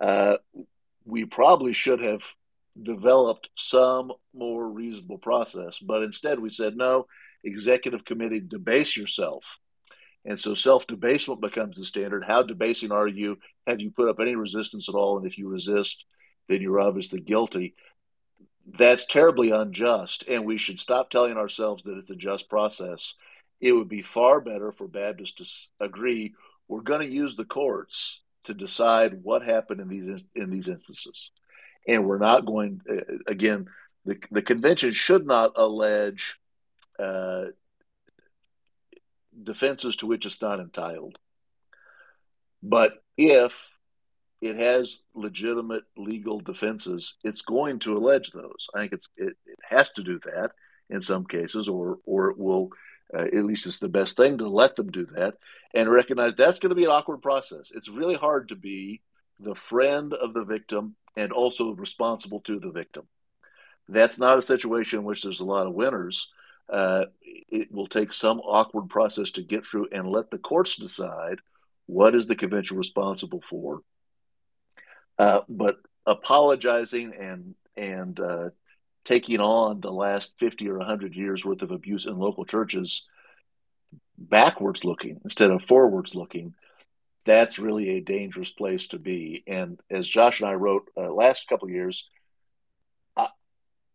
uh, 0.00 0.36
we 1.08 1.24
probably 1.24 1.72
should 1.72 2.00
have 2.00 2.22
developed 2.80 3.48
some 3.56 4.12
more 4.34 4.68
reasonable 4.68 5.18
process. 5.18 5.78
But 5.78 6.02
instead, 6.02 6.38
we 6.38 6.50
said, 6.50 6.76
no, 6.76 7.06
executive 7.42 8.04
committee, 8.04 8.40
debase 8.40 8.96
yourself. 8.96 9.58
And 10.24 10.38
so 10.38 10.54
self 10.54 10.86
debasement 10.86 11.40
becomes 11.40 11.76
the 11.76 11.86
standard. 11.86 12.24
How 12.24 12.42
debasing 12.42 12.92
are 12.92 13.08
you? 13.08 13.38
Have 13.66 13.80
you 13.80 13.90
put 13.90 14.08
up 14.08 14.20
any 14.20 14.36
resistance 14.36 14.88
at 14.88 14.94
all? 14.94 15.16
And 15.16 15.26
if 15.26 15.38
you 15.38 15.48
resist, 15.48 16.04
then 16.48 16.60
you're 16.60 16.80
obviously 16.80 17.20
guilty. 17.20 17.74
That's 18.66 19.06
terribly 19.06 19.50
unjust. 19.50 20.24
And 20.28 20.44
we 20.44 20.58
should 20.58 20.78
stop 20.78 21.08
telling 21.08 21.38
ourselves 21.38 21.84
that 21.84 21.96
it's 21.96 22.10
a 22.10 22.16
just 22.16 22.50
process. 22.50 23.14
It 23.60 23.72
would 23.72 23.88
be 23.88 24.02
far 24.02 24.42
better 24.42 24.72
for 24.72 24.86
Baptists 24.86 25.70
to 25.78 25.84
agree 25.86 26.34
we're 26.68 26.82
going 26.82 27.00
to 27.00 27.12
use 27.12 27.34
the 27.34 27.46
courts 27.46 28.20
to 28.48 28.54
decide 28.54 29.22
what 29.22 29.42
happened 29.42 29.80
in 29.80 29.88
these 29.88 30.24
in 30.34 30.50
these 30.50 30.68
instances, 30.68 31.30
and 31.86 32.06
we're 32.06 32.18
not 32.18 32.46
going 32.46 32.80
uh, 32.90 33.16
again. 33.26 33.68
The 34.04 34.18
the 34.30 34.42
convention 34.42 34.92
should 34.92 35.26
not 35.26 35.52
allege 35.56 36.40
uh, 36.98 37.46
defenses 39.42 39.96
to 39.96 40.06
which 40.06 40.24
it's 40.24 40.40
not 40.40 40.60
entitled. 40.60 41.18
But 42.62 43.02
if 43.18 43.68
it 44.40 44.56
has 44.56 45.00
legitimate 45.14 45.84
legal 45.96 46.40
defenses, 46.40 47.16
it's 47.22 47.42
going 47.42 47.80
to 47.80 47.96
allege 47.98 48.30
those. 48.30 48.66
I 48.74 48.78
think 48.80 48.92
it's 48.94 49.08
it, 49.16 49.36
it 49.46 49.58
has 49.68 49.90
to 49.96 50.02
do 50.02 50.20
that 50.24 50.52
in 50.88 51.02
some 51.02 51.26
cases, 51.26 51.68
or 51.68 51.98
or 52.06 52.30
it 52.30 52.38
will 52.38 52.70
uh, 53.14 53.22
at 53.22 53.44
least 53.44 53.66
it's 53.66 53.78
the 53.78 53.88
best 53.88 54.16
thing 54.16 54.38
to 54.38 54.48
let 54.48 54.76
them 54.76 54.90
do 54.90 55.06
that 55.06 55.34
and 55.74 55.90
recognize 55.90 56.34
that's 56.34 56.58
going 56.58 56.70
to 56.70 56.76
be 56.76 56.84
an 56.84 56.90
awkward 56.90 57.22
process. 57.22 57.72
It's 57.74 57.88
really 57.88 58.14
hard 58.14 58.48
to 58.48 58.56
be 58.56 59.00
the 59.40 59.54
friend 59.54 60.12
of 60.14 60.34
the 60.34 60.44
victim 60.44 60.96
and 61.16 61.32
also 61.32 61.72
responsible 61.72 62.40
to 62.40 62.58
the 62.58 62.70
victim. 62.70 63.06
That's 63.88 64.18
not 64.18 64.38
a 64.38 64.42
situation 64.42 65.00
in 65.00 65.04
which 65.04 65.22
there's 65.22 65.40
a 65.40 65.44
lot 65.44 65.66
of 65.66 65.74
winners. 65.74 66.28
Uh, 66.68 67.06
it 67.22 67.72
will 67.72 67.86
take 67.86 68.12
some 68.12 68.40
awkward 68.40 68.90
process 68.90 69.30
to 69.32 69.42
get 69.42 69.64
through 69.64 69.88
and 69.92 70.06
let 70.06 70.30
the 70.30 70.38
courts 70.38 70.76
decide 70.76 71.38
what 71.86 72.14
is 72.14 72.26
the 72.26 72.36
convention 72.36 72.76
responsible 72.76 73.42
for. 73.48 73.80
Uh, 75.18 75.40
but 75.48 75.78
apologizing 76.06 77.14
and 77.14 77.54
and 77.76 78.20
uh, 78.20 78.50
taking 79.08 79.40
on 79.40 79.80
the 79.80 79.90
last 79.90 80.34
50 80.38 80.68
or 80.68 80.76
100 80.76 81.14
years 81.14 81.42
worth 81.42 81.62
of 81.62 81.70
abuse 81.70 82.04
in 82.04 82.18
local 82.18 82.44
churches 82.44 83.06
backwards 84.18 84.84
looking 84.84 85.18
instead 85.24 85.50
of 85.50 85.64
forwards 85.64 86.14
looking 86.14 86.54
that's 87.24 87.58
really 87.58 87.88
a 87.88 88.00
dangerous 88.00 88.50
place 88.50 88.88
to 88.88 88.98
be 88.98 89.42
and 89.46 89.80
as 89.90 90.06
josh 90.06 90.42
and 90.42 90.50
i 90.50 90.52
wrote 90.52 90.90
uh, 90.94 91.10
last 91.10 91.48
couple 91.48 91.70
years 91.70 92.10
I, 93.16 93.28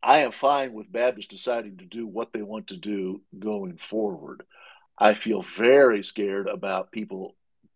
I 0.02 0.20
am 0.20 0.32
fine 0.32 0.74
with 0.74 0.92
baptists 0.92 1.28
deciding 1.28 1.78
to 1.78 1.86
do 1.86 2.08
what 2.08 2.34
they 2.34 2.42
want 2.42 2.70
to 2.70 2.78
do 2.78 3.22
going 3.38 3.78
forward 3.78 4.42
i 4.98 5.14
feel 5.14 5.46
very 5.56 6.02
scared 6.02 6.48
about 6.48 6.92
people 6.92 7.36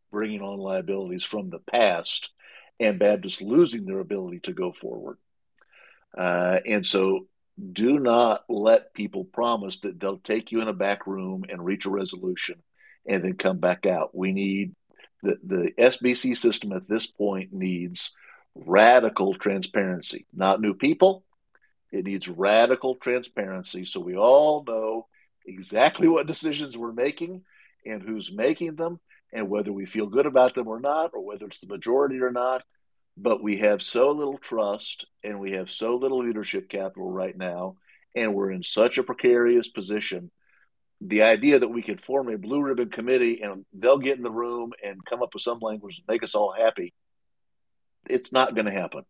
bringing 0.10 0.42
on 0.42 0.58
liabilities 0.58 1.24
from 1.24 1.52
the 1.52 1.60
past 1.60 2.32
and 2.80 3.00
Baptists 3.00 3.42
losing 3.42 3.86
their 3.86 4.00
ability 4.00 4.40
to 4.42 4.54
go 4.54 4.72
forward. 4.72 5.18
Uh, 6.16 6.60
and 6.66 6.86
so 6.86 7.28
do 7.72 8.00
not 8.00 8.44
let 8.50 8.94
people 8.94 9.26
promise 9.26 9.80
that 9.80 10.00
they'll 10.00 10.20
take 10.20 10.52
you 10.52 10.62
in 10.62 10.68
a 10.68 10.74
back 10.74 11.08
room 11.08 11.44
and 11.50 11.64
reach 11.64 11.86
a 11.86 11.90
resolution 11.90 12.62
and 13.08 13.24
then 13.24 13.34
come 13.34 13.58
back 13.58 13.86
out. 13.86 14.16
We 14.16 14.32
need 14.32 14.76
the, 15.24 15.38
the 15.44 15.72
SBC 15.78 16.38
system 16.38 16.72
at 16.72 16.88
this 16.88 17.06
point 17.06 17.54
needs 17.54 18.12
radical 18.54 19.36
transparency, 19.36 20.26
not 20.34 20.62
new 20.62 20.74
people. 20.74 21.24
It 21.92 22.06
needs 22.06 22.28
radical 22.28 22.96
transparency 22.96 23.86
so 23.86 24.00
we 24.00 24.16
all 24.16 24.64
know 24.68 25.08
exactly 25.46 26.08
what 26.08 26.28
decisions 26.28 26.78
we're 26.78 26.92
making 26.92 27.44
and 27.86 28.04
who's 28.04 28.32
making 28.32 28.76
them 28.76 29.00
and 29.34 29.50
whether 29.50 29.72
we 29.72 29.86
feel 29.86 30.08
good 30.08 30.26
about 30.26 30.54
them 30.54 30.68
or 30.68 30.80
not, 30.80 31.12
or 31.14 31.24
whether 31.24 31.46
it's 31.46 31.60
the 31.60 31.68
majority 31.68 32.20
or 32.22 32.32
not. 32.32 32.64
But 33.18 33.42
we 33.42 33.58
have 33.58 33.82
so 33.82 34.12
little 34.12 34.38
trust 34.38 35.06
and 35.24 35.40
we 35.40 35.54
have 35.54 35.72
so 35.72 35.96
little 35.96 36.20
leadership 36.20 36.70
capital 36.70 37.12
right 37.12 37.36
now, 37.36 37.78
and 38.16 38.34
we're 38.34 38.52
in 38.52 38.64
such 38.64 38.98
a 38.98 39.04
precarious 39.04 39.68
position. 39.68 40.32
The 41.02 41.24
idea 41.24 41.60
that 41.60 41.68
we 41.68 41.82
could 41.82 42.02
form 42.02 42.30
a 42.30 42.38
blue 42.38 42.62
ribbon 42.62 42.90
committee 42.90 43.42
and 43.42 43.66
they'll 43.74 43.98
get 43.98 44.18
in 44.18 44.24
the 44.24 44.32
room 44.32 44.74
and 44.84 45.06
come 45.06 45.22
up 45.22 45.34
with 45.34 45.44
some 45.44 45.60
language 45.60 45.98
and 45.98 46.08
make 46.08 46.24
us 46.24 46.36
all 46.36 46.52
happy, 46.52 46.94
it's 48.10 48.32
not 48.32 48.56
going 48.56 48.66
to 48.66 48.72
happen. 48.72 49.04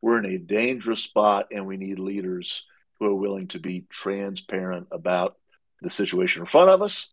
We're 0.00 0.18
in 0.18 0.24
a 0.32 0.38
dangerous 0.38 1.00
spot, 1.00 1.48
and 1.52 1.66
we 1.66 1.76
need 1.76 1.98
leaders 1.98 2.64
who 2.98 3.06
are 3.06 3.14
willing 3.14 3.48
to 3.48 3.58
be 3.58 3.84
transparent 3.90 4.88
about 4.90 5.36
the 5.82 5.90
situation 5.90 6.42
in 6.42 6.46
front 6.46 6.70
of 6.70 6.82
us 6.82 7.10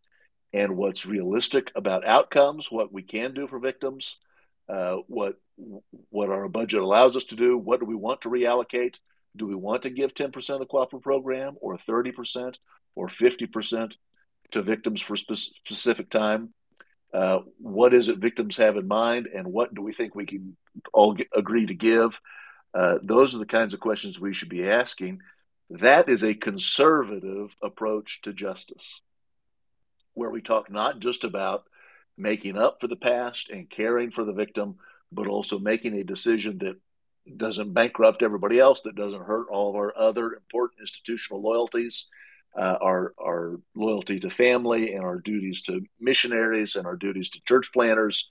and 0.53 0.77
what's 0.77 1.05
realistic 1.05 1.71
about 1.75 2.07
outcomes, 2.07 2.71
what 2.71 2.93
we 2.93 3.01
can 3.01 3.33
do 3.33 3.47
for 3.47 3.59
victims, 3.59 4.17
uh, 4.69 4.97
what 5.07 5.37
what 6.09 6.29
our 6.29 6.47
budget 6.47 6.81
allows 6.81 7.15
us 7.15 7.25
to 7.25 7.35
do, 7.35 7.57
what 7.57 7.79
do 7.79 7.85
we 7.85 7.95
want 7.95 8.21
to 8.21 8.29
reallocate? 8.29 8.99
Do 9.35 9.47
we 9.47 9.55
want 9.55 9.83
to 9.83 9.89
give 9.89 10.13
10% 10.13 10.49
of 10.49 10.59
the 10.59 10.65
cooperative 10.65 11.03
program 11.03 11.55
or 11.61 11.77
30% 11.77 12.55
or 12.95 13.07
50% 13.07 13.93
to 14.51 14.61
victims 14.61 15.01
for 15.01 15.17
spe- 15.17 15.33
specific 15.33 16.09
time? 16.09 16.53
Uh, 17.13 17.39
what 17.59 17.93
is 17.93 18.07
it 18.07 18.17
victims 18.17 18.57
have 18.57 18.77
in 18.77 18.87
mind 18.87 19.27
and 19.33 19.47
what 19.47 19.73
do 19.73 19.81
we 19.81 19.93
think 19.93 20.13
we 20.13 20.25
can 20.25 20.57
all 20.93 21.13
get, 21.13 21.27
agree 21.35 21.65
to 21.65 21.73
give? 21.73 22.19
Uh, 22.73 22.97
those 23.01 23.33
are 23.33 23.39
the 23.39 23.45
kinds 23.45 23.73
of 23.73 23.79
questions 23.79 24.19
we 24.19 24.33
should 24.33 24.49
be 24.49 24.69
asking. 24.69 25.19
That 25.69 26.09
is 26.09 26.23
a 26.23 26.33
conservative 26.33 27.55
approach 27.61 28.21
to 28.23 28.33
justice 28.33 29.01
where 30.13 30.29
we 30.29 30.41
talk 30.41 30.71
not 30.71 30.99
just 30.99 31.23
about 31.23 31.63
making 32.17 32.57
up 32.57 32.81
for 32.81 32.87
the 32.87 32.95
past 32.95 33.49
and 33.49 33.69
caring 33.69 34.11
for 34.11 34.23
the 34.23 34.33
victim, 34.33 34.77
but 35.11 35.27
also 35.27 35.59
making 35.59 35.93
a 35.95 36.03
decision 36.03 36.57
that 36.59 36.77
doesn't 37.35 37.73
bankrupt 37.73 38.23
everybody 38.23 38.59
else, 38.59 38.81
that 38.81 38.95
doesn't 38.95 39.25
hurt 39.25 39.47
all 39.49 39.69
of 39.69 39.75
our 39.75 39.93
other 39.97 40.33
important 40.33 40.81
institutional 40.81 41.41
loyalties, 41.41 42.05
uh, 42.57 42.77
our 42.81 43.13
our 43.21 43.59
loyalty 43.75 44.19
to 44.19 44.29
family 44.29 44.93
and 44.93 45.03
our 45.03 45.19
duties 45.19 45.61
to 45.63 45.81
missionaries 45.99 46.75
and 46.75 46.87
our 46.87 46.95
duties 46.95 47.29
to 47.31 47.41
church 47.43 47.71
planners. 47.73 48.27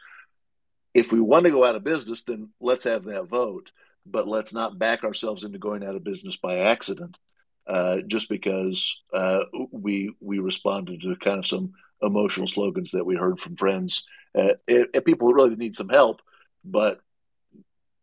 If 0.95 1.13
we 1.13 1.21
want 1.21 1.45
to 1.45 1.51
go 1.51 1.65
out 1.65 1.77
of 1.77 1.85
business, 1.85 2.23
then 2.23 2.49
let's 2.61 2.85
have 2.85 3.05
that 3.05 3.29
vote, 3.29 3.71
but 4.07 4.27
let's 4.27 4.53
not 4.55 4.79
back 4.79 5.05
ourselves 5.05 5.45
into 5.45 5.59
going 5.59 5.85
out 5.85 5.95
of 5.95 6.05
business 6.05 6.37
by 6.37 6.59
accident 6.59 7.19
uh, 7.67 7.99
just 8.07 8.29
because 8.29 9.03
uh, 9.13 9.45
we 9.71 10.15
we 10.21 10.39
responded 10.39 11.03
to 11.03 11.17
kind 11.17 11.39
of 11.39 11.47
some 11.47 11.73
emotional 12.03 12.47
slogans 12.47 12.93
that 12.93 13.05
we 13.05 13.17
heard 13.17 13.39
from 13.41 13.57
friends 13.57 14.07
uh, 14.37 14.55
and, 14.69 14.89
people 15.05 15.29
who 15.29 15.35
really 15.35 15.57
need 15.57 15.75
some 15.75 15.89
help, 15.89 16.21
but 16.67 17.01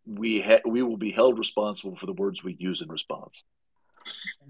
we 0.05 0.41
ha- 0.41 0.61
we 0.65 0.81
will 0.81 0.97
be 0.97 1.11
held 1.11 1.37
responsible 1.37 1.95
for 1.95 2.05
the 2.05 2.13
words 2.13 2.43
we 2.43 2.55
use 2.59 2.81
in 2.81 2.89
response. 2.89 3.43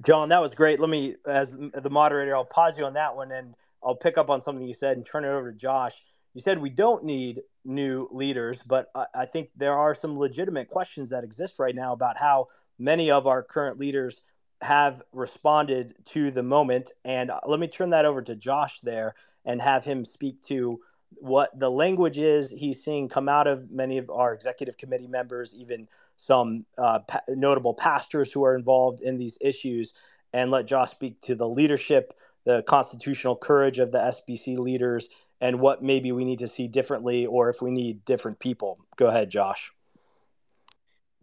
Jon, 0.06 0.30
that 0.30 0.42
was 0.42 0.54
great. 0.56 0.80
Let 0.80 0.90
me, 0.90 1.16
as 1.28 1.52
the 1.52 1.90
moderator, 1.90 2.36
I'll 2.36 2.46
pause 2.46 2.78
you 2.78 2.86
on 2.86 2.94
that 2.94 3.16
one, 3.16 3.32
and 3.32 3.54
I'll 3.84 3.96
pick 3.96 4.18
up 4.18 4.30
on 4.30 4.42
something 4.42 4.66
you 4.66 4.74
said 4.74 4.98
and 4.98 5.06
turn 5.06 5.26
it 5.26 5.30
over 5.30 5.52
to 5.52 5.58
Josh. 5.58 6.02
You 6.34 6.42
said 6.42 6.60
we 6.60 6.70
don't 6.70 7.04
need 7.04 7.42
new 7.64 8.08
leaders, 8.12 8.64
but 8.64 8.88
I, 8.96 9.06
I 9.14 9.26
think 9.26 9.50
there 9.56 9.78
are 9.78 9.94
some 9.94 10.18
legitimate 10.18 10.70
questions 10.70 11.10
that 11.10 11.24
exist 11.24 11.56
right 11.60 11.76
now 11.76 11.94
about 11.94 12.18
how 12.18 12.48
many 12.80 13.12
of 13.12 13.28
our 13.28 13.44
current 13.44 13.78
leaders 13.78 14.22
have 14.62 15.02
responded 15.12 15.94
to 16.06 16.32
the 16.32 16.42
moment. 16.42 16.92
And 17.06 17.30
uh, 17.30 17.40
let 17.46 17.60
me 17.60 17.68
turn 17.68 17.92
that 17.92 18.06
over 18.06 18.22
to 18.24 18.36
Josh 18.36 18.80
there 18.80 19.14
and 19.46 19.62
have 19.62 19.84
him 19.84 20.06
speak 20.06 20.42
to 20.44 20.80
what 21.20 21.58
the 21.58 21.70
language 21.70 22.18
is 22.18 22.50
he's 22.50 22.84
seeing 22.84 23.10
come 23.10 23.30
out 23.30 23.48
of 23.48 23.72
many 23.72 23.98
of 23.98 24.10
our 24.10 24.34
executive 24.34 24.78
committee 24.78 25.08
members, 25.08 25.54
even 25.56 25.88
some 26.18 26.66
uh, 26.78 27.00
pa- 27.00 27.22
notable 27.30 27.74
pastors 27.74 28.32
who 28.32 28.44
are 28.44 28.56
involved 28.56 29.02
in 29.02 29.18
these 29.18 29.38
issues, 29.42 29.94
and 30.34 30.52
let 30.52 30.66
Josh 30.66 30.92
speak 30.92 31.20
to 31.22 31.36
the 31.36 31.48
leadership, 31.48 32.14
the 32.46 32.64
constitutional 32.64 33.36
courage 33.36 33.80
of 33.80 33.92
the 33.92 34.00
SBC 34.00 34.58
leaders, 34.58 35.10
and 35.42 35.60
what 35.60 35.82
maybe 35.82 36.12
we 36.12 36.26
need 36.26 36.40
to 36.40 36.48
see 36.48 36.68
differently 36.68 37.26
or 37.26 37.50
if 37.50 37.62
we 37.62 37.72
need 37.72 38.06
different 38.06 38.40
people. 38.40 38.80
Go 38.96 39.08
ahead, 39.08 39.30
Josh. 39.30 39.72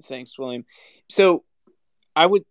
Thanks, 0.04 0.38
William. 0.38 0.64
So 1.08 1.44
I 2.14 2.26
would 2.26 2.44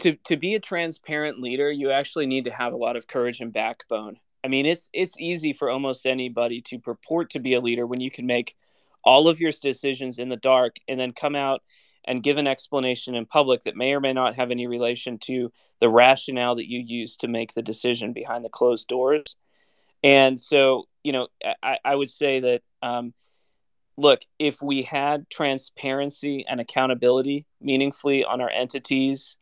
to 0.00 0.16
to 0.24 0.36
be 0.36 0.54
a 0.54 0.60
transparent 0.60 1.40
leader, 1.40 1.70
you 1.70 1.90
actually 1.90 2.26
need 2.26 2.44
to 2.44 2.50
have 2.50 2.72
a 2.72 2.76
lot 2.76 2.96
of 2.96 3.06
courage 3.06 3.40
and 3.40 3.52
backbone. 3.52 4.18
I 4.42 4.48
mean, 4.48 4.66
it's 4.66 4.90
it's 4.92 5.18
easy 5.18 5.52
for 5.52 5.70
almost 5.70 6.06
anybody 6.06 6.60
to 6.62 6.78
purport 6.78 7.30
to 7.30 7.40
be 7.40 7.54
a 7.54 7.60
leader 7.60 7.86
when 7.86 8.00
you 8.00 8.10
can 8.10 8.26
make 8.26 8.56
all 9.04 9.28
of 9.28 9.40
your 9.40 9.52
decisions 9.52 10.18
in 10.18 10.28
the 10.28 10.36
dark 10.36 10.76
and 10.88 10.98
then 10.98 11.12
come 11.12 11.34
out 11.34 11.62
and 12.04 12.22
give 12.22 12.38
an 12.38 12.46
explanation 12.46 13.14
in 13.14 13.26
public 13.26 13.64
that 13.64 13.76
may 13.76 13.94
or 13.94 14.00
may 14.00 14.12
not 14.12 14.34
have 14.34 14.50
any 14.50 14.66
relation 14.66 15.18
to 15.18 15.52
the 15.80 15.88
rationale 15.88 16.54
that 16.54 16.70
you 16.70 16.80
use 16.80 17.16
to 17.16 17.28
make 17.28 17.52
the 17.54 17.62
decision 17.62 18.12
behind 18.12 18.44
the 18.44 18.50
closed 18.50 18.88
doors. 18.88 19.36
And 20.02 20.40
so, 20.40 20.88
you 21.04 21.12
know, 21.12 21.28
I, 21.62 21.78
I 21.84 21.94
would 21.94 22.10
say 22.10 22.40
that, 22.40 22.62
um, 22.82 23.12
look, 23.96 24.22
if 24.38 24.62
we 24.62 24.82
had 24.82 25.28
transparency 25.28 26.46
and 26.48 26.58
accountability 26.58 27.46
meaningfully 27.60 28.24
on 28.24 28.40
our 28.40 28.50
entities 28.50 29.36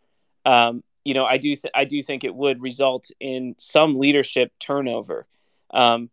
um, 0.45 0.83
you 1.09 1.15
know, 1.15 1.25
I 1.25 1.39
do 1.39 1.57
th- 1.57 1.73
I 1.75 1.87
do 1.87 2.03
think 2.03 2.23
it 2.23 2.35
would 2.35 2.61
result 2.61 3.11
in 3.19 3.55
some 3.57 3.99
leadership 3.99 4.53
turnover. 4.61 5.27
Um, 5.71 6.11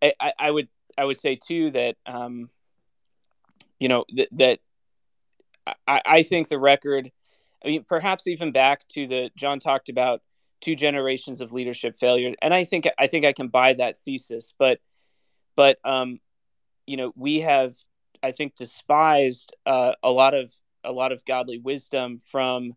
I, 0.00 0.14
I, 0.18 0.32
I, 0.38 0.50
would 0.50 0.68
I 0.96 1.04
would 1.04 1.18
say 1.18 1.36
too 1.36 1.70
that 1.72 1.96
um, 2.06 2.48
you 3.78 3.88
know 3.88 4.06
th- 4.08 4.30
that 4.32 4.60
I, 5.86 6.00
I 6.06 6.22
think 6.22 6.48
the 6.48 6.58
record. 6.58 7.12
I 7.62 7.68
mean, 7.68 7.84
perhaps 7.86 8.26
even 8.26 8.50
back 8.50 8.88
to 8.94 9.06
the 9.06 9.30
Jon 9.36 9.58
talked 9.58 9.90
about 9.90 10.22
two 10.62 10.74
generations 10.74 11.42
of 11.42 11.52
leadership 11.52 11.98
failure, 12.00 12.34
and 12.40 12.54
I 12.54 12.64
think 12.64 12.88
I 12.98 13.08
think 13.08 13.26
I 13.26 13.34
can 13.34 13.48
buy 13.48 13.74
that 13.74 13.98
thesis. 13.98 14.54
But 14.58 14.80
but 15.54 15.78
um, 15.84 16.18
you 16.86 16.96
know, 16.96 17.12
we 17.14 17.40
have 17.40 17.74
I 18.22 18.32
think 18.32 18.54
despised 18.54 19.54
uh, 19.66 19.92
a 20.02 20.10
lot 20.10 20.32
of 20.32 20.50
a 20.82 20.92
lot 20.92 21.12
of 21.12 21.26
godly 21.26 21.58
wisdom 21.58 22.20
from 22.30 22.72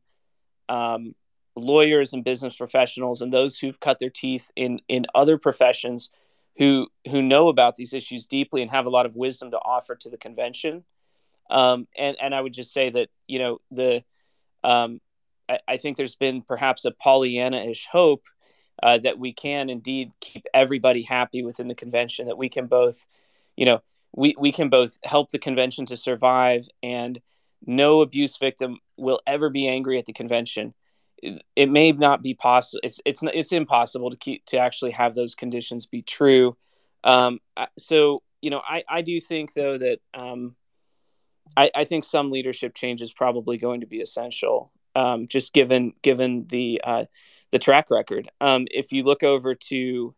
um, 0.68 1.15
lawyers 1.55 2.13
and 2.13 2.23
business 2.23 2.55
professionals 2.55 3.21
and 3.21 3.31
those 3.31 3.59
who've 3.59 3.80
cut 3.80 3.99
their 3.99 4.09
teeth 4.09 4.51
in 4.55 4.80
in 4.88 5.05
other 5.13 5.38
professions 5.38 6.09
who 6.57 6.88
who 7.09 7.21
know 7.21 7.47
about 7.47 7.75
these 7.75 7.93
issues 7.93 8.25
deeply 8.25 8.61
and 8.61 8.71
have 8.71 8.85
a 8.85 8.89
lot 8.89 9.05
of 9.05 9.15
wisdom 9.15 9.51
to 9.51 9.57
offer 9.57 9.95
to 9.95 10.09
the 10.09 10.17
convention. 10.17 10.84
Um, 11.49 11.88
and 11.97 12.17
and 12.21 12.34
I 12.34 12.41
would 12.41 12.53
just 12.53 12.71
say 12.71 12.89
that 12.89 13.09
you 13.27 13.39
know 13.39 13.59
the 13.71 14.03
um, 14.63 15.01
I, 15.49 15.59
I, 15.67 15.77
think 15.77 15.97
there's 15.97 16.15
been 16.15 16.41
perhaps 16.41 16.85
a 16.85 16.91
Pollyanna-ish 16.91 17.85
hope 17.91 18.23
uh, 18.81 18.97
that 18.99 19.19
we 19.19 19.34
can 19.34 19.69
indeed 19.69 20.11
keep 20.21 20.45
everybody 20.53 21.01
happy 21.01 21.43
within 21.43 21.67
the 21.67 21.75
convention. 21.75 22.27
That 22.27 22.38
we 22.38 22.47
can 22.47 22.67
both, 22.67 23.05
you 23.57 23.65
know, 23.65 23.81
we 24.15 24.35
we 24.39 24.51
can 24.51 24.69
both 24.69 24.97
help 25.03 25.31
the 25.31 25.39
convention 25.39 25.85
to 25.88 25.97
survive 25.97 26.67
and 26.81 27.19
no 27.65 28.01
abuse 28.01 28.38
victim 28.38 28.80
will 28.97 29.21
ever 29.27 29.49
be 29.49 29.67
angry 29.67 29.97
at 29.97 30.05
the 30.05 30.13
convention. 30.13 30.73
It, 31.55 31.69
may 31.69 31.91
not 31.93 32.21
be 32.21 32.33
possible. 32.33 32.81
It's 32.83 32.99
it's 33.05 33.21
it's 33.23 33.51
impossible 33.51 34.09
to 34.11 34.17
keep 34.17 34.45
to 34.47 34.57
actually 34.57 34.91
have 34.91 35.15
those 35.15 35.35
conditions 35.35 35.85
be 35.85 36.01
true. 36.01 36.57
Um, 37.03 37.39
so 37.77 38.23
you 38.41 38.49
know, 38.49 38.61
I 38.67 38.83
I 38.89 39.01
do 39.01 39.19
think 39.21 39.53
though 39.53 39.77
that 39.77 39.99
um, 40.13 40.55
I 41.55 41.71
I 41.73 41.85
think 41.85 42.03
some 42.03 42.29
leadership 42.29 42.75
change 42.75 43.01
is 43.01 43.13
probably 43.13 43.57
going 43.57 43.81
to 43.81 43.87
be 43.87 44.01
essential. 44.01 44.71
Um, 44.95 45.27
just 45.27 45.53
given 45.53 45.93
given 46.01 46.45
the 46.47 46.81
uh, 46.83 47.05
the 47.51 47.59
track 47.59 47.89
record. 47.89 48.29
Um, 48.41 48.67
if 48.69 48.91
you 48.91 49.03
look 49.03 49.23
over 49.23 49.55
to 49.55 50.15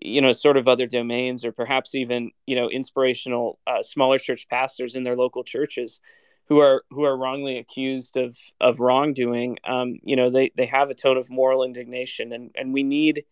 you 0.00 0.20
know 0.20 0.32
sort 0.32 0.56
of 0.56 0.68
other 0.68 0.86
domains 0.86 1.44
or 1.44 1.52
perhaps 1.52 1.94
even 1.94 2.30
you 2.46 2.56
know 2.56 2.68
inspirational 2.70 3.58
uh, 3.66 3.82
smaller 3.82 4.18
church 4.18 4.48
pastors 4.48 4.94
in 4.94 5.04
their 5.04 5.16
local 5.16 5.44
churches 5.44 6.00
who 6.48 6.60
are 6.60 6.82
who 6.90 7.04
are 7.04 7.16
wrongly 7.16 7.58
accused 7.58 8.16
of 8.16 8.36
of 8.60 8.80
wrongdoing, 8.80 9.58
um, 9.64 9.98
you 10.02 10.16
know, 10.16 10.30
they 10.30 10.50
they 10.56 10.66
have 10.66 10.90
a 10.90 10.94
tone 10.94 11.16
of 11.16 11.30
moral 11.30 11.62
indignation, 11.62 12.32
and 12.32 12.50
and 12.54 12.72
we 12.72 12.82
need 12.82 13.24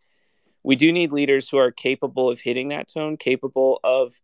we 0.62 0.76
do 0.76 0.92
need 0.92 1.12
leaders 1.12 1.48
who 1.48 1.56
are 1.56 1.70
capable 1.70 2.30
of 2.30 2.40
hitting 2.40 2.68
that 2.68 2.88
tone, 2.88 3.16
capable 3.16 3.80
of 3.82 4.14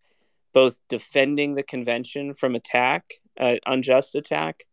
both 0.52 0.80
defending 0.88 1.54
the 1.54 1.62
convention 1.62 2.34
from 2.34 2.54
attack, 2.54 3.14
uh, 3.38 3.56
unjust 3.66 4.14
attack, 4.14 4.64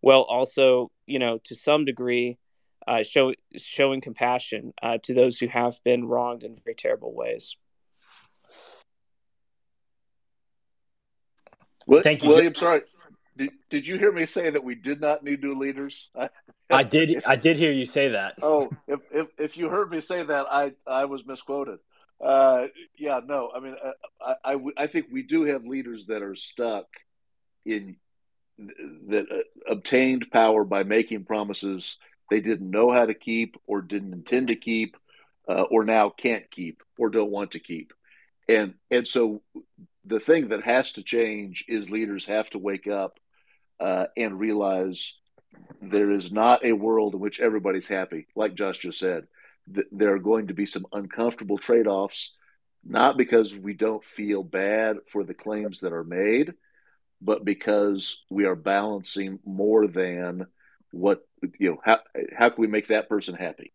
while 0.00 0.22
also, 0.22 0.90
you 1.06 1.18
know, 1.18 1.38
to 1.44 1.54
some 1.54 1.84
degree, 1.84 2.38
uh, 2.86 3.02
show, 3.02 3.34
showing 3.56 4.00
compassion 4.00 4.72
uh, 4.82 4.98
to 5.02 5.14
those 5.14 5.38
who 5.38 5.46
have 5.48 5.82
been 5.84 6.04
wronged 6.04 6.44
in 6.44 6.56
very 6.64 6.74
terrible 6.74 7.14
ways. 7.14 7.56
Well, 11.86 12.02
Thank 12.02 12.22
you, 12.22 12.28
William. 12.28 12.54
Sorry, 12.54 12.82
did, 13.36 13.50
did 13.70 13.86
you 13.86 13.98
hear 13.98 14.12
me 14.12 14.26
say 14.26 14.50
that 14.50 14.64
we 14.64 14.74
did 14.74 15.00
not 15.00 15.24
need 15.24 15.42
new 15.42 15.58
leaders? 15.58 16.10
I 16.70 16.82
did. 16.82 17.22
I 17.26 17.36
did 17.36 17.56
hear 17.56 17.72
you 17.72 17.86
say 17.86 18.08
that. 18.08 18.34
Oh, 18.42 18.70
if, 18.88 19.00
if, 19.10 19.26
if 19.38 19.56
you 19.56 19.68
heard 19.68 19.90
me 19.90 20.00
say 20.00 20.22
that, 20.22 20.46
I 20.50 20.72
I 20.86 21.06
was 21.06 21.26
misquoted. 21.26 21.78
Uh, 22.20 22.68
yeah, 22.96 23.20
no. 23.24 23.50
I 23.54 23.60
mean, 23.60 23.76
uh, 23.82 24.34
I, 24.44 24.54
I, 24.54 24.58
I 24.76 24.86
think 24.86 25.06
we 25.10 25.22
do 25.22 25.44
have 25.44 25.64
leaders 25.64 26.06
that 26.06 26.22
are 26.22 26.36
stuck 26.36 26.86
in 27.64 27.96
that 29.08 29.26
uh, 29.30 29.72
obtained 29.72 30.30
power 30.30 30.64
by 30.64 30.84
making 30.84 31.24
promises 31.24 31.96
they 32.30 32.40
didn't 32.40 32.70
know 32.70 32.90
how 32.90 33.04
to 33.04 33.14
keep 33.14 33.56
or 33.66 33.82
didn't 33.82 34.12
intend 34.12 34.48
to 34.48 34.56
keep, 34.56 34.96
uh, 35.48 35.62
or 35.62 35.84
now 35.84 36.10
can't 36.10 36.50
keep 36.50 36.82
or 36.96 37.10
don't 37.10 37.30
want 37.30 37.52
to 37.52 37.58
keep, 37.58 37.92
and 38.48 38.74
and 38.90 39.08
so 39.08 39.42
the 40.04 40.20
thing 40.20 40.48
that 40.48 40.62
has 40.62 40.92
to 40.92 41.02
change 41.02 41.64
is 41.68 41.90
leaders 41.90 42.26
have 42.26 42.48
to 42.50 42.58
wake 42.58 42.86
up 42.86 43.18
uh, 43.82 44.06
and 44.16 44.38
realize 44.38 45.16
there 45.80 46.12
is 46.12 46.30
not 46.30 46.64
a 46.64 46.72
world 46.72 47.14
in 47.14 47.20
which 47.20 47.40
everybody's 47.40 47.88
happy. 47.88 48.26
Like 48.36 48.54
Josh 48.54 48.78
just 48.78 48.98
said, 48.98 49.26
th- 49.74 49.88
there 49.90 50.14
are 50.14 50.20
going 50.20 50.46
to 50.48 50.54
be 50.54 50.66
some 50.66 50.86
uncomfortable 50.92 51.58
trade 51.58 51.88
offs, 51.88 52.32
not 52.84 53.16
because 53.16 53.54
we 53.54 53.74
don't 53.74 54.04
feel 54.04 54.44
bad 54.44 54.98
for 55.10 55.24
the 55.24 55.34
claims 55.34 55.80
that 55.80 55.92
are 55.92 56.04
made, 56.04 56.54
but 57.20 57.44
because 57.44 58.22
we 58.30 58.44
are 58.44 58.54
balancing 58.54 59.40
more 59.44 59.86
than 59.88 60.46
what 60.92 61.26
you 61.58 61.70
know 61.70 61.80
how 61.82 61.98
how 62.36 62.50
can 62.50 62.60
we 62.60 62.66
make 62.66 62.88
that 62.88 63.08
person 63.08 63.34
happy 63.34 63.72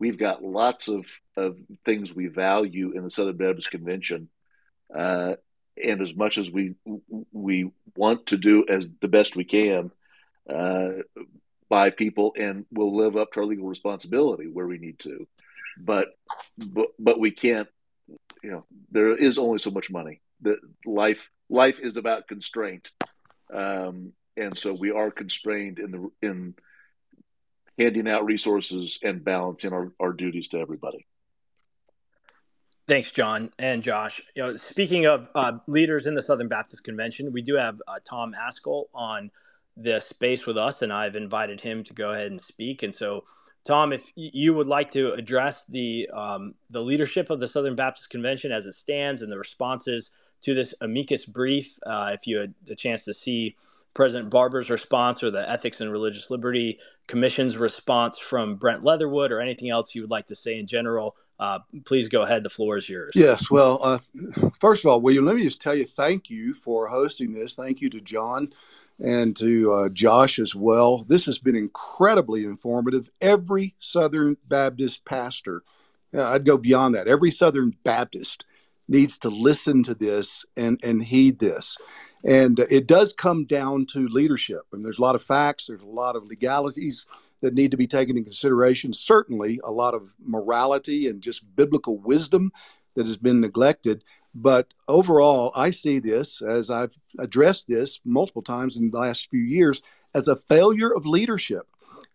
we've 0.00 0.18
got 0.18 0.42
lots 0.42 0.88
of 0.88 1.06
of 1.36 1.56
things 1.84 2.12
we 2.12 2.26
value 2.26 2.92
in 2.92 3.04
the 3.04 3.10
southern 3.10 3.36
baptist 3.36 3.70
convention 3.70 4.28
uh, 4.94 5.34
and 5.82 6.02
as 6.02 6.14
much 6.14 6.38
as 6.38 6.50
we 6.50 6.74
we 7.32 7.70
want 7.96 8.26
to 8.26 8.36
do 8.36 8.64
as 8.68 8.88
the 9.00 9.08
best 9.08 9.36
we 9.36 9.44
can 9.44 9.90
uh, 10.48 10.90
by 11.68 11.90
people, 11.90 12.34
and 12.36 12.66
we'll 12.72 12.96
live 12.96 13.16
up 13.16 13.32
to 13.32 13.40
our 13.40 13.46
legal 13.46 13.68
responsibility 13.68 14.46
where 14.46 14.66
we 14.66 14.78
need 14.78 14.98
to, 15.00 15.26
but 15.78 16.08
but 16.58 16.88
but 16.98 17.20
we 17.20 17.30
can't. 17.30 17.68
You 18.42 18.50
know, 18.50 18.64
there 18.90 19.14
is 19.14 19.38
only 19.38 19.58
so 19.58 19.70
much 19.70 19.90
money. 19.90 20.20
The 20.40 20.56
life 20.84 21.30
life 21.48 21.78
is 21.80 21.96
about 21.96 22.26
constraint, 22.26 22.90
um, 23.52 24.12
and 24.36 24.58
so 24.58 24.72
we 24.72 24.90
are 24.90 25.10
constrained 25.10 25.78
in 25.78 25.90
the 25.90 26.10
in 26.22 26.54
handing 27.78 28.08
out 28.08 28.26
resources 28.26 28.98
and 29.02 29.24
balancing 29.24 29.72
our, 29.72 29.92
our 29.98 30.12
duties 30.12 30.48
to 30.48 30.58
everybody. 30.58 31.06
Thanks, 32.90 33.12
Jon 33.12 33.52
and 33.60 33.84
Josh. 33.84 34.20
You 34.34 34.42
know, 34.42 34.56
speaking 34.56 35.06
of 35.06 35.28
uh, 35.36 35.52
leaders 35.68 36.08
in 36.08 36.16
the 36.16 36.22
Southern 36.24 36.48
Baptist 36.48 36.82
Convention, 36.82 37.32
we 37.32 37.40
do 37.40 37.54
have 37.54 37.80
uh, 37.86 38.00
Tom 38.04 38.34
Ascol 38.36 38.86
on 38.92 39.30
the 39.76 40.00
space 40.00 40.44
with 40.44 40.58
us, 40.58 40.82
and 40.82 40.92
I've 40.92 41.14
invited 41.14 41.60
him 41.60 41.84
to 41.84 41.94
go 41.94 42.10
ahead 42.10 42.32
and 42.32 42.40
speak. 42.40 42.82
And 42.82 42.92
so, 42.92 43.22
Tom, 43.64 43.92
if 43.92 44.10
you 44.16 44.54
would 44.54 44.66
like 44.66 44.90
to 44.90 45.12
address 45.12 45.66
the 45.66 46.10
um, 46.12 46.56
the 46.70 46.82
leadership 46.82 47.30
of 47.30 47.38
the 47.38 47.46
Southern 47.46 47.76
Baptist 47.76 48.10
Convention 48.10 48.50
as 48.50 48.66
it 48.66 48.74
stands 48.74 49.22
and 49.22 49.30
the 49.30 49.38
responses 49.38 50.10
to 50.42 50.52
this 50.52 50.74
amicus 50.80 51.26
brief, 51.26 51.78
uh, 51.86 52.10
if 52.12 52.26
you 52.26 52.38
had 52.38 52.54
a 52.68 52.74
chance 52.74 53.04
to 53.04 53.14
see 53.14 53.54
President 53.94 54.30
Barber's 54.30 54.68
response 54.68 55.22
or 55.22 55.30
the 55.30 55.48
Ethics 55.48 55.80
and 55.80 55.92
Religious 55.92 56.28
Liberty 56.28 56.80
Commission's 57.06 57.56
response 57.56 58.18
from 58.18 58.56
Brent 58.56 58.82
Leatherwood, 58.82 59.30
or 59.30 59.40
anything 59.40 59.70
else 59.70 59.94
you 59.94 60.00
would 60.00 60.10
like 60.10 60.26
to 60.26 60.34
say 60.34 60.58
in 60.58 60.66
general 60.66 61.14
uh, 61.40 61.58
please 61.86 62.08
go 62.08 62.22
ahead. 62.22 62.42
The 62.42 62.50
floor 62.50 62.76
is 62.76 62.88
yours. 62.88 63.14
Yes. 63.16 63.50
Well, 63.50 63.80
uh, 63.82 63.98
first 64.60 64.84
of 64.84 64.90
all, 64.90 65.00
William, 65.00 65.24
let 65.24 65.36
me 65.36 65.42
just 65.42 65.60
tell 65.60 65.74
you 65.74 65.84
thank 65.84 66.28
you 66.28 66.52
for 66.52 66.86
hosting 66.86 67.32
this. 67.32 67.54
Thank 67.54 67.80
you 67.80 67.88
to 67.90 68.00
Jon 68.00 68.52
and 68.98 69.34
to 69.36 69.72
uh, 69.72 69.88
Josh 69.88 70.38
as 70.38 70.54
well. 70.54 70.98
This 71.08 71.24
has 71.24 71.38
been 71.38 71.56
incredibly 71.56 72.44
informative. 72.44 73.10
Every 73.22 73.74
Southern 73.78 74.36
Baptist 74.46 75.06
pastor, 75.06 75.62
I'd 76.16 76.44
go 76.44 76.58
beyond 76.58 76.94
that, 76.94 77.08
every 77.08 77.30
Southern 77.30 77.74
Baptist 77.84 78.44
needs 78.86 79.18
to 79.20 79.30
listen 79.30 79.82
to 79.84 79.94
this 79.94 80.44
and, 80.58 80.78
and 80.84 81.02
heed 81.02 81.38
this. 81.38 81.78
And 82.22 82.58
it 82.70 82.86
does 82.86 83.14
come 83.14 83.46
down 83.46 83.86
to 83.92 84.08
leadership. 84.08 84.66
And 84.72 84.84
there's 84.84 84.98
a 84.98 85.02
lot 85.02 85.14
of 85.14 85.22
facts, 85.22 85.68
there's 85.68 85.80
a 85.80 85.86
lot 85.86 86.16
of 86.16 86.26
legalities 86.26 87.06
that 87.40 87.54
need 87.54 87.70
to 87.70 87.76
be 87.76 87.86
taken 87.86 88.16
in 88.16 88.24
consideration. 88.24 88.92
Certainly, 88.92 89.60
a 89.64 89.70
lot 89.70 89.94
of 89.94 90.14
morality 90.24 91.08
and 91.08 91.22
just 91.22 91.44
biblical 91.56 91.98
wisdom 91.98 92.52
that 92.94 93.06
has 93.06 93.16
been 93.16 93.40
neglected. 93.40 94.04
But 94.34 94.72
overall, 94.88 95.52
I 95.56 95.70
see 95.70 95.98
this, 95.98 96.40
as 96.42 96.70
I've 96.70 96.96
addressed 97.18 97.66
this 97.66 98.00
multiple 98.04 98.42
times 98.42 98.76
in 98.76 98.90
the 98.90 98.98
last 98.98 99.30
few 99.30 99.40
years, 99.40 99.82
as 100.14 100.28
a 100.28 100.36
failure 100.36 100.94
of 100.94 101.06
leadership. 101.06 101.66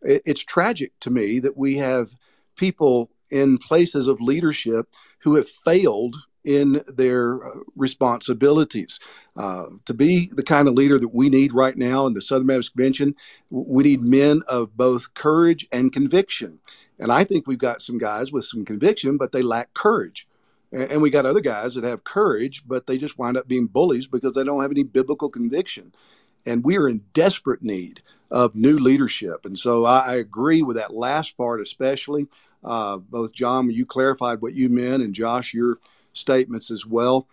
It's 0.02 0.44
tragic 0.44 0.92
to 1.02 1.10
me 1.10 1.40
that 1.40 1.58
we 1.58 1.78
have 1.78 2.16
people 2.56 3.12
in 3.32 3.58
places 3.58 4.08
of 4.08 4.22
leadership 4.22 4.88
who 5.20 5.36
have 5.36 5.50
failed 5.50 6.16
in 6.46 6.82
their 6.88 7.46
uh, 7.46 7.60
responsibilities. 7.76 9.00
Uh, 9.38 9.66
to 9.84 9.94
be 9.94 10.30
the 10.32 10.44
kind 10.44 10.68
of 10.68 10.76
leader 10.76 10.98
that 10.98 11.14
we 11.14 11.30
need 11.30 11.54
right 11.54 11.78
now 11.78 12.06
in 12.06 12.14
the 12.14 12.22
Southern 12.22 12.48
Baptist 12.48 12.72
Convention, 12.72 13.14
we 13.50 13.84
need 13.84 14.02
men 14.02 14.42
of 14.48 14.76
both 14.78 15.14
courage 15.14 15.68
and 15.74 15.92
conviction. 15.92 16.58
And 17.00 17.12
I 17.12 17.26
think 17.26 17.46
we've 17.46 17.58
got 17.58 17.82
some 17.82 17.98
guys 17.98 18.32
with 18.32 18.46
some 18.46 18.64
conviction, 18.64 19.18
but 19.18 19.34
they 19.34 19.42
lack 19.42 19.74
courage. 19.74 20.28
And 20.72 21.02
we 21.02 21.10
got 21.10 21.26
other 21.26 21.42
guys 21.42 21.76
that 21.76 21.84
have 21.84 22.04
courage, 22.04 22.64
but 22.68 22.88
they 22.88 22.98
just 22.98 23.18
wind 23.18 23.38
up 23.38 23.48
being 23.48 23.68
bullies 23.68 24.08
because 24.08 24.34
they 24.34 24.44
don't 24.44 24.62
have 24.62 24.72
any 24.72 24.84
biblical 24.84 25.30
conviction. 25.30 25.94
And 26.46 26.64
we 26.64 26.78
are 26.78 26.90
in 26.90 27.04
desperate 27.14 27.62
need 27.64 28.02
of 28.32 28.56
new 28.56 28.78
leadership. 28.78 29.46
And 29.46 29.58
so 29.58 29.86
I, 29.86 30.16
agree 30.16 30.62
with 30.62 30.76
that 30.78 30.94
last 30.94 31.38
part, 31.38 31.62
especially. 31.62 32.28
Uh, 32.64 32.98
both 32.98 33.32
Jon, 33.32 33.70
you 33.70 33.86
clarified 33.86 34.42
what 34.42 34.56
you 34.56 34.70
meant, 34.70 35.04
and 35.04 35.14
Josh, 35.14 35.54
your 35.54 35.78
statements 36.16 36.72
as 36.72 36.86
well 36.86 37.28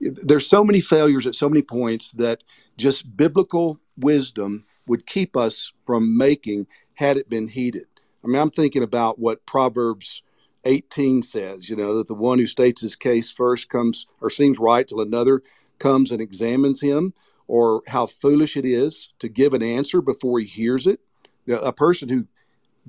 there's 0.00 0.46
so 0.46 0.64
many 0.64 0.80
failures 0.80 1.26
at 1.26 1.34
so 1.34 1.48
many 1.48 1.62
points 1.62 2.12
that 2.12 2.44
just 2.76 3.16
biblical 3.16 3.80
wisdom 3.98 4.64
would 4.86 5.06
keep 5.06 5.36
us 5.36 5.72
from 5.84 6.16
making 6.16 6.66
had 6.94 7.16
it 7.16 7.28
been 7.28 7.48
heeded. 7.48 7.86
I 8.24 8.28
mean, 8.28 8.40
I'm 8.40 8.50
thinking 8.50 8.82
about 8.82 9.18
what 9.18 9.44
Proverbs 9.46 10.22
18 10.64 11.22
says, 11.22 11.68
you 11.68 11.76
know, 11.76 11.96
that 11.96 12.08
the 12.08 12.14
one 12.14 12.38
who 12.38 12.46
states 12.46 12.80
his 12.80 12.96
case 12.96 13.30
first 13.30 13.68
comes 13.68 14.06
or 14.20 14.30
seems 14.30 14.58
right 14.58 14.86
till 14.86 15.00
another 15.00 15.42
comes 15.78 16.10
and 16.10 16.20
examines 16.20 16.80
him, 16.80 17.14
or 17.46 17.82
how 17.86 18.04
foolish 18.04 18.56
it 18.56 18.64
is 18.64 19.10
to 19.20 19.28
give 19.28 19.54
an 19.54 19.62
answer 19.62 20.02
before 20.02 20.40
he 20.40 20.44
hears 20.44 20.86
it. 20.86 21.00
A 21.48 21.72
person 21.72 22.08
who 22.08 22.26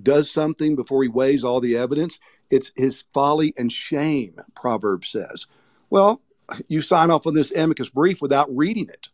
does 0.01 0.30
something 0.30 0.76
before 0.76 1.03
he 1.03 1.10
weighs 1.10 1.43
all 1.43 1.61
the 1.61 1.77
evidence, 1.77 2.19
it's 2.50 2.72
his 2.76 3.04
folly 3.14 3.54
and 3.58 3.72
shame, 3.72 4.36
Proverbs 4.56 5.10
says. 5.10 5.48
Well, 5.90 6.22
you 6.68 6.82
sign 6.82 7.12
off 7.12 7.28
on 7.28 7.34
this 7.34 7.52
amicus 7.52 7.90
brief 7.90 8.22
without 8.22 8.56
reading 8.56 8.90
it 8.90 9.10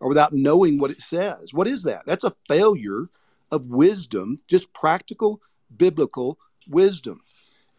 or 0.00 0.08
without 0.08 0.32
knowing 0.32 0.78
what 0.78 0.90
it 0.90 1.00
says. 1.00 1.52
What 1.52 1.68
is 1.68 1.82
that? 1.84 2.06
That's 2.06 2.24
a 2.24 2.34
failure 2.46 3.08
of 3.50 3.66
wisdom, 3.66 4.40
just 4.48 4.72
practical 4.72 5.40
biblical 5.76 6.38
wisdom. 6.68 7.20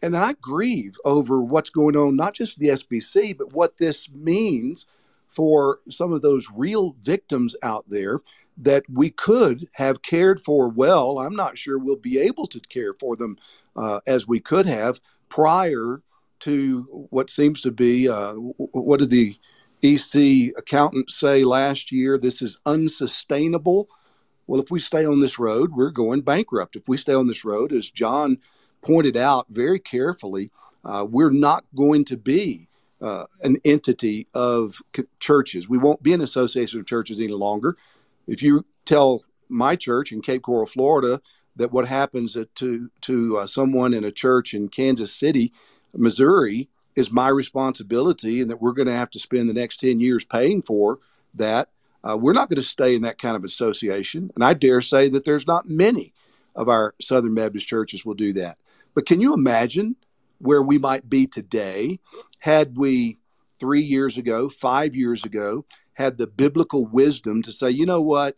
And 0.02 0.14
then 0.14 0.22
I 0.22 0.34
grieve 0.40 0.96
over 1.04 1.42
what's 1.42 1.70
going 1.70 1.96
on, 1.96 2.16
not 2.16 2.34
just 2.34 2.58
the 2.58 2.68
SBC, 2.68 3.36
but 3.36 3.52
what 3.52 3.76
this 3.76 4.10
means 4.12 4.86
for 5.28 5.80
some 5.88 6.12
of 6.12 6.22
those 6.22 6.48
real 6.54 6.92
victims 7.02 7.54
out 7.62 7.84
there 7.88 8.20
that 8.56 8.82
we 8.92 9.10
could 9.10 9.68
have 9.74 10.02
cared 10.02 10.40
for 10.40 10.68
well. 10.68 11.18
I'm 11.18 11.36
not 11.36 11.56
sure 11.56 11.78
we'll 11.78 11.96
be 11.96 12.18
able 12.18 12.46
to 12.48 12.60
care 12.60 12.94
for 12.94 13.16
them 13.16 13.38
uh, 13.76 14.00
as 14.06 14.26
we 14.26 14.40
could 14.40 14.66
have 14.66 15.00
prior 15.28 16.02
to 16.40 17.06
what 17.10 17.30
seems 17.30 17.60
to 17.62 17.70
be 17.70 18.08
uh, 18.08 18.32
what 18.34 19.00
did 19.00 19.10
the 19.10 19.36
EC 19.82 20.52
accountants 20.56 21.16
say 21.16 21.44
last 21.44 21.92
year? 21.92 22.18
This 22.18 22.42
is 22.42 22.60
unsustainable. 22.66 23.88
Well, 24.46 24.60
if 24.60 24.70
we 24.70 24.80
stay 24.80 25.04
on 25.04 25.20
this 25.20 25.38
road, 25.38 25.72
we're 25.72 25.90
going 25.90 26.22
bankrupt. 26.22 26.76
If 26.76 26.88
we 26.88 26.96
stay 26.96 27.14
on 27.14 27.28
this 27.28 27.44
road, 27.44 27.72
as 27.72 27.90
Jon 27.90 28.38
pointed 28.82 29.16
out 29.16 29.46
very 29.48 29.78
carefully, 29.78 30.50
uh, 30.84 31.06
we're 31.08 31.30
not 31.30 31.64
going 31.74 32.04
to 32.06 32.16
be 32.16 32.68
uh, 33.00 33.26
an 33.42 33.58
entity 33.64 34.26
of 34.34 34.82
churches. 35.20 35.68
We 35.68 35.78
won't 35.78 36.02
be 36.02 36.12
an 36.12 36.20
association 36.20 36.80
of 36.80 36.86
churches 36.86 37.18
any 37.18 37.28
longer. 37.28 37.76
If 38.26 38.42
you 38.42 38.64
tell 38.84 39.22
my 39.48 39.76
church 39.76 40.12
in 40.12 40.22
Cape 40.22 40.42
Coral, 40.42 40.66
Florida, 40.66 41.20
that 41.56 41.72
what 41.72 41.86
happens 41.86 42.36
to 42.54 42.90
to 43.00 43.38
uh, 43.38 43.46
someone 43.46 43.92
in 43.94 44.04
a 44.04 44.12
church 44.12 44.54
in 44.54 44.68
Kansas 44.68 45.12
City 45.12 45.52
Missouri 45.94 46.68
is 46.96 47.10
my 47.10 47.28
responsibility 47.28 48.40
and 48.40 48.50
that 48.50 48.60
we're 48.60 48.72
going 48.72 48.88
to 48.88 48.94
have 48.94 49.10
to 49.10 49.18
spend 49.18 49.48
the 49.48 49.54
next 49.54 49.78
10 49.78 50.00
years 50.00 50.24
paying 50.24 50.62
for 50.62 50.98
that. 51.34 51.68
Uh, 52.02 52.16
we're 52.16 52.32
not 52.32 52.48
going 52.48 52.56
to 52.56 52.62
stay 52.62 52.94
in 52.94 53.02
that 53.02 53.18
kind 53.18 53.36
of 53.36 53.44
association. 53.44 54.30
And 54.34 54.44
I 54.44 54.54
dare 54.54 54.80
say 54.80 55.08
that 55.10 55.24
there's 55.24 55.46
not 55.46 55.68
many 55.68 56.12
of 56.56 56.68
our 56.68 56.94
Southern 57.00 57.34
Baptist 57.34 57.68
churches 57.68 58.04
will 58.04 58.14
do 58.14 58.32
that. 58.34 58.58
But 58.94 59.06
can 59.06 59.20
you 59.20 59.34
imagine 59.34 59.96
where 60.38 60.62
we 60.62 60.78
might 60.78 61.08
be 61.08 61.26
today 61.26 62.00
had 62.40 62.76
we 62.76 63.18
three 63.58 63.82
years 63.82 64.16
ago, 64.16 64.48
five 64.48 64.96
years 64.96 65.24
ago, 65.24 65.64
had 65.92 66.16
the 66.16 66.26
biblical 66.26 66.86
wisdom 66.86 67.42
to 67.42 67.52
say, 67.52 67.70
you 67.70 67.84
know 67.84 68.00
what? 68.00 68.36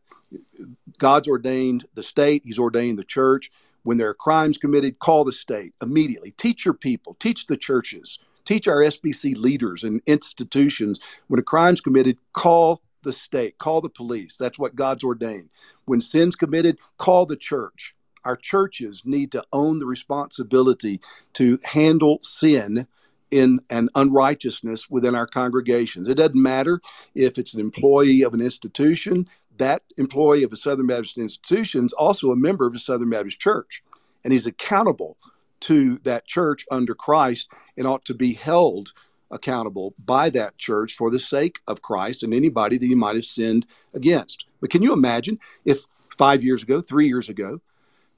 God's 0.99 1.29
ordained 1.29 1.87
the 1.95 2.03
state, 2.03 2.43
He's 2.45 2.59
ordained 2.59 2.99
the 2.99 3.05
church. 3.05 3.51
When 3.85 3.99
there 3.99 4.09
are 4.09 4.15
crimes 4.15 4.59
committed, 4.59 5.01
call 5.01 5.25
the 5.25 5.33
state 5.33 5.75
immediately. 5.83 6.33
Teach 6.33 6.65
your 6.65 6.75
people, 6.75 7.17
teach 7.19 7.47
the 7.47 7.57
churches, 7.57 8.21
teach 8.45 8.69
our 8.69 8.79
SBC 8.79 9.37
leaders 9.37 9.83
and 9.83 10.01
institutions. 10.07 11.01
When 11.27 11.41
a 11.41 11.43
crime's 11.43 11.81
committed, 11.81 12.19
call 12.33 12.83
the 13.03 13.13
state, 13.13 13.59
call 13.59 13.81
the 13.81 13.89
police. 13.89 14.37
That's 14.37 14.59
what 14.59 14.77
God's 14.77 15.03
ordained. 15.05 15.51
When 15.85 16.01
sin's 16.01 16.37
committed, 16.37 16.79
call 16.97 17.27
the 17.27 17.37
church. 17.37 17.95
Our 18.25 18.37
churches 18.37 19.03
need 19.05 19.33
to 19.33 19.45
own 19.53 19.81
the 19.81 19.87
responsibility 19.87 21.01
to 21.35 21.59
handle 21.65 22.21
sin 22.23 22.87
in 23.33 23.61
an 23.71 23.89
unrighteousness 23.95 24.91
within 24.91 25.15
our 25.15 25.27
congregations. 25.27 26.09
It 26.09 26.15
doesn't 26.15 26.41
matter 26.41 26.81
if 27.15 27.39
it's 27.39 27.55
an 27.55 27.61
employee 27.61 28.23
of 28.23 28.35
an 28.35 28.43
institution, 28.43 29.27
that 29.59 29.83
employee 29.97 30.43
of 30.43 30.53
a 30.53 30.57
Southern 30.57 30.87
Baptist 30.87 31.19
institution 31.19 31.87
is 31.87 31.93
also 31.93 32.31
a 32.31 32.37
member 32.37 32.67
of 32.67 32.75
a 32.75 32.79
Southern 32.79 33.11
Baptist 33.11 33.41
church, 33.41 33.83
and 34.25 34.33
he's 34.33 34.47
accountable 34.47 35.17
to 35.61 35.99
that 35.99 36.27
church 36.27 36.67
under 36.71 36.95
Christ 36.95 37.51
and 37.77 37.87
ought 37.87 38.05
to 38.07 38.15
be 38.15 38.33
held 38.33 38.93
accountable 39.31 39.95
by 40.05 40.29
that 40.31 40.59
church 40.59 40.95
for 40.95 41.11
the 41.11 41.19
sake 41.19 41.61
of 41.67 41.83
Christ 41.83 42.23
and 42.23 42.35
anybody 42.35 42.77
that 42.77 42.87
he 42.87 42.95
might 42.95 43.15
have 43.15 43.25
sinned 43.25 43.67
against. 43.95 44.45
But 44.61 44.71
can 44.71 44.83
you 44.83 44.93
imagine 44.93 45.39
if 45.65 45.87
five 46.19 46.45
years 46.45 46.63
ago, 46.63 46.81
three 46.81 47.07
years 47.07 47.29
ago, 47.29 47.61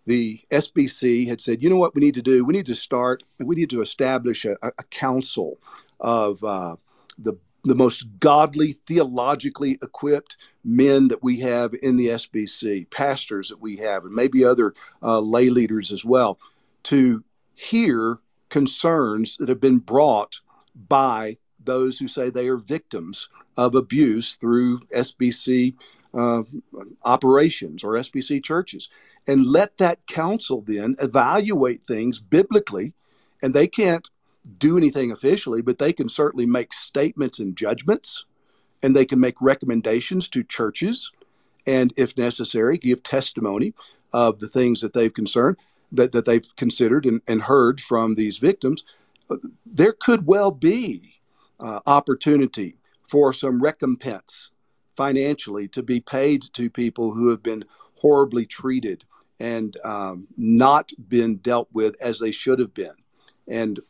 the 0.06 0.40
SBC 0.50 1.26
had 1.26 1.40
said, 1.40 1.62
you 1.62 1.70
know 1.70 1.76
what 1.76 1.94
we 1.94 2.00
need 2.00 2.14
to 2.14 2.22
do? 2.22 2.44
We 2.44 2.52
need 2.52 2.66
to 2.66 2.74
start, 2.74 3.22
we 3.38 3.56
need 3.56 3.70
to 3.70 3.80
establish 3.80 4.44
a, 4.44 4.56
a 4.62 4.82
council 4.90 5.58
of 6.00 6.42
uh, 6.44 6.76
the 7.18 7.38
the 7.64 7.74
most 7.74 8.06
godly, 8.20 8.72
theologically 8.72 9.78
equipped 9.82 10.36
men 10.64 11.08
that 11.08 11.22
we 11.22 11.40
have 11.40 11.74
in 11.82 11.96
the 11.96 12.08
SBC, 12.08 12.90
pastors 12.90 13.48
that 13.48 13.60
we 13.60 13.76
have, 13.76 14.04
and 14.04 14.14
maybe 14.14 14.44
other 14.44 14.74
uh, 15.02 15.18
lay 15.18 15.48
leaders 15.50 15.90
as 15.90 16.04
well, 16.04 16.38
to 16.84 17.24
hear 17.54 18.18
concerns 18.50 19.36
that 19.38 19.48
have 19.48 19.60
been 19.60 19.78
brought 19.78 20.40
by 20.88 21.36
those 21.64 21.98
who 21.98 22.06
say 22.06 22.28
they 22.28 22.48
are 22.48 22.56
victims 22.56 23.28
of 23.56 23.74
abuse 23.74 24.36
through 24.36 24.78
SBC 24.94 25.74
uh, 26.12 26.42
operations 27.04 27.82
or 27.82 27.92
SBC 27.92 28.42
churches. 28.44 28.90
And 29.26 29.46
let 29.46 29.78
that 29.78 30.06
council 30.06 30.62
then 30.66 30.96
evaluate 31.00 31.82
things 31.82 32.18
biblically. 32.18 32.92
And 33.42 33.54
they 33.54 33.66
can't 33.66 34.08
do 34.58 34.76
anything 34.76 35.10
officially, 35.10 35.62
but 35.62 35.78
they 35.78 35.92
can 35.92 36.08
certainly 36.08 36.46
make 36.46 36.72
statements 36.72 37.38
and 37.38 37.56
judgments, 37.56 38.24
and 38.82 38.94
they 38.94 39.06
can 39.06 39.20
make 39.20 39.36
recommendations 39.40 40.28
to 40.28 40.44
churches, 40.44 41.10
and 41.66 41.92
if 41.96 42.16
necessary, 42.16 42.76
give 42.76 43.02
testimony 43.02 43.74
of 44.12 44.40
the 44.40 44.48
things 44.48 44.80
that 44.80 44.92
they've 44.92 45.14
concerned 45.14 45.56
that, 45.92 46.12
that 46.12 46.24
they've 46.24 46.46
considered 46.56 47.06
and, 47.06 47.22
and 47.26 47.42
heard 47.42 47.80
from 47.80 48.14
these 48.14 48.38
victims. 48.38 48.84
There 49.64 49.92
could 49.92 50.26
well 50.26 50.50
be 50.50 51.14
uh, 51.58 51.80
opportunity 51.86 52.76
for 53.02 53.32
some 53.32 53.62
recompense 53.62 54.50
financially 54.96 55.68
to 55.68 55.82
be 55.82 56.00
paid 56.00 56.42
to 56.52 56.70
people 56.70 57.12
who 57.12 57.28
have 57.28 57.42
been 57.42 57.64
horribly 57.96 58.46
treated 58.46 59.04
and 59.40 59.76
um, 59.84 60.26
not 60.36 60.92
been 61.08 61.36
dealt 61.36 61.68
with 61.72 61.96
as 62.00 62.18
they 62.18 62.30
should 62.30 62.58
have 62.58 62.74
been. 62.74 62.94
And 63.48 63.80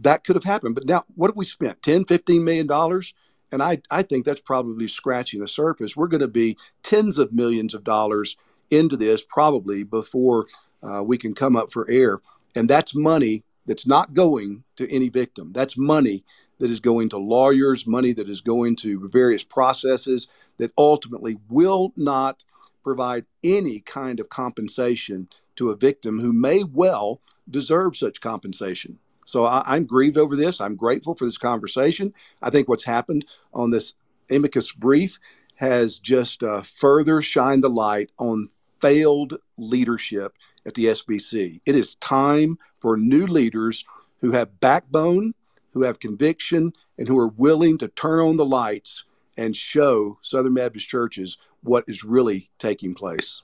that 0.00 0.24
could 0.24 0.36
have 0.36 0.44
happened. 0.44 0.74
But 0.74 0.86
now, 0.86 1.04
what 1.14 1.28
have 1.28 1.36
we 1.36 1.44
spent? 1.44 1.82
10, 1.82 2.04
15 2.04 2.44
million 2.44 2.66
dollars? 2.66 3.14
And 3.52 3.62
I, 3.62 3.82
I 3.90 4.02
think 4.02 4.24
that's 4.24 4.40
probably 4.40 4.86
scratching 4.86 5.40
the 5.40 5.48
surface. 5.48 5.96
We're 5.96 6.06
going 6.06 6.20
to 6.20 6.28
be 6.28 6.56
tens 6.82 7.18
of 7.18 7.32
millions 7.32 7.74
of 7.74 7.82
dollars 7.82 8.36
into 8.70 8.96
this 8.96 9.24
probably 9.24 9.82
before 9.82 10.46
uh, 10.82 11.02
we 11.02 11.18
can 11.18 11.34
come 11.34 11.56
up 11.56 11.72
for 11.72 11.90
air. 11.90 12.20
And 12.54 12.68
that's 12.68 12.94
money 12.94 13.42
that's 13.66 13.86
not 13.86 14.14
going 14.14 14.64
to 14.76 14.90
any 14.92 15.08
victim. 15.08 15.52
That's 15.52 15.76
money 15.76 16.24
that 16.58 16.70
is 16.70 16.80
going 16.80 17.08
to 17.10 17.18
lawyers, 17.18 17.86
money 17.86 18.12
that 18.12 18.28
is 18.28 18.40
going 18.40 18.76
to 18.76 19.08
various 19.08 19.42
processes 19.42 20.28
that 20.58 20.72
ultimately 20.78 21.38
will 21.48 21.92
not 21.96 22.44
provide 22.82 23.24
any 23.42 23.80
kind 23.80 24.20
of 24.20 24.28
compensation 24.28 25.28
to 25.56 25.70
a 25.70 25.76
victim 25.76 26.20
who 26.20 26.32
may 26.32 26.64
well 26.64 27.20
deserve 27.48 27.96
such 27.96 28.20
compensation. 28.20 28.98
So 29.30 29.44
I, 29.44 29.76
am 29.76 29.84
grieved 29.84 30.18
over 30.18 30.36
this. 30.36 30.60
I'm 30.60 30.76
grateful 30.76 31.14
for 31.14 31.24
this 31.24 31.38
conversation. 31.38 32.12
I 32.42 32.50
think 32.50 32.68
what's 32.68 32.84
happened 32.84 33.24
on 33.54 33.70
this 33.70 33.94
amicus 34.30 34.72
brief 34.72 35.18
has 35.56 35.98
just 35.98 36.42
uh, 36.42 36.62
further 36.62 37.22
shined 37.22 37.62
the 37.62 37.70
light 37.70 38.10
on 38.18 38.48
failed 38.80 39.36
leadership 39.58 40.34
at 40.66 40.74
the 40.74 40.86
SBC. 40.86 41.60
It 41.66 41.74
is 41.74 41.96
time 41.96 42.58
for 42.80 42.96
new 42.96 43.26
leaders 43.26 43.84
who 44.20 44.32
have 44.32 44.60
backbone, 44.60 45.34
who 45.72 45.82
have 45.82 46.00
conviction, 46.00 46.72
and 46.98 47.06
who 47.06 47.18
are 47.18 47.28
willing 47.28 47.78
to 47.78 47.88
turn 47.88 48.20
on 48.20 48.36
the 48.36 48.44
lights 48.44 49.04
and 49.36 49.56
show 49.56 50.18
Southern 50.22 50.54
Baptist 50.54 50.88
churches 50.88 51.38
what 51.62 51.84
is 51.86 52.04
really 52.04 52.50
taking 52.58 52.94
place. 52.94 53.42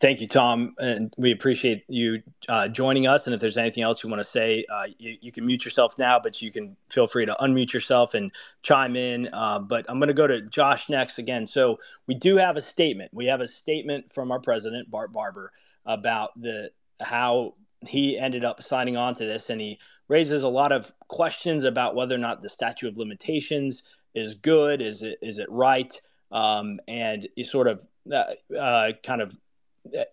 Thank 0.00 0.20
you, 0.20 0.28
Tom, 0.28 0.74
and 0.78 1.12
we 1.18 1.32
appreciate 1.32 1.84
you 1.88 2.20
uh, 2.48 2.68
joining 2.68 3.06
us. 3.06 3.26
And 3.26 3.34
if 3.34 3.40
there's 3.40 3.58
anything 3.58 3.82
else 3.82 4.02
you 4.02 4.08
want 4.08 4.20
to 4.20 4.28
say, 4.28 4.64
uh, 4.72 4.86
you, 4.98 5.18
you, 5.20 5.32
can 5.32 5.44
mute 5.44 5.64
yourself 5.64 5.98
now, 5.98 6.18
but 6.18 6.40
you 6.40 6.50
can 6.50 6.76
feel 6.88 7.06
free 7.06 7.26
to 7.26 7.36
unmute 7.40 7.72
yourself 7.74 8.14
and 8.14 8.32
chime 8.62 8.96
in. 8.96 9.28
Uh, 9.32 9.58
but 9.58 9.84
I'm 9.88 9.98
going 9.98 10.08
to 10.08 10.14
go 10.14 10.26
to 10.26 10.40
Josh 10.40 10.88
next 10.88 11.18
again. 11.18 11.46
So 11.46 11.78
we 12.06 12.14
do 12.14 12.36
have 12.36 12.56
a 12.56 12.60
statement. 12.60 13.12
We 13.12 13.26
have 13.26 13.42
a 13.42 13.48
statement 13.48 14.12
from 14.12 14.30
our 14.30 14.40
president, 14.40 14.90
Bart 14.90 15.12
Barber, 15.12 15.52
about 15.84 16.30
the 16.40 16.70
how 17.00 17.54
he 17.86 18.18
ended 18.18 18.44
up 18.44 18.62
signing 18.62 18.96
on 18.96 19.14
to 19.16 19.26
this, 19.26 19.50
and 19.50 19.60
he 19.60 19.78
raises 20.08 20.42
a 20.42 20.48
lot 20.48 20.72
of 20.72 20.92
questions 21.08 21.64
about 21.64 21.94
whether 21.94 22.14
or 22.14 22.18
not 22.18 22.40
the 22.40 22.48
statute 22.48 22.88
of 22.88 22.96
limitations 22.96 23.82
is 24.14 24.34
good, 24.34 24.80
is 24.80 25.02
it 25.02 25.18
is 25.20 25.38
it 25.38 25.50
right, 25.50 25.92
um, 26.30 26.78
and 26.88 27.28
he 27.34 27.44
sort 27.44 27.66
of 27.66 27.86
uh, 28.10 28.24
uh, 28.58 28.92
kind 29.02 29.20
of 29.20 29.36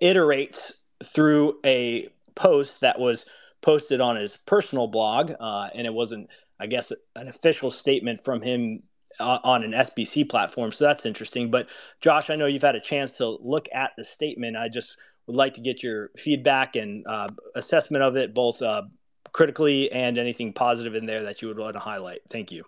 iterates 0.01 0.71
through 1.03 1.59
a 1.65 2.09
post 2.35 2.81
that 2.81 2.99
was 2.99 3.25
posted 3.61 4.01
on 4.01 4.15
his 4.15 4.37
personal 4.37 4.87
blog, 4.87 5.33
uh, 5.39 5.69
and 5.73 5.85
it 5.85 5.93
wasn't, 5.93 6.29
I 6.59 6.67
guess, 6.67 6.91
an 7.15 7.27
official 7.27 7.71
statement 7.71 8.23
from 8.23 8.41
him 8.41 8.81
uh, 9.19 9.39
on 9.43 9.63
an 9.63 9.71
SBC 9.71 10.29
platform. 10.29 10.71
So 10.71 10.85
that's 10.85 11.05
interesting. 11.05 11.51
But 11.51 11.69
Josh, 12.01 12.29
I 12.29 12.35
know 12.35 12.45
you've 12.45 12.61
had 12.61 12.75
a 12.75 12.81
chance 12.81 13.17
to 13.17 13.37
look 13.41 13.67
at 13.73 13.91
the 13.97 14.03
statement. 14.03 14.57
I 14.57 14.69
just 14.69 14.97
would 15.27 15.35
like 15.35 15.53
to 15.55 15.61
get 15.61 15.83
your 15.83 16.09
feedback 16.17 16.75
and 16.75 17.05
uh, 17.05 17.27
assessment 17.55 18.03
of 18.03 18.15
it, 18.15 18.33
both 18.33 18.61
uh, 18.61 18.83
critically 19.31 19.91
and 19.91 20.17
anything 20.17 20.53
positive 20.53 20.95
in 20.95 21.05
there 21.05 21.23
that 21.23 21.41
you 21.41 21.47
would 21.49 21.59
want 21.59 21.73
to 21.73 21.79
highlight. 21.79 22.21
Thank 22.29 22.51
you. 22.51 22.63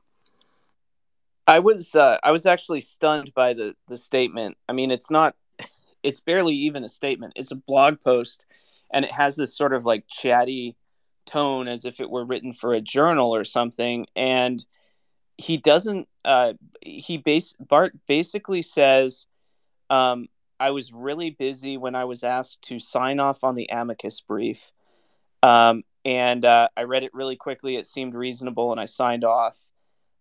I 1.48 1.60
was 1.60 1.95
uh, 1.95 2.18
I 2.23 2.32
was 2.32 2.45
actually 2.45 2.82
stunned 2.82 3.34
by 3.34 3.53
the 3.53 3.76
the 3.88 3.98
statement. 3.98 4.57
I 4.69 4.73
mean, 4.73 4.91
it's 4.91 5.10
not 5.10 5.36
it's 6.03 6.19
barely 6.19 6.56
even 6.56 6.84
a 6.84 6.90
statement. 6.90 7.34
It's 7.36 7.52
a 7.52 7.56
blog 7.56 7.99
post, 7.99 8.45
and 8.91 9.06
it 9.06 9.11
has 9.11 9.36
this 9.36 9.56
sort 9.56 9.73
of 9.73 9.86
like 9.86 10.07
chatty 10.07 10.76
tone 11.26 11.68
as 11.68 11.86
if 11.86 11.99
it 11.99 12.10
were 12.10 12.26
written 12.26 12.53
for 12.53 12.73
a 12.73 12.82
journal 12.82 13.34
or 13.36 13.45
something. 13.45 14.06
And 14.15 14.64
he 15.38 15.57
doesn't. 15.57 16.07
Uh, 16.23 16.53
he 16.82 17.18
base 17.18 17.53
Bart 17.60 17.94
basically 18.07 18.61
says, 18.61 19.28
um, 19.90 20.28
"I 20.60 20.72
was 20.72 20.94
really 20.94 21.32
busy 21.32 21.78
when 21.78 21.95
I 21.95 22.06
was 22.06 22.23
asked 22.23 22.64
to 22.64 22.80
sign 22.80 23.19
off 23.19 23.44
on 23.44 23.56
the 23.56 23.69
amicus 23.72 24.22
brief." 24.22 24.72
Um, 25.44 25.84
and 26.06 26.45
uh, 26.45 26.68
I 26.76 26.84
read 26.84 27.03
it 27.03 27.14
really 27.14 27.36
quickly. 27.36 27.76
It 27.76 27.88
seemed 27.88 28.14
reasonable, 28.15 28.72
and 28.72 28.80
I 28.80 28.86
signed 28.86 29.23
off. 29.23 29.57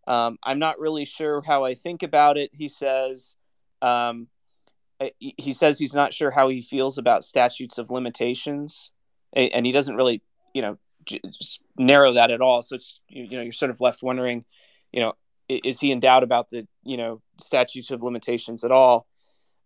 Um, 0.07 0.39
I'm 0.43 0.59
not 0.59 0.79
really 0.79 1.05
sure 1.05 1.43
how 1.43 1.65
I 1.65 1.75
think 1.75 2.03
about 2.03 2.37
it, 2.37 2.51
he 2.53 2.69
says. 2.69 3.37
Um, 3.83 4.29
he 5.19 5.53
says 5.53 5.79
he's 5.79 5.95
not 5.95 6.13
sure 6.13 6.31
how 6.31 6.49
he 6.49 6.61
feels 6.61 6.99
about 6.99 7.25
statutes 7.25 7.79
of 7.79 7.91
limitations, 7.91 8.93
and 9.33 9.65
he 9.65 9.73
doesn't 9.73 9.97
really, 9.97 10.23
you 10.55 10.63
know, 10.63 10.79
narrow 11.79 12.13
that 12.13 12.31
at 12.31 12.41
all. 12.41 12.63
So 12.63 12.77
it's 12.77 13.01
you 13.09 13.31
know 13.31 13.43
you're 13.43 13.53
sort 13.53 13.71
of 13.71 13.81
left 13.81 14.03
wondering, 14.03 14.45
you 14.93 15.01
know, 15.01 15.15
is 15.49 15.81
he 15.81 15.91
in 15.91 16.01
doubt 16.01 16.23
about 16.23 16.51
the 16.51 16.67
you 16.83 16.97
know 16.97 17.23
statutes 17.41 17.91
of 17.91 18.03
limitations 18.03 18.65
at 18.65 18.71
all? 18.71 19.07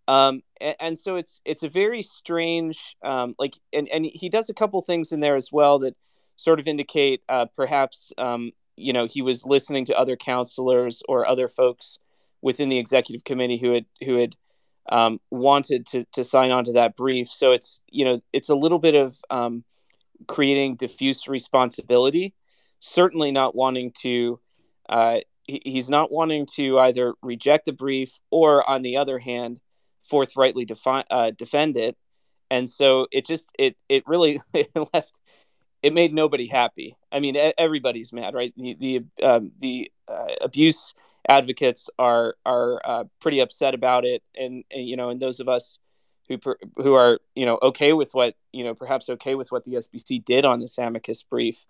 Um, 0.07 0.43
and, 0.61 0.77
and, 0.81 0.99
so 0.99 1.17
it's 1.17 1.41
it's 1.45 1.63
a 1.63 1.69
very 1.69 2.03
strange 2.03 2.97
um, 3.03 3.35
like 3.39 3.55
and, 3.73 3.89
and 3.89 4.05
he 4.05 4.29
does 4.29 4.51
a 4.51 4.55
couple 4.55 4.81
things 4.83 5.13
in 5.13 5.21
there 5.21 5.37
as 5.37 5.51
well 5.51 5.79
that 5.81 5.97
sort 6.37 6.61
of 6.61 6.69
indicate 6.69 7.23
uh, 7.29 7.47
perhaps 7.57 8.13
um, 8.19 8.53
you 8.77 8.93
know 8.93 9.07
he 9.07 9.23
was 9.23 9.47
listening 9.47 9.87
to 9.87 9.99
other 9.99 10.17
counselors 10.17 11.03
or 11.09 11.27
other 11.27 11.49
folks 11.49 11.99
within 12.43 12.69
the 12.69 12.79
executive 12.79 13.25
committee 13.25 13.57
who 13.57 13.73
had 13.73 13.87
who 14.05 14.17
had 14.17 14.37
um, 14.91 15.21
wanted 15.31 15.87
to 15.87 16.05
to 16.13 16.25
sign 16.25 16.51
on 16.51 16.65
to 16.65 16.73
that 16.73 16.97
brief. 16.97 17.29
So 17.29 17.53
it's 17.53 17.81
you 17.89 18.05
know 18.05 18.21
it's 18.33 18.49
a 18.49 18.55
little 18.55 18.79
bit 18.79 18.95
of 18.95 19.17
um, 19.31 19.65
creating 20.27 20.77
diffuse 20.77 21.27
responsibility. 21.29 22.35
Certainly 22.81 23.33
not 23.33 23.55
wanting 23.55 23.93
to. 24.03 24.41
Uh, 24.89 25.21
he, 25.45 25.61
he's 25.65 25.89
not 25.89 26.11
wanting 26.11 26.47
to 26.55 26.79
either 26.79 27.15
reject 27.23 27.67
the 27.67 27.73
brief 27.73 28.19
or, 28.31 28.69
on 28.69 28.83
the 28.83 28.97
other 28.97 29.19
hand, 29.19 29.61
forthrightly 30.03 30.65
defi- 30.65 31.05
uh, 31.11 31.31
defend 31.37 31.77
it. 31.77 31.97
And 32.51 32.69
so 32.69 33.07
it 33.11 33.27
just 33.27 33.51
it 33.59 33.77
it 33.89 34.05
really 34.07 34.41
left 34.95 35.21
it 35.83 35.93
made 35.93 36.15
nobody 36.15 36.47
happy. 36.47 36.97
I 37.13 37.21
mean, 37.21 37.37
everybody's 37.59 38.13
mad, 38.13 38.35
right? 38.35 38.55
The 38.57 38.75
the 38.81 39.25
um, 39.25 39.53
the 39.59 39.91
uh, 40.09 40.35
abuse 40.41 40.95
advocates 41.29 41.89
are 41.99 42.35
are 42.45 42.81
uh, 42.85 43.05
pretty 43.21 43.41
upset 43.41 43.75
about 43.75 44.05
it, 44.05 44.23
and, 44.39 44.65
and, 44.71 44.87
you 44.89 44.97
know, 44.97 45.11
and 45.11 45.21
those 45.21 45.41
of 45.41 45.49
us 45.49 45.79
who 46.29 46.39
who 46.77 46.95
are 46.95 47.19
you 47.35 47.47
know 47.47 47.59
okay 47.63 47.93
with 47.93 48.13
what 48.13 48.35
you 48.53 48.65
know 48.65 48.75
perhaps 48.75 49.09
okay 49.09 49.35
with 49.35 49.53
what 49.53 49.65
the 49.65 49.75
SBC 49.75 50.25
did 50.25 50.45
on 50.45 50.61
this 50.61 50.79
amicus 50.79 51.23
brief 51.23 51.65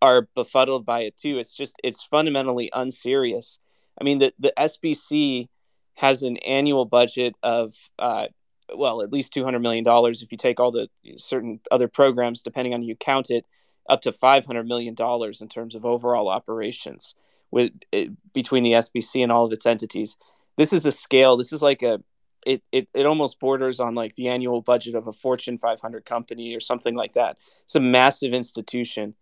are 0.00 0.28
befuddled 0.34 0.86
by 0.86 1.00
it 1.00 1.16
too. 1.16 1.38
It's 1.38 1.54
just 1.54 1.76
it's 1.82 2.02
fundamentally 2.02 2.70
unserious. 2.72 3.58
I 4.00 4.04
mean, 4.04 4.18
the 4.18 4.32
the 4.38 4.52
SBC 4.56 5.48
has 5.94 6.22
an 6.22 6.36
annual 6.38 6.84
budget 6.84 7.34
of 7.42 7.72
uh, 7.98 8.26
well, 8.74 9.02
at 9.02 9.12
least 9.12 9.32
two 9.32 9.44
hundred 9.44 9.60
million 9.60 9.84
dollars 9.84 10.22
if 10.22 10.30
you 10.30 10.38
take 10.38 10.60
all 10.60 10.70
the 10.70 10.88
certain 11.16 11.60
other 11.70 11.88
programs, 11.88 12.42
depending 12.42 12.74
on 12.74 12.82
you 12.82 12.96
count 12.96 13.30
it, 13.30 13.44
up 13.88 14.02
to 14.02 14.12
five 14.12 14.44
hundred 14.44 14.66
million 14.66 14.94
dollars 14.94 15.40
in 15.40 15.48
terms 15.48 15.74
of 15.74 15.84
overall 15.84 16.28
operations 16.28 17.14
with 17.50 17.72
it, 17.92 18.10
between 18.32 18.62
the 18.62 18.72
SBC 18.72 19.22
and 19.22 19.32
all 19.32 19.44
of 19.44 19.52
its 19.52 19.66
entities. 19.66 20.16
This 20.56 20.72
is 20.72 20.84
a 20.84 20.92
scale. 20.92 21.36
This 21.36 21.52
is 21.52 21.62
like 21.62 21.82
a 21.82 22.02
it, 22.46 22.62
it 22.72 22.88
it 22.94 23.06
almost 23.06 23.40
borders 23.40 23.80
on 23.80 23.94
like 23.94 24.14
the 24.14 24.28
annual 24.28 24.62
budget 24.62 24.94
of 24.94 25.06
a 25.06 25.12
Fortune 25.12 25.58
500 25.58 26.04
company 26.04 26.54
or 26.54 26.60
something 26.60 26.94
like 26.94 27.14
that. 27.14 27.36
It's 27.64 27.74
a 27.74 27.80
massive 27.80 28.32
institution, 28.32 29.14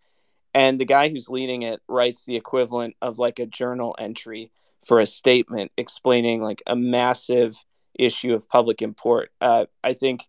and 0.55 0.81
the 0.81 0.85
guy 0.85 1.09
who's 1.09 1.29
leading 1.29 1.63
it 1.63 1.81
writes 1.89 2.25
the 2.25 2.37
equivalent 2.37 2.97
of 3.03 3.19
like 3.19 3.39
a 3.39 3.47
journal 3.47 3.95
entry 3.99 4.51
for 4.87 5.01
a 5.01 5.07
statement 5.07 5.73
explaining 5.77 6.41
like 6.41 6.63
a 6.67 6.77
massive 6.77 7.57
issue 7.99 8.35
of 8.35 8.49
public 8.49 8.83
import. 8.83 9.31
Uh, 9.41 9.67
I 9.83 9.95
think 9.95 10.23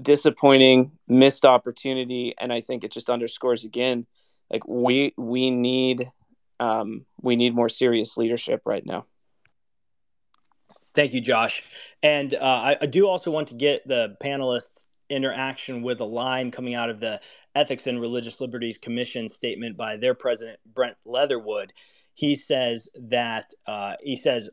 disappointing, 0.00 0.92
missed 1.06 1.44
opportunity, 1.44 2.34
and 2.38 2.52
I 2.52 2.60
think 2.60 2.84
it 2.84 2.92
just 2.92 3.10
underscores 3.10 3.64
again, 3.64 4.06
like 4.50 4.66
we 4.66 5.14
we 5.16 5.50
need 5.50 6.10
um, 6.60 7.06
we 7.20 7.36
need 7.36 7.54
more 7.54 7.68
serious 7.68 8.16
leadership 8.16 8.62
right 8.64 8.84
now. 8.84 9.06
Thank 10.94 11.12
you, 11.12 11.20
Josh. 11.20 11.62
And 12.02 12.34
uh, 12.34 12.38
I, 12.40 12.76
I 12.80 12.86
do 12.86 13.06
also 13.06 13.30
want 13.30 13.48
to 13.48 13.54
get 13.54 13.86
the 13.86 14.16
panelists 14.22 14.86
interaction 15.10 15.82
with 15.82 16.00
a 16.00 16.04
line 16.04 16.50
coming 16.50 16.74
out 16.74 16.90
of 16.90 17.00
the 17.00 17.20
Ethics 17.54 17.86
and 17.86 18.00
Religious 18.00 18.40
Liberties 18.40 18.78
Commission 18.78 19.28
statement 19.28 19.76
by 19.76 19.96
their 19.96 20.14
president, 20.14 20.58
Brent 20.74 20.96
Leatherwood. 21.04 21.72
He 22.14 22.34
says 22.34 22.88
that, 22.96 23.52
uh, 23.66 23.94
he 24.02 24.16
says, 24.16 24.50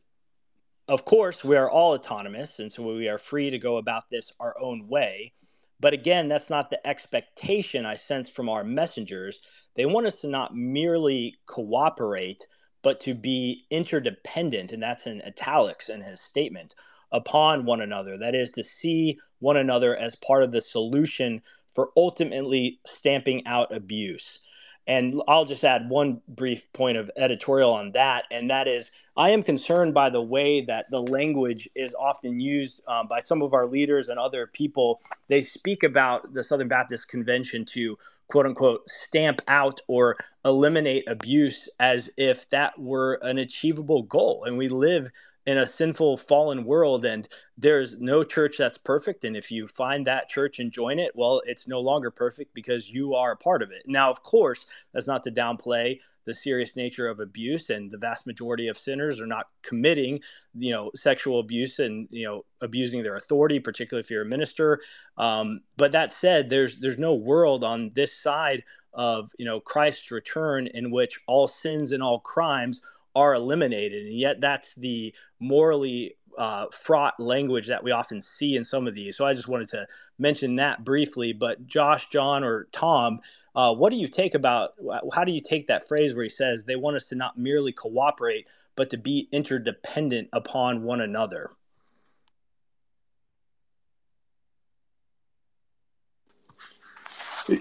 of 0.88 1.03
course, 1.03 1.44
we 1.44 1.56
are 1.56 1.69
all 1.69 1.94
autonomous, 1.94 2.60
and 2.60 2.72
so 2.72 2.84
we 2.84 3.07
are 3.07 3.18
free 3.18 3.49
to 3.49 3.57
go 3.57 3.77
about 3.77 4.03
this 4.11 4.32
our 4.40 4.56
own 4.60 4.88
way. 4.88 5.34
But 5.80 5.93
again, 5.93 6.27
that's 6.27 6.49
not 6.49 6.69
the 6.69 6.85
expectation 6.88 7.85
I 7.85 7.95
sense 7.95 8.30
from 8.30 8.49
our 8.49 8.64
messengers. 8.64 9.39
They 9.76 9.85
want 9.85 10.07
us 10.07 10.22
to 10.22 10.27
not 10.27 10.56
merely 10.56 11.35
cooperate, 11.47 12.47
but 12.81 12.99
to 13.02 13.14
be 13.14 13.65
interdependent, 13.69 14.72
and 14.72 14.81
that's 14.81 15.07
in 15.07 15.22
italics 15.23 15.89
in 15.89 16.02
his 16.02 16.22
statement, 16.22 16.76
upon 17.11 17.65
one 17.65 17.81
another. 17.81 18.18
That 18.18 18.35
is 18.35 18.52
to 18.52 18.64
see 18.64 19.19
one 19.39 19.57
another 19.57 19.95
as 19.95 20.15
part 20.15 20.43
of 20.43 20.52
the 20.52 20.61
solution 20.61 21.41
for 21.73 21.91
ultimately 21.97 22.80
stamping 22.85 23.45
out 23.45 23.76
abuse. 23.76 24.39
And 24.88 25.22
I'll 25.28 25.45
just 25.45 25.64
add 25.64 25.90
one 25.90 26.22
brief 26.28 26.72
point 26.74 26.98
of 26.98 27.10
editorial 27.18 27.74
on 27.74 27.91
that, 27.94 28.26
and 28.30 28.49
that 28.52 28.68
is 28.68 28.91
I 29.18 29.32
am 29.32 29.44
concerned 29.44 29.94
by 29.94 30.10
the 30.10 30.22
way 30.22 30.62
that 30.62 30.91
the 30.91 31.02
language 31.02 31.70
is 31.74 31.95
often 31.98 32.40
used 32.40 32.82
um, 32.88 33.07
by 33.07 33.20
some 33.20 33.41
of 33.41 33.53
our 33.53 33.66
leaders 33.66 34.10
and 34.10 34.20
other 34.20 34.48
people. 34.48 35.02
They 35.28 35.41
speak 35.41 35.84
about 35.84 36.34
the 36.34 36.44
Southern 36.44 36.68
Baptist 36.68 37.07
Convention 37.07 37.66
to 37.66 37.98
quote 38.28 38.45
unquote 38.45 38.88
stamp 38.90 39.41
out 39.48 39.82
or 39.88 40.18
eliminate 40.44 41.07
abuse 41.07 41.70
as 41.80 42.10
if 42.18 42.49
that 42.49 42.78
were 42.78 43.20
an 43.22 43.38
achievable 43.38 44.03
goal. 44.03 44.44
And 44.45 44.57
we 44.57 44.68
live 44.68 45.10
in 45.45 45.59
a 45.59 45.67
sinful 45.67 46.17
fallen 46.17 46.65
world 46.65 47.05
and 47.05 47.27
there's 47.57 47.97
no 47.99 48.23
church 48.23 48.55
that's 48.57 48.77
perfect 48.77 49.23
and 49.23 49.38
if 49.38 49.51
you 49.51 49.67
find 49.67 50.05
that 50.07 50.27
church 50.27 50.59
and 50.59 50.72
join 50.72 50.99
it 50.99 51.11
well 51.15 51.41
it's 51.45 51.67
no 51.67 51.80
longer 51.80 52.09
perfect 52.09 52.53
because 52.53 52.89
you 52.89 53.13
are 53.13 53.31
a 53.31 53.38
part 53.38 53.61
of 53.61 53.72
it. 53.72 53.84
Now 53.85 54.09
of 54.09 54.23
course 54.23 54.65
that's 54.93 55.07
not 55.07 55.23
to 55.23 55.31
downplay 55.31 55.99
the 56.26 56.34
serious 56.34 56.76
nature 56.76 57.07
of 57.07 57.19
abuse 57.19 57.69
and 57.69 57.91
the 57.91 57.97
vast 57.99 58.26
majority 58.26 58.67
of 58.67 58.77
sinners 58.77 59.22
are 59.22 59.27
not 59.27 59.47
committing 59.61 60.19
you 60.55 60.72
know 60.72 60.91
sexual 60.95 61.39
abuse 61.39 61.77
and 61.80 62.07
you 62.09 62.26
know 62.26 62.43
abusing 62.61 63.03
their 63.03 63.15
authority 63.15 63.59
particularly 63.59 64.01
if 64.01 64.09
you're 64.09 64.23
a 64.23 64.26
minister. 64.26 64.81
Um, 65.17 65.61
but 65.77 65.91
that 65.91 66.11
said 66.11 66.49
there's 66.49 66.80
there's 66.80 66.97
no 66.97 67.13
world 67.13 67.63
on 67.63 67.91
this 67.93 68.19
side 68.19 68.63
of 68.95 69.31
you 69.38 69.45
know 69.45 69.59
christ's 69.59 70.09
return 70.09 70.67
in 70.67 70.89
which 70.89 71.19
all 71.27 71.47
sins 71.47 71.91
and 71.91 72.01
all 72.01 72.19
crimes 72.19 72.80
are 73.15 73.33
eliminated. 73.33 74.05
And 74.05 74.17
yet, 74.17 74.41
that's 74.41 74.73
the 74.75 75.13
morally 75.39 76.15
uh, 76.37 76.67
fraught 76.71 77.19
language 77.19 77.67
that 77.67 77.83
we 77.83 77.91
often 77.91 78.21
see 78.21 78.55
in 78.55 78.63
some 78.63 78.87
of 78.87 78.95
these. 78.95 79.15
So 79.15 79.25
I 79.25 79.33
just 79.33 79.47
wanted 79.47 79.69
to 79.69 79.87
mention 80.19 80.55
that 80.57 80.83
briefly. 80.83 81.33
But 81.33 81.65
Josh, 81.65 82.09
Jon, 82.09 82.43
or 82.43 82.67
Tom, 82.71 83.19
uh, 83.55 83.73
what 83.73 83.91
do 83.91 83.97
you 83.97 84.07
take 84.07 84.35
about 84.35 84.73
how 85.13 85.23
do 85.23 85.31
you 85.31 85.41
take 85.41 85.67
that 85.67 85.87
phrase 85.87 86.13
where 86.13 86.23
he 86.23 86.29
says 86.29 86.63
they 86.63 86.75
want 86.75 86.97
us 86.97 87.07
to 87.07 87.15
not 87.15 87.37
merely 87.37 87.71
cooperate, 87.71 88.47
but 88.75 88.89
to 88.89 88.97
be 88.97 89.29
interdependent 89.31 90.29
upon 90.33 90.83
one 90.83 91.01
another? 91.01 91.51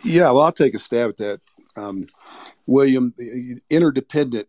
Yeah, 0.02 0.30
well, 0.30 0.42
I'll 0.42 0.52
take 0.52 0.74
a 0.74 0.78
stab 0.78 1.10
at 1.10 1.16
that. 1.18 1.40
Um, 1.76 2.06
William, 2.66 3.14
interdependent 3.68 4.48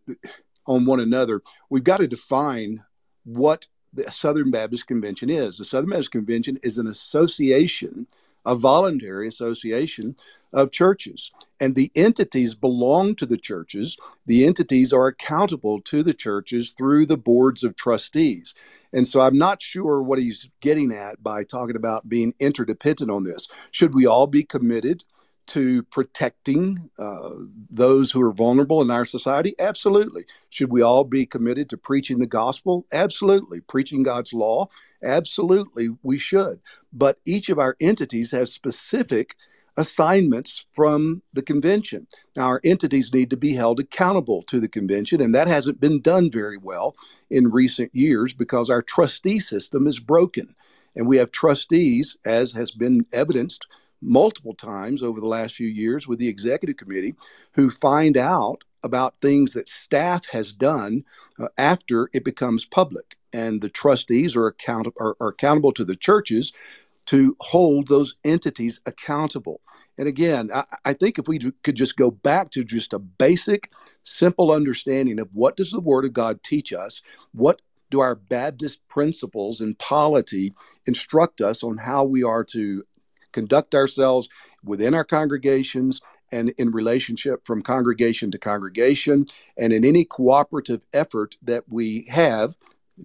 on 0.66 0.84
one 0.84 1.00
another, 1.00 1.42
we've 1.70 1.84
got 1.84 1.98
to 1.98 2.08
define 2.08 2.84
what 3.24 3.66
the 3.92 4.10
Southern 4.10 4.50
Baptist 4.50 4.86
Convention 4.86 5.30
is. 5.30 5.58
The 5.58 5.64
Southern 5.64 5.90
Baptist 5.90 6.12
Convention 6.12 6.58
is 6.62 6.78
an 6.78 6.86
association, 6.86 8.06
a 8.44 8.54
voluntary 8.54 9.26
association 9.26 10.16
of 10.52 10.70
churches. 10.70 11.32
And 11.60 11.74
the 11.74 11.90
entities 11.96 12.54
belong 12.54 13.16
to 13.16 13.26
the 13.26 13.38
churches. 13.38 13.96
The 14.26 14.46
entities 14.46 14.92
are 14.92 15.06
accountable 15.06 15.80
to 15.82 16.02
the 16.02 16.14
churches 16.14 16.72
through 16.72 17.06
the 17.06 17.16
boards 17.16 17.64
of 17.64 17.76
trustees. 17.76 18.54
And 18.92 19.08
so 19.08 19.20
I'm 19.20 19.38
not 19.38 19.62
sure 19.62 20.02
what 20.02 20.18
he's 20.18 20.50
getting 20.60 20.92
at 20.92 21.22
by 21.22 21.44
talking 21.44 21.76
about 21.76 22.08
being 22.08 22.34
interdependent 22.38 23.10
on 23.10 23.24
this. 23.24 23.48
Should 23.70 23.94
we 23.94 24.06
all 24.06 24.26
be 24.26 24.44
committed 24.44 25.04
to 25.48 25.82
protecting 25.84 26.90
uh, 26.98 27.30
those 27.70 28.10
who 28.10 28.22
are 28.22 28.32
vulnerable 28.32 28.82
in 28.82 28.90
our 28.90 29.04
society? 29.04 29.54
Absolutely. 29.58 30.24
Should 30.50 30.70
we 30.70 30.82
all 30.82 31.04
be 31.04 31.26
committed 31.26 31.70
to 31.70 31.76
preaching 31.76 32.18
the 32.18 32.26
gospel? 32.26 32.86
Absolutely. 32.92 33.60
Preaching 33.60 34.02
God's 34.02 34.32
law? 34.32 34.68
Absolutely, 35.02 35.90
we 36.02 36.18
should. 36.18 36.60
But 36.92 37.18
each 37.24 37.48
of 37.48 37.58
our 37.58 37.76
entities 37.80 38.30
has 38.30 38.52
specific 38.52 39.36
assignments 39.76 40.64
from 40.72 41.22
the 41.32 41.42
convention. 41.42 42.06
Now, 42.34 42.46
our 42.46 42.60
entities 42.64 43.12
need 43.12 43.30
to 43.30 43.36
be 43.36 43.54
held 43.54 43.78
accountable 43.78 44.42
to 44.44 44.58
the 44.58 44.68
convention, 44.68 45.20
and 45.20 45.34
that 45.34 45.48
hasn't 45.48 45.80
been 45.80 46.00
done 46.00 46.30
very 46.30 46.56
well 46.56 46.96
in 47.30 47.50
recent 47.50 47.94
years 47.94 48.32
because 48.32 48.70
our 48.70 48.82
trustee 48.82 49.38
system 49.38 49.86
is 49.86 50.00
broken. 50.00 50.54
And 50.94 51.06
we 51.06 51.18
have 51.18 51.30
trustees, 51.30 52.16
as 52.24 52.52
has 52.52 52.70
been 52.70 53.04
evidenced 53.12 53.66
multiple 54.00 54.54
times 54.54 55.02
over 55.02 55.20
the 55.20 55.26
last 55.26 55.54
few 55.54 55.68
years 55.68 56.06
with 56.06 56.18
the 56.18 56.28
executive 56.28 56.76
committee 56.76 57.14
who 57.52 57.70
find 57.70 58.16
out 58.16 58.64
about 58.84 59.18
things 59.20 59.52
that 59.52 59.68
staff 59.68 60.26
has 60.28 60.52
done 60.52 61.04
uh, 61.38 61.48
after 61.58 62.08
it 62.12 62.24
becomes 62.24 62.64
public. 62.64 63.16
And 63.32 63.60
the 63.60 63.68
trustees 63.68 64.36
are, 64.36 64.46
account- 64.46 64.94
are, 65.00 65.16
are 65.20 65.28
accountable 65.28 65.72
to 65.72 65.84
the 65.84 65.96
churches 65.96 66.52
to 67.06 67.36
hold 67.40 67.86
those 67.88 68.16
entities 68.24 68.80
accountable. 68.84 69.60
And 69.96 70.08
again, 70.08 70.50
I, 70.52 70.64
I, 70.84 70.92
think 70.92 71.18
if 71.18 71.28
we 71.28 71.38
could 71.62 71.76
just 71.76 71.96
go 71.96 72.10
back 72.10 72.50
to 72.50 72.64
just 72.64 72.92
a 72.92 72.98
basic, 72.98 73.70
simple 74.02 74.50
understanding 74.50 75.20
of 75.20 75.28
what 75.32 75.56
does 75.56 75.70
the 75.70 75.80
Word 75.80 76.04
of 76.04 76.12
God 76.12 76.42
teach 76.42 76.72
us, 76.72 77.02
what 77.32 77.62
do 77.90 78.00
our 78.00 78.16
Baptist 78.16 78.86
principles 78.88 79.60
and 79.60 79.78
polity 79.78 80.52
instruct 80.86 81.40
us 81.40 81.62
on 81.62 81.76
how 81.76 82.02
we 82.04 82.24
are 82.24 82.42
to 82.44 82.84
conduct 83.36 83.74
ourselves 83.74 84.30
within 84.64 84.94
our 84.94 85.04
congregations 85.04 86.00
and 86.32 86.48
in 86.56 86.70
relationship 86.70 87.46
from 87.46 87.60
congregation 87.60 88.30
to 88.30 88.38
congregation 88.38 89.26
and 89.58 89.74
in 89.74 89.84
any 89.84 90.06
cooperative 90.06 90.82
effort 90.94 91.36
that 91.42 91.64
we 91.68 92.06
have 92.08 92.56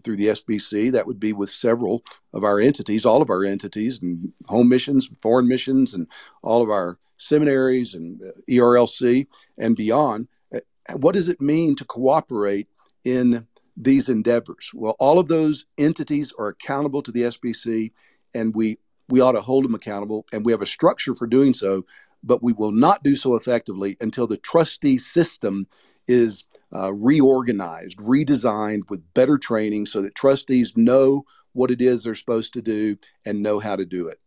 through 0.05 0.15
the 0.15 0.27
SBC. 0.27 0.89
That 0.93 1.05
would 1.05 1.19
be 1.19 1.33
with 1.33 1.49
several 1.49 2.01
of 2.33 2.45
our 2.45 2.61
entities, 2.61 3.05
all 3.05 3.21
of 3.21 3.29
our 3.29 3.43
entities, 3.43 4.01
and 4.01 4.31
home 4.45 4.69
missions, 4.69 5.09
foreign 5.21 5.49
missions, 5.49 5.93
and 5.93 6.07
all 6.41 6.63
of 6.63 6.69
our 6.69 6.97
seminaries 7.17 7.93
and 7.93 8.21
ERLC 8.49 9.27
and 9.57 9.75
beyond. 9.75 10.29
Uh, 10.55 10.61
what 10.95 11.13
does 11.13 11.27
it 11.27 11.41
mean 11.41 11.75
to 11.75 11.83
cooperate 11.83 12.69
in 13.03 13.45
these 13.75 14.07
endeavors? 14.07 14.71
Well, 14.73 14.95
all 14.97 15.19
of 15.19 15.27
those 15.27 15.65
entities 15.77 16.31
are 16.39 16.47
accountable 16.47 17.01
to 17.01 17.11
the 17.11 17.23
SBC, 17.23 17.91
and 18.33 18.55
we 18.55 18.77
we 19.09 19.21
ought 19.21 19.33
to 19.33 19.41
hold 19.41 19.65
them 19.65 19.75
accountable, 19.75 20.25
and 20.31 20.45
we 20.45 20.51
have 20.51 20.61
a 20.61 20.65
structure 20.67 21.15
for 21.15 21.27
doing 21.27 21.53
so. 21.53 21.85
But 22.23 22.43
we 22.43 22.53
will 22.53 22.71
not 22.71 23.03
do 23.03 23.15
so 23.15 23.35
effectively 23.35 23.97
until 23.99 24.27
the 24.27 24.37
trustee 24.37 24.99
system 24.99 25.67
is 26.07 26.45
uh, 26.73 26.93
reorganized, 26.93 27.97
redesigned 27.97 28.89
with 28.89 29.01
better 29.13 29.37
training 29.37 29.87
so 29.87 30.01
that 30.01 30.15
trustees 30.15 30.77
know 30.77 31.25
what 31.53 31.71
it 31.71 31.81
is 31.81 32.03
they're 32.03 32.15
supposed 32.15 32.53
to 32.53 32.61
do 32.61 32.97
and 33.25 33.41
know 33.41 33.59
how 33.59 33.75
to 33.75 33.85
do 33.85 34.07
it. 34.07 34.19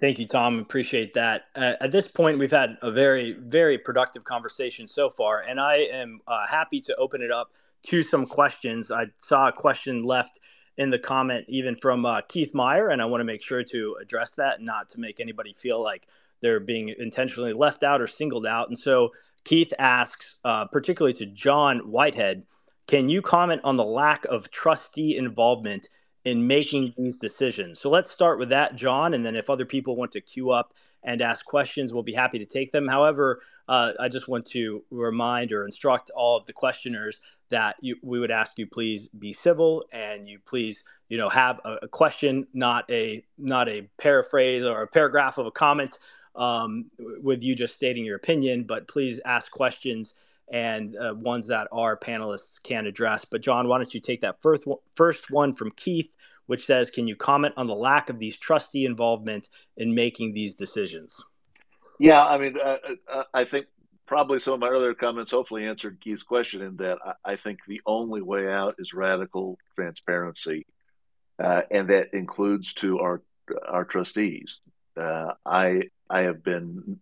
Thank 0.00 0.18
you, 0.18 0.26
Tom. 0.26 0.58
Appreciate 0.58 1.14
that. 1.14 1.44
Uh, 1.54 1.74
at 1.80 1.92
this 1.92 2.08
point, 2.08 2.38
we've 2.38 2.50
had 2.50 2.76
a 2.82 2.90
very, 2.90 3.32
very 3.32 3.78
productive 3.78 4.24
conversation 4.24 4.88
so 4.88 5.08
far, 5.08 5.44
and 5.48 5.60
I 5.60 5.76
am 5.76 6.20
uh, 6.26 6.46
happy 6.46 6.80
to 6.82 6.96
open 6.96 7.22
it 7.22 7.30
up 7.30 7.52
to 7.84 8.02
some 8.02 8.26
questions. 8.26 8.90
I 8.90 9.06
saw 9.16 9.48
a 9.48 9.52
question 9.52 10.02
left 10.02 10.40
in 10.76 10.90
the 10.90 10.98
comment, 10.98 11.44
even 11.48 11.76
from 11.76 12.04
uh, 12.04 12.20
Keith 12.22 12.54
Meyer, 12.54 12.88
and 12.88 13.00
I 13.00 13.04
want 13.04 13.20
to 13.20 13.24
make 13.24 13.42
sure 13.42 13.62
to 13.62 13.96
address 14.00 14.32
that, 14.32 14.60
not 14.60 14.88
to 14.90 15.00
make 15.00 15.20
anybody 15.20 15.52
feel 15.52 15.82
like 15.82 16.08
they're 16.40 16.60
being 16.60 16.94
intentionally 16.98 17.52
left 17.52 17.82
out 17.82 18.00
or 18.00 18.06
singled 18.06 18.46
out. 18.46 18.68
And 18.68 18.78
so 18.78 19.10
Keith 19.44 19.72
asks, 19.78 20.36
uh, 20.44 20.66
particularly 20.66 21.14
to 21.14 21.26
Jon 21.26 21.78
Whitehead, 21.90 22.44
can 22.86 23.08
you 23.08 23.22
comment 23.22 23.62
on 23.64 23.76
the 23.76 23.84
lack 23.84 24.24
of 24.26 24.50
trustee 24.50 25.16
involvement 25.16 25.88
in 26.24 26.46
making 26.46 26.94
these 26.96 27.16
decisions? 27.16 27.78
So 27.78 27.90
let's 27.90 28.10
start 28.10 28.38
with 28.38 28.48
that, 28.50 28.76
Jon, 28.76 29.14
and 29.14 29.24
then 29.24 29.36
if 29.36 29.50
other 29.50 29.64
people 29.66 29.96
want 29.96 30.12
to 30.12 30.20
queue 30.20 30.50
up 30.50 30.74
and 31.02 31.20
ask 31.20 31.44
questions, 31.44 31.92
we'll 31.92 32.02
be 32.02 32.14
happy 32.14 32.38
to 32.38 32.46
take 32.46 32.72
them. 32.72 32.88
However, 32.88 33.40
uh, 33.68 33.92
I 34.00 34.08
just 34.08 34.26
want 34.26 34.46
to 34.46 34.82
remind 34.90 35.52
or 35.52 35.64
instruct 35.64 36.10
all 36.14 36.36
of 36.36 36.46
the 36.46 36.52
questioners 36.52 37.20
that 37.50 37.76
you, 37.80 37.96
we 38.02 38.18
would 38.18 38.30
ask 38.30 38.58
you 38.58 38.66
please 38.66 39.08
be 39.08 39.32
civil 39.32 39.84
and 39.92 40.28
you 40.28 40.38
please 40.44 40.82
you 41.08 41.18
know 41.18 41.28
have 41.28 41.60
a, 41.64 41.78
a 41.82 41.88
question, 41.88 42.46
not 42.54 42.90
a 42.90 43.24
not 43.38 43.68
a 43.68 43.82
paraphrase 43.98 44.64
or 44.64 44.82
a 44.82 44.88
paragraph 44.88 45.38
of 45.38 45.46
a 45.46 45.50
comment 45.50 45.98
um, 46.34 46.90
with 47.22 47.42
you 47.42 47.54
just 47.54 47.74
stating 47.74 48.04
your 48.04 48.16
opinion, 48.16 48.64
but 48.64 48.88
please 48.88 49.20
ask 49.24 49.50
questions 49.52 50.14
and 50.52 50.94
uh, 50.96 51.14
ones 51.16 51.46
that 51.48 51.68
our 51.72 51.96
panelists 51.96 52.62
can 52.62 52.86
address. 52.86 53.24
But 53.24 53.42
Jon, 53.42 53.68
why 53.68 53.78
don't 53.78 53.94
you 53.94 54.00
take 54.00 54.20
that 54.20 54.40
first 54.42 54.66
first 54.94 55.30
one 55.30 55.54
from 55.54 55.70
Keith, 55.72 56.14
which 56.46 56.66
says, 56.66 56.90
"Can 56.90 57.06
you 57.06 57.16
comment 57.16 57.54
on 57.56 57.66
the 57.66 57.74
lack 57.74 58.10
of 58.10 58.18
these 58.18 58.36
trustee 58.36 58.84
involvement 58.84 59.48
in 59.76 59.94
making 59.94 60.32
these 60.32 60.54
decisions?" 60.54 61.24
Yeah, 61.98 62.24
I 62.24 62.38
mean, 62.38 62.56
uh, 62.62 62.78
uh, 63.12 63.22
I 63.32 63.44
think 63.44 63.66
probably 64.06 64.40
some 64.40 64.54
of 64.54 64.60
my 64.60 64.68
earlier 64.68 64.94
comments 64.94 65.30
hopefully 65.30 65.66
answered 65.66 66.00
Keith's 66.00 66.22
question 66.22 66.60
in 66.60 66.76
that 66.76 66.98
I, 67.04 67.32
I 67.32 67.36
think 67.36 67.60
the 67.66 67.80
only 67.86 68.20
way 68.20 68.52
out 68.52 68.74
is 68.78 68.92
radical 68.92 69.58
transparency, 69.76 70.66
uh, 71.38 71.62
and 71.70 71.88
that 71.88 72.12
includes 72.12 72.74
to 72.74 72.98
our 73.00 73.22
our 73.66 73.84
trustees. 73.84 74.60
Uh, 74.96 75.32
I 75.44 75.84
I 76.10 76.22
have 76.22 76.42
been 76.42 77.00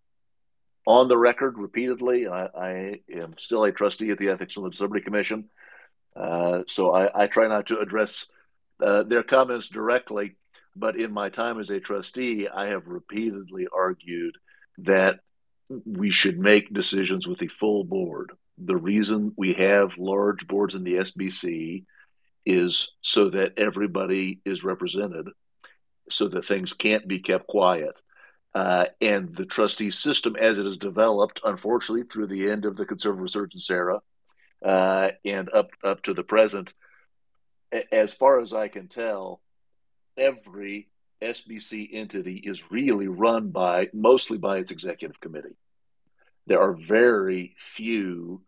on 0.86 1.08
the 1.08 1.18
record 1.18 1.58
repeatedly. 1.58 2.28
I, 2.28 2.46
I, 2.46 3.00
am 3.12 3.34
still 3.38 3.64
a 3.64 3.72
trustee 3.72 4.10
at 4.10 4.18
the 4.18 4.30
Ethics 4.30 4.56
and 4.56 4.80
Liberty 4.80 5.04
Commission, 5.04 5.48
uh, 6.16 6.62
so 6.66 6.92
I, 6.92 7.24
I, 7.24 7.26
try 7.26 7.48
not 7.48 7.66
to 7.68 7.78
address 7.78 8.26
uh, 8.80 9.02
their 9.04 9.22
comments 9.22 9.68
directly. 9.68 10.36
But 10.74 10.96
in 10.96 11.12
my 11.12 11.28
time 11.28 11.60
as 11.60 11.68
a 11.68 11.80
trustee, 11.80 12.48
I 12.48 12.68
have 12.68 12.86
repeatedly 12.86 13.68
argued 13.70 14.36
that 14.78 15.20
we 15.84 16.10
should 16.10 16.38
make 16.38 16.72
decisions 16.72 17.26
with 17.26 17.38
the 17.38 17.48
full 17.48 17.84
board. 17.84 18.32
The 18.58 18.76
reason 18.76 19.32
we 19.36 19.52
have 19.54 19.98
large 19.98 20.46
boards 20.46 20.74
in 20.74 20.84
the 20.84 20.94
SBC 20.94 21.84
is 22.44 22.92
so 23.02 23.30
that 23.30 23.58
everybody 23.58 24.40
is 24.44 24.64
represented, 24.64 25.28
so 26.10 26.28
that 26.28 26.46
things 26.46 26.72
can't 26.72 27.06
be 27.06 27.20
kept 27.20 27.46
quiet. 27.46 28.00
Uh, 28.54 28.84
and 29.00 29.34
the 29.34 29.46
trustee 29.46 29.90
system, 29.90 30.36
as 30.36 30.58
it 30.58 30.66
is 30.66 30.76
developed, 30.76 31.40
unfortunately, 31.44 32.04
through 32.04 32.26
the 32.26 32.50
end 32.50 32.66
of 32.66 32.76
the 32.76 32.84
conservative 32.84 33.22
resurgence 33.22 33.70
era 33.70 34.00
uh, 34.62 35.10
and 35.24 35.48
up 35.54 35.70
up 35.82 36.02
to 36.02 36.12
the 36.12 36.22
present, 36.22 36.74
as 37.90 38.12
far 38.12 38.40
as 38.40 38.52
I 38.52 38.68
can 38.68 38.88
tell, 38.88 39.40
every 40.18 40.88
SBC 41.22 41.88
entity 41.92 42.36
is 42.36 42.70
really 42.70 43.08
run 43.08 43.48
by 43.48 43.88
mostly 43.94 44.38
by 44.38 44.58
its 44.58 44.70
executive 44.70 45.20
committee. 45.20 45.56
There 46.46 46.60
are 46.60 46.74
very 46.74 47.54
few 47.58 48.42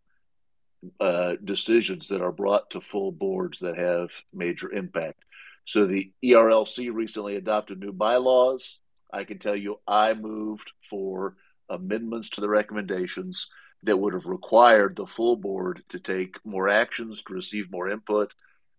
uh, 1.00 1.36
decisions 1.42 2.08
that 2.08 2.20
are 2.20 2.32
brought 2.32 2.70
to 2.70 2.80
full 2.80 3.12
boards 3.12 3.60
that 3.60 3.78
have 3.78 4.10
major 4.32 4.70
impact. 4.70 5.24
So 5.64 5.86
the 5.86 6.12
ERLC 6.22 6.92
recently 6.92 7.36
adopted 7.36 7.80
new 7.80 7.92
bylaws 7.92 8.80
I 9.12 9.24
can 9.24 9.38
tell 9.38 9.56
you 9.56 9.80
I 9.86 10.14
moved 10.14 10.72
for 10.88 11.36
amendments 11.68 12.30
to 12.30 12.40
the 12.40 12.48
recommendations 12.48 13.48
that 13.84 13.98
would 13.98 14.14
have 14.14 14.26
required 14.26 14.96
the 14.96 15.06
full 15.06 15.36
board 15.36 15.82
to 15.90 16.00
take 16.00 16.36
more 16.44 16.68
actions, 16.68 17.22
to 17.22 17.34
receive 17.34 17.70
more 17.70 17.88
input. 17.88 18.34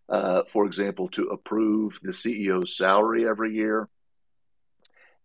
Uh, 0.08 0.44
for 0.50 0.66
example, 0.66 1.08
to 1.10 1.30
approve 1.30 2.00
the 2.02 2.12
CEO's 2.12 2.78
salary 2.78 3.28
every 3.28 3.56
year. 3.56 3.90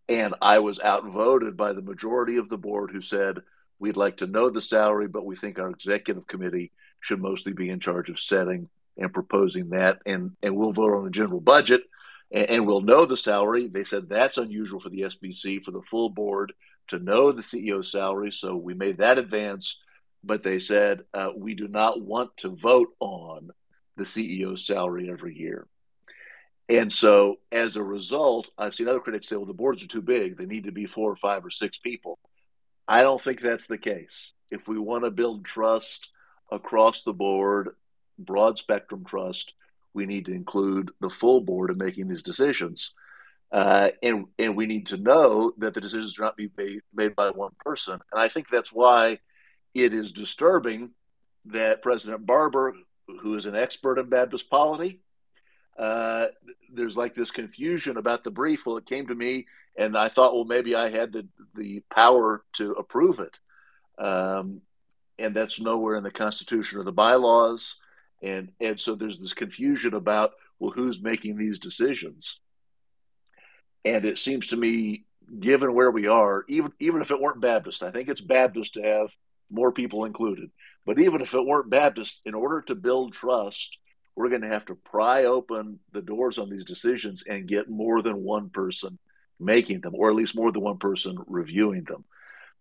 And 0.08 0.34
I 0.40 0.60
was 0.60 0.80
outvoted 0.80 1.56
by 1.56 1.72
the 1.72 1.82
majority 1.82 2.36
of 2.36 2.48
the 2.48 2.58
board 2.58 2.90
who 2.90 3.00
said, 3.00 3.38
We'd 3.78 3.96
like 3.96 4.18
to 4.18 4.26
know 4.26 4.50
the 4.50 4.60
salary, 4.60 5.08
but 5.08 5.24
we 5.24 5.36
think 5.36 5.58
our 5.58 5.70
executive 5.70 6.26
committee 6.26 6.70
should 7.00 7.20
mostly 7.20 7.54
be 7.54 7.70
in 7.70 7.80
charge 7.80 8.10
of 8.10 8.20
setting 8.20 8.68
and 8.98 9.12
proposing 9.12 9.70
that. 9.70 10.00
And, 10.04 10.32
and 10.42 10.54
we'll 10.54 10.72
vote 10.72 10.92
on 10.92 11.04
the 11.04 11.10
general 11.10 11.40
budget 11.40 11.82
and, 12.30 12.50
and 12.50 12.66
we'll 12.66 12.80
know 12.80 13.06
the 13.06 13.16
salary. 13.16 13.68
They 13.68 13.84
said 13.84 14.08
that's 14.08 14.38
unusual 14.38 14.80
for 14.80 14.88
the 14.88 15.02
SBC 15.02 15.64
for 15.64 15.70
the 15.70 15.82
full 15.82 16.10
board 16.10 16.52
to 16.88 16.98
know 16.98 17.32
the 17.32 17.42
CEO's 17.42 17.92
salary, 17.92 18.32
so 18.32 18.56
we 18.56 18.74
made 18.74 18.98
that 18.98 19.18
advance. 19.18 19.80
But 20.22 20.42
they 20.42 20.58
said 20.58 21.02
uh, 21.14 21.30
we 21.34 21.54
do 21.54 21.68
not 21.68 22.00
want 22.00 22.36
to 22.38 22.50
vote 22.50 22.90
on 23.00 23.50
the 23.96 24.04
CEO's 24.04 24.66
salary 24.66 25.10
every 25.10 25.36
year. 25.36 25.66
And 26.68 26.92
so, 26.92 27.38
as 27.50 27.74
a 27.74 27.82
result, 27.82 28.48
I've 28.56 28.74
seen 28.74 28.86
other 28.86 29.00
critics 29.00 29.28
say, 29.28 29.36
well, 29.36 29.46
the 29.46 29.52
boards 29.52 29.82
are 29.82 29.88
too 29.88 30.02
big. 30.02 30.36
They 30.36 30.46
need 30.46 30.64
to 30.64 30.72
be 30.72 30.86
four 30.86 31.10
or 31.10 31.16
five 31.16 31.44
or 31.44 31.50
six 31.50 31.78
people. 31.78 32.18
I 32.86 33.02
don't 33.02 33.20
think 33.20 33.40
that's 33.40 33.66
the 33.66 33.78
case. 33.78 34.32
If 34.50 34.68
we 34.68 34.78
want 34.78 35.04
to 35.04 35.10
build 35.10 35.44
trust 35.44 36.10
across 36.50 37.02
the 37.02 37.12
board, 37.12 37.70
broad 38.18 38.58
spectrum 38.58 39.04
trust, 39.04 39.54
we 39.94 40.06
need 40.06 40.26
to 40.26 40.32
include 40.32 40.90
the 41.00 41.10
full 41.10 41.40
board 41.40 41.70
in 41.70 41.78
making 41.78 42.08
these 42.08 42.22
decisions. 42.22 42.92
Uh, 43.52 43.90
and 44.02 44.26
and 44.38 44.56
we 44.56 44.66
need 44.66 44.86
to 44.86 44.96
know 44.96 45.52
that 45.58 45.74
the 45.74 45.80
decisions 45.80 46.18
are 46.18 46.22
not 46.22 46.36
be 46.36 46.50
made, 46.56 46.80
made 46.94 47.16
by 47.16 47.30
one 47.30 47.50
person. 47.58 47.98
And 48.12 48.20
I 48.20 48.28
think 48.28 48.48
that's 48.48 48.72
why 48.72 49.18
it 49.74 49.92
is 49.92 50.12
disturbing 50.12 50.90
that 51.46 51.82
President 51.82 52.24
Barber, 52.26 52.74
who 53.22 53.34
is 53.34 53.46
an 53.46 53.56
expert 53.56 53.98
in 53.98 54.08
Baptist 54.08 54.48
polity, 54.50 55.00
uh, 55.76 56.26
there's 56.72 56.96
like 56.96 57.14
this 57.14 57.32
confusion 57.32 57.96
about 57.96 58.22
the 58.22 58.30
brief. 58.30 58.66
Well, 58.66 58.76
it 58.76 58.86
came 58.86 59.08
to 59.08 59.14
me, 59.14 59.46
and 59.76 59.96
I 59.96 60.08
thought, 60.08 60.34
well, 60.34 60.44
maybe 60.44 60.76
I 60.76 60.88
had 60.88 61.12
the 61.12 61.26
the 61.56 61.82
power 61.90 62.44
to 62.54 62.72
approve 62.72 63.18
it, 63.18 63.36
um, 63.98 64.60
and 65.18 65.34
that's 65.34 65.60
nowhere 65.60 65.96
in 65.96 66.04
the 66.04 66.10
Constitution 66.12 66.78
or 66.78 66.84
the 66.84 66.92
bylaws 66.92 67.74
and 68.22 68.52
and 68.60 68.80
so 68.80 68.94
there's 68.94 69.18
this 69.18 69.32
confusion 69.32 69.94
about 69.94 70.32
well 70.58 70.72
who's 70.72 71.00
making 71.00 71.36
these 71.36 71.58
decisions? 71.58 72.38
And 73.84 74.04
it 74.04 74.18
seems 74.18 74.48
to 74.48 74.56
me 74.56 75.04
given 75.38 75.74
where 75.74 75.90
we 75.90 76.06
are 76.06 76.44
even 76.48 76.72
even 76.80 77.02
if 77.02 77.10
it 77.10 77.20
weren't 77.20 77.40
baptist 77.40 77.84
i 77.84 77.90
think 77.92 78.08
it's 78.08 78.20
baptist 78.20 78.74
to 78.74 78.82
have 78.82 79.10
more 79.52 79.72
people 79.72 80.04
included. 80.04 80.50
But 80.86 81.00
even 81.00 81.20
if 81.20 81.34
it 81.34 81.44
weren't 81.44 81.70
baptist 81.70 82.20
in 82.24 82.34
order 82.34 82.62
to 82.62 82.74
build 82.74 83.12
trust 83.12 83.76
we're 84.16 84.28
going 84.28 84.42
to 84.42 84.48
have 84.48 84.66
to 84.66 84.74
pry 84.74 85.24
open 85.24 85.78
the 85.92 86.02
doors 86.02 86.36
on 86.36 86.50
these 86.50 86.64
decisions 86.64 87.24
and 87.26 87.48
get 87.48 87.70
more 87.70 88.02
than 88.02 88.22
one 88.22 88.50
person 88.50 88.98
making 89.38 89.80
them 89.80 89.94
or 89.96 90.10
at 90.10 90.16
least 90.16 90.36
more 90.36 90.52
than 90.52 90.62
one 90.62 90.78
person 90.78 91.16
reviewing 91.26 91.84
them. 91.84 92.04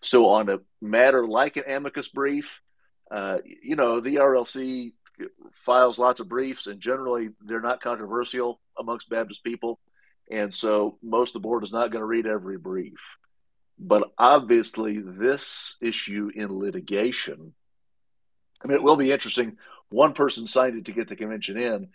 So 0.01 0.29
on 0.29 0.49
a 0.49 0.59
matter 0.81 1.27
like 1.27 1.57
an 1.57 1.63
amicus 1.67 2.07
brief 2.07 2.61
uh, 3.11 3.39
you 3.63 3.75
know, 3.75 3.99
the 3.99 4.15
ERLC 4.15 4.93
files 5.53 5.99
lots 5.99 6.19
of 6.19 6.29
briefs, 6.29 6.67
and 6.67 6.79
generally 6.79 7.29
they're 7.41 7.61
not 7.61 7.81
controversial 7.81 8.59
amongst 8.77 9.09
Baptist 9.09 9.43
people. 9.43 9.79
And 10.31 10.53
so 10.53 10.97
most 11.01 11.29
of 11.29 11.33
the 11.41 11.47
board 11.47 11.63
is 11.63 11.71
not 11.71 11.91
going 11.91 12.01
to 12.01 12.05
read 12.05 12.27
every 12.27 12.57
brief. 12.57 13.17
But 13.79 14.11
obviously, 14.17 14.99
this 14.99 15.77
issue 15.81 16.29
in 16.35 16.59
litigation, 16.59 17.53
I 18.63 18.67
mean, 18.67 18.75
it 18.75 18.83
will 18.83 18.97
be 18.97 19.11
interesting. 19.11 19.57
One 19.89 20.13
person 20.13 20.47
signed 20.47 20.77
it 20.77 20.85
to 20.85 20.91
get 20.91 21.07
the 21.07 21.15
convention 21.15 21.57
in. 21.57 21.87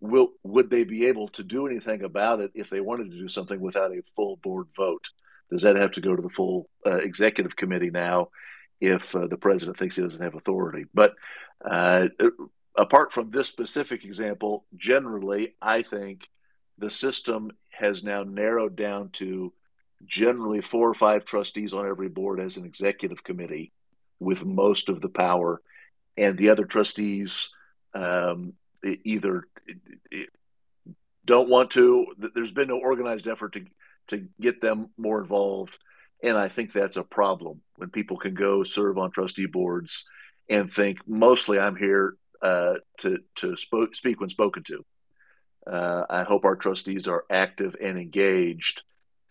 Will 0.00 0.32
would 0.42 0.70
they 0.70 0.84
be 0.84 1.06
able 1.06 1.28
to 1.28 1.42
do 1.42 1.66
anything 1.66 2.02
about 2.02 2.40
it 2.40 2.52
if 2.54 2.70
they 2.70 2.80
wanted 2.80 3.10
to 3.10 3.18
do 3.18 3.28
something 3.28 3.60
without 3.60 3.92
a 3.92 4.02
full 4.14 4.36
board 4.36 4.68
vote? 4.76 5.08
Does 5.50 5.62
that 5.62 5.76
have 5.76 5.92
to 5.92 6.00
go 6.00 6.14
to 6.14 6.22
the 6.22 6.28
full 6.28 6.68
uh, 6.86 6.96
executive 6.96 7.56
committee 7.56 7.90
now 7.90 8.28
if 8.80 9.14
uh, 9.14 9.26
the 9.26 9.36
president 9.36 9.78
thinks 9.78 9.96
he 9.96 10.02
doesn't 10.02 10.22
have 10.22 10.34
authority? 10.34 10.84
But 10.94 11.14
uh, 11.68 12.08
apart 12.76 13.12
from 13.12 13.30
this 13.30 13.48
specific 13.48 14.04
example, 14.04 14.64
generally, 14.76 15.54
I 15.60 15.82
think 15.82 16.28
the 16.78 16.90
system 16.90 17.50
has 17.68 18.02
now 18.02 18.22
narrowed 18.22 18.76
down 18.76 19.10
to 19.10 19.52
generally 20.06 20.60
four 20.60 20.88
or 20.88 20.94
five 20.94 21.24
trustees 21.24 21.74
on 21.74 21.86
every 21.86 22.08
board 22.08 22.40
as 22.40 22.56
an 22.56 22.64
executive 22.64 23.22
committee 23.22 23.72
with 24.18 24.44
most 24.44 24.88
of 24.88 25.00
the 25.00 25.08
power, 25.08 25.60
and 26.16 26.36
the 26.36 26.50
other 26.50 26.64
trustees 26.64 27.50
um, 27.94 28.54
either 28.82 29.44
don't 31.24 31.48
want 31.48 31.70
to. 31.72 32.06
There's 32.34 32.52
been 32.52 32.68
no 32.68 32.78
organized 32.78 33.26
effort 33.26 33.54
to 33.54 33.64
to 34.08 34.26
get 34.40 34.60
them 34.60 34.90
more 34.96 35.20
involved, 35.20 35.78
and 36.22 36.36
I 36.36 36.48
think 36.48 36.72
that's 36.72 36.96
a 36.96 37.02
problem 37.02 37.60
when 37.76 37.90
people 37.90 38.16
can 38.16 38.34
go 38.34 38.64
serve 38.64 38.98
on 38.98 39.10
trustee 39.10 39.46
boards 39.46 40.04
and 40.48 40.70
think 40.70 40.98
mostly 41.06 41.58
I'm 41.58 41.76
here 41.76 42.16
uh, 42.42 42.74
to 42.98 43.18
to 43.36 43.56
sp- 43.56 43.92
speak 43.94 44.20
when 44.20 44.30
spoken 44.30 44.62
to. 44.64 44.84
Uh, 45.66 46.04
I 46.08 46.22
hope 46.22 46.44
our 46.44 46.56
trustees 46.56 47.06
are 47.06 47.24
active 47.30 47.76
and 47.80 47.98
engaged 47.98 48.82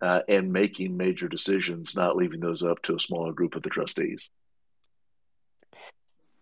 uh, 0.02 0.22
and 0.28 0.54
making 0.54 0.96
major 0.96 1.28
decisions, 1.28 1.96
not 1.96 2.16
leaving 2.16 2.40
those 2.40 2.64
up 2.64 2.82
to 2.84 2.96
a 2.96 3.00
smaller 3.00 3.34
group 3.34 3.56
of 3.56 3.64
the 3.64 3.70
trustees. 3.70 4.30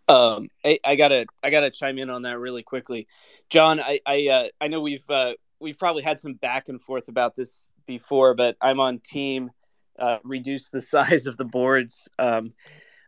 Um, 0.10 0.50
I, 0.64 0.80
I, 0.86 0.96
gotta 0.96 1.26
I 1.44 1.50
gotta 1.50 1.72
chime 1.72 1.98
in 1.98 2.10
on 2.10 2.22
that 2.22 2.40
really 2.40 2.64
quickly, 2.64 3.08
Jon. 3.50 3.80
I 3.80 4.00
I, 4.06 4.28
uh, 4.28 4.48
I 4.62 4.68
know 4.68 4.82
we've 4.82 5.10
uh, 5.10 5.34
we've 5.60 5.78
probably 5.78 6.04
had 6.04 6.20
some 6.20 6.34
back 6.36 6.70
and 6.70 6.82
forth 6.82 7.08
about 7.08 7.36
this 7.36 7.72
before, 7.86 8.34
but 8.34 8.56
I'm 8.62 8.80
on 8.80 9.00
team 9.00 9.52
uh, 10.00 10.20
reduce 10.24 10.70
the 10.70 10.82
size 10.94 11.28
of 11.28 11.38
the 11.38 11.46
boards. 11.46 12.08
Um, 12.20 12.54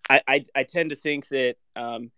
I, 0.09 0.21
I, 0.27 0.43
I 0.55 0.63
tend 0.63 0.89
to 0.89 0.95
think 0.95 1.27
that 1.27 1.55
um, 1.75 2.11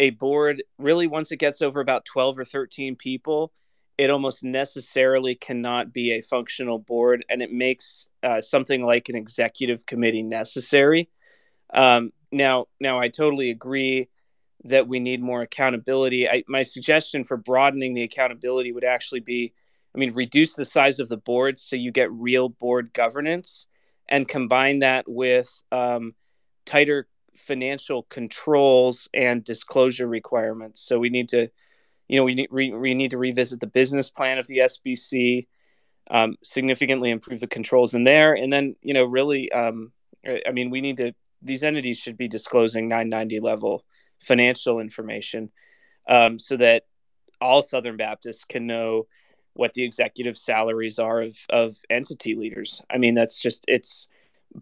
a 0.00 0.10
board 0.10 0.62
really 0.78 1.06
once 1.06 1.30
it 1.30 1.36
gets 1.36 1.62
over 1.62 1.80
about 1.80 2.04
12 2.06 2.38
or 2.38 2.44
13 2.44 2.96
people 2.96 3.52
it 3.98 4.08
almost 4.08 4.42
necessarily 4.42 5.34
cannot 5.34 5.92
be 5.92 6.12
a 6.12 6.22
functional 6.22 6.78
board 6.78 7.22
and 7.28 7.42
it 7.42 7.52
makes 7.52 8.08
uh, 8.22 8.40
something 8.40 8.82
like 8.82 9.10
an 9.10 9.14
executive 9.14 9.84
committee 9.84 10.22
necessary. 10.22 11.10
Um, 11.74 12.12
now 12.32 12.66
now 12.80 12.98
i 12.98 13.08
totally 13.08 13.50
agree 13.50 14.08
that 14.64 14.86
we 14.86 15.00
need 15.00 15.22
more 15.22 15.42
accountability. 15.42 16.28
I, 16.28 16.44
my 16.46 16.62
suggestion 16.62 17.24
for 17.24 17.36
broadening 17.36 17.94
the 17.94 18.02
accountability 18.02 18.72
would 18.72 18.84
actually 18.84 19.20
be 19.20 19.52
i 19.94 19.98
mean 19.98 20.14
reduce 20.14 20.54
the 20.54 20.64
size 20.64 20.98
of 20.98 21.08
the 21.08 21.16
board 21.16 21.58
so 21.58 21.76
you 21.76 21.90
get 21.90 22.10
real 22.12 22.48
board 22.48 22.92
governance 22.92 23.66
and 24.08 24.28
combine 24.28 24.80
that 24.80 25.08
with 25.08 25.62
um, 25.72 26.14
tighter 26.64 27.08
financial 27.36 28.04
controls 28.04 29.08
and 29.14 29.44
disclosure 29.44 30.06
requirements. 30.06 30.80
So 30.80 30.98
we 30.98 31.10
need 31.10 31.28
to, 31.30 31.48
you 32.08 32.16
know, 32.16 32.24
we 32.24 32.34
need 32.34 32.48
re, 32.50 32.72
we 32.72 32.94
need 32.94 33.12
to 33.12 33.18
revisit 33.18 33.60
the 33.60 33.66
business 33.66 34.08
plan 34.08 34.38
of 34.38 34.46
the 34.46 34.58
SBC, 34.58 35.46
um, 36.10 36.36
significantly 36.42 37.10
improve 37.10 37.40
the 37.40 37.46
controls 37.46 37.94
in 37.94 38.04
there, 38.04 38.34
and 38.34 38.52
then 38.52 38.76
you 38.82 38.94
know, 38.94 39.04
really, 39.04 39.50
um, 39.52 39.92
I 40.26 40.50
mean, 40.52 40.70
we 40.70 40.80
need 40.80 40.96
to. 40.98 41.14
These 41.42 41.62
entities 41.62 41.96
should 41.96 42.18
be 42.18 42.28
disclosing 42.28 42.88
990 42.88 43.40
level 43.40 43.84
financial 44.18 44.80
information, 44.80 45.50
um, 46.08 46.38
so 46.38 46.56
that 46.58 46.84
all 47.40 47.62
Southern 47.62 47.96
Baptists 47.96 48.44
can 48.44 48.66
know 48.66 49.06
what 49.54 49.72
the 49.72 49.82
executive 49.82 50.36
salaries 50.36 50.98
are 50.98 51.20
of 51.22 51.36
of 51.48 51.76
entity 51.88 52.34
leaders. 52.34 52.82
I 52.90 52.98
mean, 52.98 53.14
that's 53.14 53.40
just 53.40 53.64
it's 53.68 54.08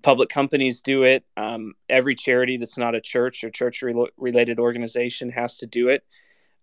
public 0.03 0.29
companies 0.29 0.81
do 0.81 1.03
it. 1.03 1.25
Um, 1.37 1.75
every 1.89 2.15
charity 2.15 2.57
that's 2.57 2.79
not 2.79 2.95
a 2.95 3.01
church 3.01 3.45
or 3.45 3.51
church 3.51 3.83
related 4.17 4.59
organization 4.59 5.31
has 5.31 5.57
to 5.59 5.67
do 5.67 5.89
it. 5.89 6.05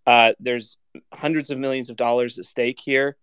Uh, 0.06 0.34
there's 0.40 0.78
hundreds 1.14 1.50
of 1.50 1.58
millions 1.58 1.90
of 1.90 1.98
dollars 1.98 2.38
at 2.38 2.46
stake 2.46 2.80
here, 2.80 3.18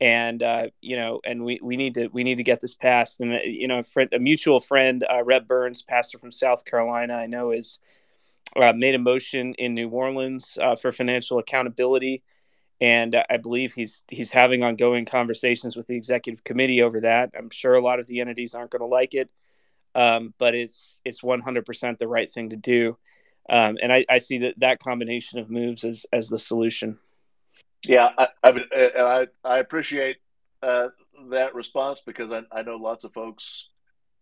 and 0.00 0.42
uh, 0.42 0.68
you 0.80 0.96
know, 0.96 1.20
and 1.24 1.44
we, 1.44 1.58
we 1.62 1.76
need 1.76 1.94
to 1.94 2.08
we 2.08 2.22
need 2.22 2.36
to 2.36 2.42
get 2.42 2.60
this 2.60 2.74
passed. 2.74 3.20
And 3.20 3.34
uh, 3.34 3.38
you 3.44 3.66
know, 3.66 3.78
a, 3.78 3.82
friend, 3.82 4.10
a 4.12 4.18
mutual 4.18 4.60
friend, 4.60 5.04
uh, 5.10 5.24
Reb 5.24 5.48
Burns, 5.48 5.82
pastor 5.82 6.18
from 6.18 6.30
South 6.30 6.64
Carolina, 6.64 7.14
I 7.14 7.26
know 7.26 7.52
is 7.52 7.78
uh, 8.56 8.72
made 8.74 8.94
a 8.94 8.98
motion 8.98 9.54
in 9.54 9.74
New 9.74 9.88
Orleans 9.88 10.58
uh, 10.60 10.76
for 10.76 10.92
financial 10.92 11.38
accountability 11.38 12.22
and 12.80 13.24
I 13.28 13.36
believe 13.38 13.72
he's 13.72 14.02
he's 14.08 14.30
having 14.30 14.62
ongoing 14.62 15.04
conversations 15.04 15.76
with 15.76 15.86
the 15.86 15.96
executive 15.96 16.44
committee 16.44 16.82
over 16.82 17.00
that. 17.00 17.30
I'm 17.36 17.50
sure 17.50 17.74
a 17.74 17.80
lot 17.80 17.98
of 17.98 18.06
the 18.06 18.20
entities 18.20 18.54
aren't 18.54 18.70
going 18.70 18.80
to 18.80 18.86
like 18.86 19.14
it, 19.14 19.30
um, 19.94 20.32
but 20.38 20.54
it's 20.54 21.00
it's 21.04 21.22
100% 21.22 21.98
the 21.98 22.08
right 22.08 22.30
thing 22.30 22.50
to 22.50 22.56
do, 22.56 22.96
um, 23.48 23.78
and 23.82 23.92
I, 23.92 24.04
I, 24.08 24.18
see 24.18 24.38
that 24.38 24.54
that 24.58 24.78
combination 24.78 25.38
of 25.38 25.50
moves 25.50 25.84
as 25.84 26.06
as 26.12 26.28
the 26.28 26.38
solution. 26.38 26.98
Yeah, 27.86 28.10
I 28.16 28.28
I, 28.44 28.52
mean, 28.52 28.64
I, 28.72 29.26
I 29.44 29.58
appreciate 29.58 30.18
uh, 30.62 30.88
that 31.30 31.54
response 31.54 32.00
because 32.04 32.32
I, 32.32 32.42
I 32.52 32.62
know 32.62 32.76
lots 32.76 33.04
of 33.04 33.12
folks 33.12 33.68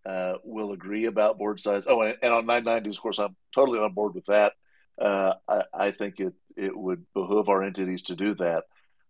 uh, 0.06 0.34
will 0.44 0.72
agree 0.72 1.06
about 1.06 1.38
board 1.38 1.60
size. 1.60 1.84
Oh, 1.86 2.00
and, 2.02 2.16
and 2.22 2.32
on 2.32 2.46
990s, 2.46 2.92
of 2.92 3.00
course, 3.00 3.18
I'm 3.18 3.36
totally 3.54 3.80
on 3.80 3.92
board 3.92 4.14
with 4.14 4.26
that. 4.26 4.52
Uh, 5.00 5.34
I, 5.48 5.62
I 5.72 5.90
think 5.90 6.20
it 6.20 6.34
it 6.56 6.76
would 6.76 7.04
behoove 7.12 7.48
our 7.48 7.62
entities 7.62 8.02
to 8.04 8.16
do 8.16 8.34
that. 8.36 8.64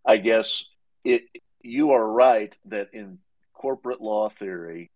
I 0.04 0.16
guess 0.18 0.64
it. 1.04 1.22
You 1.62 1.92
are 1.92 2.06
right 2.06 2.56
that 2.66 2.90
in 2.92 3.18
corporate 3.52 4.00
law 4.00 4.28
theory, 4.28 4.90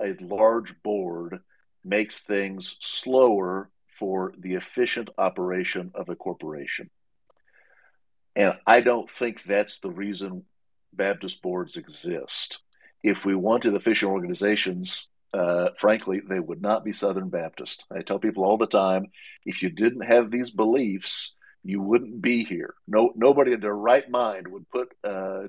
a 0.00 0.14
large 0.20 0.80
board 0.82 1.40
makes 1.84 2.20
things 2.20 2.76
slower 2.80 3.70
for 3.98 4.32
the 4.38 4.54
efficient 4.54 5.10
operation 5.18 5.90
of 5.94 6.08
a 6.08 6.16
corporation. 6.16 6.90
And 8.36 8.54
I 8.66 8.82
don't 8.82 9.10
think 9.10 9.42
that's 9.42 9.78
the 9.78 9.90
reason 9.90 10.44
Baptist 10.92 11.42
boards 11.42 11.76
exist. 11.76 12.60
If 13.02 13.24
we 13.24 13.34
wanted 13.34 13.74
efficient 13.74 14.12
organizations, 14.12 15.08
uh, 15.36 15.70
frankly, 15.76 16.20
they 16.26 16.40
would 16.40 16.62
not 16.62 16.84
be 16.84 16.92
Southern 16.92 17.28
Baptist. 17.28 17.84
I 17.94 18.00
tell 18.00 18.18
people 18.18 18.44
all 18.44 18.56
the 18.56 18.66
time 18.66 19.08
if 19.44 19.62
you 19.62 19.68
didn't 19.68 20.06
have 20.06 20.30
these 20.30 20.50
beliefs, 20.50 21.34
you 21.62 21.82
wouldn't 21.82 22.22
be 22.22 22.44
here. 22.44 22.74
No, 22.88 23.12
nobody 23.14 23.52
in 23.52 23.60
their 23.60 23.74
right 23.74 24.08
mind 24.08 24.48
would 24.48 24.70
put 24.70 24.94
uh, 25.04 25.48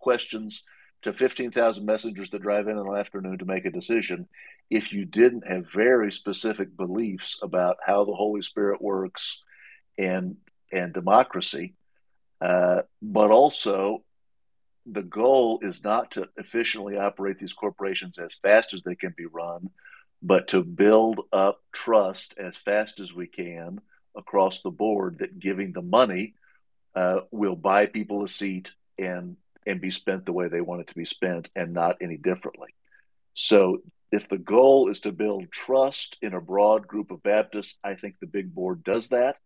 questions 0.00 0.64
to 1.02 1.12
15,000 1.12 1.84
messengers 1.84 2.30
that 2.30 2.42
drive 2.42 2.66
in 2.66 2.76
in 2.76 2.84
the 2.84 2.92
afternoon 2.92 3.38
to 3.38 3.44
make 3.44 3.64
a 3.64 3.70
decision 3.70 4.28
if 4.68 4.92
you 4.92 5.04
didn't 5.04 5.46
have 5.46 5.72
very 5.72 6.10
specific 6.12 6.76
beliefs 6.76 7.38
about 7.42 7.76
how 7.86 8.04
the 8.04 8.14
Holy 8.14 8.42
Spirit 8.42 8.82
works 8.82 9.42
and 9.96 10.36
and 10.72 10.92
democracy. 10.92 11.74
Uh, 12.40 12.82
but 13.02 13.30
also, 13.30 14.02
the 14.86 15.02
goal 15.02 15.60
is 15.62 15.84
not 15.84 16.12
to 16.12 16.28
efficiently 16.36 16.96
operate 16.96 17.38
these 17.38 17.52
corporations 17.52 18.18
as 18.18 18.34
fast 18.34 18.74
as 18.74 18.82
they 18.82 18.94
can 18.94 19.14
be 19.16 19.26
run, 19.26 19.70
but 20.22 20.48
to 20.48 20.62
build 20.62 21.20
up 21.32 21.60
trust 21.72 22.34
as 22.38 22.56
fast 22.56 23.00
as 23.00 23.12
we 23.12 23.26
can 23.26 23.80
across 24.16 24.62
the 24.62 24.70
board 24.70 25.18
that 25.18 25.38
giving 25.38 25.72
the 25.72 25.82
money 25.82 26.34
uh, 26.94 27.20
will 27.30 27.56
buy 27.56 27.86
people 27.86 28.22
a 28.22 28.28
seat 28.28 28.72
and 28.98 29.36
and 29.66 29.80
be 29.80 29.90
spent 29.90 30.24
the 30.24 30.32
way 30.32 30.48
they 30.48 30.60
want 30.60 30.80
it 30.80 30.88
to 30.88 30.94
be 30.94 31.04
spent 31.04 31.50
and 31.54 31.72
not 31.72 31.98
any 32.00 32.16
differently. 32.16 32.74
So 33.34 33.82
if 34.10 34.28
the 34.28 34.38
goal 34.38 34.88
is 34.90 35.00
to 35.00 35.12
build 35.12 35.52
trust 35.52 36.16
in 36.22 36.34
a 36.34 36.40
broad 36.40 36.88
group 36.88 37.10
of 37.10 37.22
Baptists, 37.22 37.78
I 37.84 37.94
think 37.94 38.16
the 38.18 38.26
big 38.26 38.54
board 38.54 38.82
does 38.82 39.10
that 39.10 39.36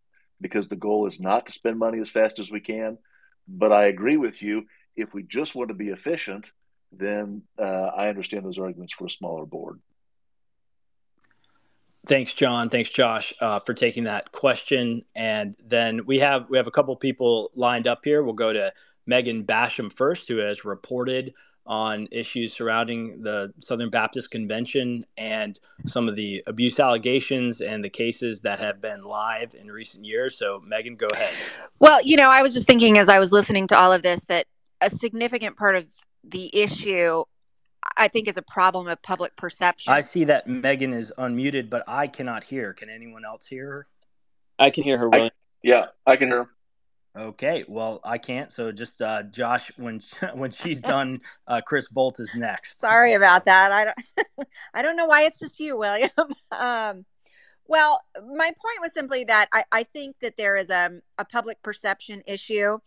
because 0.41 0.67
the 0.67 0.75
goal 0.75 1.05
is 1.05 1.19
not 1.19 1.45
to 1.45 1.51
spend 1.51 1.77
money 1.77 1.99
as 1.99 2.09
fast 2.09 2.39
as 2.39 2.49
we 2.49 2.61
can. 2.61 2.97
But 3.47 3.71
I 3.71 3.85
agree 3.85 4.17
with 4.17 4.41
you. 4.41 4.65
If 4.95 5.13
we 5.13 5.23
just 5.23 5.55
want 5.55 5.69
to 5.69 5.73
be 5.73 5.89
efficient, 5.89 6.51
then 6.91 7.43
uh, 7.59 7.63
I 7.95 8.07
understand 8.07 8.45
those 8.45 8.59
arguments 8.59 8.93
for 8.93 9.05
a 9.05 9.09
smaller 9.09 9.45
board. 9.45 9.79
Thanks, 12.07 12.33
Jon. 12.33 12.69
Thanks, 12.69 12.89
Josh, 12.89 13.33
uh, 13.41 13.59
for 13.59 13.73
taking 13.73 14.03
that 14.03 14.31
question. 14.31 15.03
And 15.15 15.55
then 15.65 16.05
we 16.05 16.19
have 16.19 16.47
we 16.49 16.57
have 16.57 16.67
a 16.67 16.71
couple 16.71 16.95
people 16.95 17.49
lined 17.55 17.87
up 17.87 18.01
here. 18.03 18.23
We'll 18.23 18.33
go 18.33 18.53
to 18.53 18.71
Megan 19.07 19.43
Basham 19.43 19.91
first, 19.91 20.27
who 20.27 20.37
has 20.37 20.63
reported 20.63 21.33
on 21.67 22.07
issues 22.11 22.53
surrounding 22.53 23.23
the 23.23 23.51
Southern 23.59 23.89
Baptist 23.89 24.29
Convention 24.29 25.03
and 25.17 25.59
some 25.87 26.07
of 26.07 26.15
the 26.15 26.43
abuse 26.45 26.79
allegations 26.79 27.61
and 27.61 27.83
the 27.83 27.89
cases 27.89 28.41
that 28.41 28.59
have 28.59 28.81
been 28.81 29.03
live 29.03 29.55
in 29.55 29.71
recent 29.71 30.05
years. 30.05 30.37
So, 30.37 30.61
Megan, 30.63 30.95
go 30.95 31.07
ahead. 31.11 31.33
Well, 31.79 31.99
you 32.03 32.17
know, 32.17 32.29
I 32.29 32.43
was 32.43 32.53
just 32.53 32.67
thinking 32.67 32.99
as 32.99 33.09
I 33.09 33.17
was 33.17 33.31
listening 33.31 33.65
to 33.67 33.77
all 33.77 33.91
of 33.91 34.03
this 34.03 34.23
that 34.25 34.45
a 34.85 34.89
significant 34.89 35.57
part 35.57 35.75
of 35.75 35.87
the 36.23 36.49
issue 36.53 37.23
I 37.97 38.07
think 38.07 38.27
is 38.27 38.37
a 38.37 38.41
problem 38.41 38.87
of 38.87 39.01
public 39.01 39.35
perception. 39.35 39.93
I 39.93 40.01
see 40.01 40.23
that 40.25 40.47
Megan 40.47 40.91
is 40.91 41.13
unmuted, 41.17 41.69
but 41.69 41.83
I 41.87 42.07
cannot 42.07 42.43
hear. 42.43 42.73
Can 42.73 42.89
anyone 42.89 43.23
else 43.25 43.45
hear 43.45 43.67
her? 43.67 43.87
I 44.57 44.69
can 44.69 44.83
hear 44.83 44.97
her. 44.97 45.13
I, 45.13 45.29
yeah, 45.61 45.87
I 46.05 46.15
can 46.15 46.29
hear 46.29 46.45
her. 46.45 46.49
Okay, 47.17 47.63
well, 47.67 48.01
I 48.03 48.17
can't. 48.17 48.51
So 48.51 48.71
just 48.71 49.01
uh, 49.01 49.23
Josh, 49.23 49.71
when 49.77 50.01
when 50.33 50.51
she's 50.51 50.81
done, 50.81 51.21
uh, 51.47 51.61
Chris 51.65 51.87
Bolt 51.87 52.19
is 52.19 52.29
next. 52.35 52.79
Sorry 52.79 53.13
about 53.13 53.45
that. 53.45 53.71
I 53.71 53.85
don't 53.85 54.47
I 54.73 54.81
don't 54.81 54.97
know 54.97 55.05
why 55.05 55.23
it's 55.23 55.39
just 55.39 55.59
you, 55.59 55.77
William. 55.77 56.09
Um, 56.51 57.05
well, 57.67 57.99
my 58.15 58.45
point 58.45 58.79
was 58.79 58.93
simply 58.93 59.23
that 59.25 59.49
I, 59.51 59.63
I 59.71 59.83
think 59.83 60.19
that 60.21 60.37
there 60.37 60.55
is 60.55 60.69
a, 60.69 61.01
a 61.17 61.25
public 61.25 61.61
perception 61.63 62.21
issue, 62.27 62.77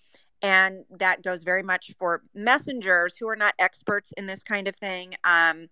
and 0.42 0.84
that 0.90 1.22
goes 1.22 1.42
very 1.42 1.62
much 1.62 1.92
for 1.98 2.22
messengers 2.34 3.16
who 3.16 3.28
are 3.28 3.36
not 3.36 3.54
experts 3.58 4.12
in 4.12 4.26
this 4.26 4.42
kind 4.42 4.68
of 4.68 4.76
thing. 4.76 5.14
Um, 5.24 5.68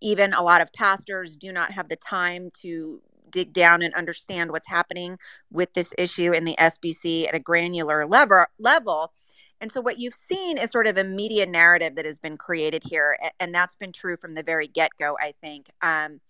even 0.00 0.32
a 0.32 0.42
lot 0.42 0.60
of 0.60 0.72
pastors 0.72 1.36
do 1.36 1.52
not 1.52 1.72
have 1.72 1.88
the 1.88 1.96
time 1.96 2.50
to 2.62 3.00
dig 3.30 3.52
down 3.52 3.82
and 3.82 3.94
understand 3.94 4.50
what's 4.50 4.68
happening 4.68 5.18
with 5.50 5.72
this 5.74 5.92
issue 5.98 6.32
in 6.32 6.44
the 6.44 6.56
SBC 6.58 7.28
at 7.28 7.34
a 7.34 7.40
granular 7.40 8.06
level 8.06 8.46
level. 8.58 9.12
And 9.60 9.72
so 9.72 9.80
what 9.80 9.98
you've 9.98 10.14
seen 10.14 10.56
is 10.56 10.70
sort 10.70 10.86
of 10.86 10.96
a 10.98 11.04
media 11.04 11.44
narrative 11.44 11.96
that 11.96 12.04
has 12.04 12.18
been 12.18 12.36
created 12.36 12.84
here, 12.84 13.18
and 13.40 13.52
that's 13.52 13.74
been 13.74 13.90
true 13.90 14.16
from 14.16 14.34
the 14.34 14.42
very 14.42 14.68
get 14.68 14.90
go. 14.98 15.16
I 15.20 15.34
think. 15.42 15.70
Um, 15.82 16.20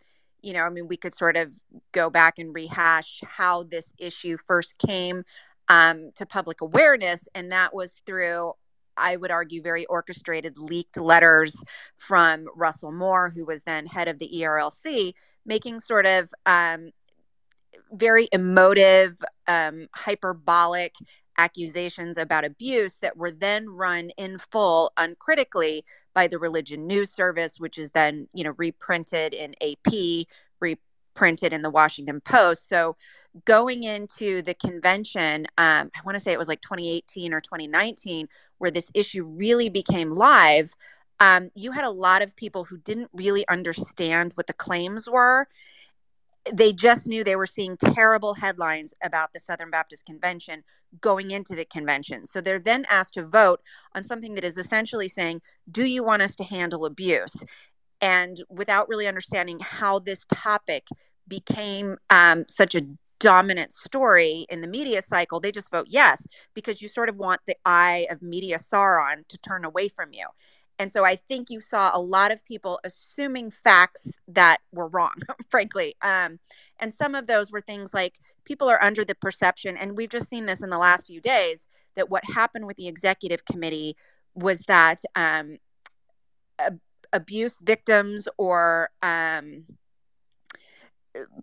you 0.40 0.52
know, 0.52 0.62
I 0.62 0.70
mean, 0.70 0.86
we 0.86 0.96
could 0.96 1.14
sort 1.14 1.36
of 1.36 1.54
go 1.92 2.10
back 2.10 2.38
and 2.38 2.54
rehash 2.54 3.20
how 3.26 3.64
this 3.64 3.92
issue 3.98 4.36
first 4.46 4.78
came 4.78 5.24
um, 5.68 6.10
to 6.16 6.26
public 6.26 6.60
awareness, 6.60 7.28
and 7.34 7.52
that 7.52 7.74
was 7.74 8.02
through 8.06 8.52
I 9.00 9.16
would 9.16 9.30
argue, 9.30 9.62
very 9.62 9.86
orchestrated 9.86 10.58
leaked 10.58 10.96
letters 10.96 11.62
from 11.96 12.46
Russell 12.54 12.92
Moore, 12.92 13.30
who 13.30 13.44
was 13.44 13.62
then 13.62 13.86
head 13.86 14.08
of 14.08 14.18
the 14.18 14.28
ERLC, 14.28 15.12
making 15.46 15.80
sort 15.80 16.04
of 16.04 16.32
um, 16.46 16.90
very 17.92 18.28
emotive, 18.32 19.22
um, 19.46 19.86
hyperbolic 19.94 20.94
accusations 21.38 22.18
about 22.18 22.44
abuse 22.44 22.98
that 22.98 23.16
were 23.16 23.30
then 23.30 23.68
run 23.68 24.10
in 24.16 24.36
full 24.38 24.92
uncritically 24.96 25.84
by 26.12 26.26
the 26.26 26.38
religion 26.38 26.84
news 26.84 27.12
service 27.12 27.60
which 27.60 27.78
is 27.78 27.90
then 27.90 28.26
you 28.34 28.42
know 28.42 28.52
reprinted 28.56 29.32
in 29.32 29.54
ap 29.62 29.94
reprinted 31.18 31.52
in 31.52 31.62
the 31.62 31.70
washington 31.70 32.20
post 32.20 32.68
so 32.68 32.96
going 33.44 33.84
into 33.84 34.40
the 34.42 34.54
convention 34.54 35.46
um, 35.58 35.90
i 35.94 36.00
want 36.04 36.14
to 36.14 36.20
say 36.20 36.32
it 36.32 36.38
was 36.38 36.48
like 36.48 36.60
2018 36.60 37.34
or 37.34 37.40
2019 37.40 38.28
where 38.58 38.70
this 38.70 38.90
issue 38.94 39.24
really 39.24 39.68
became 39.68 40.10
live 40.10 40.72
um, 41.20 41.50
you 41.54 41.72
had 41.72 41.84
a 41.84 41.90
lot 41.90 42.22
of 42.22 42.36
people 42.36 42.64
who 42.64 42.78
didn't 42.78 43.10
really 43.12 43.46
understand 43.48 44.32
what 44.34 44.46
the 44.46 44.52
claims 44.52 45.08
were 45.08 45.48
they 46.54 46.72
just 46.72 47.06
knew 47.06 47.24
they 47.24 47.36
were 47.36 47.46
seeing 47.46 47.76
terrible 47.76 48.32
headlines 48.32 48.94
about 49.02 49.34
the 49.34 49.40
Southern 49.40 49.70
Baptist 49.70 50.06
Convention 50.06 50.62
going 51.02 51.30
into 51.30 51.54
the 51.54 51.66
convention. 51.66 52.26
So 52.26 52.40
they're 52.40 52.58
then 52.58 52.86
asked 52.88 53.14
to 53.14 53.26
vote 53.26 53.60
on 53.94 54.02
something 54.02 54.34
that 54.34 54.44
is 54.44 54.56
essentially 54.56 55.08
saying, 55.08 55.42
Do 55.70 55.84
you 55.84 56.02
want 56.02 56.22
us 56.22 56.34
to 56.36 56.44
handle 56.44 56.86
abuse? 56.86 57.44
And 58.00 58.42
without 58.48 58.88
really 58.88 59.06
understanding 59.06 59.58
how 59.60 59.98
this 59.98 60.24
topic 60.32 60.86
became 61.28 61.96
um, 62.10 62.44
such 62.48 62.74
a 62.74 62.82
dominant 63.18 63.72
story 63.72 64.46
in 64.48 64.60
the 64.60 64.68
media 64.68 65.02
cycle, 65.02 65.40
they 65.40 65.52
just 65.52 65.70
vote 65.70 65.86
yes, 65.88 66.26
because 66.54 66.80
you 66.80 66.88
sort 66.88 67.08
of 67.08 67.16
want 67.16 67.40
the 67.46 67.56
eye 67.64 68.06
of 68.10 68.22
media 68.22 68.58
Sauron 68.58 69.26
to 69.28 69.38
turn 69.38 69.64
away 69.64 69.88
from 69.88 70.12
you. 70.12 70.24
And 70.78 70.92
so 70.92 71.04
I 71.04 71.16
think 71.16 71.50
you 71.50 71.60
saw 71.60 71.90
a 71.92 72.00
lot 72.00 72.30
of 72.30 72.44
people 72.44 72.78
assuming 72.84 73.50
facts 73.50 74.12
that 74.28 74.58
were 74.70 74.86
wrong, 74.86 75.14
frankly. 75.50 75.96
Um, 76.02 76.38
and 76.78 76.94
some 76.94 77.16
of 77.16 77.26
those 77.26 77.50
were 77.50 77.60
things 77.60 77.92
like 77.92 78.18
people 78.44 78.68
are 78.68 78.82
under 78.82 79.04
the 79.04 79.16
perception, 79.16 79.76
and 79.76 79.96
we've 79.96 80.10
just 80.10 80.28
seen 80.28 80.46
this 80.46 80.62
in 80.62 80.70
the 80.70 80.78
last 80.78 81.08
few 81.08 81.20
days, 81.20 81.66
that 81.96 82.10
what 82.10 82.22
happened 82.24 82.66
with 82.66 82.76
the 82.76 82.86
executive 82.86 83.44
committee 83.44 83.96
was 84.34 84.62
that 84.64 85.02
um, 85.16 85.58
ab- 86.60 86.80
abuse 87.12 87.58
victims 87.58 88.28
or 88.38 88.90
um, 89.02 89.64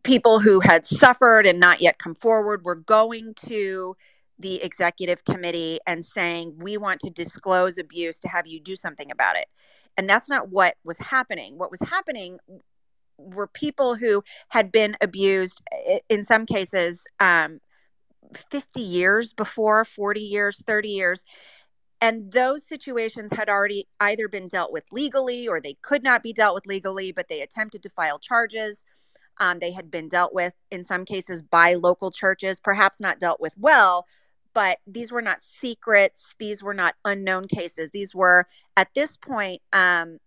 people 0.04 0.40
who 0.40 0.60
had 0.60 0.86
suffered 0.86 1.46
and 1.46 1.60
not 1.60 1.82
yet 1.82 2.00
come 2.00 2.16
forward 2.16 2.64
were 2.64 2.76
going 2.76 3.34
to 3.48 3.96
the 4.38 4.62
executive 4.64 5.24
committee 5.26 5.80
and 5.88 6.06
saying, 6.06 6.56
We 6.58 6.78
want 6.78 7.00
to 7.02 7.10
disclose 7.10 7.78
abuse 7.78 8.20
to 8.22 8.28
have 8.28 8.48
you 8.48 8.60
do 8.60 8.76
something 8.76 9.12
about 9.12 9.38
it. 9.38 9.48
And 9.98 10.10
that's 10.10 10.30
not 10.30 10.50
what 10.50 10.76
was 10.84 11.00
happening. 11.00 11.58
What 11.58 11.72
was 11.72 11.80
happening 11.80 12.40
were 13.18 13.48
people 13.48 13.96
who 13.96 14.24
had 14.50 14.72
been 14.72 14.98
abused, 15.02 15.62
in 16.10 16.24
some 16.26 16.46
cases, 16.46 17.08
um, 17.20 17.60
50 18.52 18.82
years 18.82 19.32
before, 19.34 19.86
40 19.86 20.20
years, 20.20 20.62
30 20.66 20.90
years. 20.90 21.26
And 22.02 22.32
those 22.32 22.68
situations 22.68 23.32
had 23.32 23.48
already 23.48 23.88
either 24.00 24.28
been 24.28 24.50
dealt 24.50 24.74
with 24.74 24.84
legally 24.92 25.48
or 25.48 25.62
they 25.62 25.76
could 25.82 26.04
not 26.04 26.24
be 26.24 26.34
dealt 26.34 26.54
with 26.54 26.66
legally, 26.66 27.12
but 27.12 27.30
they 27.30 27.42
attempted 27.42 27.82
to 27.84 27.90
file 27.90 28.20
charges. 28.20 28.84
Um, 29.40 29.60
they 29.60 29.72
had 29.72 29.92
been 29.92 30.08
dealt 30.08 30.34
with 30.34 30.54
in 30.72 30.84
some 30.84 31.06
cases 31.06 31.42
by 31.42 31.74
local 31.74 32.12
churches, 32.12 32.60
perhaps 32.60 33.02
not 33.02 33.20
dealt 33.20 33.42
with 33.42 33.54
well, 33.58 34.06
but 34.54 34.80
these 34.88 35.12
were 35.12 35.22
not 35.22 35.42
secrets. 35.42 36.34
These 36.40 36.64
were 36.64 36.74
not 36.74 36.96
unknown 37.04 37.48
cases. 37.48 37.90
These 37.92 38.16
were, 38.16 38.48
at 38.78 38.88
this 38.96 39.18
point, 39.18 39.62
um, 39.74 40.20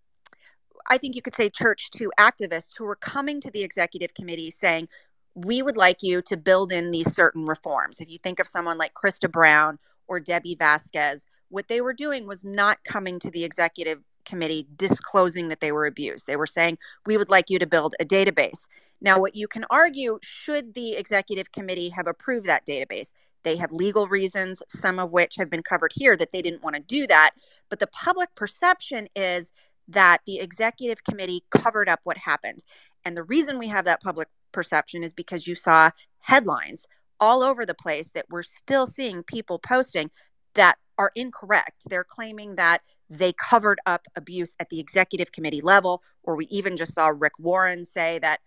I 0.91 0.99
think 0.99 1.15
you 1.15 1.23
could 1.23 1.35
say 1.35 1.51
church 1.51 1.91
to 1.93 2.11
activists 2.19 2.77
who 2.77 2.85
were 2.85 2.97
coming 2.97 3.41
to 3.41 3.51
the 3.51 3.63
executive 3.63 4.15
committee 4.15 4.51
saying, 4.51 4.89
we 5.35 5.63
would 5.63 5.77
like 5.77 5.99
you 6.03 6.21
to 6.23 6.37
build 6.37 6.73
in 6.73 6.91
these 6.91 7.15
certain 7.15 7.47
reforms. 7.47 8.01
If 8.01 8.11
you 8.11 8.19
think 8.19 8.41
of 8.41 8.49
someone 8.49 8.79
like 8.79 8.95
Christa 8.95 9.31
Brown 9.31 9.79
or 10.07 10.19
Debbie 10.19 10.57
Vasquez, 10.59 11.27
what 11.49 11.69
they 11.69 11.81
were 11.81 11.93
doing 11.95 12.27
was 12.27 12.45
not 12.45 12.83
coming 12.85 13.19
to 13.21 13.31
the 13.31 13.45
executive 13.45 14.03
committee 14.29 14.67
disclosing 14.77 15.49
that 15.49 15.61
they 15.61 15.73
were 15.73 15.87
abused. 15.87 16.27
They 16.27 16.37
were 16.37 16.47
saying, 16.47 16.79
we 17.07 17.17
would 17.17 17.31
like 17.31 17.51
you 17.51 17.59
to 17.59 17.67
build 17.67 17.95
a 17.99 18.05
database. 18.05 18.69
Now, 19.01 19.21
what 19.21 19.37
you 19.37 19.49
can 19.49 19.65
argue, 19.71 20.19
should 20.23 20.75
the 20.75 20.93
executive 20.93 21.53
committee 21.53 21.89
have 21.91 22.07
approved 22.07 22.47
that 22.47 22.67
database? 22.67 23.13
They 23.45 23.57
have 23.57 23.71
legal 23.73 24.09
reasons, 24.09 24.63
some 24.69 24.99
of 24.99 25.11
which 25.11 25.37
have 25.37 25.49
been 25.49 25.63
covered 25.63 25.93
here, 25.95 26.17
that 26.17 26.33
they 26.33 26.43
didn't 26.43 26.63
want 26.63 26.77
to 26.77 26.83
do 26.83 27.07
that. 27.07 27.31
But 27.69 27.79
the 27.79 27.87
public 27.87 28.35
perception 28.35 29.09
is 29.15 29.53
that 29.87 30.21
the 30.27 30.41
executive 30.41 31.05
committee 31.05 31.45
covered 31.51 31.89
up 31.89 32.01
what 32.05 32.19
happened. 32.19 32.65
And 33.05 33.17
the 33.17 33.23
reason 33.23 33.59
we 33.59 33.69
have 33.69 33.85
that 33.85 34.03
public 34.03 34.29
perception 34.53 35.03
is 35.03 35.13
because 35.13 35.47
you 35.47 35.55
saw 35.55 35.91
headlines 36.19 36.87
all 37.21 37.43
over 37.43 37.65
the 37.65 37.75
place 37.75 38.11
that 38.11 38.27
we're 38.29 38.43
still 38.43 38.87
seeing 38.87 39.23
people 39.23 39.59
posting 39.59 40.11
that 40.55 40.77
are 40.99 41.13
incorrect. 41.15 41.85
They're 41.89 42.05
claiming 42.05 42.57
that 42.57 42.83
they 43.11 43.33
covered 43.33 43.81
up 43.87 44.07
abuse 44.17 44.55
at 44.61 44.69
the 44.71 44.81
executive 44.81 45.33
committee 45.33 45.61
level, 45.61 46.03
or 46.23 46.37
we 46.37 46.47
even 46.47 46.77
just 46.77 46.95
saw 46.95 47.09
Rick 47.09 47.39
Warren 47.39 47.85
say 47.85 48.19
that 48.21 48.41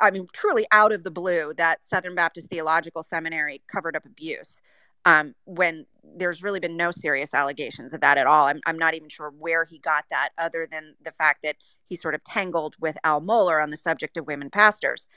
I 0.00 0.10
mean, 0.10 0.26
truly 0.32 0.66
out 0.72 0.92
of 0.92 1.04
the 1.04 1.10
blue 1.10 1.52
that 1.58 1.84
Southern 1.84 2.14
Baptist 2.14 2.48
Theological 2.48 3.02
Seminary 3.02 3.62
covered 3.70 3.96
up 3.96 4.06
abuse 4.06 4.62
um, 5.04 5.34
when 5.44 5.86
there's 6.16 6.42
really 6.42 6.60
been 6.60 6.76
no 6.76 6.90
serious 6.90 7.34
allegations 7.34 7.94
of 7.94 8.00
that 8.00 8.18
at 8.18 8.26
all. 8.26 8.46
I'm, 8.46 8.60
I'm 8.66 8.78
not 8.78 8.94
even 8.94 9.08
sure 9.08 9.32
where 9.38 9.64
he 9.64 9.78
got 9.78 10.04
that, 10.10 10.30
other 10.38 10.66
than 10.70 10.94
the 11.02 11.12
fact 11.12 11.42
that 11.42 11.56
he 11.88 11.96
sort 11.96 12.14
of 12.14 12.24
tangled 12.24 12.76
with 12.80 12.98
Al 13.04 13.20
Mohler 13.20 13.62
on 13.62 13.70
the 13.70 13.76
subject 13.76 14.16
of 14.16 14.26
women 14.26 14.50
pastors. 14.50 15.08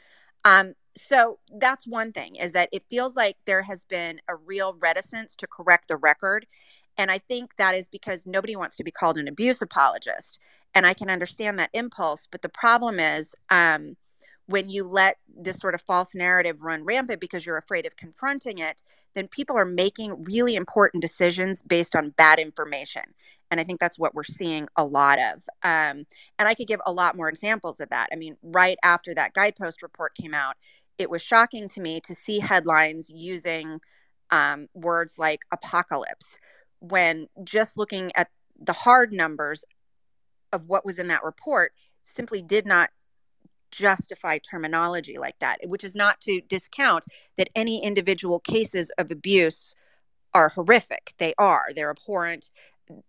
Um, 0.46 0.74
so 0.96 1.40
that's 1.58 1.88
one 1.88 2.12
thing 2.12 2.36
is 2.36 2.52
that 2.52 2.70
it 2.72 2.84
feels 2.90 3.16
like 3.16 3.38
there 3.46 3.64
has 3.64 3.86
been 3.86 4.20
a 4.28 4.36
real 4.36 4.78
reticence 4.80 5.36
to 5.36 5.48
correct 5.48 5.88
the 5.88 5.98
record. 5.98 6.46
And 6.98 7.10
I 7.10 7.18
think 7.18 7.56
that 7.58 7.76
is 7.76 7.88
because 7.88 8.26
nobody 8.26 8.56
wants 8.56 8.76
to 8.78 8.84
be 8.84 8.92
called 8.92 9.18
an 9.18 9.28
abuse 9.28 9.62
apologist. 9.62 10.40
And 10.76 10.86
I 10.86 10.94
can 10.94 11.10
understand 11.10 11.60
that 11.60 11.70
impulse. 11.74 12.28
But 12.32 12.42
the 12.42 12.50
problem 12.50 13.00
is, 13.00 13.36
um, 13.50 13.96
when 14.48 14.70
you 14.70 14.84
let 14.84 15.18
this 15.36 15.58
sort 15.58 15.76
of 15.76 15.82
false 15.82 16.16
narrative 16.16 16.62
run 16.62 16.84
rampant 16.84 17.22
because 17.22 17.46
you're 17.46 17.58
afraid 17.58 17.86
of 17.86 17.96
confronting 17.96 18.60
it, 18.60 18.84
then 19.16 19.28
people 19.28 19.58
are 19.58 19.66
making 19.66 20.24
really 20.24 20.56
important 20.56 21.02
decisions 21.02 21.62
based 21.62 21.96
on 21.96 22.10
bad 22.12 22.40
information. 22.40 23.04
And 23.52 23.60
I 23.60 23.64
think 23.64 23.80
that's 23.80 24.00
what 24.00 24.16
we're 24.16 24.24
seeing 24.24 24.68
a 24.76 24.84
lot 24.84 25.20
of. 25.20 25.44
Um, 25.62 26.06
and 26.40 26.48
I 26.48 26.56
could 26.56 26.68
give 26.68 26.82
a 26.86 26.92
lot 26.92 27.16
more 27.16 27.30
examples 27.30 27.80
of 27.80 27.90
that. 27.90 28.10
I 28.12 28.16
mean, 28.16 28.36
right 28.42 28.78
after 28.84 29.14
that 29.14 29.34
guidepost 29.34 29.84
report 29.84 30.16
came 30.16 30.34
out, 30.34 30.56
it 30.98 31.10
was 31.10 31.22
shocking 31.22 31.68
to 31.70 31.82
me 31.82 32.02
to 32.02 32.16
see 32.16 32.40
headlines 32.40 33.12
using 33.14 33.80
um, 34.32 34.68
words 34.74 35.20
like 35.20 35.42
apocalypse 35.52 36.40
when 36.84 37.28
just 37.44 37.78
looking 37.78 38.12
at 38.16 38.30
the 38.60 38.74
hard 38.74 39.14
numbers 39.14 39.64
of 40.52 40.68
what 40.68 40.86
was 40.86 41.00
in 41.00 41.08
that 41.08 41.24
report 41.24 41.72
simply 42.04 42.42
did 42.42 42.66
not 42.66 42.90
justify 43.72 44.38
terminology 44.38 45.18
like 45.18 45.40
that, 45.40 45.58
which 45.66 45.84
is 45.84 45.96
not 45.96 46.20
to 46.22 46.42
discount 46.42 47.06
that 47.38 47.50
any 47.56 47.82
individual 47.84 48.40
cases 48.40 48.92
of 48.98 49.12
abuse 49.12 49.74
are 50.34 50.50
horrific. 50.50 51.14
They 51.18 51.34
are, 51.38 51.70
they're 51.74 51.90
abhorrent. 51.90 52.52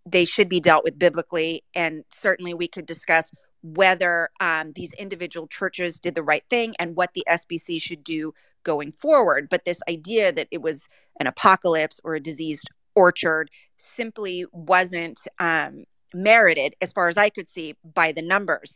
They 0.05 0.23
should 0.23 0.47
be 0.47 0.61
dealt 0.61 0.85
with 0.85 0.97
biblically. 0.97 1.63
And 1.75 2.05
certainly 2.09 2.53
we 2.53 2.67
could 2.69 2.85
discuss 2.85 3.31
whether 3.61 4.29
um, 4.39 4.71
these 4.73 4.93
individual 4.93 5.47
churches 5.47 5.99
did 5.99 6.15
the 6.15 6.23
right 6.23 6.43
thing 6.49 6.75
and 6.79 6.95
what 6.95 7.13
the 7.13 7.25
SBC 7.27 7.81
should 7.81 8.03
do 8.03 8.33
going 8.63 8.91
forward. 8.91 9.49
But 9.49 9.65
this 9.65 9.81
idea 9.89 10.31
that 10.31 10.47
it 10.49 10.61
was 10.61 10.87
an 11.19 11.27
apocalypse 11.27 11.99
or 12.03 12.15
a 12.15 12.19
diseased 12.19 12.69
orchard 12.95 13.49
simply 13.77 14.45
wasn't 14.51 15.19
um, 15.39 15.85
merited, 16.13 16.75
as 16.81 16.93
far 16.93 17.07
as 17.07 17.17
I 17.17 17.29
could 17.29 17.49
see, 17.49 17.75
by 17.93 18.11
the 18.11 18.21
numbers. 18.21 18.75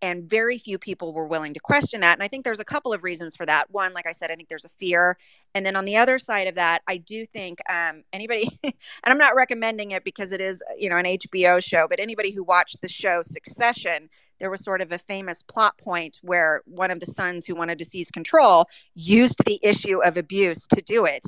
And 0.00 0.30
very 0.30 0.58
few 0.58 0.78
people 0.78 1.12
were 1.12 1.26
willing 1.26 1.52
to 1.54 1.60
question 1.60 2.00
that. 2.02 2.16
And 2.16 2.22
i 2.22 2.28
think 2.28 2.44
there's 2.44 2.60
a 2.60 2.64
couple 2.64 2.92
of 2.92 3.02
reasons 3.02 3.34
for 3.34 3.44
that. 3.46 3.70
One 3.70 3.92
like 3.92 4.06
i 4.06 4.12
said 4.12 4.30
i 4.30 4.36
think 4.36 4.48
there's 4.48 4.64
a 4.64 4.70
fear. 4.70 5.18
And 5.54 5.66
then 5.66 5.74
on 5.74 5.84
the 5.84 5.96
other 5.96 6.18
side 6.20 6.46
of 6.46 6.54
that 6.54 6.82
i 6.86 6.98
do 6.98 7.26
think 7.26 7.58
um, 7.68 8.04
anybody 8.12 8.48
and 8.62 8.74
i'm 9.04 9.18
not 9.18 9.34
recommending 9.34 9.90
it 9.90 10.04
because 10.04 10.30
it 10.30 10.40
is 10.40 10.62
you 10.78 10.88
know 10.88 10.96
an 10.96 11.04
hbo 11.04 11.64
show 11.64 11.88
but 11.88 11.98
anybody 11.98 12.30
who 12.30 12.44
watched 12.44 12.80
the 12.80 12.88
show 12.88 13.22
succession 13.22 14.08
there 14.38 14.50
was 14.50 14.62
sort 14.62 14.80
of 14.80 14.92
a 14.92 14.98
famous 14.98 15.42
plot 15.42 15.76
point 15.78 16.18
where 16.22 16.62
one 16.64 16.92
of 16.92 17.00
the 17.00 17.06
sons 17.06 17.44
who 17.44 17.56
wanted 17.56 17.78
to 17.78 17.84
seize 17.84 18.10
control 18.10 18.66
used 18.94 19.44
the 19.44 19.58
issue 19.62 20.00
of 20.04 20.16
abuse 20.16 20.66
to 20.66 20.80
do 20.80 21.04
it 21.04 21.24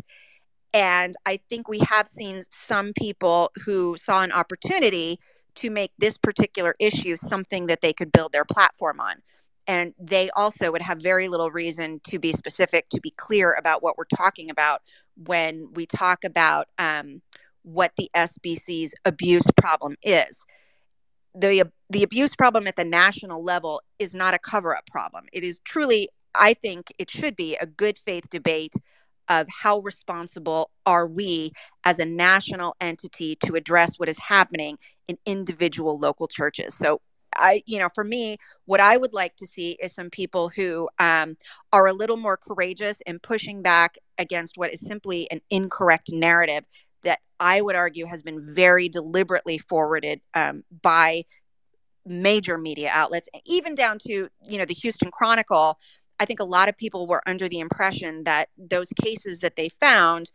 and 0.73 1.15
i 1.27 1.39
think 1.49 1.69
we 1.69 1.79
have 1.81 2.07
seen 2.09 2.43
some 2.51 2.93
people 2.93 3.51
who 3.65 3.97
saw 3.97 4.23
an 4.23 4.33
opportunity 4.33 5.19
to 5.57 5.71
make 5.71 5.93
this 5.99 6.17
particular 6.17 6.75
issue 6.79 7.17
something 7.17 7.67
that 7.67 7.81
they 7.81 7.93
could 7.93 8.13
build 8.13 8.33
their 8.33 8.45
platform 8.45 9.01
on. 9.01 9.17
And 9.67 9.95
they 9.99 10.31
also 10.31 10.73
would 10.73 10.83
have 10.83 11.01
very 11.01 11.29
little 11.29 11.51
reason 11.51 12.01
to 12.05 12.19
be 12.19 12.33
specific, 12.33 12.89
to 12.91 13.01
be 13.01 13.13
clear 13.17 13.55
about 13.55 13.83
what 13.83 13.97
we're 13.97 14.05
talking 14.05 14.51
about 14.51 14.83
when 15.17 15.73
we 15.75 15.87
talk 15.87 16.25
about 16.25 16.69
um, 16.79 17.21
what 17.63 17.93
the 17.97 18.11
SBC's 18.17 18.95
abuse 19.05 19.47
problem 19.57 19.97
is. 20.03 20.45
The, 21.35 21.71
the 21.91 22.03
abuse 22.03 22.35
problem 22.35 22.67
at 22.67 22.77
the 22.77 22.85
national 22.85 23.45
level 23.45 23.83
is 23.99 24.15
not 24.15 24.35
a 24.35 24.39
cover 24.39 24.77
up 24.77 24.87
problem. 24.87 25.27
It 25.33 25.45
is 25.45 25.61
truly, 25.61 26.09
I 26.35 26.55
think 26.55 26.93
it 26.99 27.11
should 27.11 27.37
be 27.37 27.57
a 27.57 27.67
good 27.67 27.99
faith 27.99 28.29
debate 28.31 28.75
of 29.31 29.47
how 29.49 29.79
responsible 29.79 30.71
are 30.85 31.07
we 31.07 31.53
as 31.85 31.99
a 31.99 32.05
national 32.05 32.77
entity 32.81 33.37
to 33.47 33.55
address 33.55 33.97
what 33.97 34.09
is 34.09 34.19
happening 34.19 34.77
in 35.09 35.17
individual 35.25 35.97
local 35.99 36.29
churches. 36.29 36.75
So 36.75 37.01
I, 37.37 37.63
you 37.65 37.79
know, 37.79 37.89
for 37.95 38.05
me, 38.05 38.37
what 38.67 38.81
I 38.81 38.97
would 38.97 39.13
like 39.13 39.37
to 39.37 39.47
see 39.47 39.79
is 39.81 39.95
some 39.95 40.11
people 40.11 40.51
who 40.55 40.89
um, 40.99 41.37
are 41.73 41.87
a 41.87 41.93
little 41.93 42.17
more 42.17 42.37
courageous 42.37 43.01
in 43.07 43.21
pushing 43.21 43.63
back 43.63 43.97
against 44.19 44.59
what 44.59 44.75
is 44.75 44.81
simply 44.81 45.31
an 45.31 45.41
incorrect 45.49 46.11
narrative 46.13 46.65
that 47.03 47.21
I 47.39 47.61
would 47.61 47.77
argue 47.77 48.07
has 48.07 48.23
been 48.23 48.55
very 48.55 48.89
deliberately 48.89 49.59
forwarded 49.59 50.21
um, 50.35 50.65
by 50.83 51.25
major 52.05 52.59
media 52.59 52.91
outlets, 52.93 53.29
even 53.45 53.75
down 53.75 53.99
to, 54.07 54.29
you 54.43 54.59
know, 54.59 54.65
the 54.65 54.75
Houston 54.75 55.11
Chronicle 55.11 55.79
I 56.21 56.27
think 56.27 56.39
a 56.39 56.45
lot 56.45 56.69
of 56.69 56.77
people 56.77 57.07
were 57.07 57.23
under 57.27 57.49
the 57.49 57.61
impression 57.61 58.25
that 58.25 58.51
those 58.59 58.93
cases 59.03 59.41
that 59.41 59.57
they 59.57 59.71
found 59.71 60.31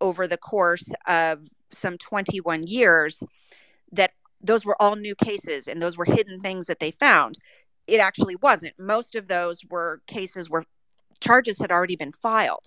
over 0.00 0.26
the 0.26 0.38
course 0.38 0.92
of 1.06 1.48
some 1.70 1.98
21 1.98 2.62
years 2.66 3.22
that 3.92 4.12
those 4.40 4.64
were 4.64 4.80
all 4.80 4.94
new 4.94 5.14
cases 5.16 5.66
and 5.66 5.82
those 5.82 5.96
were 5.96 6.04
hidden 6.04 6.40
things 6.40 6.66
that 6.66 6.78
they 6.78 6.92
found. 6.92 7.38
It 7.86 7.98
actually 7.98 8.36
wasn't. 8.36 8.78
Most 8.78 9.16
of 9.16 9.26
those 9.26 9.64
were 9.68 10.00
cases 10.06 10.48
where 10.48 10.64
charges 11.20 11.58
had 11.58 11.72
already 11.72 11.96
been 11.96 12.12
filed. 12.12 12.66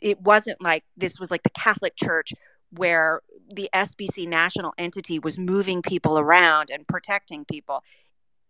It 0.00 0.20
wasn't 0.22 0.62
like 0.62 0.84
this 0.96 1.20
was 1.20 1.30
like 1.30 1.42
the 1.42 1.50
Catholic 1.50 1.96
Church 1.96 2.32
where 2.70 3.20
the 3.52 3.68
SBC 3.74 4.26
national 4.28 4.72
entity 4.78 5.18
was 5.18 5.38
moving 5.38 5.82
people 5.82 6.18
around 6.18 6.70
and 6.70 6.86
protecting 6.86 7.44
people. 7.44 7.82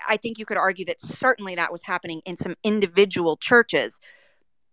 I 0.09 0.17
think 0.17 0.39
you 0.39 0.47
could 0.47 0.57
argue 0.57 0.85
that 0.87 1.01
certainly 1.01 1.55
that 1.55 1.73
was 1.73 1.83
happening 1.83 2.21
in 2.27 2.37
some 2.37 2.55
individual 2.63 3.37
churches, 3.37 4.01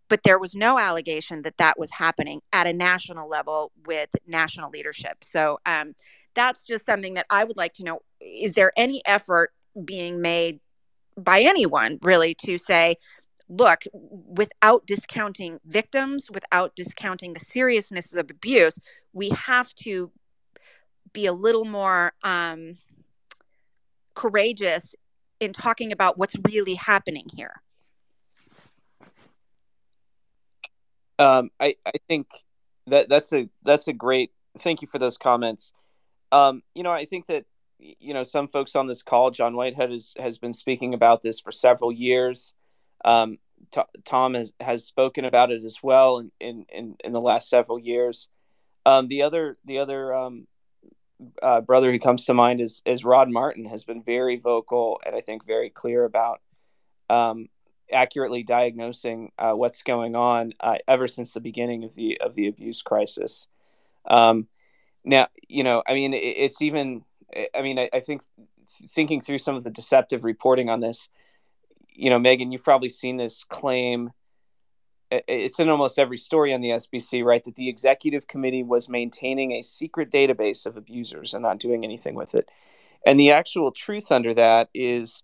but 0.07 0.22
there 0.23 0.39
was 0.39 0.56
no 0.56 0.77
allegation 0.77 1.41
that 1.43 1.57
that 1.57 1.80
was 1.80 1.91
happening 1.91 2.41
at 2.53 2.68
a 2.68 2.73
national 2.73 3.30
level 3.30 3.72
with 3.85 4.10
national 4.27 4.69
leadership. 4.69 5.23
So 5.23 5.60
um, 5.65 5.95
that's 6.35 6.65
just 6.65 6.85
something 6.85 7.15
that 7.15 7.26
I 7.30 7.43
would 7.43 7.57
like 7.57 7.73
to 7.73 7.84
know. 7.84 8.02
Is 8.22 8.53
there 8.53 8.72
any 8.77 9.02
effort 9.06 9.52
being 9.84 10.22
made 10.22 10.60
by 11.18 11.41
anyone 11.41 11.97
really 12.02 12.35
to 12.45 12.57
say, 12.57 12.97
look, 13.47 13.84
without 13.93 14.85
discounting 14.85 15.60
victims, 15.65 16.30
without 16.31 16.76
discounting 16.76 17.34
the 17.34 17.39
seriousness 17.39 18.15
of 18.15 18.30
abuse, 18.30 18.80
we 19.14 19.30
have 19.30 19.73
to 19.76 20.11
be 21.14 21.26
a 21.26 21.34
little 21.34 21.65
more 21.65 22.14
um, 22.23 22.77
courageous 24.14 24.95
in 25.40 25.53
talking 25.53 25.91
about 25.91 26.18
what's 26.18 26.36
really 26.49 26.76
happening 26.76 27.26
here? 27.34 27.62
Um, 31.18 31.49
I, 31.60 31.76
I 31.86 31.94
think 32.07 32.28
that 32.88 33.10
that's 33.10 33.32
a 33.34 33.49
that's 33.64 33.88
a 33.88 33.94
great 33.94 34.32
thank 34.57 34.82
you 34.82 34.88
for 34.88 34.99
those 34.99 35.18
comments. 35.18 35.72
Um, 36.32 36.62
you 36.74 36.84
know, 36.84 36.91
I 36.91 37.06
think 37.06 37.28
that 37.28 37.45
you 37.80 38.14
know 38.14 38.24
some 38.24 38.48
folks 38.48 38.76
on 38.76 38.88
this 38.88 39.02
call, 39.02 39.32
Jon 39.32 39.56
Whitehead 39.56 39.91
has 39.91 40.14
has 40.20 40.38
been 40.38 40.53
speaking 40.53 40.94
about 40.94 41.22
this 41.22 41.40
for 41.40 41.52
several 41.52 41.91
years. 41.91 42.53
Um, 43.03 43.38
T- 43.72 43.82
Tom 44.03 44.34
has 44.34 44.53
has 44.60 44.84
spoken 44.84 45.26
about 45.26 45.52
it 45.52 45.64
as 45.64 45.80
well 45.82 46.20
in 46.20 46.32
in 46.40 46.66
in, 46.70 46.95
in 47.03 47.14
the 47.14 47.22
last 47.22 47.49
several 47.49 47.80
years. 47.80 48.30
Um, 48.86 49.07
the 49.07 49.24
other 49.24 49.57
the 49.66 49.80
other 49.80 50.14
um, 50.14 50.48
uh, 51.42 51.62
brother 51.62 51.92
who 51.92 52.00
comes 52.00 52.26
to 52.26 52.34
mind 52.34 52.60
is 52.60 52.82
is 52.86 53.06
Rod 53.06 53.30
Martin 53.30 53.66
has 53.66 53.84
been 53.84 54.04
very 54.04 54.38
vocal 54.38 55.00
and 55.06 55.16
I 55.16 55.22
think 55.22 55.46
very 55.46 55.70
clear 55.70 56.04
about 56.04 56.42
um, 57.10 57.50
accurately 57.92 58.44
diagnosing 58.44 59.32
uh, 59.38 59.54
what's 59.54 59.84
going 59.84 60.16
on 60.16 60.54
uh, 60.60 60.78
ever 60.88 61.08
since 61.08 61.34
the 61.34 61.40
beginning 61.40 61.84
of 61.84 61.96
the 61.96 62.20
of 62.22 62.36
the 62.36 62.48
abuse 62.48 62.82
crisis. 62.82 63.48
Um, 64.06 64.48
now, 65.04 65.28
you 65.48 65.64
know, 65.64 65.84
I 65.88 65.94
mean, 65.94 66.14
it, 66.14 66.18
it's 66.18 66.62
even. 66.62 67.04
I 67.54 67.62
mean, 67.64 67.80
I, 67.80 67.90
I 67.92 68.00
think 68.00 68.22
thinking 68.92 69.20
through 69.20 69.40
some 69.40 69.56
of 69.56 69.64
the 69.64 69.72
deceptive 69.72 70.24
reporting 70.24 70.70
on 70.70 70.80
this, 70.80 71.10
you 71.90 72.10
know, 72.10 72.20
Megan, 72.20 72.52
you've 72.52 72.64
probably 72.64 72.90
seen 72.90 73.18
this 73.18 73.44
claim 73.44 74.12
it's 75.11 75.60
in 75.60 75.69
almost 75.69 75.99
every 75.99 76.18
story 76.18 76.53
on 76.53 76.61
the 76.61 76.69
SBC, 76.69 77.23
right? 77.23 77.44
That 77.44 77.56
the 77.56 77.69
executive 77.69 78.27
committee 78.27 78.64
was 78.64 78.90
maintaining 78.90 79.52
a 79.52 79.61
secret 79.61 80.11
database 80.11 80.65
of 80.65 80.77
abusers 80.77 81.34
and 81.34 81.44
not 81.44 81.60
doing 81.60 81.84
anything 81.84 82.15
with 82.15 82.36
it. 82.36 82.49
And 83.06 83.19
the 83.19 83.32
actual 83.32 83.72
truth 83.72 84.11
under 84.11 84.34
that 84.34 84.69
is 84.73 85.22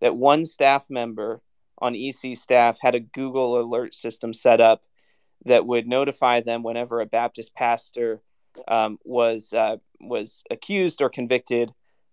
that 0.00 0.16
one 0.16 0.46
staff 0.46 0.88
member 0.88 1.40
on 1.78 1.96
EC 1.96 2.36
staff 2.36 2.78
had 2.80 2.94
a 2.94 3.00
Google 3.00 3.60
alert 3.60 3.94
system 3.94 4.32
set 4.32 4.60
up 4.60 4.82
that 5.44 5.66
would 5.66 5.86
notify 5.86 6.40
them 6.40 6.62
whenever 6.62 7.00
a 7.00 7.06
Baptist 7.06 7.54
pastor 7.54 8.22
um, 8.68 8.98
was 9.04 9.52
uh, 9.52 9.76
was 10.00 10.44
accused 10.50 11.02
or 11.02 11.08
convicted 11.08 11.72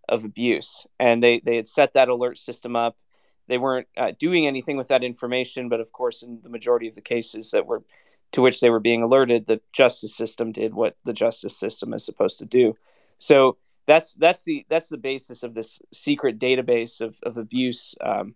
of 0.09 0.25
abuse, 0.25 0.87
and 0.99 1.23
they 1.23 1.39
they 1.39 1.55
had 1.55 1.67
set 1.67 1.93
that 1.93 2.09
alert 2.09 2.37
system 2.37 2.75
up 2.75 2.97
they 3.47 3.57
weren't 3.57 3.87
uh, 3.97 4.11
doing 4.17 4.47
anything 4.47 4.77
with 4.77 4.87
that 4.89 5.03
information, 5.03 5.69
but 5.69 5.79
of 5.79 5.91
course, 5.91 6.23
in 6.23 6.39
the 6.41 6.49
majority 6.49 6.87
of 6.87 6.95
the 6.95 7.01
cases 7.01 7.51
that 7.51 7.65
were 7.65 7.83
to 8.31 8.41
which 8.41 8.61
they 8.61 8.69
were 8.69 8.79
being 8.79 9.03
alerted, 9.03 9.45
the 9.45 9.61
justice 9.73 10.15
system 10.15 10.51
did 10.51 10.73
what 10.73 10.95
the 11.03 11.13
justice 11.13 11.57
system 11.57 11.93
is 11.93 12.05
supposed 12.05 12.39
to 12.39 12.45
do. 12.45 12.75
So 13.17 13.57
that's 13.87 14.13
that's 14.13 14.43
the 14.43 14.65
that's 14.69 14.89
the 14.89 14.97
basis 14.97 15.43
of 15.43 15.53
this 15.53 15.79
secret 15.93 16.39
database 16.39 17.01
of, 17.01 17.15
of 17.23 17.37
abuse, 17.37 17.95
um, 18.01 18.35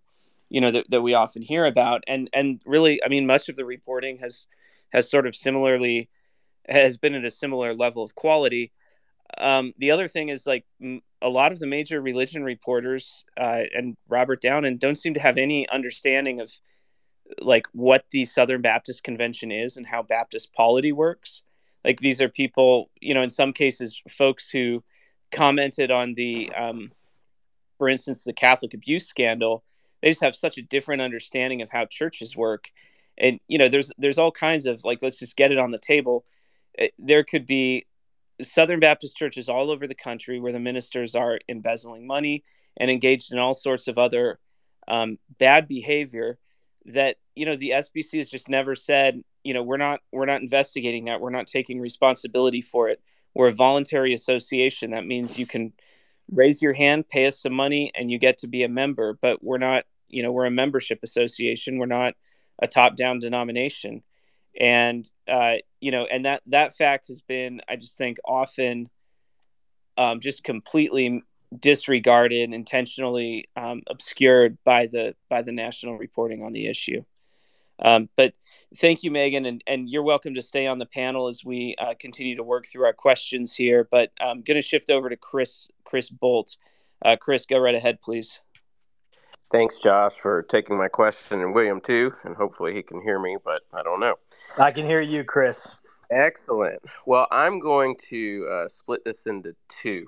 you 0.50 0.60
know, 0.60 0.72
that, 0.72 0.90
that 0.90 1.02
we 1.02 1.14
often 1.14 1.42
hear 1.42 1.66
about. 1.66 2.04
And 2.08 2.30
and 2.34 2.62
really, 2.66 3.02
I 3.04 3.08
mean, 3.08 3.26
much 3.26 3.48
of 3.48 3.56
the 3.56 3.66
reporting 3.66 4.18
has 4.18 4.48
has 4.90 5.10
sort 5.10 5.28
of 5.28 5.36
similarly 5.36 6.10
has 6.68 6.98
been 6.98 7.16
at 7.16 7.26
a 7.26 7.32
similar 7.32 7.74
level 7.74 8.04
of 8.04 8.16
quality. 8.16 8.72
Um, 9.38 9.74
the 9.78 9.92
other 9.92 10.08
thing 10.08 10.30
is 10.30 10.46
like 10.46 10.66
a 11.22 11.30
lot 11.30 11.52
of 11.52 11.60
the 11.60 11.68
major 11.68 12.02
religion 12.02 12.44
reporters 12.44 13.26
uh, 13.38 13.64
and 13.76 13.98
Robert 14.08 14.42
Downen 14.42 14.80
don't 14.80 14.98
seem 14.98 15.14
to 15.16 15.20
have 15.20 15.38
any 15.38 15.68
understanding 15.70 16.40
of 16.40 16.52
like 17.40 17.66
what 17.74 18.06
the 18.12 18.26
Southern 18.26 18.62
Baptist 18.62 19.04
Convention 19.04 19.52
is 19.52 19.78
and 19.78 19.86
how 19.86 20.04
Baptist 20.04 20.54
polity 20.54 20.92
works. 20.92 21.42
Like 21.84 22.00
these 22.00 22.22
are 22.22 22.30
people, 22.30 22.90
you 23.02 23.14
know, 23.14 23.22
in 23.22 23.30
some 23.30 23.54
cases, 23.54 24.02
folks 24.10 24.50
who 24.50 24.84
commented 25.32 25.92
on 25.92 26.14
the, 26.14 26.52
um, 26.54 26.92
for 27.78 27.90
instance, 27.90 28.24
the 28.24 28.34
Catholic 28.34 28.74
abuse 28.74 29.08
scandal. 29.08 29.64
They 30.02 30.10
just 30.10 30.24
have 30.24 30.36
such 30.36 30.58
a 30.58 30.62
different 30.62 31.02
understanding 31.02 31.62
of 31.62 31.70
how 31.70 31.86
churches 31.86 32.36
work, 32.38 32.70
and 33.18 33.40
you 33.48 33.58
know, 33.58 33.70
there's 33.70 33.92
there's 33.98 34.18
all 34.18 34.32
kinds 34.32 34.66
of 34.66 34.84
like, 34.84 35.02
let's 35.02 35.18
just 35.18 35.36
get 35.36 35.52
it 35.52 35.58
on 35.58 35.72
the 35.72 35.80
table. 35.80 36.26
Eh, 36.78 36.90
there 37.00 37.24
could 37.24 37.46
be 37.46 37.86
Southern 38.42 38.80
Baptist 38.80 39.16
churches 39.16 39.50
all 39.50 39.72
over 39.72 39.88
the 39.88 39.96
country 39.96 40.40
where 40.40 40.52
the 40.52 40.60
ministers 40.60 41.16
are 41.16 41.40
embezzling 41.48 42.06
money 42.06 42.44
and 42.78 42.92
engaged 42.92 43.32
in 43.32 43.40
all 43.40 43.54
sorts 43.54 43.88
of 43.88 43.98
other 43.98 44.40
um, 44.88 45.18
bad 45.40 45.68
behavior 45.68 46.38
that 46.86 47.18
you 47.36 47.46
know 47.46 47.56
the 47.56 47.72
SBC 47.72 48.18
has 48.18 48.30
just 48.30 48.50
never 48.50 48.76
said 48.76 49.24
you 49.44 49.54
know 49.54 49.64
we're 49.64 49.78
not 49.78 50.02
we're 50.12 50.26
not 50.26 50.42
investigating 50.42 51.06
that. 51.06 51.22
We're 51.22 51.30
not 51.30 51.48
taking 51.48 51.80
responsibility 51.80 52.62
for 52.62 52.90
it. 52.90 53.02
We're 53.34 53.48
a 53.48 53.54
voluntary 53.54 54.14
association. 54.14 54.92
That 54.92 55.06
means 55.06 55.38
you 55.38 55.48
can 55.48 55.74
raise 56.32 56.62
your 56.62 56.74
hand 56.74 57.08
pay 57.08 57.28
us 57.28 57.40
some 57.40 57.54
money 57.54 57.92
and 57.96 58.10
you 58.10 58.18
get 58.18 58.40
to 58.40 58.48
be 58.48 58.64
a 58.64 58.68
member 58.68 59.16
but 59.22 59.44
we're 59.44 59.60
not 59.60 59.84
you 60.08 60.24
know 60.24 60.32
we're 60.32 60.46
a 60.46 60.52
membership 60.52 61.00
association. 61.04 61.78
We're 61.78 61.86
not 61.86 62.16
a 62.60 62.68
top 62.68 62.96
down 62.96 63.20
denomination 63.20 64.04
and 64.60 65.10
uh, 65.28 65.56
you 65.82 65.92
know 65.92 66.06
and 66.06 66.26
that 66.26 66.42
that 66.48 66.76
fact 66.76 67.08
has 67.08 67.22
been 67.22 67.62
i 67.68 67.76
just 67.76 67.98
think 67.98 68.18
often 68.26 68.90
um, 69.98 70.20
just 70.20 70.44
completely 70.44 71.24
disregarded 71.60 72.54
intentionally 72.54 73.48
um, 73.56 73.82
obscured 73.88 74.58
by 74.64 74.88
the 74.88 75.16
by 75.30 75.42
the 75.42 75.52
national 75.52 75.98
reporting 75.98 76.44
on 76.44 76.54
the 76.54 76.68
issue. 76.68 77.04
Um, 77.80 78.10
but 78.16 78.34
thank 78.78 79.04
you 79.04 79.12
megan 79.12 79.46
and, 79.46 79.64
and 79.68 79.90
you're 79.90 80.04
welcome 80.04 80.36
to 80.36 80.42
stay 80.42 80.66
on 80.66 80.80
the 80.80 80.86
panel 80.86 81.28
as 81.28 81.44
we 81.44 81.76
uh, 81.78 81.94
continue 82.00 82.38
to 82.38 82.44
work 82.44 82.66
through 82.68 82.86
our 82.86 82.94
questions 82.94 83.54
here. 83.54 83.88
But 83.90 84.12
i'm 84.20 84.42
going 84.42 84.56
to 84.56 84.62
shift 84.62 84.90
over 84.90 85.10
to 85.10 85.18
chris 85.18 85.68
chris 85.84 86.10
bolt. 86.10 86.58
Uh, 87.04 87.18
chris 87.20 87.46
go 87.46 87.58
right 87.58 87.76
ahead 87.76 88.02
please 88.02 88.40
Thanks, 89.52 89.78
Josh, 89.78 90.14
for 90.14 90.44
taking 90.44 90.78
my 90.78 90.88
question, 90.88 91.42
and 91.42 91.54
William 91.54 91.80
too. 91.80 92.14
And 92.24 92.36
hopefully 92.36 92.74
he 92.74 92.82
can 92.82 93.02
hear 93.02 93.20
me, 93.20 93.38
but 93.44 93.62
I 93.74 93.84
don't 93.84 94.00
know. 94.00 94.16
I 94.58 94.72
can 94.72 94.86
hear 94.86 95.02
you, 95.02 95.24
Chris. 95.24 95.78
Excellent. 96.10 96.82
Well, 97.06 97.28
I'm 97.32 97.60
going 97.60 97.96
to 98.10 98.48
uh, 98.52 98.68
split 98.68 99.06
this 99.06 99.26
into 99.26 99.56
two. 99.82 100.08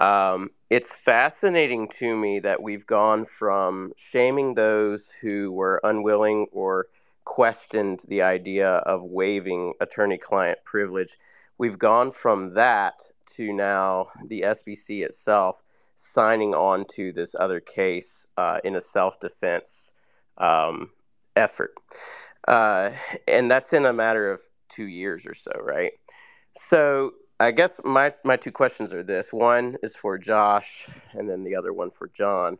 Um, 0.00 0.50
it's 0.68 0.92
fascinating 0.92 1.88
to 1.98 2.16
me 2.16 2.40
that 2.40 2.62
we've 2.62 2.86
gone 2.86 3.24
from 3.24 3.92
shaming 3.96 4.54
those 4.54 5.08
who 5.20 5.52
were 5.52 5.80
unwilling 5.82 6.46
or 6.52 6.86
questioned 7.24 8.02
the 8.06 8.22
idea 8.22 8.68
of 8.68 9.02
waiving 9.02 9.74
attorney 9.80 10.18
client 10.18 10.58
privilege. 10.64 11.16
We've 11.58 11.78
gone 11.78 12.12
from 12.12 12.54
that 12.54 13.02
to 13.36 13.52
now 13.52 14.08
the 14.26 14.42
SBC 14.42 15.02
itself 15.04 15.62
signing 16.16 16.54
on 16.54 16.86
to 16.86 17.12
this 17.12 17.34
other 17.38 17.60
case 17.60 18.26
uh, 18.38 18.58
in 18.64 18.74
a 18.74 18.80
self 18.80 19.20
defense 19.20 19.92
um, 20.38 20.90
effort. 21.36 21.74
Uh, 22.48 22.90
and 23.28 23.50
that's 23.50 23.74
in 23.74 23.84
a 23.84 23.92
matter 23.92 24.32
of 24.32 24.40
two 24.70 24.86
years 24.86 25.26
or 25.26 25.34
so, 25.34 25.52
right? 25.60 25.92
So 26.70 27.12
I 27.38 27.50
guess 27.50 27.72
my, 27.84 28.14
my 28.24 28.36
two 28.36 28.50
questions 28.50 28.94
are 28.94 29.02
this 29.02 29.30
one 29.30 29.76
is 29.82 29.94
for 29.94 30.16
Josh, 30.16 30.88
and 31.12 31.28
then 31.28 31.44
the 31.44 31.54
other 31.54 31.74
one 31.74 31.90
for 31.90 32.08
Jon. 32.08 32.56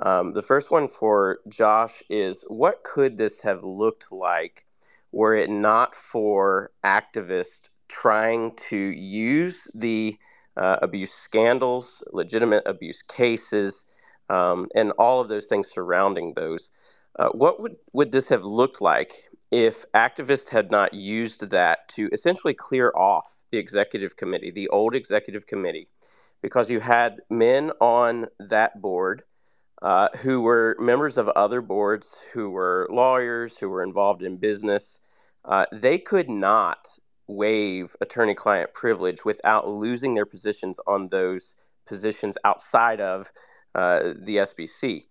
Um, 0.00 0.32
the 0.32 0.42
first 0.42 0.70
one 0.70 0.86
for 0.86 1.40
Josh 1.48 2.04
is 2.08 2.44
what 2.46 2.84
could 2.84 3.18
this 3.18 3.40
have 3.40 3.64
looked 3.64 4.12
like 4.12 4.64
were 5.10 5.34
it 5.34 5.50
not 5.50 5.96
for 5.96 6.70
activists 6.84 7.68
trying 7.88 8.54
to 8.68 8.76
use 8.76 9.56
the 9.74 10.16
uh, 10.56 10.76
abuse 10.82 11.12
scandals, 11.12 12.04
legitimate 12.12 12.62
abuse 12.66 13.02
cases, 13.02 13.84
um, 14.28 14.68
and 14.74 14.92
all 14.92 15.20
of 15.20 15.28
those 15.28 15.46
things 15.46 15.68
surrounding 15.68 16.34
those. 16.34 16.70
Uh, 17.18 17.28
what 17.28 17.60
would, 17.60 17.76
would 17.92 18.12
this 18.12 18.28
have 18.28 18.44
looked 18.44 18.80
like 18.80 19.24
if 19.50 19.84
activists 19.92 20.48
had 20.48 20.70
not 20.70 20.94
used 20.94 21.50
that 21.50 21.88
to 21.90 22.08
essentially 22.12 22.54
clear 22.54 22.92
off 22.96 23.26
the 23.50 23.58
executive 23.58 24.16
committee, 24.16 24.50
the 24.50 24.68
old 24.68 24.94
executive 24.94 25.46
committee, 25.46 25.88
because 26.40 26.70
you 26.70 26.80
had 26.80 27.20
men 27.30 27.70
on 27.80 28.26
that 28.40 28.80
board 28.80 29.22
uh, 29.82 30.08
who 30.18 30.40
were 30.40 30.76
members 30.80 31.16
of 31.18 31.28
other 31.30 31.60
boards, 31.60 32.08
who 32.32 32.50
were 32.50 32.88
lawyers, 32.90 33.58
who 33.58 33.68
were 33.68 33.82
involved 33.82 34.22
in 34.22 34.36
business. 34.36 34.98
Uh, 35.44 35.66
they 35.72 35.98
could 35.98 36.30
not 36.30 36.88
waive 37.32 37.96
attorney 38.00 38.34
client 38.34 38.72
privilege 38.74 39.24
without 39.24 39.68
losing 39.68 40.14
their 40.14 40.26
positions 40.26 40.78
on 40.86 41.08
those 41.08 41.54
positions 41.86 42.36
outside 42.44 43.00
of 43.00 43.30
uh, 43.74 44.12
the 44.16 44.36
SBC. 44.36 45.04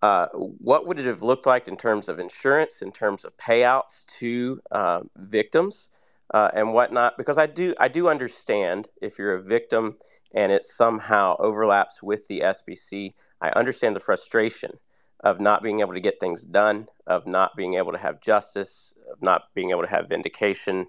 Uh, 0.00 0.26
what 0.28 0.86
would 0.86 0.98
it 0.98 1.06
have 1.06 1.22
looked 1.22 1.46
like 1.46 1.66
in 1.66 1.76
terms 1.76 2.08
of 2.08 2.18
insurance, 2.18 2.82
in 2.82 2.92
terms 2.92 3.24
of 3.24 3.36
payouts 3.36 4.04
to 4.18 4.60
uh, 4.70 5.00
victims 5.16 5.88
uh, 6.32 6.50
and 6.54 6.72
whatnot? 6.72 7.16
Because 7.16 7.38
I 7.38 7.46
do, 7.46 7.74
I 7.80 7.88
do 7.88 8.08
understand 8.08 8.88
if 9.02 9.18
you're 9.18 9.34
a 9.34 9.42
victim 9.42 9.96
and 10.34 10.52
it 10.52 10.64
somehow 10.64 11.36
overlaps 11.38 12.02
with 12.02 12.28
the 12.28 12.40
SBC, 12.40 13.14
I 13.40 13.48
understand 13.50 13.96
the 13.96 14.00
frustration 14.00 14.78
of 15.20 15.40
not 15.40 15.62
being 15.62 15.80
able 15.80 15.94
to 15.94 16.00
get 16.00 16.20
things 16.20 16.42
done, 16.42 16.88
of 17.06 17.26
not 17.26 17.56
being 17.56 17.74
able 17.74 17.92
to 17.92 17.98
have 17.98 18.20
justice, 18.20 18.94
of 19.10 19.20
not 19.20 19.52
being 19.54 19.70
able 19.70 19.82
to 19.82 19.88
have 19.88 20.08
vindication 20.08 20.86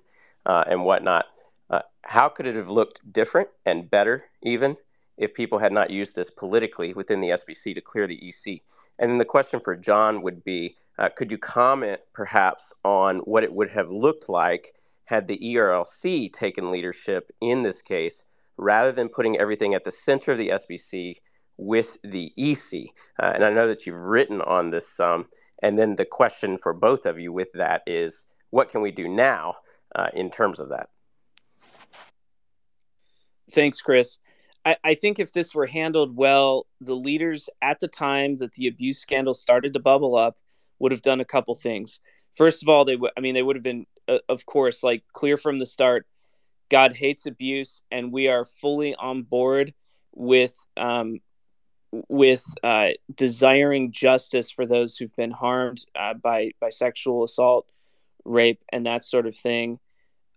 uh, 0.50 0.64
and 0.68 0.84
whatnot. 0.84 1.28
Uh, 1.70 1.82
how 2.02 2.28
could 2.28 2.48
it 2.48 2.56
have 2.56 2.72
looked 2.72 3.02
different 3.14 3.48
and 3.68 3.90
better, 3.90 4.26
even 4.42 4.76
if 5.16 5.32
people 5.36 5.60
had 5.60 5.72
not 5.72 5.92
used 5.92 6.16
this 6.16 6.32
politically 6.32 6.92
within 6.92 7.22
the 7.22 7.30
SBC 7.30 7.76
to 7.76 7.82
clear 7.82 8.08
the 8.08 8.30
EC? 8.30 8.62
And 8.98 9.12
then 9.12 9.20
the 9.20 9.26
question 9.26 9.60
for 9.60 9.76
Jon 9.76 10.24
would 10.24 10.44
be 10.44 10.76
uh, 10.98 11.10
could 11.10 11.32
you 11.32 11.38
comment 11.38 12.02
perhaps 12.14 12.74
on 12.84 13.20
what 13.20 13.44
it 13.44 13.54
would 13.54 13.70
have 13.70 13.92
looked 13.92 14.28
like 14.28 14.74
had 15.06 15.28
the 15.28 15.38
ERLC 15.38 16.34
taken 16.34 16.72
leadership 16.72 17.32
in 17.40 17.62
this 17.62 17.82
case 17.82 18.24
rather 18.58 18.92
than 18.92 19.08
putting 19.08 19.38
everything 19.38 19.76
at 19.76 19.86
the 19.86 19.92
center 19.92 20.32
of 20.32 20.40
the 20.40 20.50
SBC 20.50 21.18
with 21.58 22.00
the 22.04 22.34
EC? 22.36 22.90
Uh, 23.22 23.32
and 23.36 23.46
I 23.46 23.52
know 23.52 23.68
that 23.68 23.86
you've 23.86 23.96
written 23.96 24.42
on 24.42 24.72
this 24.72 24.90
some. 24.90 25.28
and 25.62 25.78
then 25.78 25.96
the 25.96 26.06
question 26.06 26.58
for 26.58 26.74
both 26.74 27.06
of 27.06 27.20
you 27.20 27.32
with 27.32 27.52
that 27.54 27.84
is 27.86 28.24
what 28.50 28.72
can 28.72 28.82
we 28.82 28.92
do 28.92 29.08
now 29.08 29.56
uh, 29.95 30.10
in 30.14 30.30
terms 30.30 30.60
of 30.60 30.70
that. 30.70 30.90
Thanks, 33.52 33.82
Chris. 33.82 34.18
I, 34.66 34.78
I, 34.84 34.94
think 34.94 35.20
if 35.20 35.32
this 35.32 35.56
were 35.56 35.66
handled 35.66 36.16
well, 36.16 36.68
the 36.82 36.94
leaders 36.94 37.49
at 37.61 37.80
the 37.80 37.88
time 37.88 38.36
that 38.38 38.53
the 38.53 38.68
abuse 38.68 38.99
scandal 38.99 39.34
started 39.34 39.74
to 39.74 39.80
bubble 39.80 40.16
up 40.16 40.38
would 40.80 40.91
have 40.91 41.02
done 41.02 41.20
a 41.20 41.26
couple 41.26 41.56
things. 41.56 41.99
First 42.36 42.61
of 42.61 42.70
all, 42.70 42.86
they 42.86 42.95
would, 42.95 43.11
I 43.18 43.22
mean, 43.22 43.34
they 43.34 43.41
would 43.41 43.56
have 43.56 43.64
been, 43.64 43.86
uh, 44.07 44.20
of 44.28 44.45
course, 44.45 44.84
like 44.84 45.03
clear 45.14 45.38
from 45.38 45.60
the 45.60 45.66
start 45.66 46.06
God 46.70 46.94
hates 46.94 47.26
abuse, 47.26 47.82
and 47.91 48.11
we 48.11 48.28
are 48.28 48.45
fully 48.45 48.95
on 48.95 49.24
board 49.24 49.74
with 50.14 50.56
um, 50.78 51.20
with 52.07 52.45
uh, 52.64 52.90
desiring 53.16 53.91
justice 53.91 54.52
for 54.52 54.66
those 54.66 54.95
who've 54.95 55.16
been 55.16 55.32
harmed 55.32 55.84
uh, 55.95 56.14
by 56.14 56.52
by 56.61 56.70
sexual 56.70 57.24
assault 57.24 57.68
rape 58.30 58.64
and 58.72 58.85
that 58.85 59.03
sort 59.03 59.26
of 59.26 59.35
thing 59.35 59.80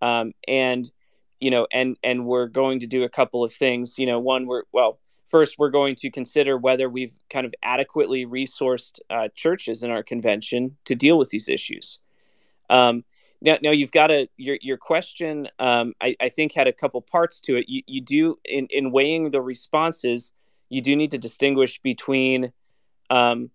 um, 0.01 0.33
and 0.47 0.91
you 1.39 1.51
know 1.51 1.67
and 1.71 1.97
and 2.03 2.25
we're 2.25 2.47
going 2.47 2.79
to 2.79 2.87
do 2.87 3.03
a 3.03 3.09
couple 3.09 3.43
of 3.43 3.53
things 3.53 3.97
you 3.97 4.05
know 4.05 4.19
one 4.19 4.47
we're 4.47 4.63
well 4.71 4.99
first 5.25 5.55
we're 5.57 5.69
going 5.69 5.95
to 5.95 6.09
consider 6.09 6.57
whether 6.57 6.89
we've 6.89 7.13
kind 7.29 7.45
of 7.45 7.53
adequately 7.63 8.25
resourced 8.25 8.99
uh, 9.09 9.27
churches 9.35 9.83
in 9.83 9.91
our 9.91 10.03
convention 10.03 10.75
to 10.85 10.95
deal 10.95 11.17
with 11.17 11.29
these 11.29 11.47
issues 11.47 11.99
um, 12.69 13.03
now, 13.43 13.57
now 13.61 13.71
you've 13.71 13.91
got 13.91 14.09
a 14.09 14.29
your 14.37 14.57
your 14.61 14.77
question. 14.77 15.49
Um, 15.59 15.93
I, 16.01 16.15
I 16.21 16.29
think 16.29 16.53
had 16.53 16.67
a 16.67 16.73
couple 16.73 17.01
parts 17.01 17.41
to 17.41 17.57
it. 17.57 17.65
You 17.67 17.83
you 17.85 18.01
do 18.01 18.37
in 18.45 18.67
in 18.67 18.91
weighing 18.91 19.31
the 19.31 19.41
responses, 19.41 20.31
you 20.69 20.81
do 20.81 20.95
need 20.95 21.11
to 21.11 21.17
distinguish 21.17 21.79
between 21.81 22.53
um, 23.09 23.51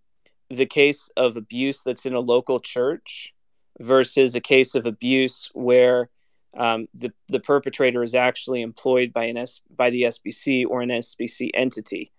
the 0.51 0.67
case 0.67 1.09
of 1.17 1.39
abuse 1.39 1.83
that's 1.83 2.05
in 2.05 2.13
a 2.13 2.21
local 2.21 2.61
church 2.61 3.33
versus 3.81 4.35
a 4.35 4.41
case 4.41 4.75
of 4.75 4.87
abuse 4.87 5.51
where 5.53 6.09
um, 6.57 6.89
the 6.95 7.13
the 7.29 7.41
perpetrator 7.41 8.03
is 8.03 8.15
actually 8.15 8.63
employed 8.63 9.13
by 9.13 9.25
an 9.25 9.37
S, 9.37 9.61
by 9.75 9.91
the 9.91 10.03
SBC 10.03 10.65
or 10.67 10.81
an 10.81 10.89
SBC 10.89 11.51
entity. 11.55 12.11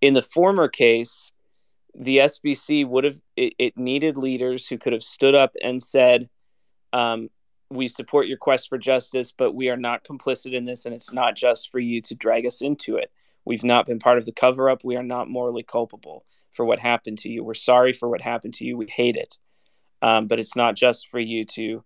In 0.00 0.14
the 0.14 0.22
former 0.22 0.68
case, 0.68 1.32
the 1.94 2.18
SBC 2.18 2.86
would 2.86 3.04
have 3.04 3.20
it, 3.36 3.54
it 3.58 3.78
needed 3.78 4.16
leaders 4.16 4.68
who 4.68 4.78
could 4.78 4.92
have 4.92 5.02
stood 5.02 5.34
up 5.34 5.54
and 5.62 5.82
said, 5.82 6.28
um, 6.92 7.30
"We 7.70 7.88
support 7.88 8.28
your 8.28 8.36
quest 8.36 8.68
for 8.68 8.78
justice, 8.78 9.32
but 9.36 9.52
we 9.52 9.70
are 9.70 9.76
not 9.76 10.04
complicit 10.04 10.52
in 10.52 10.66
this, 10.66 10.84
and 10.84 10.94
it's 10.94 11.12
not 11.12 11.34
just 11.34 11.70
for 11.70 11.78
you 11.78 12.00
to 12.02 12.14
drag 12.14 12.46
us 12.46 12.60
into 12.60 12.96
it. 12.96 13.10
We've 13.44 13.64
not 13.64 13.86
been 13.86 13.98
part 13.98 14.18
of 14.18 14.26
the 14.26 14.32
cover 14.32 14.68
up. 14.68 14.84
We 14.84 14.96
are 14.96 15.02
not 15.02 15.30
morally 15.30 15.62
culpable 15.62 16.26
for 16.52 16.64
what 16.64 16.78
happened 16.78 17.18
to 17.18 17.28
you. 17.28 17.42
We're 17.42 17.54
sorry 17.54 17.92
for 17.92 18.08
what 18.08 18.20
happened 18.20 18.54
to 18.54 18.64
you. 18.64 18.76
We 18.76 18.86
hate 18.86 19.16
it." 19.16 19.38
Um, 20.02 20.26
but 20.26 20.38
it's 20.38 20.56
not 20.56 20.76
just 20.76 21.08
for 21.08 21.18
you 21.18 21.44
to 21.44 21.84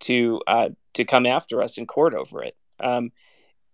to 0.00 0.40
uh, 0.46 0.68
to 0.94 1.04
come 1.04 1.26
after 1.26 1.62
us 1.62 1.78
in 1.78 1.86
court 1.86 2.14
over 2.14 2.42
it. 2.42 2.56
Um, 2.80 3.12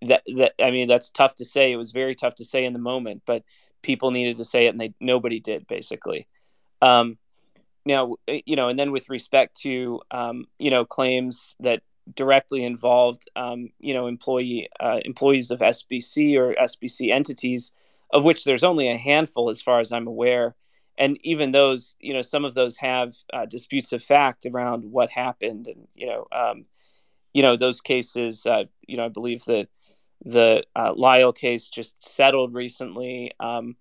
that 0.02 0.22
that 0.36 0.54
I 0.60 0.70
mean, 0.70 0.88
that's 0.88 1.10
tough 1.10 1.34
to 1.36 1.44
say. 1.44 1.72
It 1.72 1.76
was 1.76 1.92
very 1.92 2.14
tough 2.14 2.36
to 2.36 2.44
say 2.44 2.64
in 2.64 2.72
the 2.72 2.78
moment, 2.78 3.22
but 3.26 3.42
people 3.82 4.10
needed 4.10 4.36
to 4.38 4.44
say 4.44 4.66
it, 4.66 4.70
and 4.70 4.80
they 4.80 4.94
nobody 5.00 5.40
did 5.40 5.66
basically. 5.66 6.28
Um, 6.80 7.18
now, 7.84 8.16
eh, 8.28 8.40
you 8.46 8.56
know, 8.56 8.68
and 8.68 8.78
then 8.78 8.92
with 8.92 9.10
respect 9.10 9.60
to 9.62 10.00
um, 10.10 10.46
you 10.58 10.70
know 10.70 10.84
claims 10.84 11.54
that 11.60 11.82
directly 12.14 12.64
involved 12.64 13.28
um, 13.36 13.70
you 13.78 13.94
know 13.94 14.06
employee 14.06 14.68
uh, 14.80 15.00
employees 15.04 15.50
of 15.50 15.60
SBC 15.60 16.36
or 16.36 16.54
SBC 16.54 17.12
entities, 17.12 17.72
of 18.10 18.24
which 18.24 18.44
there's 18.44 18.64
only 18.64 18.88
a 18.88 18.96
handful 18.96 19.50
as 19.50 19.62
far 19.62 19.80
as 19.80 19.92
I'm 19.92 20.06
aware. 20.06 20.54
And 20.98 21.18
even 21.24 21.52
those, 21.52 21.96
you 22.00 22.12
know, 22.12 22.22
some 22.22 22.44
of 22.44 22.54
those 22.54 22.76
have 22.76 23.14
uh, 23.32 23.46
disputes 23.46 23.92
of 23.92 24.02
fact 24.02 24.46
around 24.46 24.84
what 24.84 25.10
happened, 25.10 25.68
and 25.68 25.88
you 25.94 26.06
know, 26.06 26.26
um, 26.32 26.66
you 27.32 27.42
know, 27.42 27.56
those 27.56 27.80
cases. 27.80 28.44
Uh, 28.46 28.64
you 28.86 28.96
know, 28.96 29.06
I 29.06 29.08
believe 29.08 29.44
the 29.44 29.68
the 30.24 30.64
uh, 30.76 30.92
Lyell 30.94 31.32
case 31.32 31.68
just 31.68 32.02
settled 32.02 32.54
recently. 32.54 33.32
Um, 33.40 33.76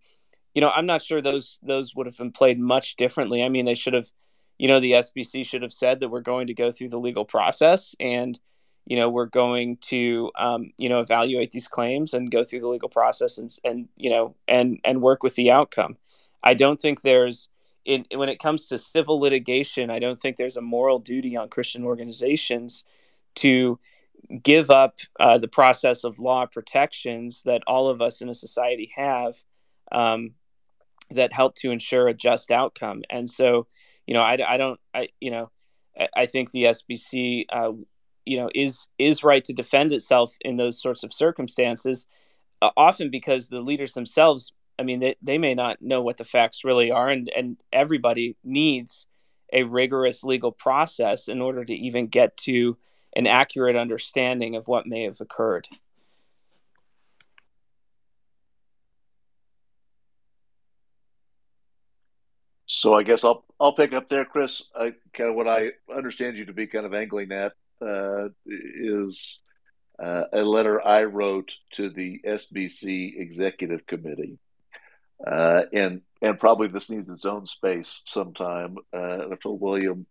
you 0.56 0.62
know, 0.62 0.70
I'm 0.70 0.86
not 0.86 1.02
sure 1.02 1.22
those 1.22 1.60
those 1.64 1.96
would 1.96 2.06
have 2.08 2.18
been 2.18 2.32
played 2.32 2.60
much 2.60 2.96
differently. 2.96 3.44
I 3.44 3.50
mean, 3.50 3.66
they 3.66 3.76
should 3.76 3.94
have, 3.94 4.10
you 4.58 4.68
know, 4.68 4.80
the 4.80 4.94
SBC 4.94 5.46
should 5.46 5.62
have 5.62 5.74
said 5.74 6.00
that 6.00 6.10
we're 6.10 6.22
going 6.22 6.48
to 6.48 6.54
go 6.54 6.72
through 6.72 6.90
the 6.90 7.00
legal 7.00 7.26
process 7.26 7.96
and 8.00 8.40
you 8.86 8.98
know 8.98 9.10
we're 9.10 9.26
going 9.26 9.78
to 9.78 10.32
um, 10.38 10.72
you 10.78 10.90
know 10.90 11.00
evaluate 11.00 11.52
these 11.52 11.68
claims 11.68 12.14
and 12.14 12.32
go 12.32 12.44
through 12.44 12.60
the 12.60 12.68
legal 12.68 12.90
process 12.90 13.38
and 13.38 13.56
and 13.64 13.88
you 13.96 14.10
know 14.10 14.36
and 14.48 14.80
and 14.84 15.02
work 15.02 15.24
with 15.24 15.36
the 15.36 15.52
outcome 15.52 15.98
i 16.44 16.54
don't 16.54 16.82
think 16.82 17.02
there's 17.02 17.50
in 17.86 18.06
when 18.16 18.30
it 18.30 18.40
comes 18.40 18.68
to 18.68 18.78
civil 18.78 19.20
litigation 19.20 19.90
i 19.90 20.00
don't 20.00 20.20
think 20.20 20.38
there's 20.38 20.58
a 20.58 20.62
moral 20.62 21.00
duty 21.00 21.36
on 21.36 21.50
christian 21.50 21.84
organizations 21.84 22.84
to 23.36 23.80
give 24.44 24.70
up 24.70 25.00
uh, 25.20 25.38
the 25.38 25.48
process 25.48 26.04
of 26.04 26.20
law 26.20 26.46
protections 26.46 27.42
that 27.44 27.64
all 27.66 27.90
of 27.90 28.02
us 28.02 28.22
in 28.22 28.30
a 28.30 28.36
society 28.36 28.92
have 28.96 29.36
um, 29.92 30.32
that 31.10 31.34
help 31.34 31.56
to 31.56 31.72
ensure 31.72 32.08
a 32.08 32.14
just 32.14 32.52
outcome. 32.52 33.02
And 33.10 33.30
so 33.30 33.68
you 34.12 34.14
know 34.14 34.22
i, 34.22 34.38
I 34.46 34.58
don't 34.58 34.80
i 34.94 35.08
you 35.20 35.32
know 35.32 35.52
I, 35.98 36.08
I 36.18 36.26
think 36.26 36.52
the 36.52 36.64
sbc 36.64 37.46
uh, 37.50 37.72
you 38.26 38.38
know 38.38 38.50
is 38.54 38.88
is 38.98 39.24
right 39.24 39.44
to 39.46 39.54
defend 39.54 39.92
itself 39.92 40.36
in 40.42 40.58
those 40.58 40.82
sorts 40.82 41.04
of 41.04 41.14
circumstances 41.14 42.08
uh, 42.62 42.72
often 42.78 43.10
because 43.10 43.48
the 43.50 43.62
leaders 43.62 43.94
themselves 43.94 44.52
i 44.80 44.84
mean 44.84 45.00
they, 45.00 45.16
they 45.22 45.38
may 45.38 45.54
not 45.54 45.82
know 45.82 46.02
what 46.02 46.18
the 46.18 46.24
facts 46.24 46.64
really 46.64 46.92
are 46.92 47.10
and 47.10 47.30
and 47.36 47.58
everybody 47.72 48.36
needs 48.44 49.08
a 49.54 49.64
rigorous 49.64 50.24
legal 50.24 50.52
process 50.52 51.28
in 51.28 51.42
order 51.42 51.66
to 51.66 51.74
even 51.74 52.08
get 52.08 52.36
to 52.38 52.78
an 53.16 53.28
accurate 53.28 53.76
understanding 53.76 54.56
of 54.56 54.68
what 54.68 54.88
may 54.88 55.04
have 55.04 55.20
occurred. 55.20 55.68
So 62.66 62.94
i 62.96 63.04
guess 63.04 63.26
i'll 63.26 63.44
i'll 63.60 63.74
pick 63.74 63.92
up 63.92 64.08
there 64.08 64.24
chris. 64.24 64.64
I, 64.74 64.94
kind 65.14 65.30
of 65.30 65.36
what 65.36 65.48
i 65.48 65.72
understand 65.94 66.38
you 66.38 66.46
to 66.46 66.54
be 66.54 66.68
kind 66.68 66.86
of 66.86 66.94
angling 66.94 67.34
at 67.34 67.52
uh, 67.82 68.30
is 68.46 69.40
uh, 70.02 70.24
a 70.34 70.42
letter 70.42 70.86
I 70.86 71.04
wrote 71.04 71.58
to 71.74 71.90
the 71.90 72.22
SBC 72.26 73.20
Executive 73.20 73.86
Committee, 73.86 74.40
uh, 75.26 75.64
and 75.74 76.02
and 76.22 76.40
probably 76.40 76.68
this 76.68 76.90
needs 76.90 77.10
its 77.10 77.26
own 77.26 77.46
space 77.46 78.02
sometime. 78.06 78.78
Uh, 78.94 79.28
I 79.32 79.36
told 79.42 79.62
William 79.62 80.06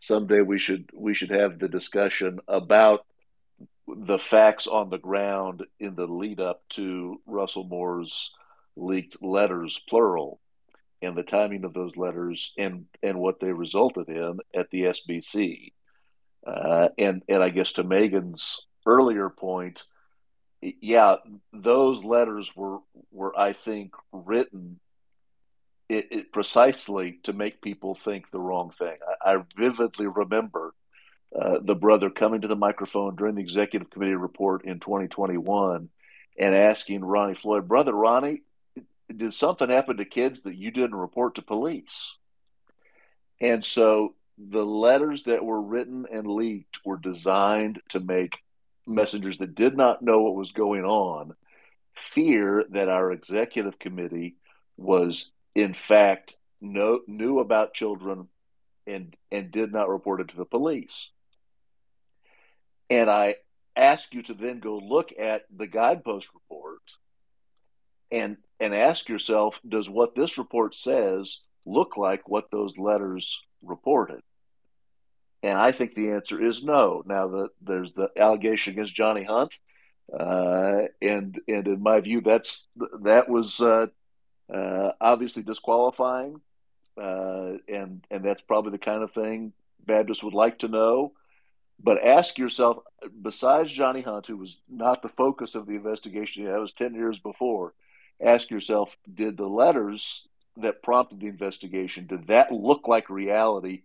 someday 0.00 0.40
we 0.40 0.58
should 0.58 0.90
we 0.94 1.14
should 1.14 1.30
have 1.30 1.58
the 1.58 1.68
discussion 1.68 2.40
about 2.48 3.04
the 3.86 4.18
facts 4.18 4.66
on 4.66 4.90
the 4.90 4.98
ground 4.98 5.64
in 5.78 5.94
the 5.94 6.06
lead 6.06 6.40
up 6.40 6.62
to 6.70 7.20
Russell 7.26 7.64
Moore's 7.64 8.32
leaked 8.76 9.22
letters, 9.22 9.80
plural, 9.88 10.40
and 11.00 11.16
the 11.16 11.22
timing 11.22 11.64
of 11.64 11.72
those 11.72 11.96
letters 11.96 12.52
and 12.58 12.86
and 13.02 13.18
what 13.18 13.40
they 13.40 13.52
resulted 13.52 14.08
in 14.08 14.38
at 14.54 14.70
the 14.70 14.84
SBC. 14.84 15.72
Uh, 16.46 16.88
and 16.98 17.22
and 17.28 17.42
I 17.42 17.48
guess 17.50 17.72
to 17.74 17.84
Megan's 17.84 18.60
earlier 18.86 19.28
point, 19.28 19.84
yeah, 20.80 21.16
those 21.52 22.04
letters 22.04 22.54
were 22.54 22.78
were 23.10 23.38
I 23.38 23.52
think 23.52 23.92
written 24.12 24.80
it, 25.88 26.08
it 26.10 26.32
precisely 26.32 27.20
to 27.24 27.32
make 27.32 27.62
people 27.62 27.94
think 27.94 28.30
the 28.30 28.40
wrong 28.40 28.70
thing. 28.70 28.96
I, 29.24 29.34
I 29.34 29.42
vividly 29.56 30.06
remember 30.06 30.74
uh, 31.38 31.58
the 31.60 31.74
brother 31.74 32.10
coming 32.10 32.40
to 32.40 32.48
the 32.48 32.56
microphone 32.56 33.16
during 33.16 33.36
the 33.36 33.42
executive 33.42 33.90
committee 33.90 34.14
report 34.14 34.64
in 34.64 34.80
2021 34.80 35.88
and 36.38 36.54
asking 36.54 37.04
Ronnie 37.04 37.34
Floyd, 37.34 37.68
brother 37.68 37.92
Ronnie, 37.92 38.42
did 39.14 39.34
something 39.34 39.68
happen 39.68 39.98
to 39.98 40.04
kids 40.04 40.42
that 40.42 40.56
you 40.56 40.70
didn't 40.70 40.96
report 40.96 41.36
to 41.36 41.42
police? 41.42 42.14
And 43.40 43.64
so 43.64 44.14
the 44.38 44.64
letters 44.64 45.24
that 45.24 45.44
were 45.44 45.60
written 45.60 46.06
and 46.10 46.26
leaked 46.26 46.80
were 46.84 46.96
designed 46.96 47.80
to 47.90 48.00
make 48.00 48.38
messengers 48.86 49.38
that 49.38 49.54
did 49.54 49.76
not 49.76 50.02
know 50.02 50.22
what 50.22 50.34
was 50.34 50.52
going 50.52 50.84
on 50.84 51.34
fear 51.94 52.64
that 52.70 52.88
our 52.88 53.10
executive 53.10 53.78
committee 53.78 54.36
was 54.76 55.30
in 55.54 55.74
fact 55.74 56.36
know, 56.60 57.00
knew 57.06 57.38
about 57.38 57.74
children 57.74 58.28
and 58.86 59.16
and 59.32 59.50
did 59.50 59.72
not 59.72 59.88
report 59.88 60.20
it 60.20 60.28
to 60.28 60.36
the 60.36 60.44
police 60.44 61.10
and 62.90 63.10
i 63.10 63.34
ask 63.74 64.14
you 64.14 64.22
to 64.22 64.34
then 64.34 64.58
go 64.60 64.78
look 64.78 65.10
at 65.18 65.44
the 65.54 65.66
guidepost 65.66 66.28
report 66.34 66.80
and 68.10 68.36
and 68.60 68.74
ask 68.74 69.08
yourself 69.08 69.60
does 69.68 69.88
what 69.90 70.14
this 70.14 70.38
report 70.38 70.74
says 70.74 71.40
look 71.66 71.96
like 71.96 72.28
what 72.28 72.50
those 72.50 72.78
letters 72.78 73.42
reported? 73.62 74.20
And 75.42 75.58
I 75.58 75.72
think 75.72 75.94
the 75.94 76.12
answer 76.12 76.42
is 76.42 76.64
no. 76.64 77.02
Now, 77.06 77.28
that 77.28 77.50
there's 77.60 77.92
the 77.92 78.10
allegation 78.16 78.72
against 78.72 78.94
Johnny 78.94 79.22
Hunt, 79.22 79.58
uh, 80.12 80.82
and 81.02 81.40
and 81.46 81.68
in 81.68 81.82
my 81.82 82.00
view, 82.00 82.20
that's 82.20 82.66
that 83.02 83.28
was 83.28 83.60
uh, 83.60 83.86
uh, 84.52 84.92
obviously 85.00 85.42
disqualifying, 85.42 86.40
uh, 87.00 87.54
and 87.68 88.04
and 88.10 88.24
that's 88.24 88.42
probably 88.42 88.72
the 88.72 88.78
kind 88.78 89.02
of 89.02 89.12
thing 89.12 89.52
Baptists 89.84 90.22
would 90.22 90.34
like 90.34 90.60
to 90.60 90.68
know. 90.68 91.12
But 91.78 92.02
ask 92.02 92.38
yourself, 92.38 92.78
besides 93.20 93.70
Johnny 93.70 94.00
Hunt, 94.00 94.26
who 94.26 94.38
was 94.38 94.58
not 94.68 95.02
the 95.02 95.10
focus 95.10 95.54
of 95.54 95.66
the 95.66 95.74
investigation, 95.74 96.44
that 96.46 96.58
was 96.58 96.72
ten 96.72 96.94
years 96.94 97.18
before. 97.18 97.74
Ask 98.20 98.50
yourself, 98.50 98.96
did 99.12 99.36
the 99.36 99.46
letters 99.46 100.26
that 100.56 100.82
prompted 100.82 101.20
the 101.20 101.26
investigation, 101.26 102.06
did 102.06 102.28
that 102.28 102.50
look 102.50 102.88
like 102.88 103.10
reality 103.10 103.82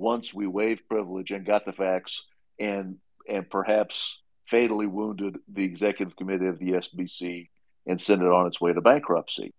once 0.00 0.32
we 0.32 0.46
waived 0.46 0.88
privilege 0.88 1.30
and 1.30 1.44
got 1.44 1.64
the 1.64 1.72
facts 1.72 2.24
and 2.58 2.96
and 3.28 3.48
perhaps 3.48 4.18
fatally 4.46 4.86
wounded 4.86 5.36
the 5.46 5.64
executive 5.64 6.16
committee 6.16 6.46
of 6.46 6.58
the 6.58 6.72
SBC 6.72 7.50
and 7.86 8.00
sent 8.00 8.22
it 8.22 8.28
on 8.28 8.46
its 8.46 8.60
way 8.60 8.72
to 8.72 8.80
bankruptcy? 8.80 9.52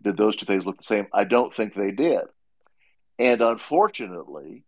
Did 0.00 0.16
those 0.16 0.36
two 0.36 0.46
things 0.46 0.64
look 0.64 0.78
the 0.78 0.84
same? 0.84 1.08
I 1.12 1.24
don't 1.24 1.52
think 1.52 1.74
they 1.74 1.90
did. 1.90 2.22
And 3.18 3.42
unfortunately, 3.42 4.64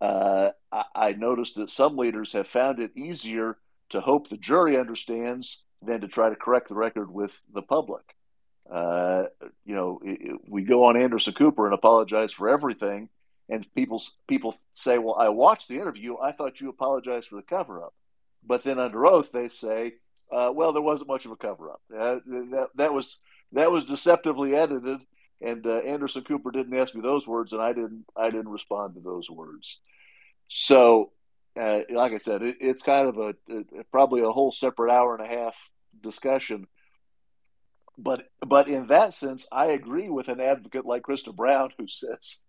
uh, 0.00 0.50
I, 0.72 0.84
I 0.94 1.12
noticed 1.12 1.56
that 1.56 1.70
some 1.70 1.96
leaders 1.96 2.32
have 2.32 2.48
found 2.48 2.80
it 2.80 2.96
easier 2.96 3.58
to 3.90 4.00
hope 4.00 4.28
the 4.28 4.38
jury 4.38 4.78
understands 4.78 5.62
than 5.82 6.00
to 6.00 6.08
try 6.08 6.30
to 6.30 6.36
correct 6.36 6.68
the 6.68 6.74
record 6.74 7.12
with 7.12 7.38
the 7.52 7.62
public. 7.62 8.02
Uh, 8.70 9.24
you 9.64 9.74
know, 9.74 10.00
it, 10.02 10.40
we 10.48 10.62
go 10.62 10.86
on 10.86 10.96
Anderson 10.96 11.34
Cooper 11.34 11.66
and 11.66 11.74
apologize 11.74 12.32
for 12.32 12.48
everything, 12.48 13.10
and 13.48 13.66
people 13.74 14.02
people 14.28 14.56
say, 14.72 14.98
"Well, 14.98 15.16
I 15.18 15.28
watched 15.28 15.68
the 15.68 15.76
interview. 15.76 16.16
I 16.18 16.32
thought 16.32 16.60
you 16.60 16.68
apologized 16.68 17.28
for 17.28 17.36
the 17.36 17.42
cover 17.42 17.82
up," 17.82 17.94
but 18.44 18.64
then 18.64 18.78
under 18.78 19.06
oath 19.06 19.30
they 19.32 19.48
say, 19.48 19.94
uh, 20.30 20.52
"Well, 20.54 20.72
there 20.72 20.82
wasn't 20.82 21.08
much 21.08 21.26
of 21.26 21.32
a 21.32 21.36
cover 21.36 21.70
up. 21.70 21.80
Uh, 21.94 22.20
that 22.26 22.68
that 22.76 22.92
was 22.94 23.18
that 23.52 23.70
was 23.70 23.84
deceptively 23.84 24.54
edited." 24.54 25.00
And 25.40 25.66
uh, 25.66 25.78
Anderson 25.78 26.22
Cooper 26.22 26.52
didn't 26.52 26.78
ask 26.78 26.94
me 26.94 27.00
those 27.00 27.26
words, 27.26 27.52
and 27.52 27.60
I 27.60 27.72
didn't. 27.72 28.04
I 28.16 28.30
didn't 28.30 28.48
respond 28.48 28.94
to 28.94 29.00
those 29.00 29.28
words. 29.28 29.78
So, 30.48 31.10
uh, 31.60 31.80
like 31.90 32.12
I 32.12 32.18
said, 32.18 32.42
it, 32.42 32.58
it's 32.60 32.82
kind 32.82 33.08
of 33.08 33.18
a, 33.18 33.34
a 33.50 33.84
probably 33.90 34.20
a 34.22 34.30
whole 34.30 34.52
separate 34.52 34.92
hour 34.92 35.16
and 35.16 35.24
a 35.24 35.28
half 35.28 35.56
discussion 36.00 36.66
but 37.98 38.28
but 38.46 38.68
in 38.68 38.86
that 38.88 39.14
sense, 39.14 39.46
I 39.52 39.66
agree 39.66 40.08
with 40.08 40.28
an 40.28 40.40
advocate 40.40 40.86
like 40.86 41.02
Christa 41.02 41.34
Brown 41.34 41.70
who 41.78 41.86
says, 41.88 42.42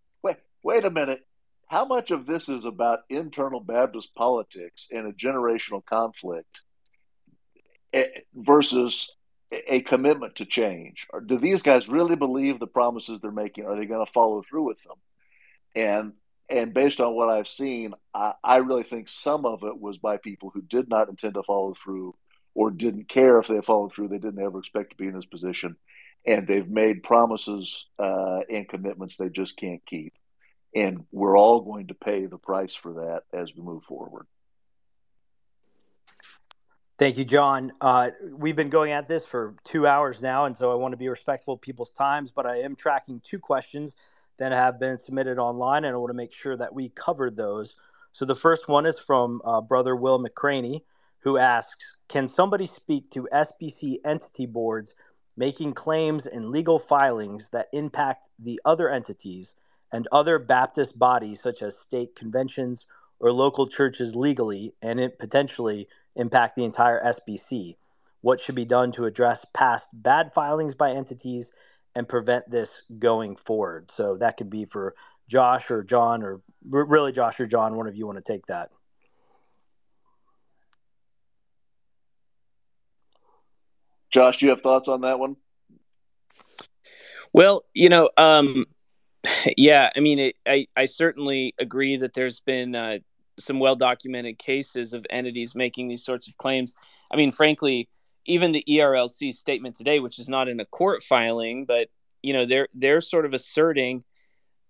"Wait, 0.64 0.86
a 0.86 0.92
minute. 0.92 1.26
How 1.68 1.86
much 1.86 2.12
of 2.12 2.26
this 2.26 2.50
is 2.50 2.66
about 2.66 3.00
internal 3.10 3.60
Baptist 3.60 4.14
politics 4.16 4.88
and 4.92 5.08
a 5.08 5.14
generational 5.14 5.84
conflict 5.84 6.62
eh, 7.94 8.08
versus 8.34 9.10
a 9.68 9.82
commitment 9.82 10.36
to 10.36 10.46
change? 10.46 11.08
Or 11.12 11.22
do 11.22 11.38
these 11.38 11.62
guys 11.62 11.90
really 11.90 12.16
believe 12.16 12.60
the 12.60 12.68
promises 12.68 13.20
they're 13.20 13.32
making? 13.32 13.66
Are 13.66 13.78
they 13.78 13.86
going 13.86 14.06
to 14.06 14.12
follow 14.12 14.44
through 14.44 14.64
with 14.64 14.84
them? 14.84 14.98
And 15.76 16.14
and 16.50 16.74
based 16.74 17.00
on 17.00 17.16
what 17.16 17.30
I've 17.30 17.48
seen, 17.48 17.94
I, 18.14 18.34
I 18.44 18.58
really 18.58 18.84
think 18.84 19.10
some 19.10 19.46
of 19.46 19.64
it 19.64 19.80
was 19.80 19.98
by 19.98 20.18
people 20.18 20.52
who 20.54 20.62
did 20.62 20.90
not 20.90 21.10
intend 21.10 21.36
to 21.36 21.44
follow 21.44 21.74
through 21.74 22.16
or 22.54 22.70
didn't 22.70 23.08
care 23.08 23.40
if 23.40 23.48
they 23.48 23.62
followed 23.62 23.94
through. 23.94 24.10
They 24.10 24.18
didn't 24.18 24.44
ever 24.44 24.60
expect 24.60 24.92
to 24.92 24.98
be 24.98 25.08
in 25.08 25.16
this 25.16 25.26
position. 25.26 25.78
And 26.28 26.48
they've 26.48 26.70
made 26.70 27.02
promises 27.02 27.88
uh, 27.98 28.42
and 28.50 28.68
commitments 28.68 29.18
they 29.18 29.30
just 29.30 29.58
can't 29.58 29.84
keep. 29.86 30.14
And 30.76 31.06
we're 31.12 31.38
all 31.38 31.62
going 31.62 31.88
to 31.88 31.94
pay 31.94 32.26
the 32.26 32.38
price 32.38 32.74
for 32.74 32.94
that 32.94 33.24
as 33.32 33.56
we 33.56 33.62
move 33.62 33.84
forward. 33.84 34.26
Thank 37.00 37.18
you, 37.18 37.26
Jon. 37.26 37.74
Uh, 37.82 38.12
we've 38.32 38.56
been 38.56 38.70
going 38.70 38.92
at 38.92 39.08
this 39.08 39.26
for 39.26 39.56
two 39.64 39.88
hours 39.88 40.22
now, 40.22 40.46
and 40.46 40.56
so 40.56 40.72
I 40.72 40.76
want 40.76 40.94
to 40.94 40.98
be 40.98 41.10
respectful 41.10 41.56
of 41.56 41.62
people's 41.62 41.92
times, 41.92 42.32
but 42.32 42.46
I 42.46 42.62
am 42.62 42.76
tracking 42.76 43.20
two 43.20 43.40
questions 43.40 43.96
that 44.38 44.52
have 44.52 44.80
been 44.80 44.98
submitted 44.98 45.38
online, 45.38 45.86
and 45.86 45.94
I 45.94 45.98
want 45.98 46.12
to 46.12 46.16
make 46.16 46.34
sure 46.34 46.56
that 46.56 46.74
we 46.74 46.90
cover 46.90 47.30
those. 47.30 47.76
So 48.12 48.26
the 48.26 48.36
first 48.36 48.68
one 48.68 48.86
is 48.86 48.98
from 48.98 49.42
uh, 49.44 49.62
Brother 49.62 49.96
Will 49.96 50.24
McCraney, 50.24 50.82
who 51.20 51.38
asks 51.38 51.98
Can 52.08 52.28
somebody 52.28 52.68
speak 52.68 53.10
to 53.12 53.28
SBC 53.34 53.98
entity 54.06 54.46
boards 54.46 54.94
making 55.36 55.74
claims 55.74 56.28
in 56.28 56.52
legal 56.52 56.78
filings 56.78 57.50
that 57.50 57.70
impact 57.74 58.30
the 58.38 58.62
other 58.66 58.90
entities 58.90 59.56
and 59.94 60.08
other 60.12 60.40
Baptist 60.40 61.00
bodies, 61.00 61.40
such 61.40 61.62
as 61.62 61.78
state 61.78 62.16
conventions 62.16 62.88
or 63.20 63.32
local 63.32 63.68
churches, 63.68 64.16
legally 64.16 64.74
and 64.82 65.00
it 65.00 65.20
potentially 65.20 65.88
impact 66.16 66.58
the 66.58 66.66
entire 66.66 67.02
SBC? 67.06 67.78
What 68.22 68.40
should 68.40 68.56
be 68.56 68.66
done 68.66 68.92
to 68.94 69.06
address 69.06 69.46
past 69.54 69.90
bad 69.94 70.34
filings 70.34 70.76
by 70.76 70.92
entities 70.92 71.52
and 71.96 72.10
prevent 72.10 72.50
this 72.50 72.82
going 72.98 73.36
forward? 73.36 73.92
So 73.92 74.18
that 74.18 74.36
could 74.38 74.50
be 74.50 74.66
for 74.66 74.96
Josh 75.28 75.70
or 75.70 75.84
Jon, 75.84 76.24
or 76.24 76.42
really 76.64 77.12
Josh 77.12 77.40
or 77.40 77.46
Jon. 77.46 77.76
One 77.76 77.88
of 77.88 77.96
you 77.96 78.06
want 78.06 78.18
to 78.18 78.34
take 78.34 78.46
that. 78.48 78.72
Josh, 84.10 84.40
do 84.40 84.46
you 84.46 84.52
have 84.52 84.62
thoughts 84.62 84.88
on 84.88 85.02
that 85.02 85.20
one? 85.20 85.36
Well, 87.34 87.64
you 87.74 87.90
know, 87.90 88.10
um, 88.16 88.66
yeah, 89.58 89.90
I 89.96 90.00
mean, 90.00 90.20
it, 90.20 90.36
I 90.46 90.68
I 90.76 90.86
certainly 90.86 91.54
agree 91.60 91.98
that 91.98 92.14
there's 92.14 92.40
been 92.40 92.76
uh, 92.76 93.00
some 93.40 93.60
well 93.60 93.76
documented 93.76 94.38
cases 94.38 94.94
of 94.94 95.06
entities 95.10 95.56
making 95.56 95.88
these 95.88 96.04
sorts 96.04 96.28
of 96.28 96.38
claims. 96.38 96.76
I 97.12 97.16
mean, 97.16 97.32
frankly, 97.32 97.90
even 98.26 98.52
the 98.52 98.64
ERLC 98.68 99.34
statement 99.34 99.76
today, 99.76 100.00
which 100.00 100.20
is 100.20 100.30
not 100.30 100.48
in 100.48 100.60
a 100.60 100.66
court 100.66 101.04
filing, 101.04 101.66
but 101.66 101.90
you 102.22 102.34
know, 102.34 102.46
they're 102.46 102.68
they're 102.74 103.02
sort 103.02 103.26
of 103.26 103.34
asserting. 103.34 104.04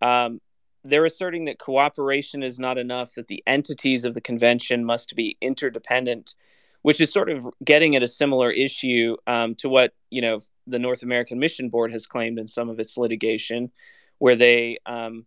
Um, 0.01 0.41
they're 0.85 1.05
asserting 1.05 1.45
that 1.45 1.59
cooperation 1.59 2.43
is 2.43 2.59
not 2.59 2.77
enough, 2.77 3.13
that 3.13 3.27
the 3.27 3.41
entities 3.47 4.03
of 4.03 4.13
the 4.15 4.19
convention 4.19 4.83
must 4.83 5.15
be 5.15 5.37
interdependent, 5.39 6.35
which 6.81 6.99
is 6.99 7.09
sort 7.09 7.29
of 7.29 7.47
getting 7.63 7.95
at 7.95 8.03
a 8.03 8.07
similar 8.07 8.51
issue 8.51 9.15
um, 9.25 9.55
to 9.55 9.69
what 9.69 9.93
you 10.09 10.21
know 10.21 10.39
the 10.67 10.79
North 10.79 11.03
American 11.03 11.39
Mission 11.39 11.69
Board 11.69 11.91
has 11.91 12.05
claimed 12.05 12.39
in 12.39 12.47
some 12.47 12.69
of 12.69 12.79
its 12.79 12.97
litigation, 12.97 13.71
where 14.19 14.35
they 14.35 14.77
um, 14.85 15.25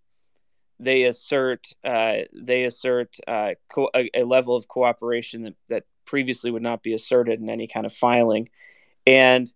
they 0.78 1.04
assert 1.04 1.66
uh, 1.84 2.18
they 2.32 2.64
assert 2.64 3.16
uh, 3.26 3.54
co- 3.72 3.90
a, 3.94 4.10
a, 4.14 4.24
level 4.24 4.56
of 4.56 4.68
cooperation 4.68 5.42
that, 5.42 5.54
that 5.68 5.84
previously 6.04 6.50
would 6.50 6.62
not 6.62 6.82
be 6.82 6.94
asserted 6.94 7.40
in 7.40 7.48
any 7.48 7.66
kind 7.66 7.86
of 7.86 7.92
filing, 7.92 8.48
and 9.06 9.52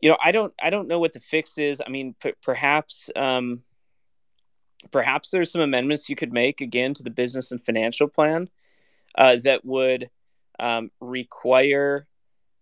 you 0.00 0.08
know 0.10 0.18
I 0.22 0.32
don't 0.32 0.52
I 0.62 0.70
don't 0.70 0.88
know 0.88 0.98
what 0.98 1.12
the 1.12 1.20
fix 1.20 1.58
is. 1.58 1.82
I 1.84 1.90
mean, 1.90 2.14
p- 2.20 2.34
perhaps. 2.42 3.10
Um, 3.14 3.62
perhaps 4.92 5.30
there's 5.30 5.50
some 5.50 5.60
amendments 5.60 6.08
you 6.08 6.14
could 6.14 6.32
make 6.32 6.60
again 6.60 6.94
to 6.94 7.02
the 7.02 7.10
business 7.10 7.50
and 7.50 7.62
financial 7.62 8.06
plan 8.06 8.48
uh, 9.16 9.36
that 9.42 9.64
would 9.64 10.08
um, 10.60 10.90
require 11.00 12.06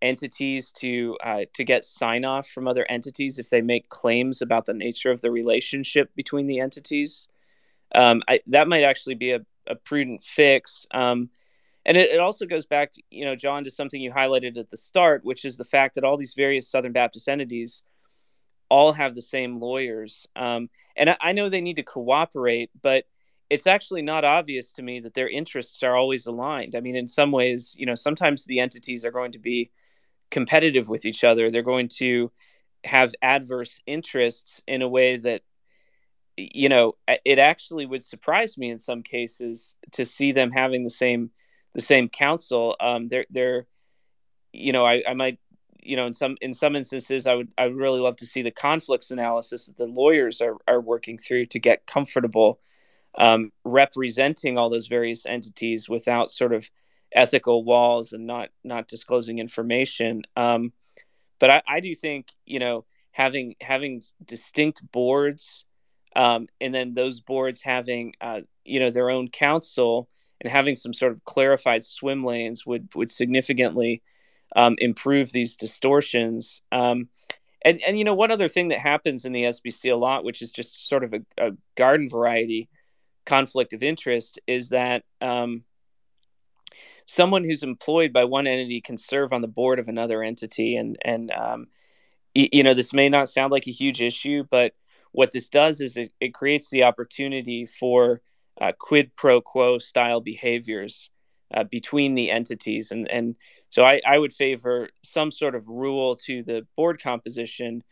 entities 0.07 0.73
to 0.73 1.17
uh, 1.23 1.45
to 1.55 1.65
get 1.65 1.85
sign 1.85 2.25
off 2.25 2.49
from 2.49 2.69
other 2.69 2.87
entities 2.89 3.39
if 3.39 3.51
they 3.51 3.61
make 3.61 3.89
claims 3.89 4.41
about 4.41 4.67
the 4.67 4.75
nature 4.75 5.11
of 5.11 5.21
the 5.21 5.31
relationship 5.31 6.15
between 6.15 6.47
the 6.47 6.61
entities. 6.61 7.29
Um, 7.95 8.23
I, 8.29 8.41
that 8.49 8.69
might 8.69 8.83
actually 8.83 9.15
be 9.15 9.33
a, 9.33 9.41
a 9.67 9.75
prudent 9.75 10.23
fix. 10.23 10.87
Um, 10.93 11.31
and 11.85 11.97
it, 11.97 12.11
it, 12.11 12.19
also 12.19 12.47
goes 12.47 12.67
back, 12.67 12.93
to, 12.95 13.03
you 13.11 13.25
know, 13.25 13.37
Jon, 13.37 13.63
to 13.65 13.71
something 13.71 14.01
you 14.01 14.11
highlighted 14.11 14.59
at 14.59 14.71
the 14.71 14.77
start, 14.77 15.25
which 15.25 15.45
is 15.45 15.57
the 15.57 15.65
fact 15.65 15.95
that 15.95 16.05
all 16.05 16.17
these 16.17 16.35
various 16.35 16.69
Southern 16.69 16.93
Baptist 16.93 17.29
entities 17.29 17.85
all 18.69 18.93
have 18.93 19.15
the 19.15 19.23
same 19.23 19.55
lawyers. 19.55 20.27
Um, 20.35 20.69
and 20.97 21.11
I, 21.11 21.17
I 21.21 21.33
know 21.33 21.49
they 21.49 21.61
need 21.61 21.77
to 21.77 21.85
cooperate, 21.85 22.71
but 22.83 23.05
it's 23.49 23.67
actually 23.67 24.03
not 24.03 24.25
obvious 24.25 24.73
to 24.73 24.83
me 24.83 25.01
that 25.01 25.15
their 25.15 25.29
interests 25.29 25.83
are 25.83 25.95
always 25.95 26.27
aligned. 26.27 26.75
I 26.75 26.81
mean, 26.81 26.97
in 26.97 27.09
some 27.09 27.31
ways, 27.31 27.75
you 27.79 27.87
know, 27.87 27.95
sometimes 27.95 28.45
the 28.45 28.59
entities 28.59 29.05
are 29.05 29.13
going 29.13 29.33
to 29.33 29.39
be 29.39 29.71
competitive 30.31 30.89
with 30.89 31.05
each 31.05 31.25
other. 31.25 31.51
They're 31.51 31.63
going 31.63 31.89
to 31.99 32.31
have 32.85 33.15
adverse 33.23 33.81
interests 33.87 34.63
in 34.67 34.83
a 34.83 34.89
way 34.89 35.17
that, 35.17 35.43
you 36.37 36.69
know, 36.69 36.93
it 37.25 37.39
actually 37.39 37.87
would 37.87 38.05
surprise 38.05 38.59
me 38.59 38.71
in 38.71 38.79
some 38.79 39.03
cases 39.03 39.75
to 39.93 40.05
see 40.05 40.33
them 40.33 40.51
having 40.51 40.85
the 40.85 40.91
same 40.91 41.31
the 41.75 41.83
same 41.83 42.09
counsel. 42.09 42.77
Um, 42.81 43.09
they're 43.09 43.27
they're, 43.31 43.67
you 44.53 44.73
know, 44.73 44.85
I, 44.85 45.03
I 45.07 45.15
might 45.15 45.39
you 45.87 45.97
know 45.97 46.07
in 46.07 46.13
some 46.13 46.37
in 46.41 46.53
some 46.53 46.75
instances 46.75 47.27
i 47.27 47.35
would 47.35 47.53
i 47.57 47.67
would 47.67 47.77
really 47.77 48.01
love 48.01 48.17
to 48.17 48.27
see 48.27 48.43
the 48.43 48.51
conflicts 48.51 49.13
analysis 49.13 49.67
that 49.67 49.77
the 49.77 49.87
lawyers 49.87 50.41
are, 50.41 50.57
are 50.67 50.81
working 50.81 51.17
through 51.17 51.47
to 51.47 51.61
get 51.61 51.87
comfortable 51.87 52.59
um, 53.19 53.51
representing 53.65 54.59
all 54.59 54.69
those 54.69 54.89
various 54.89 55.25
entities 55.25 55.89
without 55.89 56.31
sort 56.31 56.53
of 56.53 56.69
ethical 57.17 57.65
walls 57.65 58.13
and 58.13 58.27
not 58.27 58.51
not 58.63 58.87
disclosing 58.87 59.39
information. 59.39 60.23
Um, 60.37 60.73
but 61.39 61.51
I, 61.51 61.63
I, 61.67 61.81
do 61.81 61.95
think 61.95 62.29
you 62.45 62.61
know 62.61 62.85
having 63.11 63.57
having 63.61 64.03
distinct 64.25 64.83
boards 64.93 65.65
um, 66.15 66.49
and 66.61 66.75
then 66.75 66.95
those 66.95 67.21
boards 67.21 67.61
having 67.61 68.15
uh, 68.21 68.41
you 68.65 68.81
know 68.81 68.91
their 68.91 69.11
own 69.11 69.29
counsel 69.29 70.09
and 70.41 70.51
having 70.51 70.77
some 70.77 70.95
sort 70.95 71.13
of 71.13 71.25
clarified 71.25 71.83
swim 71.83 72.25
lanes 72.25 72.65
would 72.67 72.89
would 72.95 73.11
significantly 73.11 74.03
um, 74.55 74.77
improve 74.79 75.33
these 75.33 75.57
distortions. 75.57 76.63
Um, 76.71 77.09
and 77.65 77.81
and 77.87 77.99
you 77.99 78.05
know 78.05 78.15
one 78.15 78.31
other 78.31 78.49
thing 78.49 78.69
that 78.69 78.79
happens 78.79 79.25
in 79.25 79.33
the 79.33 79.45
SBC 79.45 79.93
a 79.93 79.97
lot, 79.97 80.25
which 80.25 80.43
is 80.43 80.51
just 80.51 80.89
sort 80.89 81.05
of 81.05 81.15
a, 81.15 81.21
a 81.39 81.51
garden 81.77 82.09
variety 82.09 82.69
conflict 83.27 83.73
of 83.73 83.83
interest 83.83 84.39
is 84.47 84.69
that 84.71 85.03
um, 85.21 85.65
someone 87.07 87.45
who's 87.45 87.63
employed 87.63 88.13
by 88.13 88.25
one 88.25 88.47
entity 88.47 88.81
can 88.81 88.97
serve 88.97 89.33
on 89.33 89.43
the 89.43 89.49
board 89.49 89.79
of 89.79 89.89
another 89.89 90.23
entity. 90.23 90.77
And 90.77 90.99
and 91.03 91.31
um, 91.31 91.67
y- 92.35 92.51
you 92.53 92.63
know 92.63 92.75
this 92.75 92.93
may 92.93 93.09
not 93.09 93.29
sound 93.29 93.53
like 93.53 93.67
a 93.67 93.73
huge 93.73 94.03
issue 94.03 94.45
but 94.51 94.75
what 95.17 95.33
this 95.33 95.49
does 95.49 95.81
is 95.81 95.97
it, 95.97 96.13
it 96.21 96.35
creates 96.35 96.69
the 96.69 96.83
opportunity 96.83 97.65
for 97.65 98.21
uh, 98.61 98.73
quid 98.79 99.17
pro 99.17 99.41
quo 99.41 99.79
style 99.79 100.21
behaviors 100.21 101.09
uh, 101.55 101.65
between 101.65 102.15
the 102.15 102.31
entities. 102.31 102.91
And 102.91 103.11
and 103.11 103.35
so 103.71 103.83
I, 103.83 104.01
I 104.07 104.19
would 104.19 104.33
favor 104.33 104.91
some 105.03 105.31
sort 105.31 105.55
of 105.55 105.69
rule 105.69 106.17
to 106.27 106.43
the 106.43 106.67
board 106.77 107.03
composition 107.03 107.83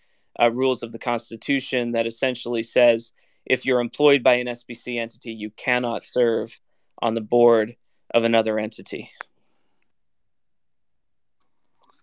uh, 0.41 0.51
rules 0.51 0.83
of 0.83 0.93
the 0.93 0.99
constitution 0.99 1.93
that 1.93 2.07
essentially 2.07 2.63
says 2.63 3.13
if 3.47 3.65
you're 3.65 3.81
employed 3.81 4.23
by 4.23 4.35
an 4.35 4.47
SBC 4.47 5.01
entity, 5.01 5.33
you 5.33 5.51
cannot 5.51 6.05
serve 6.05 6.59
on 7.01 7.15
the 7.15 7.21
board 7.21 7.77
of 8.15 8.25
another 8.25 8.59
entity. 8.59 9.11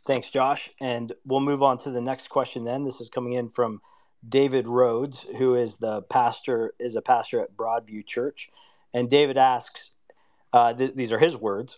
Thanks, 0.06 0.30
Josh. 0.30 0.70
And 0.82 1.14
we'll 1.26 1.40
move 1.40 1.64
on 1.64 1.78
to 1.80 1.90
the 1.90 2.02
next 2.02 2.28
question 2.28 2.64
then. 2.64 2.84
This 2.84 3.00
is 3.00 3.08
coming 3.08 3.34
in 3.34 3.50
from 3.50 3.82
David 4.28 4.68
Rhodes, 4.68 5.26
who 5.38 5.56
is 5.56 5.78
the 5.78 6.02
pastor, 6.04 6.74
is 6.80 6.96
a 6.96 7.02
pastor 7.02 7.42
at 7.42 7.56
Broadview 7.56 8.06
Church. 8.06 8.50
And 8.94 9.10
David 9.10 9.38
asks, 9.38 9.92
uh, 10.52 10.74
th- 10.74 10.96
these 10.96 11.14
are 11.14 11.20
his 11.20 11.38
words, 11.38 11.78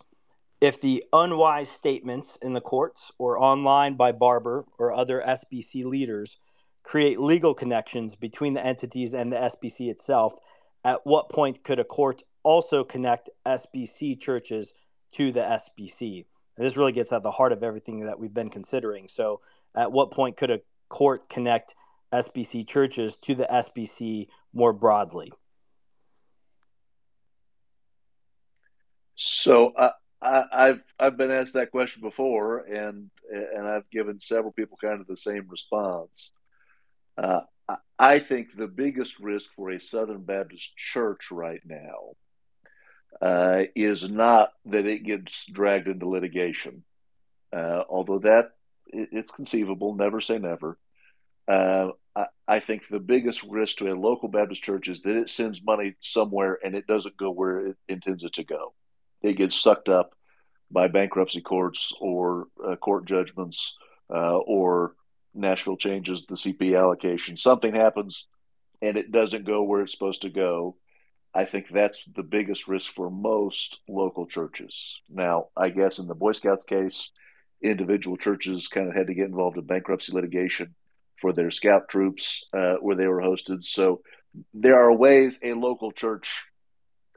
if 0.62 0.82
the 0.82 1.04
unwise 1.14 1.70
statements 1.70 2.38
in 2.42 2.54
the 2.54 2.62
courts 2.62 3.12
or 3.20 3.38
online 3.38 3.96
by 3.96 4.14
Barber 4.14 4.66
or 4.80 4.94
other 4.94 5.22
SBC 5.22 5.84
leaders 5.86 6.38
create 6.82 7.20
legal 7.20 7.54
connections 7.54 8.16
between 8.16 8.54
the 8.54 8.66
entities 8.66 9.14
and 9.14 9.32
the 9.32 9.38
SBC 9.38 9.90
itself, 9.90 10.34
at 10.86 11.06
what 11.06 11.30
point 11.30 11.64
could 11.64 11.80
a 11.80 11.84
court 11.84 12.24
also 12.44 12.84
connect 12.84 13.30
SBC 13.46 14.20
churches 14.20 14.74
to 15.14 15.32
the 15.32 15.42
SBC? 15.42 16.26
And 16.58 16.66
this 16.66 16.78
really 16.78 16.92
gets 16.92 17.12
at 17.12 17.24
the 17.24 17.32
heart 17.32 17.52
of 17.52 17.64
everything 17.64 18.02
that 18.02 18.20
we've 18.20 18.34
been 18.34 18.50
considering. 18.50 19.08
So, 19.08 19.42
at 19.76 19.92
what 19.92 20.12
point 20.12 20.38
could 20.38 20.52
a 20.52 20.62
court 20.90 21.28
connect 21.30 21.76
SBC 22.12 22.68
churches 22.68 23.16
to 23.18 23.34
the 23.34 23.48
SBC 23.50 24.28
more 24.54 24.72
broadly? 24.72 25.32
So 29.16 29.70
uh, 29.70 29.92
I, 30.22 30.68
have 30.68 30.82
I've 31.00 31.18
been 31.18 31.32
asked 31.32 31.54
that 31.54 31.72
question 31.72 32.02
before, 32.02 32.60
and 32.60 33.10
and 33.32 33.68
I've 33.68 33.90
given 33.90 34.20
several 34.20 34.52
people 34.52 34.78
kind 34.80 35.02
of 35.02 35.08
the 35.08 35.18
same 35.18 35.48
response. 35.50 36.32
Uh, 37.18 37.42
I 37.98 38.20
think 38.20 38.56
the 38.56 38.68
biggest 38.68 39.20
risk 39.20 39.50
for 39.56 39.72
a 39.72 39.80
Southern 39.80 40.24
Baptist 40.24 40.76
church 40.76 41.32
right 41.32 41.62
now 41.66 42.16
uh, 43.22 43.64
is 43.76 44.10
not 44.10 44.50
that 44.66 44.86
it 44.86 45.04
gets 45.04 45.46
dragged 45.46 45.88
into 45.88 46.08
litigation, 46.08 46.84
uh, 47.52 47.84
although 47.90 48.20
that 48.20 48.52
it's 48.88 49.32
conceivable. 49.32 49.96
Never 49.96 50.22
say 50.22 50.38
never. 50.38 50.78
Uh, 51.48 51.90
I, 52.16 52.26
I, 52.48 52.60
think 52.60 52.88
the 52.88 53.00
biggest 53.00 53.44
risk 53.44 53.78
to 53.78 53.92
a 53.92 54.00
local 54.00 54.30
Baptist 54.30 54.64
church 54.64 54.88
is 54.88 55.02
that 55.02 55.18
it 55.18 55.30
sends 55.30 55.62
money 55.64 55.96
somewhere 56.00 56.58
and 56.64 56.76
it 56.76 56.88
doesn't 56.88 57.18
go 57.18 57.32
where 57.32 57.68
it 57.68 57.78
intends 57.90 58.24
it 58.24 58.34
to 58.34 58.44
go. 58.44 58.74
It 59.22 59.34
gets 59.34 59.60
sucked 59.60 59.90
up 59.90 60.16
by 60.72 60.88
bankruptcy 60.88 61.42
courts 61.42 61.92
or 62.00 62.48
uh, 62.66 62.76
court 62.78 63.06
judgments 63.06 63.76
uh, 64.10 64.38
or 64.38 64.96
Nashville 65.34 65.78
changes 65.78 66.26
the 66.26 66.36
CP 66.36 66.78
allocation. 66.78 67.36
Something 67.36 67.74
happens 67.74 68.28
and 68.82 68.98
it 68.98 69.12
doesn't 69.12 69.46
go 69.46 69.64
where 69.64 69.82
it's 69.82 69.92
supposed 69.92 70.22
to 70.24 70.30
go. 70.30 70.76
I 71.36 71.46
think 71.46 71.70
that's 71.70 72.04
the 72.16 72.24
biggest 72.24 72.68
risk 72.68 72.94
for 72.94 73.10
most 73.10 73.80
local 73.88 74.28
churches. 74.28 75.00
Now, 75.10 75.48
I 75.58 75.70
guess 75.70 75.98
in 75.98 76.08
the 76.08 76.16
Boy 76.16 76.34
Scouts 76.34 76.66
case, 76.66 77.10
individual 77.62 78.18
churches 78.18 78.68
kind 78.68 78.88
of 78.88 78.96
had 78.96 79.08
to 79.08 79.16
get 79.16 79.26
involved 79.26 79.58
in 79.58 79.66
bankruptcy 79.66 80.12
litigation 80.14 80.76
for 81.20 81.34
their 81.34 81.50
scout 81.50 81.88
troops 81.88 82.44
uh, 82.54 82.76
where 82.76 82.96
they 82.96 83.08
were 83.08 83.22
hosted. 83.22 83.64
So 83.64 84.02
there 84.54 84.80
are 84.80 84.92
ways 84.92 85.40
a 85.42 85.54
local 85.54 85.92
church 85.92 86.44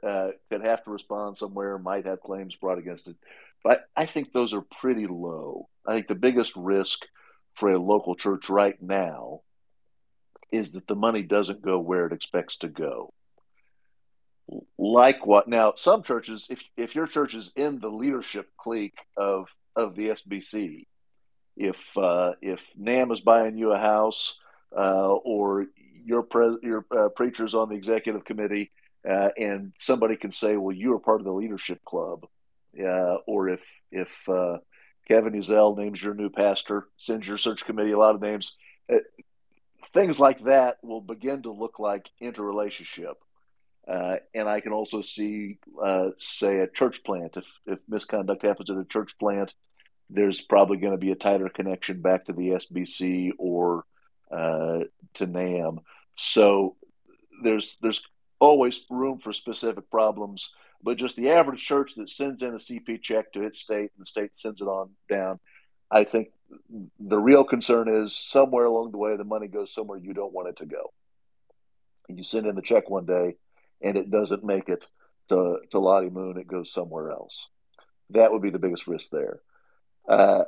uh, 0.01 0.29
could 0.49 0.63
have 0.63 0.83
to 0.85 0.91
respond 0.91 1.37
somewhere, 1.37 1.77
might 1.77 2.05
have 2.05 2.21
claims 2.21 2.55
brought 2.55 2.77
against 2.77 3.07
it. 3.07 3.15
But 3.63 3.85
I 3.95 4.05
think 4.05 4.31
those 4.31 4.53
are 4.53 4.63
pretty 4.79 5.07
low. 5.07 5.67
I 5.85 5.95
think 5.95 6.07
the 6.07 6.15
biggest 6.15 6.55
risk 6.55 7.05
for 7.55 7.71
a 7.71 7.79
local 7.79 8.15
church 8.15 8.49
right 8.49 8.81
now 8.81 9.41
is 10.51 10.71
that 10.71 10.87
the 10.87 10.95
money 10.95 11.23
doesn't 11.23 11.61
go 11.61 11.79
where 11.79 12.05
it 12.05 12.13
expects 12.13 12.57
to 12.57 12.67
go. 12.67 13.13
Like 14.77 15.25
what 15.25 15.47
now? 15.47 15.73
Some 15.75 16.03
churches, 16.03 16.47
if 16.49 16.61
if 16.77 16.95
your 16.95 17.07
church 17.07 17.33
is 17.33 17.51
in 17.55 17.79
the 17.79 17.89
leadership 17.89 18.49
clique 18.57 18.99
of 19.17 19.47
of 19.75 19.95
the 19.95 20.09
SBC, 20.09 20.85
if 21.57 21.77
uh, 21.97 22.33
if 22.41 22.63
NAMB 22.79 23.11
is 23.11 23.21
buying 23.21 23.57
you 23.57 23.73
a 23.73 23.79
house, 23.79 24.35
uh, 24.75 25.11
or 25.11 25.65
your 26.05 26.23
pre- 26.23 26.59
your 26.63 26.85
uh, 26.97 27.09
preachers 27.09 27.55
on 27.55 27.69
the 27.69 27.75
executive 27.75 28.23
committee, 28.23 28.71
uh, 29.07 29.29
and 29.37 29.73
somebody 29.79 30.15
can 30.15 30.31
say, 30.31 30.55
"Well, 30.55 30.75
you 30.75 30.93
are 30.93 30.99
part 30.99 31.19
of 31.19 31.25
the 31.25 31.33
leadership 31.33 31.83
club," 31.83 32.25
uh, 32.79 33.15
or 33.27 33.49
if 33.49 33.61
if 33.91 34.29
uh, 34.29 34.59
Kevin 35.09 35.33
Ezell 35.33 35.77
names 35.77 36.01
your 36.01 36.13
new 36.13 36.29
pastor, 36.29 36.87
sends 36.97 37.27
your 37.27 37.37
search 37.37 37.65
committee 37.65 37.91
a 37.91 37.97
lot 37.97 38.15
of 38.15 38.21
names. 38.21 38.55
Things 39.93 40.19
like 40.19 40.43
that 40.45 40.77
will 40.81 41.01
begin 41.01 41.43
to 41.43 41.51
look 41.51 41.79
like 41.79 42.09
interrelationship. 42.21 43.17
Uh, 43.89 44.17
and 44.35 44.49
I 44.49 44.59
can 44.59 44.73
also 44.73 45.01
see, 45.01 45.59
uh, 45.81 46.09
say, 46.19 46.59
a 46.59 46.67
church 46.67 47.03
plant. 47.03 47.37
If, 47.37 47.45
if 47.65 47.79
misconduct 47.87 48.43
happens 48.43 48.69
at 48.69 48.77
a 48.77 48.83
church 48.83 49.17
plant, 49.17 49.55
there's 50.09 50.41
probably 50.41 50.77
going 50.77 50.91
to 50.91 50.97
be 50.97 51.11
a 51.11 51.15
tighter 51.15 51.49
connection 51.49 52.01
back 52.01 52.25
to 52.25 52.33
the 52.33 52.49
SBC 52.49 53.31
or 53.37 53.85
uh, 54.31 54.79
to 55.15 55.27
NAMB. 55.27 55.79
So 56.17 56.75
there's 57.43 57.77
there's 57.81 58.03
always 58.39 58.79
room 58.89 59.19
for 59.19 59.33
specific 59.33 59.89
problems, 59.89 60.51
but 60.83 60.97
just 60.97 61.15
the 61.15 61.31
average 61.31 61.63
church 61.63 61.95
that 61.95 62.09
sends 62.09 62.41
in 62.43 62.49
a 62.49 62.57
CP 62.57 63.01
check 63.01 63.31
to 63.33 63.43
its 63.43 63.59
state 63.59 63.91
and 63.95 63.99
the 63.99 64.05
state 64.05 64.31
sends 64.35 64.61
it 64.61 64.65
on 64.65 64.89
down, 65.09 65.39
I 65.89 66.03
think 66.03 66.29
the 66.99 67.17
real 67.17 67.43
concern 67.43 67.87
is 67.87 68.15
somewhere 68.15 68.65
along 68.65 68.91
the 68.91 68.97
way 68.97 69.15
the 69.15 69.23
money 69.23 69.47
goes 69.47 69.73
somewhere 69.73 69.97
you 69.97 70.13
don't 70.13 70.33
want 70.33 70.49
it 70.49 70.57
to 70.57 70.65
go. 70.65 70.93
You 72.09 72.23
send 72.23 72.47
in 72.47 72.55
the 72.55 72.61
check 72.61 72.89
one 72.89 73.05
day 73.05 73.35
and 73.81 73.97
it 73.97 74.09
doesn't 74.09 74.43
make 74.43 74.69
it 74.69 74.85
to, 75.29 75.59
to 75.71 75.79
Lottie 75.79 76.09
Moon, 76.09 76.37
it 76.37 76.47
goes 76.47 76.71
somewhere 76.71 77.11
else. 77.11 77.47
That 78.11 78.31
would 78.31 78.41
be 78.41 78.49
the 78.49 78.59
biggest 78.59 78.87
risk 78.87 79.09
there. 79.11 79.41
Uh, 80.07 80.45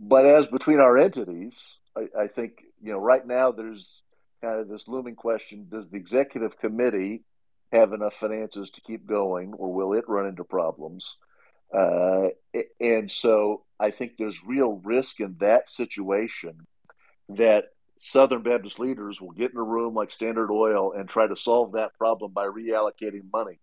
but 0.00 0.26
as 0.26 0.46
between 0.46 0.80
our 0.80 0.96
entities, 0.96 1.78
I, 1.96 2.22
I 2.22 2.26
think, 2.28 2.62
you 2.82 2.92
know, 2.92 2.98
right 2.98 3.26
now 3.26 3.52
there's 3.52 4.02
kind 4.42 4.60
of 4.60 4.68
this 4.68 4.86
looming 4.86 5.16
question 5.16 5.66
does 5.70 5.88
the 5.88 5.96
executive 5.96 6.58
committee 6.58 7.24
have 7.72 7.92
enough 7.92 8.14
finances 8.14 8.70
to 8.70 8.80
keep 8.80 9.06
going 9.06 9.52
or 9.54 9.72
will 9.72 9.92
it 9.92 10.08
run 10.08 10.26
into 10.26 10.44
problems? 10.44 11.16
Uh, 11.74 12.28
and 12.80 13.10
so 13.10 13.64
I 13.78 13.90
think 13.90 14.12
there's 14.16 14.42
real 14.44 14.80
risk 14.84 15.20
in 15.20 15.36
that 15.40 15.68
situation 15.68 16.66
that 17.28 17.66
Southern 18.00 18.42
Baptist 18.42 18.78
leaders 18.78 19.20
will 19.20 19.32
get 19.32 19.52
in 19.52 19.58
a 19.58 19.62
room 19.62 19.94
like 19.94 20.10
Standard 20.10 20.50
Oil 20.50 20.92
and 20.92 21.08
try 21.08 21.26
to 21.26 21.36
solve 21.36 21.72
that 21.72 21.96
problem 21.98 22.32
by 22.32 22.46
reallocating 22.46 23.30
money 23.32 23.58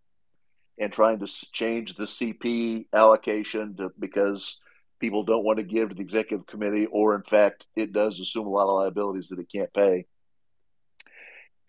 and 0.77 0.91
trying 0.91 1.19
to 1.19 1.27
change 1.51 1.95
the 1.95 2.03
CP 2.03 2.87
allocation 2.93 3.75
to, 3.77 3.91
because 3.97 4.59
people 4.99 5.23
don't 5.23 5.43
want 5.43 5.57
to 5.57 5.63
give 5.63 5.89
to 5.89 5.95
the 5.95 6.01
executive 6.01 6.45
committee, 6.47 6.85
or 6.87 7.15
in 7.15 7.23
fact, 7.23 7.65
it 7.75 7.93
does 7.93 8.19
assume 8.19 8.47
a 8.47 8.49
lot 8.49 8.67
of 8.67 8.81
liabilities 8.81 9.29
that 9.29 9.39
it 9.39 9.51
can't 9.51 9.73
pay. 9.73 10.05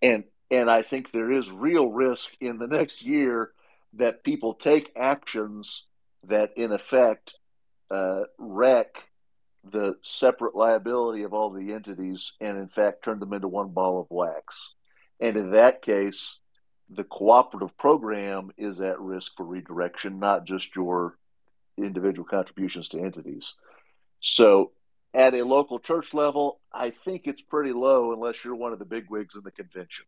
And 0.03 0.25
and 0.51 0.71
I 0.71 0.83
think 0.83 1.11
there 1.11 1.33
is 1.33 1.51
real 1.51 1.89
risk 1.91 2.31
in 2.41 2.59
the 2.59 2.69
next 2.69 3.03
year 3.03 3.51
that 3.95 4.23
people 4.23 4.55
take 4.55 4.93
actions 4.97 5.87
that, 6.29 6.53
in 6.57 6.71
effect, 6.71 7.35
uh, 7.91 8.23
wreck 8.39 8.97
the 9.71 9.97
separate 10.03 10.55
liability 10.55 11.23
of 11.23 11.33
all 11.33 11.51
the 11.51 11.73
entities 11.73 12.33
and, 12.41 12.59
in 12.59 12.69
fact, 12.69 13.05
turn 13.05 13.19
them 13.19 13.33
into 13.33 13.49
one 13.49 13.69
ball 13.69 14.01
of 14.01 14.07
wax. 14.11 14.75
And 15.21 15.37
in 15.37 15.53
that 15.53 15.83
case, 15.83 16.39
the 16.91 17.05
cooperative 17.05 17.77
program 17.77 18.53
is 18.57 18.81
at 18.81 19.01
risk 19.01 19.33
for 19.37 19.45
redirection, 19.45 20.19
not 20.19 20.45
just 20.45 20.77
your 20.77 21.17
individual 21.77 22.27
contributions 22.27 22.89
to 22.91 23.01
entities. 23.01 23.55
So, 24.21 24.73
at 25.15 25.35
a 25.35 25.45
local 25.45 25.79
church 25.79 26.13
level, 26.13 26.61
I 26.73 26.91
think 26.91 27.23
it's 27.25 27.41
pretty 27.41 27.73
low 27.73 28.13
unless 28.13 28.45
you're 28.45 28.55
one 28.55 28.73
of 28.73 28.79
the 28.79 28.85
big 28.85 29.07
wigs 29.09 29.35
in 29.35 29.43
the 29.43 29.51
convention. 29.51 30.05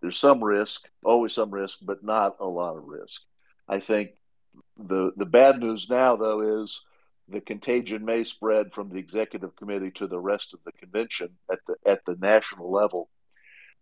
There's 0.00 0.18
some 0.18 0.42
risk, 0.44 0.88
always 1.02 1.34
some 1.34 1.50
risk, 1.50 1.78
but 1.82 2.04
not 2.04 2.36
a 2.40 2.46
lot 2.46 2.76
of 2.76 2.84
risk. 2.84 3.22
I 3.68 3.80
think 3.80 4.10
the 4.76 5.12
the 5.16 5.26
bad 5.26 5.60
news 5.60 5.88
now, 5.88 6.16
though, 6.16 6.62
is 6.62 6.80
the 7.30 7.40
contagion 7.40 8.04
may 8.04 8.24
spread 8.24 8.72
from 8.72 8.90
the 8.90 8.98
executive 8.98 9.54
committee 9.56 9.90
to 9.92 10.06
the 10.06 10.18
rest 10.18 10.54
of 10.54 10.60
the 10.64 10.72
convention 10.72 11.30
at 11.50 11.60
the 11.66 11.76
at 11.86 12.04
the 12.04 12.16
national 12.16 12.70
level. 12.70 13.08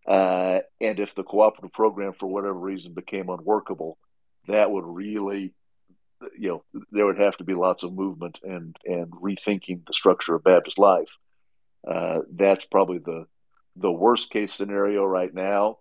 Uh, 0.07 0.61
and 0.81 0.99
if 1.01 1.15
the 1.15 1.23
cooperative 1.23 1.73
program, 1.73 2.12
for 2.12 2.27
whatever 2.27 2.59
reason, 2.59 2.95
became 2.95 3.29
unworkable, 3.29 3.99
that 4.47 4.70
would 4.70 4.85
really, 4.87 5.55
you 6.39 6.49
know, 6.49 6.65
there 6.91 7.05
would 7.05 7.19
have 7.19 7.37
to 7.37 7.45
be 7.45 7.55
lots 7.55 7.83
of 7.83 7.93
movement 7.93 8.39
and 8.43 8.77
and 8.85 9.11
rethinking 9.11 9.87
the 9.87 9.93
structure 9.93 10.35
of 10.35 10.45
Baptist 10.45 10.79
life. 10.79 11.16
Uh, 11.87 12.20
that's 12.33 12.65
probably 12.65 12.99
the 12.99 13.27
the 13.77 13.93
worst 13.93 14.31
case 14.31 14.55
scenario 14.55 15.05
right 15.05 15.33
now. 15.33 15.79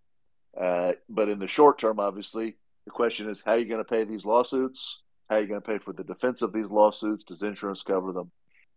Uh, 0.60 0.94
but 1.10 1.30
in 1.30 1.40
the 1.40 1.48
short 1.48 1.78
term, 1.78 2.00
obviously, 2.00 2.58
the 2.86 2.92
question 2.92 3.30
is 3.30 3.42
how 3.46 3.54
are 3.54 3.58
you 3.58 3.66
going 3.66 3.84
to 3.84 3.90
pay 3.90 4.04
these 4.04 4.26
lawsuits? 4.26 5.02
How 5.30 5.36
are 5.36 5.42
you 5.42 5.48
going 5.48 5.62
to 5.62 5.68
pay 5.68 5.78
for 5.78 5.94
the 5.94 6.04
defense 6.04 6.42
of 6.42 6.54
these 6.54 6.70
lawsuits? 6.70 7.24
Does 7.24 7.42
insurance 7.42 7.84
cover 7.84 8.14
them? 8.14 8.32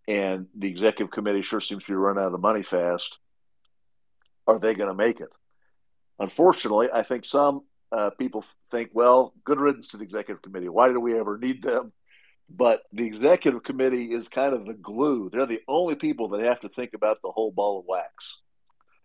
And 0.09 0.47
the 0.57 0.69
executive 0.69 1.13
committee 1.13 1.43
sure 1.43 1.61
seems 1.61 1.85
to 1.85 1.93
be 1.93 1.97
running 1.97 2.25
out 2.25 2.35
of 2.35 2.41
money 2.41 2.63
fast. 2.63 3.19
Are 4.47 4.59
they 4.59 4.75
going 4.75 4.89
to 4.89 4.95
make 4.95 5.21
it? 5.21 5.31
Unfortunately, 6.19 6.89
I 6.93 7.03
think 7.03 7.25
some 7.25 7.63
uh, 7.93 8.11
people 8.11 8.45
think, 8.71 8.91
well, 8.93 9.35
good 9.45 9.61
riddance 9.61 9.89
to 9.89 9.97
the 9.97 10.05
executive 10.05 10.43
committee. 10.43 10.69
Why 10.69 10.89
do 10.89 11.01
we 11.01 11.19
ever 11.19 11.39
need 11.39 11.63
them? 11.63 11.93
But 12.49 12.83
the 12.93 13.07
executive 13.07 13.63
committee 13.63 14.07
is 14.07 14.29
kind 14.29 14.53
of 14.53 14.67
the 14.67 14.75
glue. 14.75 15.31
They're 15.31 15.47
the 15.47 15.63
only 15.69 15.95
people 15.95 16.31
that 16.31 16.45
have 16.45 16.61
to 16.61 16.69
think 16.69 16.95
about 16.95 17.23
the 17.23 17.31
whole 17.31 17.53
ball 17.53 17.79
of 17.79 17.85
wax, 17.87 18.41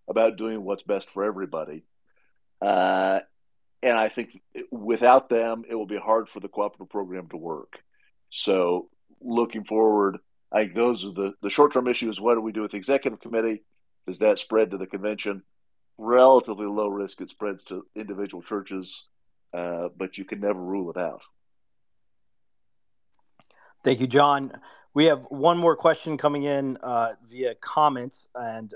about 0.07 0.37
doing 0.37 0.63
what's 0.63 0.83
best 0.83 1.09
for 1.11 1.23
everybody. 1.23 1.83
Uh, 2.59 3.19
and 3.85 3.99
I 3.99 4.09
think 4.09 4.41
without 4.71 5.29
them, 5.29 5.63
it 5.69 5.75
will 5.75 5.85
be 5.85 5.97
hard 5.97 6.27
for 6.27 6.39
the 6.39 6.47
cooperative 6.47 6.89
program 6.89 7.29
to 7.29 7.37
work. 7.37 7.79
So, 8.31 8.89
looking 9.21 9.63
forward, 9.63 10.17
I 10.51 10.63
think 10.63 10.75
those 10.75 11.05
are 11.05 11.11
the, 11.11 11.33
the 11.43 11.51
short 11.51 11.71
term 11.71 11.87
issues. 11.87 12.19
What 12.19 12.33
do 12.33 12.41
we 12.41 12.51
do 12.51 12.63
with 12.63 12.71
the 12.71 12.77
executive 12.77 13.21
committee? 13.21 13.63
Does 14.07 14.17
that 14.19 14.39
spread 14.39 14.71
to 14.71 14.77
the 14.77 14.87
convention? 14.87 15.43
Relatively 15.99 16.65
low 16.65 16.87
risk 16.87 17.21
it 17.21 17.29
spreads 17.29 17.63
to 17.65 17.85
individual 17.95 18.41
churches, 18.41 19.05
uh, 19.53 19.89
but 19.95 20.17
you 20.17 20.25
can 20.25 20.39
never 20.39 20.59
rule 20.59 20.89
it 20.89 20.97
out. 20.97 21.21
Thank 23.83 23.99
you, 23.99 24.07
Jon. 24.07 24.51
We 24.95 25.05
have 25.05 25.25
one 25.29 25.59
more 25.59 25.75
question 25.75 26.17
coming 26.17 26.43
in 26.43 26.77
uh, 26.77 27.13
via 27.29 27.53
comments, 27.53 28.27
and 28.33 28.73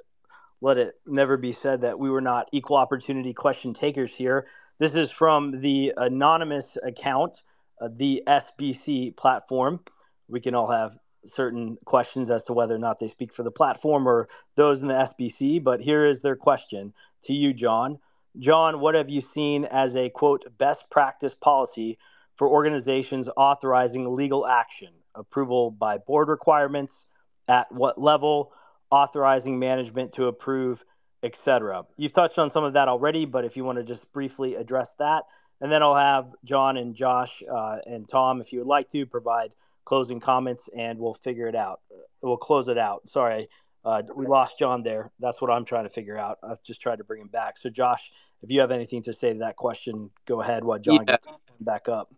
let 0.62 0.78
it 0.78 1.00
never 1.08 1.36
be 1.36 1.52
said 1.52 1.82
that 1.82 1.98
we 1.98 2.12
were 2.12 2.22
not 2.22 2.48
equal 2.52 2.78
opportunity 2.78 3.34
question 3.34 3.74
takers 3.74 4.14
here. 4.14 4.46
This 4.80 4.96
is 4.96 5.12
from 5.12 5.60
the 5.60 5.94
anonymous 5.98 6.78
account, 6.82 7.44
uh, 7.82 7.90
the 7.94 8.24
SBC 8.26 9.16
platform. 9.18 9.82
We 10.30 10.40
can 10.40 10.56
all 10.56 10.72
have 10.72 10.98
certain 11.26 11.78
questions 11.84 12.30
as 12.30 12.44
to 12.44 12.54
whether 12.54 12.76
or 12.76 12.80
not 12.80 12.98
they 12.98 13.10
speak 13.10 13.34
for 13.34 13.44
the 13.44 13.52
platform 13.52 14.08
or 14.08 14.30
those 14.56 14.82
in 14.82 14.88
the 14.88 14.94
SBC, 14.94 15.62
but 15.62 15.82
here 15.82 16.06
is 16.06 16.22
their 16.22 16.38
question 16.38 16.94
to 17.24 17.34
you, 17.34 17.54
Jon. 17.54 18.00
Jon, 18.38 18.80
what 18.80 18.96
have 18.96 19.10
you 19.10 19.20
seen 19.20 19.66
as 19.66 19.98
a 19.98 20.10
quote 20.10 20.46
best 20.58 20.90
practice 20.90 21.34
policy 21.34 21.98
for 22.36 22.48
organizations 22.48 23.30
authorizing 23.36 24.16
legal 24.16 24.48
action? 24.48 24.94
Approval 25.14 25.72
by 25.72 25.98
board 25.98 26.30
requirements, 26.30 27.06
at 27.50 27.70
what 27.70 28.00
level, 28.00 28.54
authorizing 28.92 29.60
management 29.60 30.14
to 30.14 30.28
approve 30.28 30.86
etc. 31.24 31.86
You've 31.98 32.14
touched 32.14 32.38
on 32.38 32.50
some 32.50 32.64
of 32.64 32.74
that 32.74 32.88
already, 32.88 33.26
but 33.26 33.46
if 33.46 33.58
you 33.58 33.64
want 33.64 33.78
to 33.78 33.84
just 33.84 34.12
briefly 34.14 34.56
address 34.56 34.94
that, 35.00 35.24
and 35.62 35.72
then 35.72 35.84
I'll 35.84 35.96
have 35.96 36.34
Jon 36.44 36.78
and 36.78 36.96
Josh 36.96 37.44
uh, 37.52 37.80
and 37.86 38.08
Tom, 38.08 38.40
if 38.40 38.54
you 38.54 38.60
would 38.60 38.68
like 38.68 38.90
to, 38.90 39.06
provide 39.06 39.52
closing 39.86 40.20
comments, 40.20 40.70
and 40.76 41.00
we'll 41.00 41.16
figure 41.16 41.48
it 41.48 41.56
out. 41.56 41.82
We'll 42.22 42.38
close 42.38 42.70
it 42.70 42.78
out. 42.78 43.10
Sorry, 43.10 43.50
uh, 43.84 44.04
we 44.16 44.28
lost 44.28 44.60
Jon 44.60 44.84
there. 44.84 45.12
That's 45.20 45.42
what 45.42 45.50
I'm 45.50 45.66
trying 45.66 45.86
to 45.86 45.90
figure 45.90 46.18
out. 46.18 46.38
I've 46.44 46.62
just 46.64 46.82
tried 46.82 46.98
to 46.98 47.04
bring 47.04 47.22
him 47.22 47.28
back. 47.28 47.58
So, 47.58 47.70
Josh, 47.70 48.12
if 48.42 48.52
you 48.52 48.60
have 48.60 48.72
anything 48.72 49.04
to 49.04 49.14
say 49.14 49.34
to 49.34 49.40
that 49.40 49.56
question, 49.56 50.12
go 50.26 50.42
ahead 50.42 50.64
while 50.64 50.80
Jon 50.80 50.96
yeah. 50.96 51.04
gets 51.04 51.40
back 51.60 51.90
up. 51.90 52.12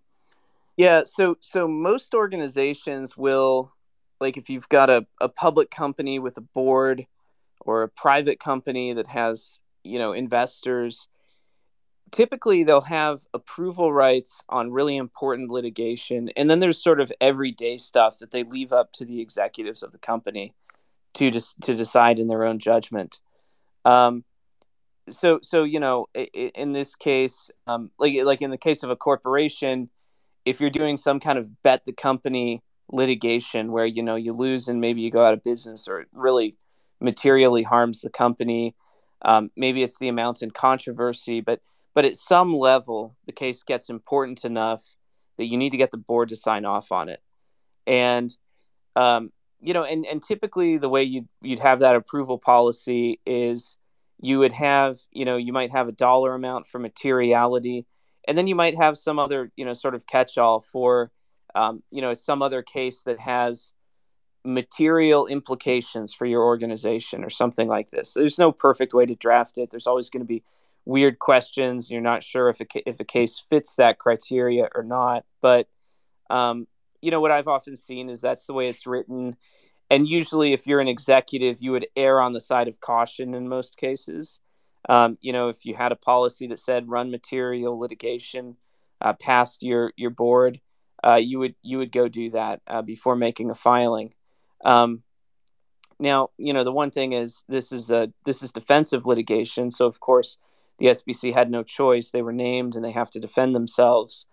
Yeah. 0.77 1.03
So, 1.05 1.37
so 1.39 1.67
most 1.67 2.13
organizations 2.13 3.15
will, 3.15 3.71
like, 4.19 4.37
if 4.37 4.49
you've 4.49 4.69
got 4.69 4.89
a, 4.89 5.05
a 5.19 5.29
public 5.29 5.71
company 5.71 6.19
with 6.19 6.37
a 6.37 6.41
board 6.41 7.05
or 7.61 7.83
a 7.83 7.89
private 7.89 8.39
company 8.39 8.93
that 8.93 9.07
has, 9.07 9.59
you 9.83 9.99
know, 9.99 10.13
investors 10.13 11.07
typically 12.11 12.63
they'll 12.63 12.81
have 12.81 13.21
approval 13.33 13.91
rights 13.91 14.43
on 14.49 14.71
really 14.71 14.97
important 14.97 15.49
litigation. 15.49 16.29
And 16.35 16.49
then 16.49 16.59
there's 16.59 16.81
sort 16.81 16.99
of 16.99 17.11
everyday 17.21 17.77
stuff 17.77 18.19
that 18.19 18.31
they 18.31 18.43
leave 18.43 18.73
up 18.73 18.91
to 18.93 19.05
the 19.05 19.21
executives 19.21 19.81
of 19.81 19.91
the 19.91 19.97
company 19.97 20.53
to 21.13 21.31
just 21.31 21.59
to 21.61 21.75
decide 21.75 22.19
in 22.19 22.27
their 22.27 22.43
own 22.43 22.59
judgment. 22.59 23.19
Um, 23.85 24.23
so 25.09 25.39
so 25.41 25.63
you 25.63 25.79
know 25.79 26.05
in 26.13 26.73
this 26.73 26.95
case 26.95 27.49
um, 27.67 27.89
like 27.97 28.13
like 28.23 28.41
in 28.41 28.51
the 28.51 28.57
case 28.57 28.83
of 28.83 28.89
a 28.89 28.95
corporation 28.95 29.89
if 30.45 30.61
you're 30.61 30.69
doing 30.69 30.95
some 30.95 31.19
kind 31.19 31.39
of 31.39 31.61
bet 31.63 31.83
the 31.85 31.91
company 31.91 32.61
litigation 32.91 33.71
where 33.71 33.85
you 33.85 34.03
know 34.03 34.15
you 34.15 34.31
lose 34.31 34.67
and 34.67 34.79
maybe 34.79 35.01
you 35.01 35.09
go 35.09 35.23
out 35.25 35.33
of 35.33 35.41
business 35.41 35.87
or 35.87 36.01
it 36.01 36.07
really 36.13 36.55
materially 37.01 37.63
harms 37.63 38.01
the 38.01 38.09
company 38.09 38.75
um, 39.23 39.51
maybe 39.55 39.83
it's 39.83 39.99
the 39.99 40.07
amount 40.07 40.41
in 40.41 40.51
controversy 40.51 41.41
but 41.41 41.61
but 41.93 42.05
at 42.05 42.15
some 42.15 42.53
level, 42.53 43.15
the 43.25 43.31
case 43.31 43.63
gets 43.63 43.89
important 43.89 44.45
enough 44.45 44.95
that 45.37 45.45
you 45.45 45.57
need 45.57 45.71
to 45.71 45.77
get 45.77 45.91
the 45.91 45.97
board 45.97 46.29
to 46.29 46.35
sign 46.35 46.65
off 46.65 46.91
on 46.91 47.09
it. 47.09 47.21
And 47.85 48.35
um, 48.95 49.31
you 49.59 49.73
know, 49.73 49.83
and 49.83 50.05
and 50.05 50.21
typically 50.21 50.77
the 50.77 50.89
way 50.89 51.03
you'd 51.03 51.27
you'd 51.41 51.59
have 51.59 51.79
that 51.79 51.95
approval 51.95 52.37
policy 52.37 53.19
is 53.25 53.77
you 54.19 54.39
would 54.39 54.53
have, 54.53 54.97
you 55.11 55.25
know, 55.25 55.37
you 55.37 55.51
might 55.51 55.71
have 55.71 55.87
a 55.87 55.93
dollar 55.93 56.33
amount 56.33 56.67
for 56.67 56.79
materiality, 56.79 57.85
and 58.27 58.37
then 58.37 58.47
you 58.47 58.55
might 58.55 58.75
have 58.75 58.97
some 58.97 59.19
other, 59.19 59.51
you 59.55 59.65
know, 59.65 59.73
sort 59.73 59.95
of 59.95 60.05
catch-all 60.05 60.59
for, 60.59 61.11
um, 61.55 61.81
you 61.89 62.01
know, 62.01 62.13
some 62.13 62.41
other 62.41 62.61
case 62.61 63.01
that 63.03 63.19
has 63.19 63.73
material 64.43 65.27
implications 65.27 66.13
for 66.13 66.25
your 66.25 66.43
organization 66.43 67.23
or 67.23 67.29
something 67.29 67.67
like 67.67 67.91
this. 67.91 68.13
There's 68.13 68.39
no 68.39 68.51
perfect 68.51 68.93
way 68.93 69.05
to 69.05 69.15
draft 69.15 69.57
it. 69.57 69.69
There's 69.69 69.87
always 69.87 70.09
going 70.09 70.21
to 70.21 70.27
be 70.27 70.43
weird 70.85 71.19
questions. 71.19 71.91
You're 71.91 72.01
not 72.01 72.23
sure 72.23 72.49
if 72.49 72.59
a, 72.59 72.65
if 72.89 72.99
a 72.99 73.05
case 73.05 73.43
fits 73.49 73.75
that 73.75 73.99
criteria 73.99 74.67
or 74.73 74.83
not. 74.83 75.25
But, 75.41 75.67
um, 76.29 76.67
you 77.01 77.11
know, 77.11 77.21
what 77.21 77.31
I've 77.31 77.47
often 77.47 77.75
seen 77.75 78.09
is 78.09 78.21
that's 78.21 78.45
the 78.45 78.53
way 78.53 78.67
it's 78.67 78.87
written. 78.87 79.35
And 79.89 80.07
usually, 80.07 80.53
if 80.53 80.67
you're 80.67 80.79
an 80.79 80.87
executive, 80.87 81.57
you 81.61 81.71
would 81.73 81.87
err 81.95 82.21
on 82.21 82.33
the 82.33 82.39
side 82.39 82.67
of 82.67 82.79
caution 82.79 83.33
in 83.33 83.49
most 83.49 83.77
cases. 83.77 84.39
Um, 84.89 85.17
you 85.21 85.33
know, 85.33 85.49
if 85.49 85.65
you 85.65 85.75
had 85.75 85.91
a 85.91 85.97
policy 85.97 86.47
that 86.47 86.59
said 86.59 86.89
run 86.89 87.11
material 87.11 87.77
litigation 87.77 88.55
uh, 89.01 89.13
past 89.13 89.61
your 89.61 89.93
your 89.97 90.09
board, 90.09 90.61
uh, 91.03 91.15
you 91.21 91.39
would 91.39 91.55
you 91.61 91.77
would 91.79 91.91
go 91.91 92.07
do 92.07 92.29
that 92.31 92.61
uh, 92.67 92.81
before 92.81 93.15
making 93.15 93.51
a 93.51 93.55
filing. 93.55 94.13
Um, 94.63 95.03
now, 95.99 96.29
you 96.37 96.53
know, 96.53 96.63
the 96.63 96.71
one 96.71 96.91
thing 96.91 97.11
is 97.11 97.43
this 97.47 97.71
is 97.71 97.91
a 97.91 98.11
this 98.25 98.41
is 98.41 98.51
defensive 98.51 99.05
litigation, 99.05 99.69
so 99.71 99.85
of 99.85 99.99
course 99.99 100.37
the 100.77 100.87
SBC 100.87 101.33
had 101.33 101.51
no 101.51 101.63
choice. 101.63 102.11
They 102.11 102.23
were 102.23 102.33
named 102.33 102.75
and 102.75 102.83
they 102.83 102.91
have 102.91 103.11
to 103.11 103.19
defend 103.19 103.55
themselves. 103.55 104.25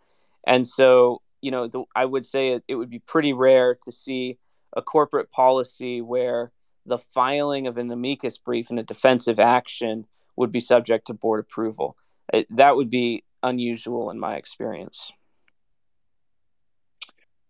And 0.47 0.67
so, 0.67 1.21
you 1.43 1.51
know, 1.51 1.67
the, 1.69 1.85
I 1.95 2.07
would 2.07 2.25
say 2.25 2.53
it, 2.53 2.65
it 2.69 2.77
would 2.77 2.89
be 2.89 3.01
pretty 3.01 3.35
rare 3.35 3.77
to 3.83 3.93
see 3.93 4.39
a 4.75 4.81
corporate 4.81 5.31
policy 5.31 6.01
where 6.01 6.51
the 6.87 6.99
filing 6.99 7.67
of 7.67 7.77
an 7.77 7.91
amicus 7.91 8.39
brief 8.39 8.71
in 8.71 8.79
a 8.79 8.83
defensive 8.83 9.39
action 9.39 10.07
would 10.37 10.51
be 10.51 10.61
subject 10.61 11.09
to 11.09 11.15
board 11.15 11.41
approval. 11.41 11.97
It, 12.33 12.47
that 12.57 12.77
would 12.77 12.89
be 12.89 13.25
unusual 13.43 14.11
in 14.11 14.19
my 14.19 14.37
experience. 14.37 15.13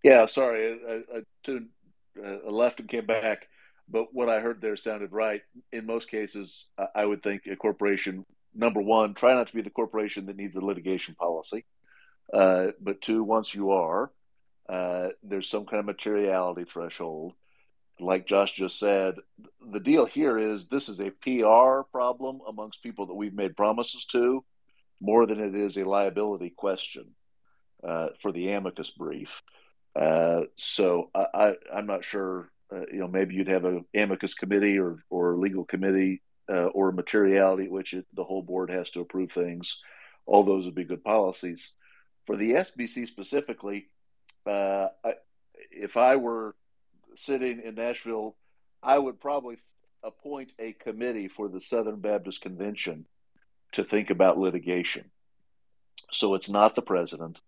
Yeah, 0.02 0.26
sorry, 0.26 0.78
I, 0.88 1.18
I, 1.18 1.20
tuned, 1.42 1.68
uh, 2.24 2.50
left 2.50 2.80
and 2.80 2.88
came 2.88 3.06
back, 3.06 3.48
but 3.88 4.12
what 4.12 4.28
I 4.28 4.40
heard 4.40 4.60
there 4.60 4.76
sounded 4.76 5.12
right. 5.12 5.42
In 5.72 5.86
most 5.86 6.10
cases, 6.10 6.66
I 6.94 7.04
would 7.04 7.22
think 7.22 7.46
a 7.46 7.56
corporation 7.56 8.24
number 8.54 8.80
one, 8.80 9.14
try 9.14 9.34
not 9.34 9.46
to 9.48 9.54
be 9.54 9.62
the 9.62 9.70
corporation 9.70 10.26
that 10.26 10.36
needs 10.36 10.56
a 10.56 10.64
litigation 10.64 11.14
policy. 11.14 11.64
Uh, 12.32 12.68
but 12.80 13.00
two, 13.00 13.22
once 13.22 13.54
you 13.54 13.70
are, 13.70 14.10
uh, 14.68 15.08
there's 15.22 15.48
some 15.48 15.64
kind 15.64 15.80
of 15.80 15.86
materiality 15.86 16.64
threshold. 16.64 17.32
Like 18.00 18.26
Josh 18.26 18.52
just 18.52 18.78
said, 18.78 19.16
the 19.72 19.80
deal 19.80 20.04
here 20.04 20.38
is 20.38 20.66
this 20.66 20.88
is 20.88 21.00
a 21.00 21.10
PR 21.10 21.82
problem 21.90 22.40
amongst 22.46 22.82
people 22.82 23.06
that 23.06 23.14
we've 23.14 23.34
made 23.34 23.56
promises 23.56 24.04
to 24.12 24.44
more 25.00 25.26
than 25.26 25.40
it 25.40 25.54
is 25.54 25.76
a 25.76 25.84
liability 25.84 26.50
question 26.50 27.06
uh, 27.86 28.08
for 28.20 28.30
the 28.32 28.50
amicus 28.50 28.90
brief. 28.90 29.42
Uh, 29.98 30.42
so 30.56 31.10
I, 31.14 31.54
I, 31.72 31.78
am 31.78 31.86
not 31.86 32.04
sure. 32.04 32.50
Uh, 32.72 32.86
you 32.92 32.98
know, 32.98 33.08
maybe 33.08 33.34
you'd 33.34 33.48
have 33.48 33.64
an 33.64 33.84
amicus 33.94 34.34
committee 34.34 34.78
or 34.78 35.02
or 35.10 35.36
legal 35.36 35.64
committee 35.64 36.22
uh, 36.48 36.66
or 36.66 36.92
materiality, 36.92 37.68
which 37.68 37.94
it, 37.94 38.06
the 38.14 38.22
whole 38.22 38.42
board 38.42 38.70
has 38.70 38.90
to 38.92 39.00
approve 39.00 39.32
things. 39.32 39.80
All 40.26 40.44
those 40.44 40.66
would 40.66 40.74
be 40.74 40.84
good 40.84 41.02
policies. 41.02 41.72
For 42.26 42.36
the 42.36 42.52
SBC 42.52 43.08
specifically, 43.08 43.88
uh, 44.46 44.88
I, 45.04 45.14
if 45.70 45.96
I 45.96 46.16
were 46.16 46.54
sitting 47.16 47.62
in 47.62 47.74
Nashville, 47.74 48.36
I 48.82 48.98
would 48.98 49.20
probably 49.20 49.56
appoint 50.04 50.52
a 50.58 50.74
committee 50.74 51.28
for 51.28 51.48
the 51.48 51.60
Southern 51.60 52.00
Baptist 52.00 52.40
Convention 52.40 53.06
to 53.72 53.82
think 53.82 54.10
about 54.10 54.38
litigation. 54.38 55.10
So 56.12 56.34
it's 56.34 56.48
not 56.48 56.74
the 56.74 56.82
president. 56.82 57.40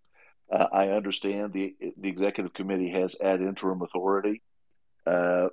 Uh, 0.51 0.67
I 0.71 0.89
understand 0.89 1.53
the 1.53 1.75
the 1.97 2.09
executive 2.09 2.53
committee 2.53 2.89
has 2.89 3.15
ad 3.21 3.41
interim 3.41 3.81
authority, 3.81 4.41
uh, 5.07 5.47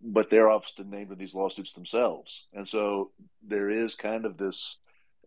but 0.00 0.30
they're 0.30 0.50
often 0.50 0.90
named 0.90 1.12
in 1.12 1.18
these 1.18 1.34
lawsuits 1.34 1.74
themselves. 1.74 2.46
And 2.54 2.66
so 2.66 3.10
there 3.46 3.68
is 3.68 3.94
kind 3.94 4.24
of 4.24 4.38
this 4.38 4.76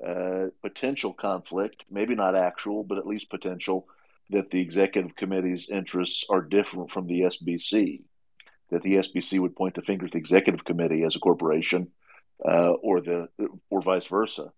uh, 0.05 0.47
potential 0.61 1.13
conflict, 1.13 1.85
maybe 1.89 2.15
not 2.15 2.35
actual, 2.35 2.83
but 2.83 2.97
at 2.97 3.05
least 3.05 3.29
potential, 3.29 3.87
that 4.31 4.49
the 4.49 4.61
executive 4.61 5.15
committee's 5.15 5.69
interests 5.69 6.25
are 6.29 6.41
different 6.41 6.91
from 6.91 7.07
the 7.07 7.21
SBC. 7.21 8.01
That 8.71 8.83
the 8.83 8.95
SBC 8.95 9.39
would 9.39 9.55
point 9.55 9.75
the 9.75 9.81
finger 9.81 10.05
at 10.05 10.13
the 10.13 10.19
executive 10.19 10.63
committee 10.63 11.03
as 11.03 11.15
a 11.15 11.19
corporation, 11.19 11.89
uh, 12.43 12.71
or 12.71 13.01
the 13.01 13.27
or 13.69 13.81
vice 13.81 14.07
versa. 14.07 14.51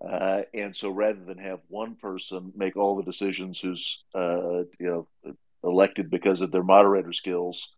Uh, 0.00 0.42
and 0.54 0.76
so, 0.76 0.90
rather 0.90 1.24
than 1.24 1.38
have 1.38 1.60
one 1.68 1.96
person 1.96 2.52
make 2.56 2.76
all 2.76 2.96
the 2.96 3.02
decisions, 3.02 3.60
who's 3.60 4.04
uh, 4.14 4.62
you 4.78 5.06
know 5.24 5.34
elected 5.64 6.10
because 6.10 6.40
of 6.40 6.52
their 6.52 6.62
moderator 6.62 7.12
skills, 7.12 7.72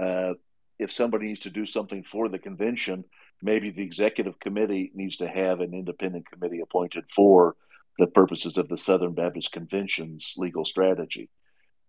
uh, 0.00 0.34
if 0.78 0.92
somebody 0.92 1.26
needs 1.26 1.40
to 1.40 1.50
do 1.50 1.66
something 1.66 2.04
for 2.04 2.28
the 2.28 2.38
convention, 2.38 3.04
maybe 3.42 3.70
the 3.70 3.82
executive 3.82 4.38
committee 4.38 4.92
needs 4.94 5.16
to 5.16 5.28
have 5.28 5.60
an 5.60 5.74
independent 5.74 6.30
committee 6.30 6.60
appointed 6.60 7.04
for 7.14 7.56
the 7.98 8.06
purposes 8.06 8.56
of 8.56 8.68
the 8.68 8.78
Southern 8.78 9.14
Baptist 9.14 9.50
Convention's 9.50 10.34
legal 10.36 10.64
strategy. 10.64 11.28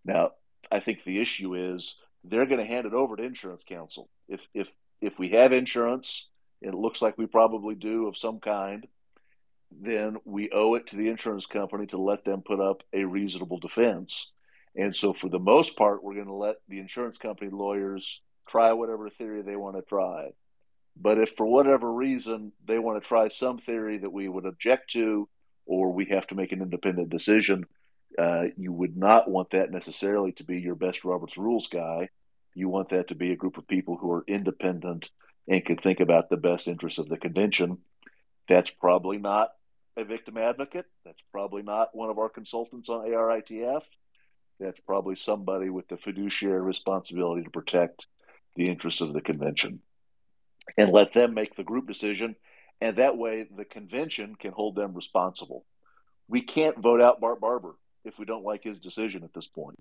Now, 0.03 0.31
I 0.71 0.79
think 0.79 1.03
the 1.03 1.21
issue 1.21 1.55
is 1.55 1.95
they're 2.23 2.47
going 2.47 2.59
to 2.59 2.65
hand 2.65 2.87
it 2.87 2.93
over 2.93 3.15
to 3.15 3.23
insurance 3.23 3.63
counsel. 3.63 4.09
If 4.27 4.47
if 4.53 4.71
if 5.01 5.17
we 5.19 5.29
have 5.29 5.53
insurance, 5.53 6.27
it 6.61 6.73
looks 6.73 7.01
like 7.01 7.17
we 7.17 7.27
probably 7.27 7.75
do 7.75 8.07
of 8.07 8.17
some 8.17 8.39
kind, 8.39 8.87
then 9.71 10.17
we 10.25 10.49
owe 10.51 10.75
it 10.75 10.87
to 10.87 10.95
the 10.95 11.09
insurance 11.09 11.45
company 11.45 11.85
to 11.87 11.97
let 11.97 12.25
them 12.25 12.41
put 12.41 12.59
up 12.59 12.83
a 12.93 13.03
reasonable 13.03 13.59
defense. 13.59 14.31
And 14.75 14.95
so, 14.95 15.13
for 15.13 15.29
the 15.29 15.39
most 15.39 15.75
part, 15.75 16.03
we're 16.03 16.15
going 16.15 16.27
to 16.27 16.33
let 16.33 16.57
the 16.67 16.79
insurance 16.79 17.17
company 17.17 17.49
lawyers 17.51 18.21
try 18.47 18.73
whatever 18.73 19.09
theory 19.09 19.41
they 19.41 19.55
want 19.55 19.75
to 19.75 19.81
try. 19.81 20.29
But 20.95 21.17
if 21.17 21.35
for 21.35 21.45
whatever 21.45 21.91
reason 21.91 22.51
they 22.65 22.79
want 22.79 23.01
to 23.01 23.07
try 23.07 23.29
some 23.29 23.57
theory 23.57 23.99
that 23.99 24.11
we 24.11 24.27
would 24.27 24.45
object 24.45 24.91
to, 24.91 25.29
or 25.65 25.93
we 25.93 26.05
have 26.05 26.27
to 26.27 26.35
make 26.35 26.51
an 26.51 26.61
independent 26.61 27.09
decision, 27.09 27.65
uh, 28.17 28.45
you 28.57 28.73
would 28.73 28.97
not 28.97 29.29
want 29.29 29.51
that 29.51 29.71
necessarily 29.71 30.31
to 30.33 30.43
be 30.43 30.59
your 30.59 30.75
best 30.75 31.05
Robert's 31.05 31.37
Rules 31.37 31.67
guy. 31.67 32.09
You 32.55 32.67
want 32.69 32.89
that 32.89 33.09
to 33.09 33.15
be 33.15 33.31
a 33.31 33.37
group 33.37 33.57
of 33.57 33.67
people 33.67 33.97
who 33.97 34.11
are 34.11 34.23
independent 34.27 35.11
and 35.47 35.63
can 35.63 35.77
think 35.77 35.99
about 35.99 36.29
the 36.29 36.37
best 36.37 36.67
interests 36.67 36.99
of 36.99 37.07
the 37.07 37.17
convention. 37.17 37.77
That's 38.47 38.71
probably 38.71 39.19
not 39.19 39.51
a 39.97 40.03
victim 40.03 40.37
advocate. 40.37 40.85
That's 41.05 41.21
probably 41.31 41.63
not 41.63 41.95
one 41.95 42.09
of 42.09 42.19
our 42.19 42.29
consultants 42.29 42.89
on 42.89 43.05
ARITF. 43.07 43.83
That's 44.59 44.79
probably 44.81 45.15
somebody 45.15 45.69
with 45.69 45.87
the 45.87 45.97
fiduciary 45.97 46.61
responsibility 46.61 47.43
to 47.43 47.49
protect 47.49 48.07
the 48.55 48.67
interests 48.69 49.01
of 49.01 49.13
the 49.13 49.21
convention 49.21 49.81
and 50.77 50.91
let 50.91 51.13
them 51.13 51.33
make 51.33 51.55
the 51.55 51.63
group 51.63 51.87
decision. 51.87 52.35
And 52.81 52.97
that 52.97 53.17
way, 53.17 53.47
the 53.55 53.65
convention 53.65 54.35
can 54.35 54.51
hold 54.51 54.75
them 54.75 54.93
responsible. 54.93 55.65
we 56.29 56.41
can't 56.41 56.77
vote 56.77 57.01
out 57.01 57.19
Bart 57.19 57.41
Barber 57.41 57.75
if 58.05 58.17
we 58.17 58.25
don't 58.25 58.45
like 58.45 58.63
his 58.63 58.79
decision 58.79 59.23
at 59.23 59.33
this 59.33 59.47
point. 59.47 59.79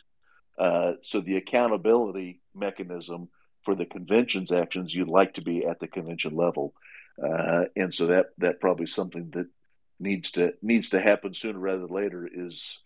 Uh, 0.59 0.95
so 1.03 1.21
the 1.21 1.37
accountability 1.37 2.41
mechanism 2.55 3.29
for 3.65 3.75
the 3.75 3.87
convention's 3.87 4.51
actions, 4.51 4.95
you'd 4.95 5.09
like 5.09 5.35
to 5.35 5.43
be 5.43 5.65
at 5.65 5.79
the 5.79 5.87
convention 5.87 6.35
level, 6.35 6.75
uh, 7.23 7.65
and 7.77 7.95
so 7.95 8.07
that 8.07 8.27
that 8.39 8.61
probably 8.61 8.87
something 8.87 9.31
that 9.31 9.47
needs 10.01 10.33
to 10.33 10.55
needs 10.63 10.91
to 10.91 11.01
happen 11.01 11.35
sooner 11.35 11.59
rather 11.59 11.81
than 11.81 11.95
later. 11.95 12.29
Is 12.33 12.79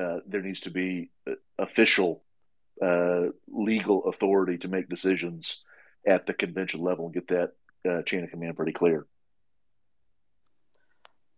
uh, 0.00 0.18
there 0.26 0.42
needs 0.42 0.60
to 0.60 0.70
be 0.70 1.10
official 1.58 2.22
uh, 2.82 3.26
legal 3.48 4.04
authority 4.04 4.58
to 4.58 4.68
make 4.68 4.88
decisions 4.88 5.62
at 6.06 6.26
the 6.26 6.34
convention 6.34 6.80
level 6.80 7.06
and 7.06 7.14
get 7.14 7.28
that 7.28 7.52
uh, 7.88 8.02
chain 8.02 8.24
of 8.24 8.30
command 8.30 8.56
pretty 8.56 8.72
clear. 8.72 9.06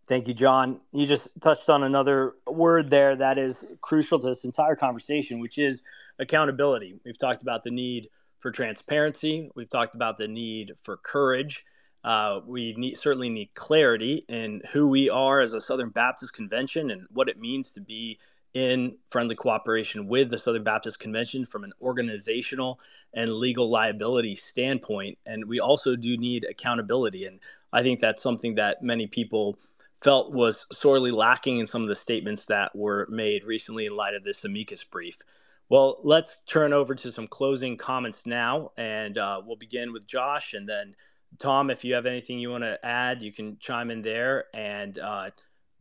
Thank 0.07 0.27
you, 0.29 0.33
Jon. 0.33 0.79
You 0.93 1.05
just 1.05 1.27
touched 1.41 1.69
on 1.69 1.83
another 1.83 2.33
word 2.47 2.89
there 2.89 3.15
that 3.17 3.37
is 3.37 3.65
crucial 3.81 4.19
to 4.19 4.27
this 4.27 4.45
entire 4.45 4.75
conversation, 4.75 5.39
which 5.39 5.57
is 5.57 5.83
accountability. 6.17 6.95
We've 7.03 7.17
talked 7.17 7.41
about 7.41 7.65
the 7.65 7.71
need 7.71 8.09
for 8.39 8.51
transparency. 8.51 9.51
We've 9.53 9.69
talked 9.69 9.95
about 9.95 10.17
the 10.17 10.27
need 10.27 10.73
for 10.81 10.95
courage. 10.95 11.65
Uh, 12.07 12.39
we 12.47 12.73
need, 12.77 12.97
certainly 12.97 13.27
need 13.27 13.53
clarity 13.53 14.23
in 14.29 14.61
who 14.71 14.87
we 14.87 15.09
are 15.09 15.41
as 15.41 15.53
a 15.53 15.59
Southern 15.59 15.89
Baptist 15.89 16.31
Convention 16.31 16.89
and 16.91 17.05
what 17.11 17.27
it 17.27 17.37
means 17.37 17.69
to 17.71 17.81
be 17.81 18.17
in 18.53 18.95
friendly 19.09 19.35
cooperation 19.35 20.07
with 20.07 20.29
the 20.29 20.37
Southern 20.37 20.63
Baptist 20.63 21.01
Convention 21.01 21.45
from 21.45 21.65
an 21.65 21.73
organizational 21.81 22.79
and 23.13 23.29
legal 23.33 23.69
liability 23.69 24.35
standpoint. 24.35 25.17
And 25.25 25.43
we 25.49 25.59
also 25.59 25.97
do 25.97 26.15
need 26.15 26.45
accountability. 26.49 27.25
And 27.25 27.41
I 27.73 27.83
think 27.83 27.99
that's 27.99 28.21
something 28.21 28.55
that 28.55 28.81
many 28.81 29.07
people 29.07 29.59
felt 30.01 30.31
was 30.31 30.65
sorely 30.71 31.11
lacking 31.11 31.59
in 31.59 31.67
some 31.67 31.81
of 31.81 31.89
the 31.89 31.95
statements 31.95 32.45
that 32.45 32.73
were 32.73 33.05
made 33.09 33.43
recently 33.43 33.85
in 33.85 33.97
light 33.97 34.13
of 34.13 34.23
this 34.23 34.45
amicus 34.45 34.81
brief. 34.81 35.19
Well, 35.67 35.99
let's 36.03 36.41
turn 36.45 36.71
over 36.71 36.95
to 36.95 37.11
some 37.11 37.27
closing 37.27 37.75
comments 37.75 38.25
now, 38.25 38.71
and 38.77 39.17
uh, 39.17 39.41
we'll 39.45 39.57
begin 39.57 39.91
with 39.91 40.07
Josh, 40.07 40.53
and 40.53 40.69
then 40.69 40.95
Tom. 41.39 41.69
If 41.69 41.83
you 41.83 41.95
have 41.95 42.05
anything 42.05 42.39
you 42.39 42.49
want 42.49 42.63
to 42.63 42.83
add, 42.85 43.21
you 43.21 43.31
can 43.31 43.57
chime 43.59 43.91
in 43.91 44.01
there, 44.01 44.45
and 44.53 44.97
uh, 44.99 45.29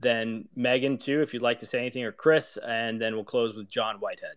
then 0.01 0.49
Megan 0.55 0.99
too, 0.99 1.23
if 1.23 1.33
you'd 1.33 1.43
like 1.43 1.61
to 1.61 1.67
say 1.67 1.79
anything, 1.79 2.05
or 2.05 2.13
Chris, 2.13 2.59
and 2.59 3.01
then 3.01 3.15
we'll 3.15 3.25
close 3.25 3.57
with 3.57 3.69
Jon 3.69 3.97
Whitehead. 3.97 4.37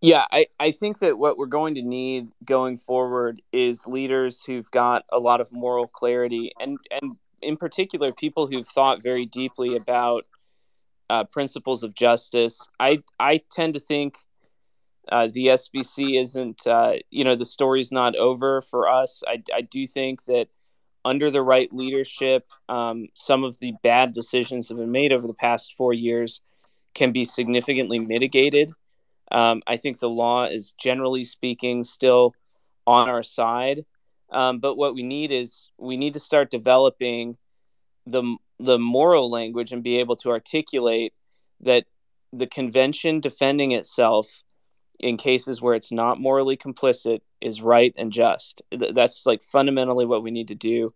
Yeah, 0.00 0.26
I, 0.30 0.48
I 0.60 0.70
think 0.70 0.98
that 0.98 1.16
what 1.16 1.38
we're 1.38 1.46
going 1.46 1.76
to 1.76 1.82
need 1.82 2.28
going 2.44 2.76
forward 2.76 3.40
is 3.52 3.86
leaders 3.86 4.44
who've 4.44 4.70
got 4.70 5.04
a 5.10 5.18
lot 5.18 5.40
of 5.40 5.50
moral 5.50 5.86
clarity 5.86 6.52
and, 6.60 6.76
and 6.90 7.16
in 7.44 7.56
particular, 7.56 8.12
people 8.12 8.46
who've 8.46 8.66
thought 8.66 9.02
very 9.02 9.26
deeply 9.26 9.76
about 9.76 10.26
uh, 11.10 11.24
principles 11.24 11.82
of 11.82 11.94
justice. 11.94 12.66
I, 12.80 13.02
I 13.20 13.42
tend 13.50 13.74
to 13.74 13.80
think 13.80 14.16
uh, 15.10 15.28
the 15.32 15.48
SBC 15.48 16.20
isn't, 16.20 16.66
uh, 16.66 16.94
you 17.10 17.24
know, 17.24 17.36
the 17.36 17.46
story's 17.46 17.92
not 17.92 18.16
over 18.16 18.62
for 18.62 18.88
us. 18.88 19.22
I, 19.26 19.42
I 19.54 19.60
do 19.62 19.86
think 19.86 20.24
that 20.24 20.48
under 21.04 21.30
the 21.30 21.42
right 21.42 21.72
leadership, 21.72 22.46
um, 22.68 23.08
some 23.14 23.44
of 23.44 23.58
the 23.58 23.74
bad 23.82 24.12
decisions 24.12 24.68
that 24.68 24.74
have 24.74 24.80
been 24.80 24.92
made 24.92 25.12
over 25.12 25.26
the 25.26 25.34
past 25.34 25.74
four 25.76 25.92
years 25.92 26.40
can 26.94 27.12
be 27.12 27.24
significantly 27.24 27.98
mitigated. 27.98 28.72
Um, 29.30 29.62
I 29.66 29.76
think 29.76 29.98
the 29.98 30.08
law 30.08 30.46
is 30.46 30.72
generally 30.72 31.24
speaking 31.24 31.84
still 31.84 32.34
on 32.86 33.08
our 33.08 33.22
side. 33.22 33.84
Um, 34.30 34.58
but 34.58 34.76
what 34.76 34.94
we 34.94 35.02
need 35.02 35.32
is 35.32 35.70
we 35.78 35.96
need 35.96 36.14
to 36.14 36.20
start 36.20 36.50
developing 36.50 37.36
the 38.06 38.36
the 38.60 38.78
moral 38.78 39.30
language 39.30 39.72
and 39.72 39.82
be 39.82 39.98
able 39.98 40.16
to 40.16 40.30
articulate 40.30 41.12
that 41.60 41.84
the 42.32 42.46
convention 42.46 43.20
defending 43.20 43.72
itself 43.72 44.42
in 45.00 45.16
cases 45.16 45.60
where 45.60 45.74
it's 45.74 45.92
not 45.92 46.20
morally 46.20 46.56
complicit 46.56 47.20
is 47.40 47.60
right 47.60 47.94
and 47.96 48.12
just. 48.12 48.62
That's 48.70 49.26
like 49.26 49.42
fundamentally 49.42 50.06
what 50.06 50.22
we 50.22 50.30
need 50.30 50.48
to 50.48 50.54
do. 50.54 50.94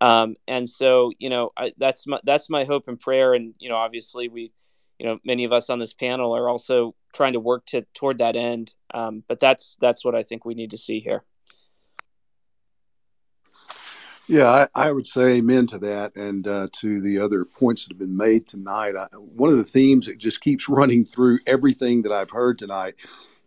Um, 0.00 0.36
and 0.46 0.68
so, 0.68 1.12
you 1.18 1.30
know, 1.30 1.50
I, 1.56 1.72
that's 1.78 2.06
my 2.06 2.20
that's 2.24 2.50
my 2.50 2.64
hope 2.64 2.88
and 2.88 3.00
prayer. 3.00 3.34
And 3.34 3.54
you 3.58 3.68
know, 3.68 3.76
obviously, 3.76 4.28
we, 4.28 4.52
you 4.98 5.06
know, 5.06 5.18
many 5.24 5.44
of 5.44 5.52
us 5.52 5.70
on 5.70 5.78
this 5.78 5.94
panel 5.94 6.36
are 6.36 6.48
also 6.48 6.94
trying 7.14 7.32
to 7.32 7.40
work 7.40 7.64
to 7.66 7.82
toward 7.94 8.18
that 8.18 8.36
end. 8.36 8.74
Um, 8.92 9.22
but 9.26 9.40
that's 9.40 9.76
that's 9.80 10.04
what 10.04 10.14
I 10.14 10.22
think 10.22 10.44
we 10.44 10.54
need 10.54 10.70
to 10.70 10.78
see 10.78 11.00
here. 11.00 11.22
Yeah, 14.28 14.66
I, 14.74 14.88
I, 14.88 14.90
would 14.90 15.06
say 15.06 15.36
amen 15.36 15.68
to 15.68 15.78
that 15.78 16.16
and 16.16 16.48
uh, 16.48 16.66
to 16.72 17.00
the 17.00 17.20
other 17.20 17.44
points 17.44 17.84
that 17.84 17.92
have 17.92 17.98
been 18.00 18.16
made 18.16 18.48
tonight. 18.48 18.94
I, 18.98 19.06
one 19.18 19.50
of 19.50 19.56
the 19.56 19.62
themes 19.62 20.06
that 20.06 20.18
just 20.18 20.40
keeps 20.40 20.68
running 20.68 21.04
through 21.04 21.38
everything 21.46 22.02
that 22.02 22.12
I've 22.12 22.30
heard 22.30 22.58
tonight 22.58 22.94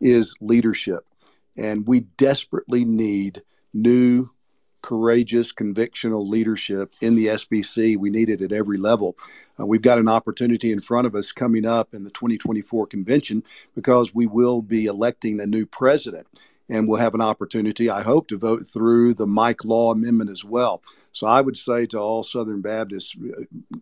is 0.01 0.35
leadership. 0.41 1.05
And 1.57 1.87
we 1.87 2.01
desperately 2.17 2.85
need 2.85 3.41
new 3.73 4.29
courageous, 4.81 5.53
convictional 5.53 6.27
leadership 6.27 6.93
in 7.01 7.15
the 7.15 7.27
SBC. 7.27 7.97
We 7.97 8.09
need 8.09 8.29
it 8.29 8.41
at 8.41 8.51
every 8.51 8.77
level. 8.77 9.17
Uh, 9.59 9.65
we've 9.65 9.81
got 9.81 9.99
an 9.99 10.07
opportunity 10.07 10.71
in 10.71 10.79
front 10.79 11.05
of 11.05 11.15
us 11.15 11.31
coming 11.31 11.65
up 11.65 11.93
in 11.93 12.03
the 12.03 12.11
2024 12.11 12.87
convention 12.87 13.43
because 13.75 14.15
we 14.15 14.25
will 14.25 14.61
be 14.61 14.85
electing 14.85 15.41
a 15.41 15.45
new 15.45 15.65
president. 15.65 16.27
And 16.71 16.87
we'll 16.87 16.99
have 16.99 17.15
an 17.15 17.21
opportunity, 17.21 17.89
I 17.89 18.03
hope, 18.03 18.27
to 18.27 18.37
vote 18.37 18.63
through 18.63 19.15
the 19.15 19.25
Mike 19.25 19.65
Law 19.65 19.91
Amendment 19.91 20.29
as 20.29 20.45
well. 20.45 20.83
So 21.11 21.25
I 21.25 21.41
would 21.41 21.57
say 21.57 21.87
to 21.87 21.97
all 21.97 22.21
Southern 22.21 22.61
Baptists 22.61 23.15
uh, 23.17 23.41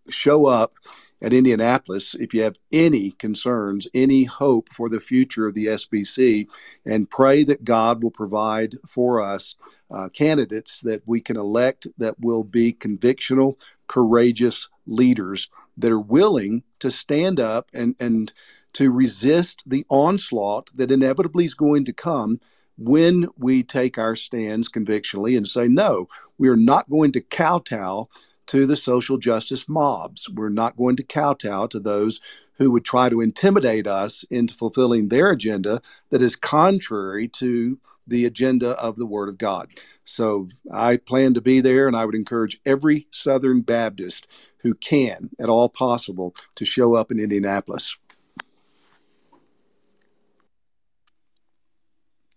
show 0.09 0.45
up 0.45 0.73
at 1.21 1.33
Indianapolis 1.33 2.15
if 2.15 2.33
you 2.33 2.43
have 2.43 2.57
any 2.71 3.11
concerns, 3.11 3.87
any 3.93 4.23
hope 4.23 4.69
for 4.71 4.89
the 4.89 4.99
future 4.99 5.47
of 5.47 5.53
the 5.53 5.67
SBC, 5.67 6.47
and 6.85 7.09
pray 7.09 7.43
that 7.43 7.63
God 7.63 8.03
will 8.03 8.11
provide 8.11 8.75
for 8.87 9.21
us 9.21 9.55
uh, 9.91 10.09
candidates 10.09 10.81
that 10.81 11.01
we 11.05 11.21
can 11.21 11.37
elect 11.37 11.87
that 11.97 12.19
will 12.19 12.43
be 12.43 12.73
convictional, 12.73 13.59
courageous 13.87 14.67
leaders 14.85 15.49
that 15.77 15.91
are 15.91 15.99
willing 15.99 16.63
to 16.79 16.91
stand 16.91 17.39
up 17.39 17.69
and, 17.73 17.95
and 17.99 18.33
to 18.73 18.91
resist 18.91 19.63
the 19.65 19.85
onslaught 19.89 20.69
that 20.75 20.91
inevitably 20.91 21.45
is 21.45 21.53
going 21.53 21.85
to 21.85 21.93
come 21.93 22.39
when 22.77 23.27
we 23.37 23.63
take 23.63 23.97
our 23.97 24.15
stands 24.15 24.67
convictionally 24.67 25.35
and 25.35 25.47
say, 25.47 25.67
no, 25.67 26.07
we 26.37 26.47
are 26.47 26.57
not 26.57 26.89
going 26.89 27.11
to 27.11 27.21
kowtow 27.21 28.07
to 28.48 28.66
the 28.66 28.76
social 28.76 29.17
justice 29.17 29.69
mobs. 29.69 30.30
We're 30.30 30.50
not 30.50 30.77
going 30.77 30.95
to 30.98 31.03
kowtow 31.03 31.67
to 31.67 31.80
those 31.80 32.19
who 32.58 32.72
would 32.72 32.84
try 32.84 33.09
to 33.09 33.22
intimidate 33.22 33.88
us 33.88 34.24
into 34.30 34.53
fulfilling 34.53 35.09
their 35.09 35.30
agenda 35.32 35.82
that 36.09 36.22
is 36.22 36.35
contrary 36.35 37.27
to 37.27 37.80
the 38.08 38.26
agenda 38.26 38.72
of 38.82 38.95
the 38.95 39.06
Word 39.06 39.30
of 39.30 39.38
God. 39.38 39.69
So 40.03 40.48
I 40.72 40.98
plan 40.98 41.34
to 41.35 41.42
be 41.42 41.59
there, 41.59 41.88
and 41.88 41.95
I 41.95 42.06
would 42.06 42.16
encourage 42.16 42.59
every 42.66 43.08
Southern 43.11 43.61
Baptist 43.61 44.27
who 44.59 44.74
can, 44.74 45.30
at 45.40 45.50
all 45.50 45.69
possible, 45.69 46.34
to 46.56 46.66
show 46.66 46.95
up 46.95 47.11
in 47.11 47.19
Indianapolis. 47.19 47.98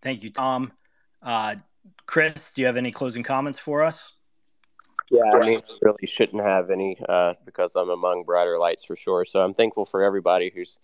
Thank 0.02 0.22
you, 0.22 0.30
Tom. 0.30 0.72
Uh, 1.22 1.56
Chris, 2.06 2.50
do 2.54 2.62
you 2.62 2.66
have 2.66 2.76
any 2.76 2.90
closing 2.90 3.22
comments 3.22 3.58
for 3.58 3.84
us? 3.84 4.12
Yeah, 5.10 5.22
I 5.32 5.44
mean, 5.44 5.60
really 5.82 6.06
shouldn't 6.06 6.42
have 6.42 6.70
any 6.70 6.96
uh, 7.08 7.34
because 7.44 7.74
I'm 7.74 7.90
among 7.90 8.22
brighter 8.24 8.58
lights 8.58 8.84
for 8.84 8.94
sure. 8.94 9.24
So 9.24 9.42
I'm 9.42 9.54
thankful 9.54 9.84
for 9.84 10.04
everybody 10.04 10.52
who's 10.54 10.78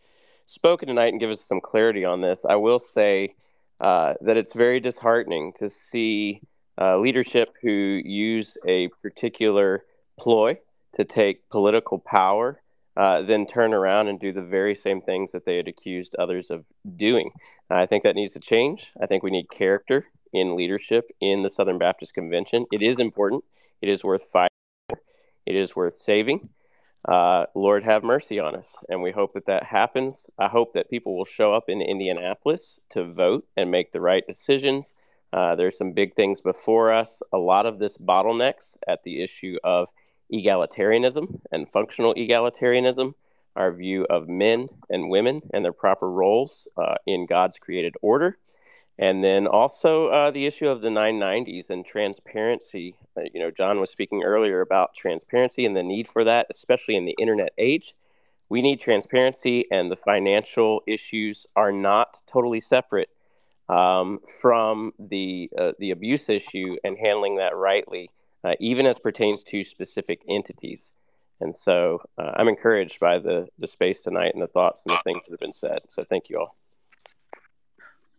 spoken 0.47 0.89
tonight 0.89 1.13
and 1.13 1.21
give 1.21 1.31
us 1.31 1.41
some 1.41 1.61
clarity 1.61 2.05
on 2.05 2.21
this. 2.21 2.45
I 2.45 2.57
will 2.57 2.81
say 2.81 3.35
uh, 3.81 4.15
that 4.23 4.37
it's 4.37 4.53
very 4.53 4.81
disheartening 4.81 5.53
to 5.59 5.69
see 5.69 6.41
uh, 6.79 6.99
leadership 6.99 7.55
who 7.63 7.71
use 8.05 8.57
a 8.67 8.89
particular 8.89 9.85
ploy 10.19 10.59
to 10.95 11.05
take 11.05 11.49
political 11.51 11.99
power, 11.99 12.61
uh, 12.97 13.23
then 13.23 13.47
turn 13.47 13.75
around 13.75 14.09
and 14.09 14.19
do 14.19 14.33
the 14.33 14.43
very 14.43 14.75
same 14.75 15.01
things 15.03 15.31
that 15.33 15.45
they 15.45 15.57
had 15.57 15.69
accused 15.69 16.17
others 16.19 16.51
of 16.51 16.65
doing. 16.97 17.31
I 17.71 17.87
think 17.87 18.03
that 18.03 18.17
needs 18.17 18.33
to 18.33 18.41
change. 18.41 18.93
I 19.01 19.07
think 19.07 19.23
we 19.23 19.31
need 19.31 19.51
character 19.51 20.07
in 20.33 20.57
leadership 20.57 21.11
in 21.21 21.43
the 21.43 21.51
Southern 21.51 21.79
Baptist 21.79 22.15
Convention. 22.15 22.67
It 22.73 22.83
is 22.83 22.97
important. 22.97 23.45
It 23.83 23.89
is 23.89 24.03
worth 24.03 24.25
fighting. 24.31 24.51
It 25.45 25.55
is 25.55 25.77
worth 25.77 25.95
saving. 25.95 26.49
Uh, 27.07 27.47
Lord 27.55 27.85
have 27.85 28.03
mercy 28.03 28.41
on 28.41 28.57
us. 28.57 28.67
And 28.89 29.03
we 29.03 29.13
hope 29.13 29.35
that 29.35 29.47
that 29.47 29.65
happens. 29.65 30.27
I 30.39 30.49
hope 30.49 30.73
that 30.75 30.91
people 30.91 31.17
will 31.17 31.25
show 31.25 31.53
up 31.53 31.69
in 31.69 31.81
Indianapolis 31.81 32.81
to 32.91 33.05
vote 33.05 33.47
and 33.57 33.71
make 33.71 33.93
the 33.93 34.01
right 34.01 34.27
decisions. 34.27 34.95
Uh, 35.33 35.55
there's 35.55 35.79
some 35.79 35.93
big 35.93 36.15
things 36.15 36.41
before 36.41 36.93
us. 36.93 37.21
A 37.33 37.39
lot 37.39 37.67
of 37.67 37.79
this 37.79 37.97
bottlenecks 37.97 38.77
at 38.89 39.03
the 39.03 39.23
issue 39.23 39.57
of 39.63 39.89
egalitarianism 40.33 41.41
and 41.53 41.71
functional 41.71 42.15
egalitarianism, 42.15 43.15
our 43.55 43.73
view 43.73 44.05
of 44.11 44.29
men 44.29 44.69
and 44.91 45.09
women 45.09 45.43
and 45.53 45.65
their 45.65 45.73
proper 45.73 46.11
roles 46.11 46.67
uh, 46.77 46.97
in 47.07 47.27
God's 47.27 47.59
created 47.59 47.95
order. 48.03 48.39
And 48.99 49.23
then 49.23 49.47
also 49.47 50.09
uh, 50.09 50.31
the 50.31 50.47
issue 50.47 50.69
of 50.69 50.81
the 50.81 50.89
990s 50.89 51.69
and 51.69 51.85
transparency. 51.85 52.97
Uh, 53.17 53.23
you 53.33 53.41
know, 53.41 53.51
Jon 53.51 53.79
was 53.79 53.91
speaking 53.91 54.23
earlier 54.23 54.61
about 54.63 54.95
transparency 54.95 55.67
and 55.67 55.77
the 55.77 55.83
need 55.83 56.09
for 56.09 56.25
that, 56.25 56.47
especially 56.51 56.97
in 56.97 57.05
the 57.05 57.17
internet 57.19 57.53
age. 57.59 57.95
We 58.49 58.63
need 58.63 58.81
transparency, 58.81 59.71
and 59.73 59.91
the 59.91 59.97
financial 59.97 60.83
issues 60.87 61.47
are 61.57 61.73
not 61.73 62.23
totally 62.27 62.61
separate 62.61 63.11
um, 63.69 64.21
from 64.41 64.93
the 64.99 65.51
uh, 65.59 65.73
the 65.79 65.91
abuse 65.91 66.29
issue 66.29 66.77
and 66.85 66.97
handling 66.97 67.37
that 67.37 67.57
rightly, 67.57 68.11
uh, 68.45 68.55
even 68.61 68.87
as 68.87 68.99
pertains 68.99 69.43
to 69.45 69.63
specific 69.65 70.23
entities. 70.29 70.93
And 71.41 71.55
so, 71.55 72.01
uh, 72.17 72.33
I'm 72.37 72.49
encouraged 72.49 73.01
by 73.01 73.19
the 73.19 73.49
the 73.59 73.67
space 73.67 74.03
tonight 74.03 74.33
and 74.33 74.43
the 74.43 74.47
thoughts 74.47 74.83
and 74.87 74.97
the 74.97 75.03
things 75.03 75.23
that 75.25 75.33
have 75.33 75.41
been 75.41 75.53
said. 75.53 75.81
So, 75.89 76.05
thank 76.05 76.31
you 76.31 76.39
all. 76.39 76.57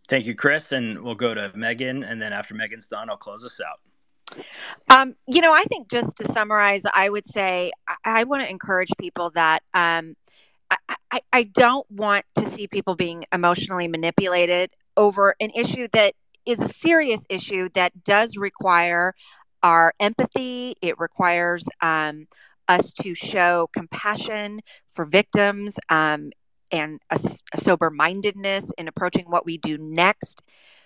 Thank 0.08 0.26
you, 0.26 0.34
Chris. 0.34 0.72
And 0.72 1.02
we'll 1.02 1.14
go 1.14 1.34
to 1.34 1.52
Megan. 1.54 2.02
And 2.02 2.20
then 2.20 2.32
after 2.32 2.54
Megan's 2.54 2.86
done, 2.86 3.10
I'll 3.10 3.16
close 3.16 3.44
us 3.44 3.60
out. 3.60 3.80
Um, 4.90 5.14
you 5.26 5.40
know, 5.40 5.52
I 5.52 5.64
think 5.64 5.90
just 5.90 6.16
to 6.18 6.24
summarize, 6.24 6.82
I 6.92 7.08
would 7.08 7.26
say 7.26 7.70
I, 7.86 7.96
I 8.04 8.24
want 8.24 8.42
to 8.42 8.50
encourage 8.50 8.90
people 8.98 9.30
that 9.30 9.62
um, 9.74 10.16
I, 10.70 10.96
I, 11.10 11.20
I 11.32 11.42
don't 11.44 11.90
want 11.90 12.24
to 12.36 12.46
see 12.46 12.66
people 12.66 12.94
being 12.94 13.24
emotionally 13.32 13.88
manipulated 13.88 14.70
over 14.96 15.34
an 15.40 15.50
issue 15.54 15.88
that 15.92 16.14
is 16.44 16.60
a 16.60 16.68
serious 16.68 17.24
issue 17.28 17.68
that 17.74 18.04
does 18.04 18.36
require 18.36 19.14
our 19.62 19.94
empathy. 20.00 20.74
It 20.82 20.98
requires 20.98 21.64
um, 21.80 22.26
us 22.68 22.92
to 23.02 23.14
show 23.14 23.68
compassion 23.72 24.60
for 24.92 25.04
victims. 25.04 25.78
Um, 25.88 26.30
and 26.70 27.00
a, 27.10 27.18
a 27.52 27.58
sober 27.58 27.90
mindedness 27.90 28.72
in 28.78 28.88
approaching 28.88 29.26
what 29.28 29.46
we 29.46 29.58
do 29.58 29.78
next. 29.78 30.42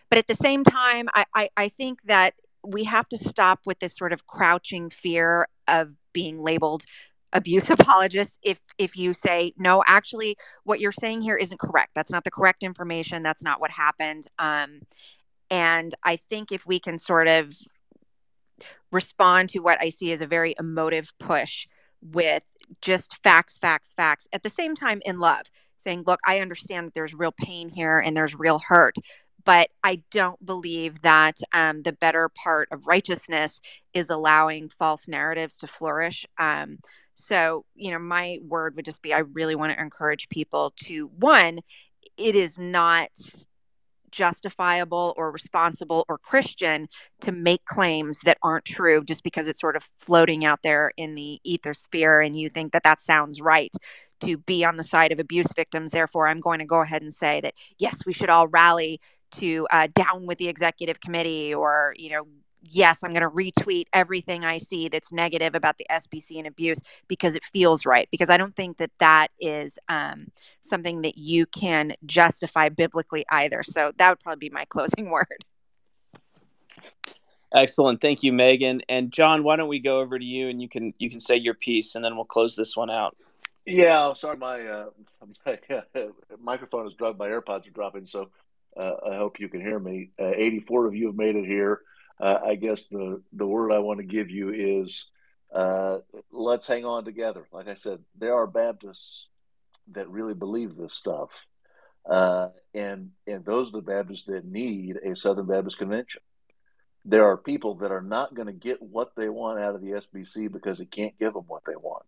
But 0.08 0.18
at 0.18 0.26
the 0.26 0.34
same 0.34 0.64
time, 0.64 1.08
I, 1.14 1.24
I, 1.34 1.48
I 1.56 1.68
think 1.68 2.02
that 2.04 2.34
we 2.64 2.84
have 2.84 3.08
to 3.08 3.18
stop 3.18 3.60
with 3.66 3.78
this 3.78 3.96
sort 3.96 4.12
of 4.12 4.26
crouching 4.26 4.90
fear 4.90 5.48
of 5.66 5.92
being 6.12 6.42
labeled 6.42 6.84
abuse 7.34 7.70
apologists 7.70 8.38
if 8.42 8.60
if 8.76 8.94
you 8.94 9.14
say 9.14 9.54
no 9.56 9.82
actually 9.86 10.36
what 10.64 10.80
you're 10.80 10.92
saying 10.92 11.22
here 11.22 11.36
isn't 11.36 11.58
correct. 11.58 11.92
That's 11.94 12.10
not 12.10 12.24
the 12.24 12.30
correct 12.30 12.62
information. 12.62 13.22
That's 13.22 13.42
not 13.42 13.60
what 13.60 13.70
happened. 13.70 14.26
Um, 14.38 14.82
and 15.52 15.94
i 16.02 16.16
think 16.16 16.50
if 16.50 16.66
we 16.66 16.80
can 16.80 16.98
sort 16.98 17.28
of 17.28 17.52
respond 18.90 19.50
to 19.50 19.60
what 19.60 19.80
i 19.80 19.88
see 19.88 20.10
as 20.10 20.20
a 20.20 20.26
very 20.26 20.54
emotive 20.58 21.12
push 21.20 21.68
with 22.00 22.42
just 22.80 23.18
facts 23.22 23.58
facts 23.58 23.92
facts 23.92 24.26
at 24.32 24.42
the 24.42 24.50
same 24.50 24.74
time 24.74 25.00
in 25.04 25.18
love 25.18 25.42
saying, 25.82 26.04
look, 26.06 26.20
I 26.26 26.40
understand 26.40 26.86
that 26.86 26.94
there's 26.94 27.14
real 27.14 27.32
pain 27.32 27.68
here 27.68 27.98
and 27.98 28.16
there's 28.16 28.38
real 28.38 28.58
hurt, 28.58 28.96
but 29.44 29.68
I 29.82 30.02
don't 30.10 30.44
believe 30.44 31.02
that 31.02 31.38
um, 31.52 31.82
the 31.82 31.92
better 31.92 32.28
part 32.28 32.68
of 32.70 32.86
righteousness 32.86 33.60
is 33.92 34.10
allowing 34.10 34.68
false 34.68 35.08
narratives 35.08 35.58
to 35.58 35.66
flourish. 35.66 36.26
Um, 36.38 36.78
so, 37.14 37.64
you 37.74 37.90
know, 37.90 37.98
my 37.98 38.38
word 38.42 38.76
would 38.76 38.84
just 38.84 39.02
be 39.02 39.12
I 39.12 39.20
really 39.20 39.54
want 39.54 39.72
to 39.72 39.82
encourage 39.82 40.28
people 40.28 40.72
to 40.84 41.08
one, 41.18 41.60
it 42.16 42.36
is 42.36 42.58
not 42.58 43.10
justifiable 44.10 45.14
or 45.16 45.30
responsible 45.30 46.04
or 46.08 46.18
Christian 46.18 46.86
to 47.22 47.32
make 47.32 47.64
claims 47.64 48.20
that 48.20 48.38
aren't 48.42 48.66
true 48.66 49.02
just 49.02 49.24
because 49.24 49.48
it's 49.48 49.60
sort 49.60 49.74
of 49.74 49.88
floating 49.98 50.44
out 50.44 50.62
there 50.62 50.92
in 50.96 51.14
the 51.14 51.40
ether 51.44 51.74
sphere 51.74 52.20
and 52.20 52.38
you 52.38 52.48
think 52.48 52.72
that 52.72 52.84
that 52.84 53.00
sounds 53.00 53.40
right 53.40 53.74
to 54.24 54.36
be 54.38 54.64
on 54.64 54.76
the 54.76 54.84
side 54.84 55.12
of 55.12 55.20
abuse 55.20 55.52
victims. 55.54 55.90
Therefore, 55.90 56.28
I'm 56.28 56.40
going 56.40 56.58
to 56.58 56.64
go 56.64 56.80
ahead 56.80 57.02
and 57.02 57.12
say 57.12 57.40
that 57.40 57.54
yes, 57.78 58.04
we 58.06 58.12
should 58.12 58.30
all 58.30 58.48
rally 58.48 59.00
to 59.32 59.66
uh, 59.70 59.88
down 59.94 60.26
with 60.26 60.38
the 60.38 60.48
executive 60.48 61.00
committee 61.00 61.54
or, 61.54 61.94
you 61.96 62.10
know, 62.10 62.26
yes, 62.70 63.02
I'm 63.02 63.12
going 63.12 63.22
to 63.22 63.28
retweet 63.28 63.86
everything 63.92 64.44
I 64.44 64.58
see 64.58 64.88
that's 64.88 65.12
negative 65.12 65.54
about 65.54 65.78
the 65.78 65.86
SBC 65.90 66.38
and 66.38 66.46
abuse 66.46 66.80
because 67.08 67.34
it 67.34 67.44
feels 67.44 67.84
right. 67.84 68.08
Because 68.10 68.30
I 68.30 68.36
don't 68.36 68.54
think 68.54 68.76
that 68.76 68.90
that 68.98 69.28
is 69.40 69.78
um, 69.88 70.28
something 70.60 71.02
that 71.02 71.18
you 71.18 71.46
can 71.46 71.94
justify 72.06 72.68
biblically 72.68 73.24
either. 73.30 73.62
So 73.62 73.92
that 73.96 74.10
would 74.10 74.20
probably 74.20 74.48
be 74.48 74.54
my 74.54 74.64
closing 74.68 75.10
word. 75.10 75.44
Excellent, 77.54 78.00
thank 78.00 78.22
you, 78.22 78.32
Megan 78.32 78.80
and 78.88 79.10
Jon. 79.12 79.42
Why 79.42 79.56
don't 79.56 79.68
we 79.68 79.78
go 79.78 80.00
over 80.00 80.18
to 80.18 80.24
you 80.24 80.48
and 80.48 80.62
you 80.62 80.70
can 80.70 80.94
you 80.98 81.10
can 81.10 81.20
say 81.20 81.36
your 81.36 81.52
piece 81.52 81.94
and 81.94 82.02
then 82.02 82.16
we'll 82.16 82.24
close 82.24 82.56
this 82.56 82.76
one 82.76 82.88
out. 82.88 83.14
Yeah, 83.64 84.14
sorry, 84.14 84.36
my 84.38 84.66
uh, 84.66 84.86
my 85.46 86.08
microphone 86.40 86.86
is 86.86 86.94
dropped. 86.94 87.18
My 87.18 87.28
AirPods 87.28 87.68
are 87.68 87.72
dropping, 87.72 88.06
so 88.06 88.30
uh, 88.76 88.94
I 89.12 89.16
hope 89.16 89.38
you 89.38 89.48
can 89.48 89.60
hear 89.60 89.78
me. 89.78 90.10
Uh, 90.20 90.32
84 90.34 90.86
of 90.86 90.94
you 90.94 91.06
have 91.08 91.16
made 91.16 91.36
it 91.36 91.44
here. 91.44 91.80
Uh, 92.18 92.40
I 92.44 92.54
guess 92.56 92.84
the 92.86 93.22
the 93.32 93.46
word 93.46 93.72
I 93.72 93.78
want 93.78 93.98
to 93.98 94.06
give 94.06 94.30
you 94.30 94.50
is 94.50 95.06
uh, 95.54 95.98
let's 96.32 96.66
hang 96.66 96.84
on 96.84 97.04
together. 97.04 97.46
Like 97.52 97.68
I 97.68 97.74
said, 97.74 98.00
there 98.18 98.34
are 98.34 98.46
Baptists 98.46 99.28
that 99.92 100.08
really 100.08 100.34
believe 100.34 100.76
this 100.76 100.94
stuff, 100.94 101.46
uh, 102.08 102.48
and 102.74 103.10
and 103.28 103.44
those 103.44 103.68
are 103.68 103.72
the 103.72 103.82
Baptists 103.82 104.24
that 104.24 104.44
need 104.44 104.96
a 104.96 105.14
Southern 105.14 105.46
Baptist 105.46 105.78
Convention. 105.78 106.22
There 107.04 107.26
are 107.26 107.36
people 107.36 107.76
that 107.76 107.92
are 107.92 108.02
not 108.02 108.34
going 108.34 108.46
to 108.46 108.52
get 108.52 108.82
what 108.82 109.14
they 109.16 109.28
want 109.28 109.60
out 109.60 109.74
of 109.74 109.82
the 109.82 109.92
SBC 109.92 110.50
because 110.50 110.80
it 110.80 110.90
can't 110.90 111.18
give 111.18 111.34
them 111.34 111.44
what 111.46 111.62
they 111.66 111.76
want. 111.76 112.06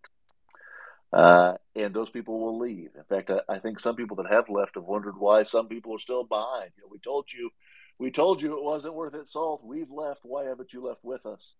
Uh, 1.13 1.53
and 1.75 1.93
those 1.93 2.09
people 2.09 2.39
will 2.39 2.57
leave. 2.57 2.89
In 2.95 3.03
fact, 3.03 3.29
I, 3.29 3.39
I, 3.47 3.59
think 3.59 3.79
some 3.79 3.95
people 3.95 4.17
that 4.17 4.31
have 4.31 4.49
left 4.49 4.75
have 4.75 4.83
wondered 4.83 5.17
why 5.17 5.43
some 5.43 5.67
people 5.67 5.95
are 5.95 5.99
still 5.99 6.23
behind. 6.23 6.71
You 6.75 6.83
know, 6.83 6.89
we 6.91 6.99
told 6.99 7.31
you, 7.31 7.51
we 7.99 8.11
told 8.11 8.41
you 8.41 8.57
it 8.57 8.63
wasn't 8.63 8.95
worth 8.95 9.15
its 9.15 9.33
salt. 9.33 9.63
We've 9.63 9.91
left. 9.91 10.21
Why 10.23 10.45
haven't 10.45 10.73
you 10.73 10.85
left 10.85 11.03
with 11.03 11.25
us? 11.25 11.53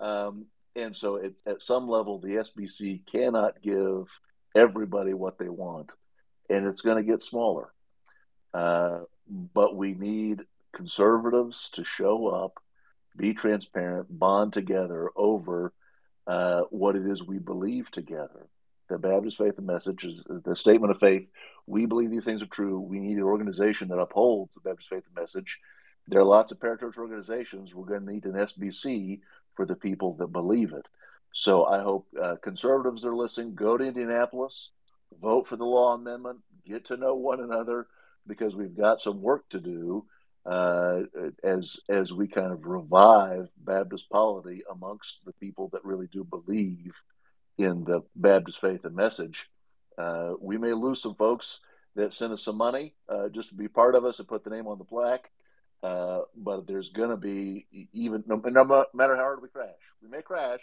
Um, 0.00 0.46
and 0.74 0.94
so, 0.96 1.16
it, 1.16 1.40
at 1.46 1.62
some 1.62 1.88
level, 1.88 2.18
the 2.18 2.36
SBC 2.36 3.06
cannot 3.06 3.62
give 3.62 4.08
everybody 4.54 5.14
what 5.14 5.38
they 5.38 5.48
want, 5.48 5.92
and 6.50 6.66
it's 6.66 6.82
going 6.82 6.96
to 6.96 7.02
get 7.08 7.22
smaller. 7.22 7.72
Uh, 8.52 9.00
but 9.28 9.76
we 9.76 9.94
need 9.94 10.44
conservatives 10.74 11.70
to 11.74 11.84
show 11.84 12.26
up, 12.28 12.62
be 13.16 13.34
transparent, 13.34 14.06
bond 14.10 14.52
together 14.52 15.10
over 15.16 15.72
uh, 16.26 16.62
what 16.70 16.96
it 16.96 17.06
is 17.06 17.22
we 17.22 17.38
believe 17.38 17.90
together 17.90 18.48
the 18.88 18.98
Baptist 18.98 19.38
faith 19.38 19.58
and 19.58 19.66
message 19.66 20.04
is 20.04 20.24
the 20.28 20.54
statement 20.54 20.90
of 20.90 20.98
faith. 20.98 21.28
We 21.66 21.86
believe 21.86 22.10
these 22.10 22.24
things 22.24 22.42
are 22.42 22.46
true. 22.46 22.80
We 22.80 23.00
need 23.00 23.16
an 23.16 23.22
organization 23.22 23.88
that 23.88 23.98
upholds 23.98 24.54
the 24.54 24.60
Baptist 24.60 24.88
faith 24.88 25.04
and 25.06 25.14
message. 25.14 25.60
There 26.08 26.20
are 26.20 26.24
lots 26.24 26.52
of 26.52 26.58
parachurch 26.58 26.98
organizations. 26.98 27.74
We're 27.74 27.86
going 27.86 28.06
to 28.06 28.12
need 28.12 28.24
an 28.24 28.32
SBC 28.32 29.20
for 29.54 29.66
the 29.66 29.76
people 29.76 30.14
that 30.14 30.28
believe 30.28 30.72
it. 30.72 30.86
So 31.32 31.66
I 31.66 31.80
hope 31.80 32.06
uh, 32.20 32.36
conservatives 32.42 33.04
are 33.04 33.14
listening. 33.14 33.54
Go 33.54 33.76
to 33.76 33.84
Indianapolis, 33.84 34.70
vote 35.20 35.46
for 35.46 35.56
the 35.56 35.64
law 35.64 35.94
amendment, 35.94 36.38
get 36.66 36.84
to 36.86 36.96
know 36.96 37.14
one 37.14 37.40
another, 37.40 37.88
because 38.26 38.56
we've 38.56 38.76
got 38.76 39.00
some 39.00 39.20
work 39.20 39.48
to 39.50 39.60
do 39.60 40.06
uh, 40.46 41.02
as 41.42 41.78
as 41.88 42.12
we 42.12 42.28
kind 42.28 42.52
of 42.52 42.64
revive 42.66 43.48
Baptist 43.58 44.08
polity 44.10 44.62
amongst 44.70 45.18
the 45.26 45.32
people 45.34 45.68
that 45.72 45.84
really 45.84 46.06
do 46.06 46.24
believe 46.24 47.02
in 47.58 47.84
the 47.84 48.02
Baptist 48.14 48.60
faith 48.60 48.84
and 48.84 48.94
message. 48.94 49.50
Uh, 49.98 50.32
we 50.40 50.58
may 50.58 50.72
lose 50.72 51.00
some 51.00 51.14
folks 51.14 51.60
that 51.94 52.12
send 52.12 52.32
us 52.32 52.44
some 52.44 52.56
money 52.56 52.94
uh, 53.08 53.28
just 53.28 53.48
to 53.48 53.54
be 53.54 53.68
part 53.68 53.94
of 53.94 54.04
us 54.04 54.18
and 54.18 54.28
put 54.28 54.44
the 54.44 54.50
name 54.50 54.66
on 54.66 54.78
the 54.78 54.84
plaque. 54.84 55.30
Uh, 55.82 56.20
but 56.36 56.66
there's 56.66 56.90
going 56.90 57.10
to 57.10 57.16
be 57.16 57.66
even 57.92 58.24
no, 58.26 58.36
no, 58.36 58.86
matter 58.94 59.16
how 59.16 59.22
hard 59.22 59.42
we 59.42 59.48
crash, 59.48 59.74
we 60.02 60.08
may 60.08 60.22
crash. 60.22 60.60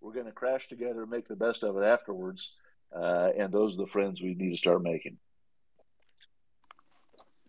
We're 0.00 0.12
going 0.12 0.26
to 0.26 0.32
crash 0.32 0.68
together 0.68 1.02
and 1.02 1.10
make 1.10 1.28
the 1.28 1.36
best 1.36 1.64
of 1.64 1.76
it 1.76 1.84
afterwards. 1.84 2.52
Uh, 2.94 3.30
and 3.36 3.52
those 3.52 3.74
are 3.74 3.82
the 3.82 3.86
friends 3.86 4.20
we 4.20 4.34
need 4.34 4.50
to 4.50 4.56
start 4.56 4.82
making. 4.82 5.16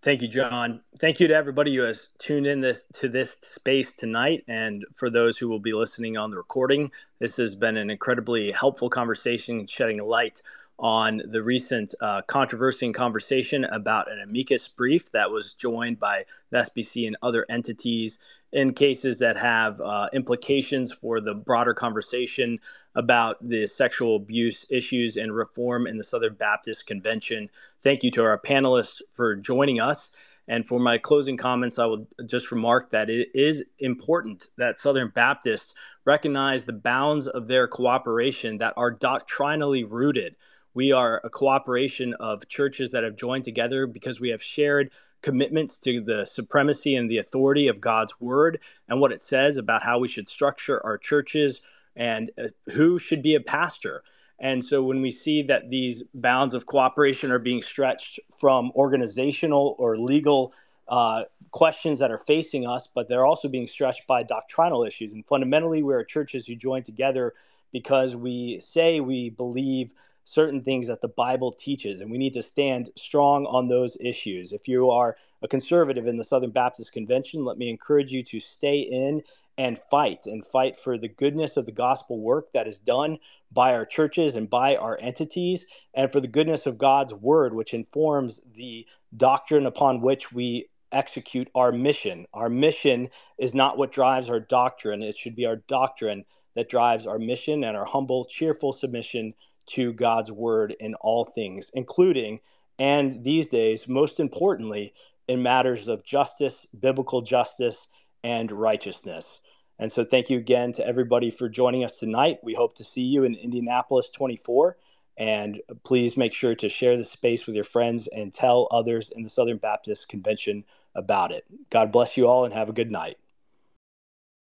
Thank 0.05 0.21
you, 0.21 0.27
Jon. 0.27 0.81
Thank 0.99 1.19
you 1.19 1.27
to 1.27 1.33
everybody 1.33 1.75
who 1.75 1.81
has 1.81 2.09
tuned 2.19 2.45
in 2.45 2.61
this 2.61 2.83
to 2.93 3.09
this 3.09 3.37
space 3.41 3.91
tonight, 3.91 4.43
and 4.47 4.85
for 4.93 5.09
those 5.09 5.35
who 5.35 5.49
will 5.49 5.57
be 5.57 5.71
listening 5.71 6.15
on 6.15 6.29
the 6.29 6.37
recording. 6.37 6.91
This 7.17 7.35
has 7.37 7.55
been 7.55 7.75
an 7.75 7.89
incredibly 7.89 8.51
helpful 8.51 8.87
conversation, 8.87 9.65
shedding 9.65 9.97
light 9.97 10.43
on 10.77 11.21
the 11.25 11.41
recent 11.41 11.95
uh, 12.01 12.21
controversy 12.23 12.85
and 12.85 12.95
conversation 12.95 13.63
about 13.65 14.11
an 14.11 14.19
amicus 14.19 14.67
brief 14.67 15.11
that 15.11 15.31
was 15.31 15.53
joined 15.53 15.99
by 15.99 16.25
the 16.49 16.57
SBC 16.57 17.07
and 17.07 17.15
other 17.21 17.45
entities 17.49 18.19
in 18.51 18.73
cases 18.73 19.19
that 19.19 19.37
have 19.37 19.79
uh, 19.81 20.09
implications 20.13 20.91
for 20.91 21.21
the 21.21 21.33
broader 21.33 21.73
conversation 21.73 22.59
about 22.95 23.37
the 23.47 23.65
sexual 23.67 24.15
abuse 24.15 24.65
issues 24.69 25.17
and 25.17 25.35
reform 25.35 25.87
in 25.87 25.97
the 25.97 26.03
Southern 26.03 26.33
Baptist 26.33 26.85
Convention. 26.87 27.49
Thank 27.81 28.03
you 28.03 28.11
to 28.11 28.23
our 28.23 28.39
panelists 28.39 29.01
for 29.11 29.35
joining 29.35 29.79
us. 29.79 30.09
And 30.47 30.67
for 30.67 30.79
my 30.79 30.97
closing 30.97 31.37
comments, 31.37 31.79
I 31.79 31.85
will 31.85 32.07
just 32.25 32.51
remark 32.51 32.91
that 32.91 33.09
it 33.09 33.29
is 33.33 33.63
important 33.79 34.49
that 34.57 34.79
Southern 34.79 35.09
Baptists 35.09 35.73
recognize 36.05 36.63
the 36.63 36.73
bounds 36.73 37.27
of 37.27 37.47
their 37.47 37.67
cooperation 37.67 38.59
that 38.59 38.73
are 38.77 38.91
doctrinally 38.91 39.83
rooted 39.83 40.35
We 40.75 40.91
are 40.91 41.21
a 41.23 41.29
cooperation 41.29 42.13
of 42.19 42.47
churches 42.49 42.91
that 42.91 43.03
have 43.03 43.15
joined 43.15 43.45
together 43.45 43.87
because 43.87 44.19
we 44.19 44.29
have 44.29 44.43
shared 44.43 44.91
commitments 45.21 45.79
to 45.79 46.01
the 46.01 46.25
supremacy 46.25 46.95
and 46.97 47.09
the 47.09 47.17
authority 47.17 47.69
of 47.69 47.81
God's 47.81 48.19
word 48.19 48.59
and 48.89 48.99
what 48.99 49.13
it 49.13 49.21
says 49.21 49.57
about 49.57 49.81
how 49.81 49.99
we 49.99 50.09
should 50.09 50.27
structure 50.27 50.85
our 50.85 50.97
churches 50.97 51.61
and 51.95 52.29
uh, 52.37 52.49
who 52.71 52.99
should 52.99 53.23
be 53.23 53.35
a 53.35 53.39
pastor. 53.39 54.03
And 54.37 54.61
so 54.61 54.83
when 54.83 55.01
we 55.01 55.11
see 55.11 55.41
that 55.43 55.69
these 55.69 56.03
bounds 56.13 56.53
of 56.53 56.65
cooperation 56.65 57.31
are 57.31 57.39
being 57.39 57.61
stretched 57.61 58.19
from 58.37 58.71
organizational 58.75 59.75
or 59.79 59.97
legal 59.97 60.53
uh, 60.89 61.23
questions 61.51 61.99
that 61.99 62.11
are 62.11 62.17
facing 62.17 62.67
us, 62.67 62.85
but 62.93 63.07
they're 63.07 63.25
also 63.25 63.47
being 63.47 63.65
stretched 63.65 64.05
by 64.07 64.23
doctrinal 64.23 64.83
issues. 64.83 65.13
And 65.13 65.25
fundamentally, 65.25 65.83
we 65.83 65.93
are 65.93 66.03
churches 66.03 66.45
who 66.45 66.55
join 66.55 66.83
together 66.83 67.33
because 67.71 68.13
we 68.15 68.59
say 68.59 68.99
we 68.99 69.29
believe 69.29 69.93
certain 70.25 70.61
things 70.61 70.87
that 70.87 71.01
the 71.01 71.07
Bible 71.07 71.51
teaches, 71.51 72.01
and 72.01 72.11
we 72.11 72.17
need 72.17 72.33
to 72.33 72.41
stand 72.41 72.89
strong 72.97 73.45
on 73.45 73.67
those 73.67 73.95
issues. 74.01 74.51
If 74.51 74.67
you 74.67 74.89
are 74.89 75.15
a 75.41 75.47
conservative 75.47 76.07
in 76.07 76.17
the 76.17 76.23
Southern 76.23 76.51
Baptist 76.51 76.91
Convention, 76.91 77.45
let 77.45 77.57
me 77.57 77.69
encourage 77.69 78.11
you 78.11 78.23
to 78.23 78.39
stay 78.39 78.79
in 78.79 79.21
and 79.57 79.79
fight 79.89 80.25
and 80.25 80.45
fight 80.45 80.75
for 80.75 80.97
the 80.97 81.07
goodness 81.07 81.55
of 81.55 81.65
the 81.65 81.71
gospel 81.71 82.19
work 82.19 82.51
that 82.51 82.67
is 82.67 82.79
done 82.79 83.19
by 83.53 83.73
our 83.73 83.85
churches 83.85 84.35
and 84.35 84.49
by 84.49 84.75
our 84.75 84.97
entities, 84.99 85.65
and 85.93 86.11
for 86.11 86.19
the 86.19 86.27
goodness 86.27 86.65
of 86.65 86.77
God's 86.77 87.13
word, 87.13 87.53
which 87.53 87.73
informs 87.73 88.41
the 88.55 88.85
doctrine 89.15 89.65
upon 89.65 90.01
which 90.01 90.33
we 90.33 90.67
execute 90.91 91.49
our 91.55 91.71
mission. 91.71 92.25
Our 92.33 92.49
mission 92.49 93.09
is 93.37 93.53
not 93.53 93.77
what 93.77 93.91
drives 93.91 94.29
our 94.29 94.39
doctrine, 94.39 95.03
it 95.03 95.15
should 95.15 95.35
be 95.35 95.45
our 95.45 95.57
doctrine 95.57 96.25
that 96.55 96.69
drives 96.69 97.05
our 97.05 97.19
mission 97.19 97.63
and 97.63 97.77
our 97.77 97.85
humble, 97.85 98.25
cheerful 98.25 98.73
submission 98.73 99.33
to 99.67 99.93
God's 99.93 100.31
word 100.31 100.75
in 100.79 100.95
all 100.95 101.25
things, 101.25 101.71
including 101.73 102.39
and 102.77 103.23
these 103.23 103.47
days, 103.47 103.87
most 103.87 104.19
importantly, 104.19 104.93
in 105.27 105.41
matters 105.41 105.87
of 105.87 106.03
justice, 106.03 106.65
biblical 106.77 107.21
justice, 107.21 107.87
and 108.23 108.51
righteousness. 108.51 109.41
And 109.79 109.91
so, 109.91 110.03
thank 110.03 110.29
you 110.29 110.37
again 110.37 110.73
to 110.73 110.85
everybody 110.85 111.29
for 111.29 111.49
joining 111.49 111.83
us 111.83 111.99
tonight. 111.99 112.39
We 112.43 112.53
hope 112.53 112.75
to 112.75 112.83
see 112.83 113.01
you 113.01 113.23
in 113.23 113.35
Indianapolis 113.35 114.09
24. 114.09 114.77
And 115.17 115.61
please 115.83 116.17
make 116.17 116.33
sure 116.33 116.55
to 116.55 116.67
share 116.67 116.97
the 116.97 117.03
space 117.03 117.45
with 117.45 117.55
your 117.55 117.63
friends 117.63 118.07
and 118.07 118.33
tell 118.33 118.67
others 118.71 119.11
in 119.15 119.23
the 119.23 119.29
Southern 119.29 119.57
Baptist 119.57 120.09
Convention 120.09 120.65
about 120.93 121.31
it. 121.31 121.45
God 121.69 121.91
bless 121.91 122.17
you 122.17 122.27
all 122.27 122.43
and 122.43 122.53
have 122.53 122.67
a 122.67 122.73
good 122.73 122.91
night. 122.91 123.17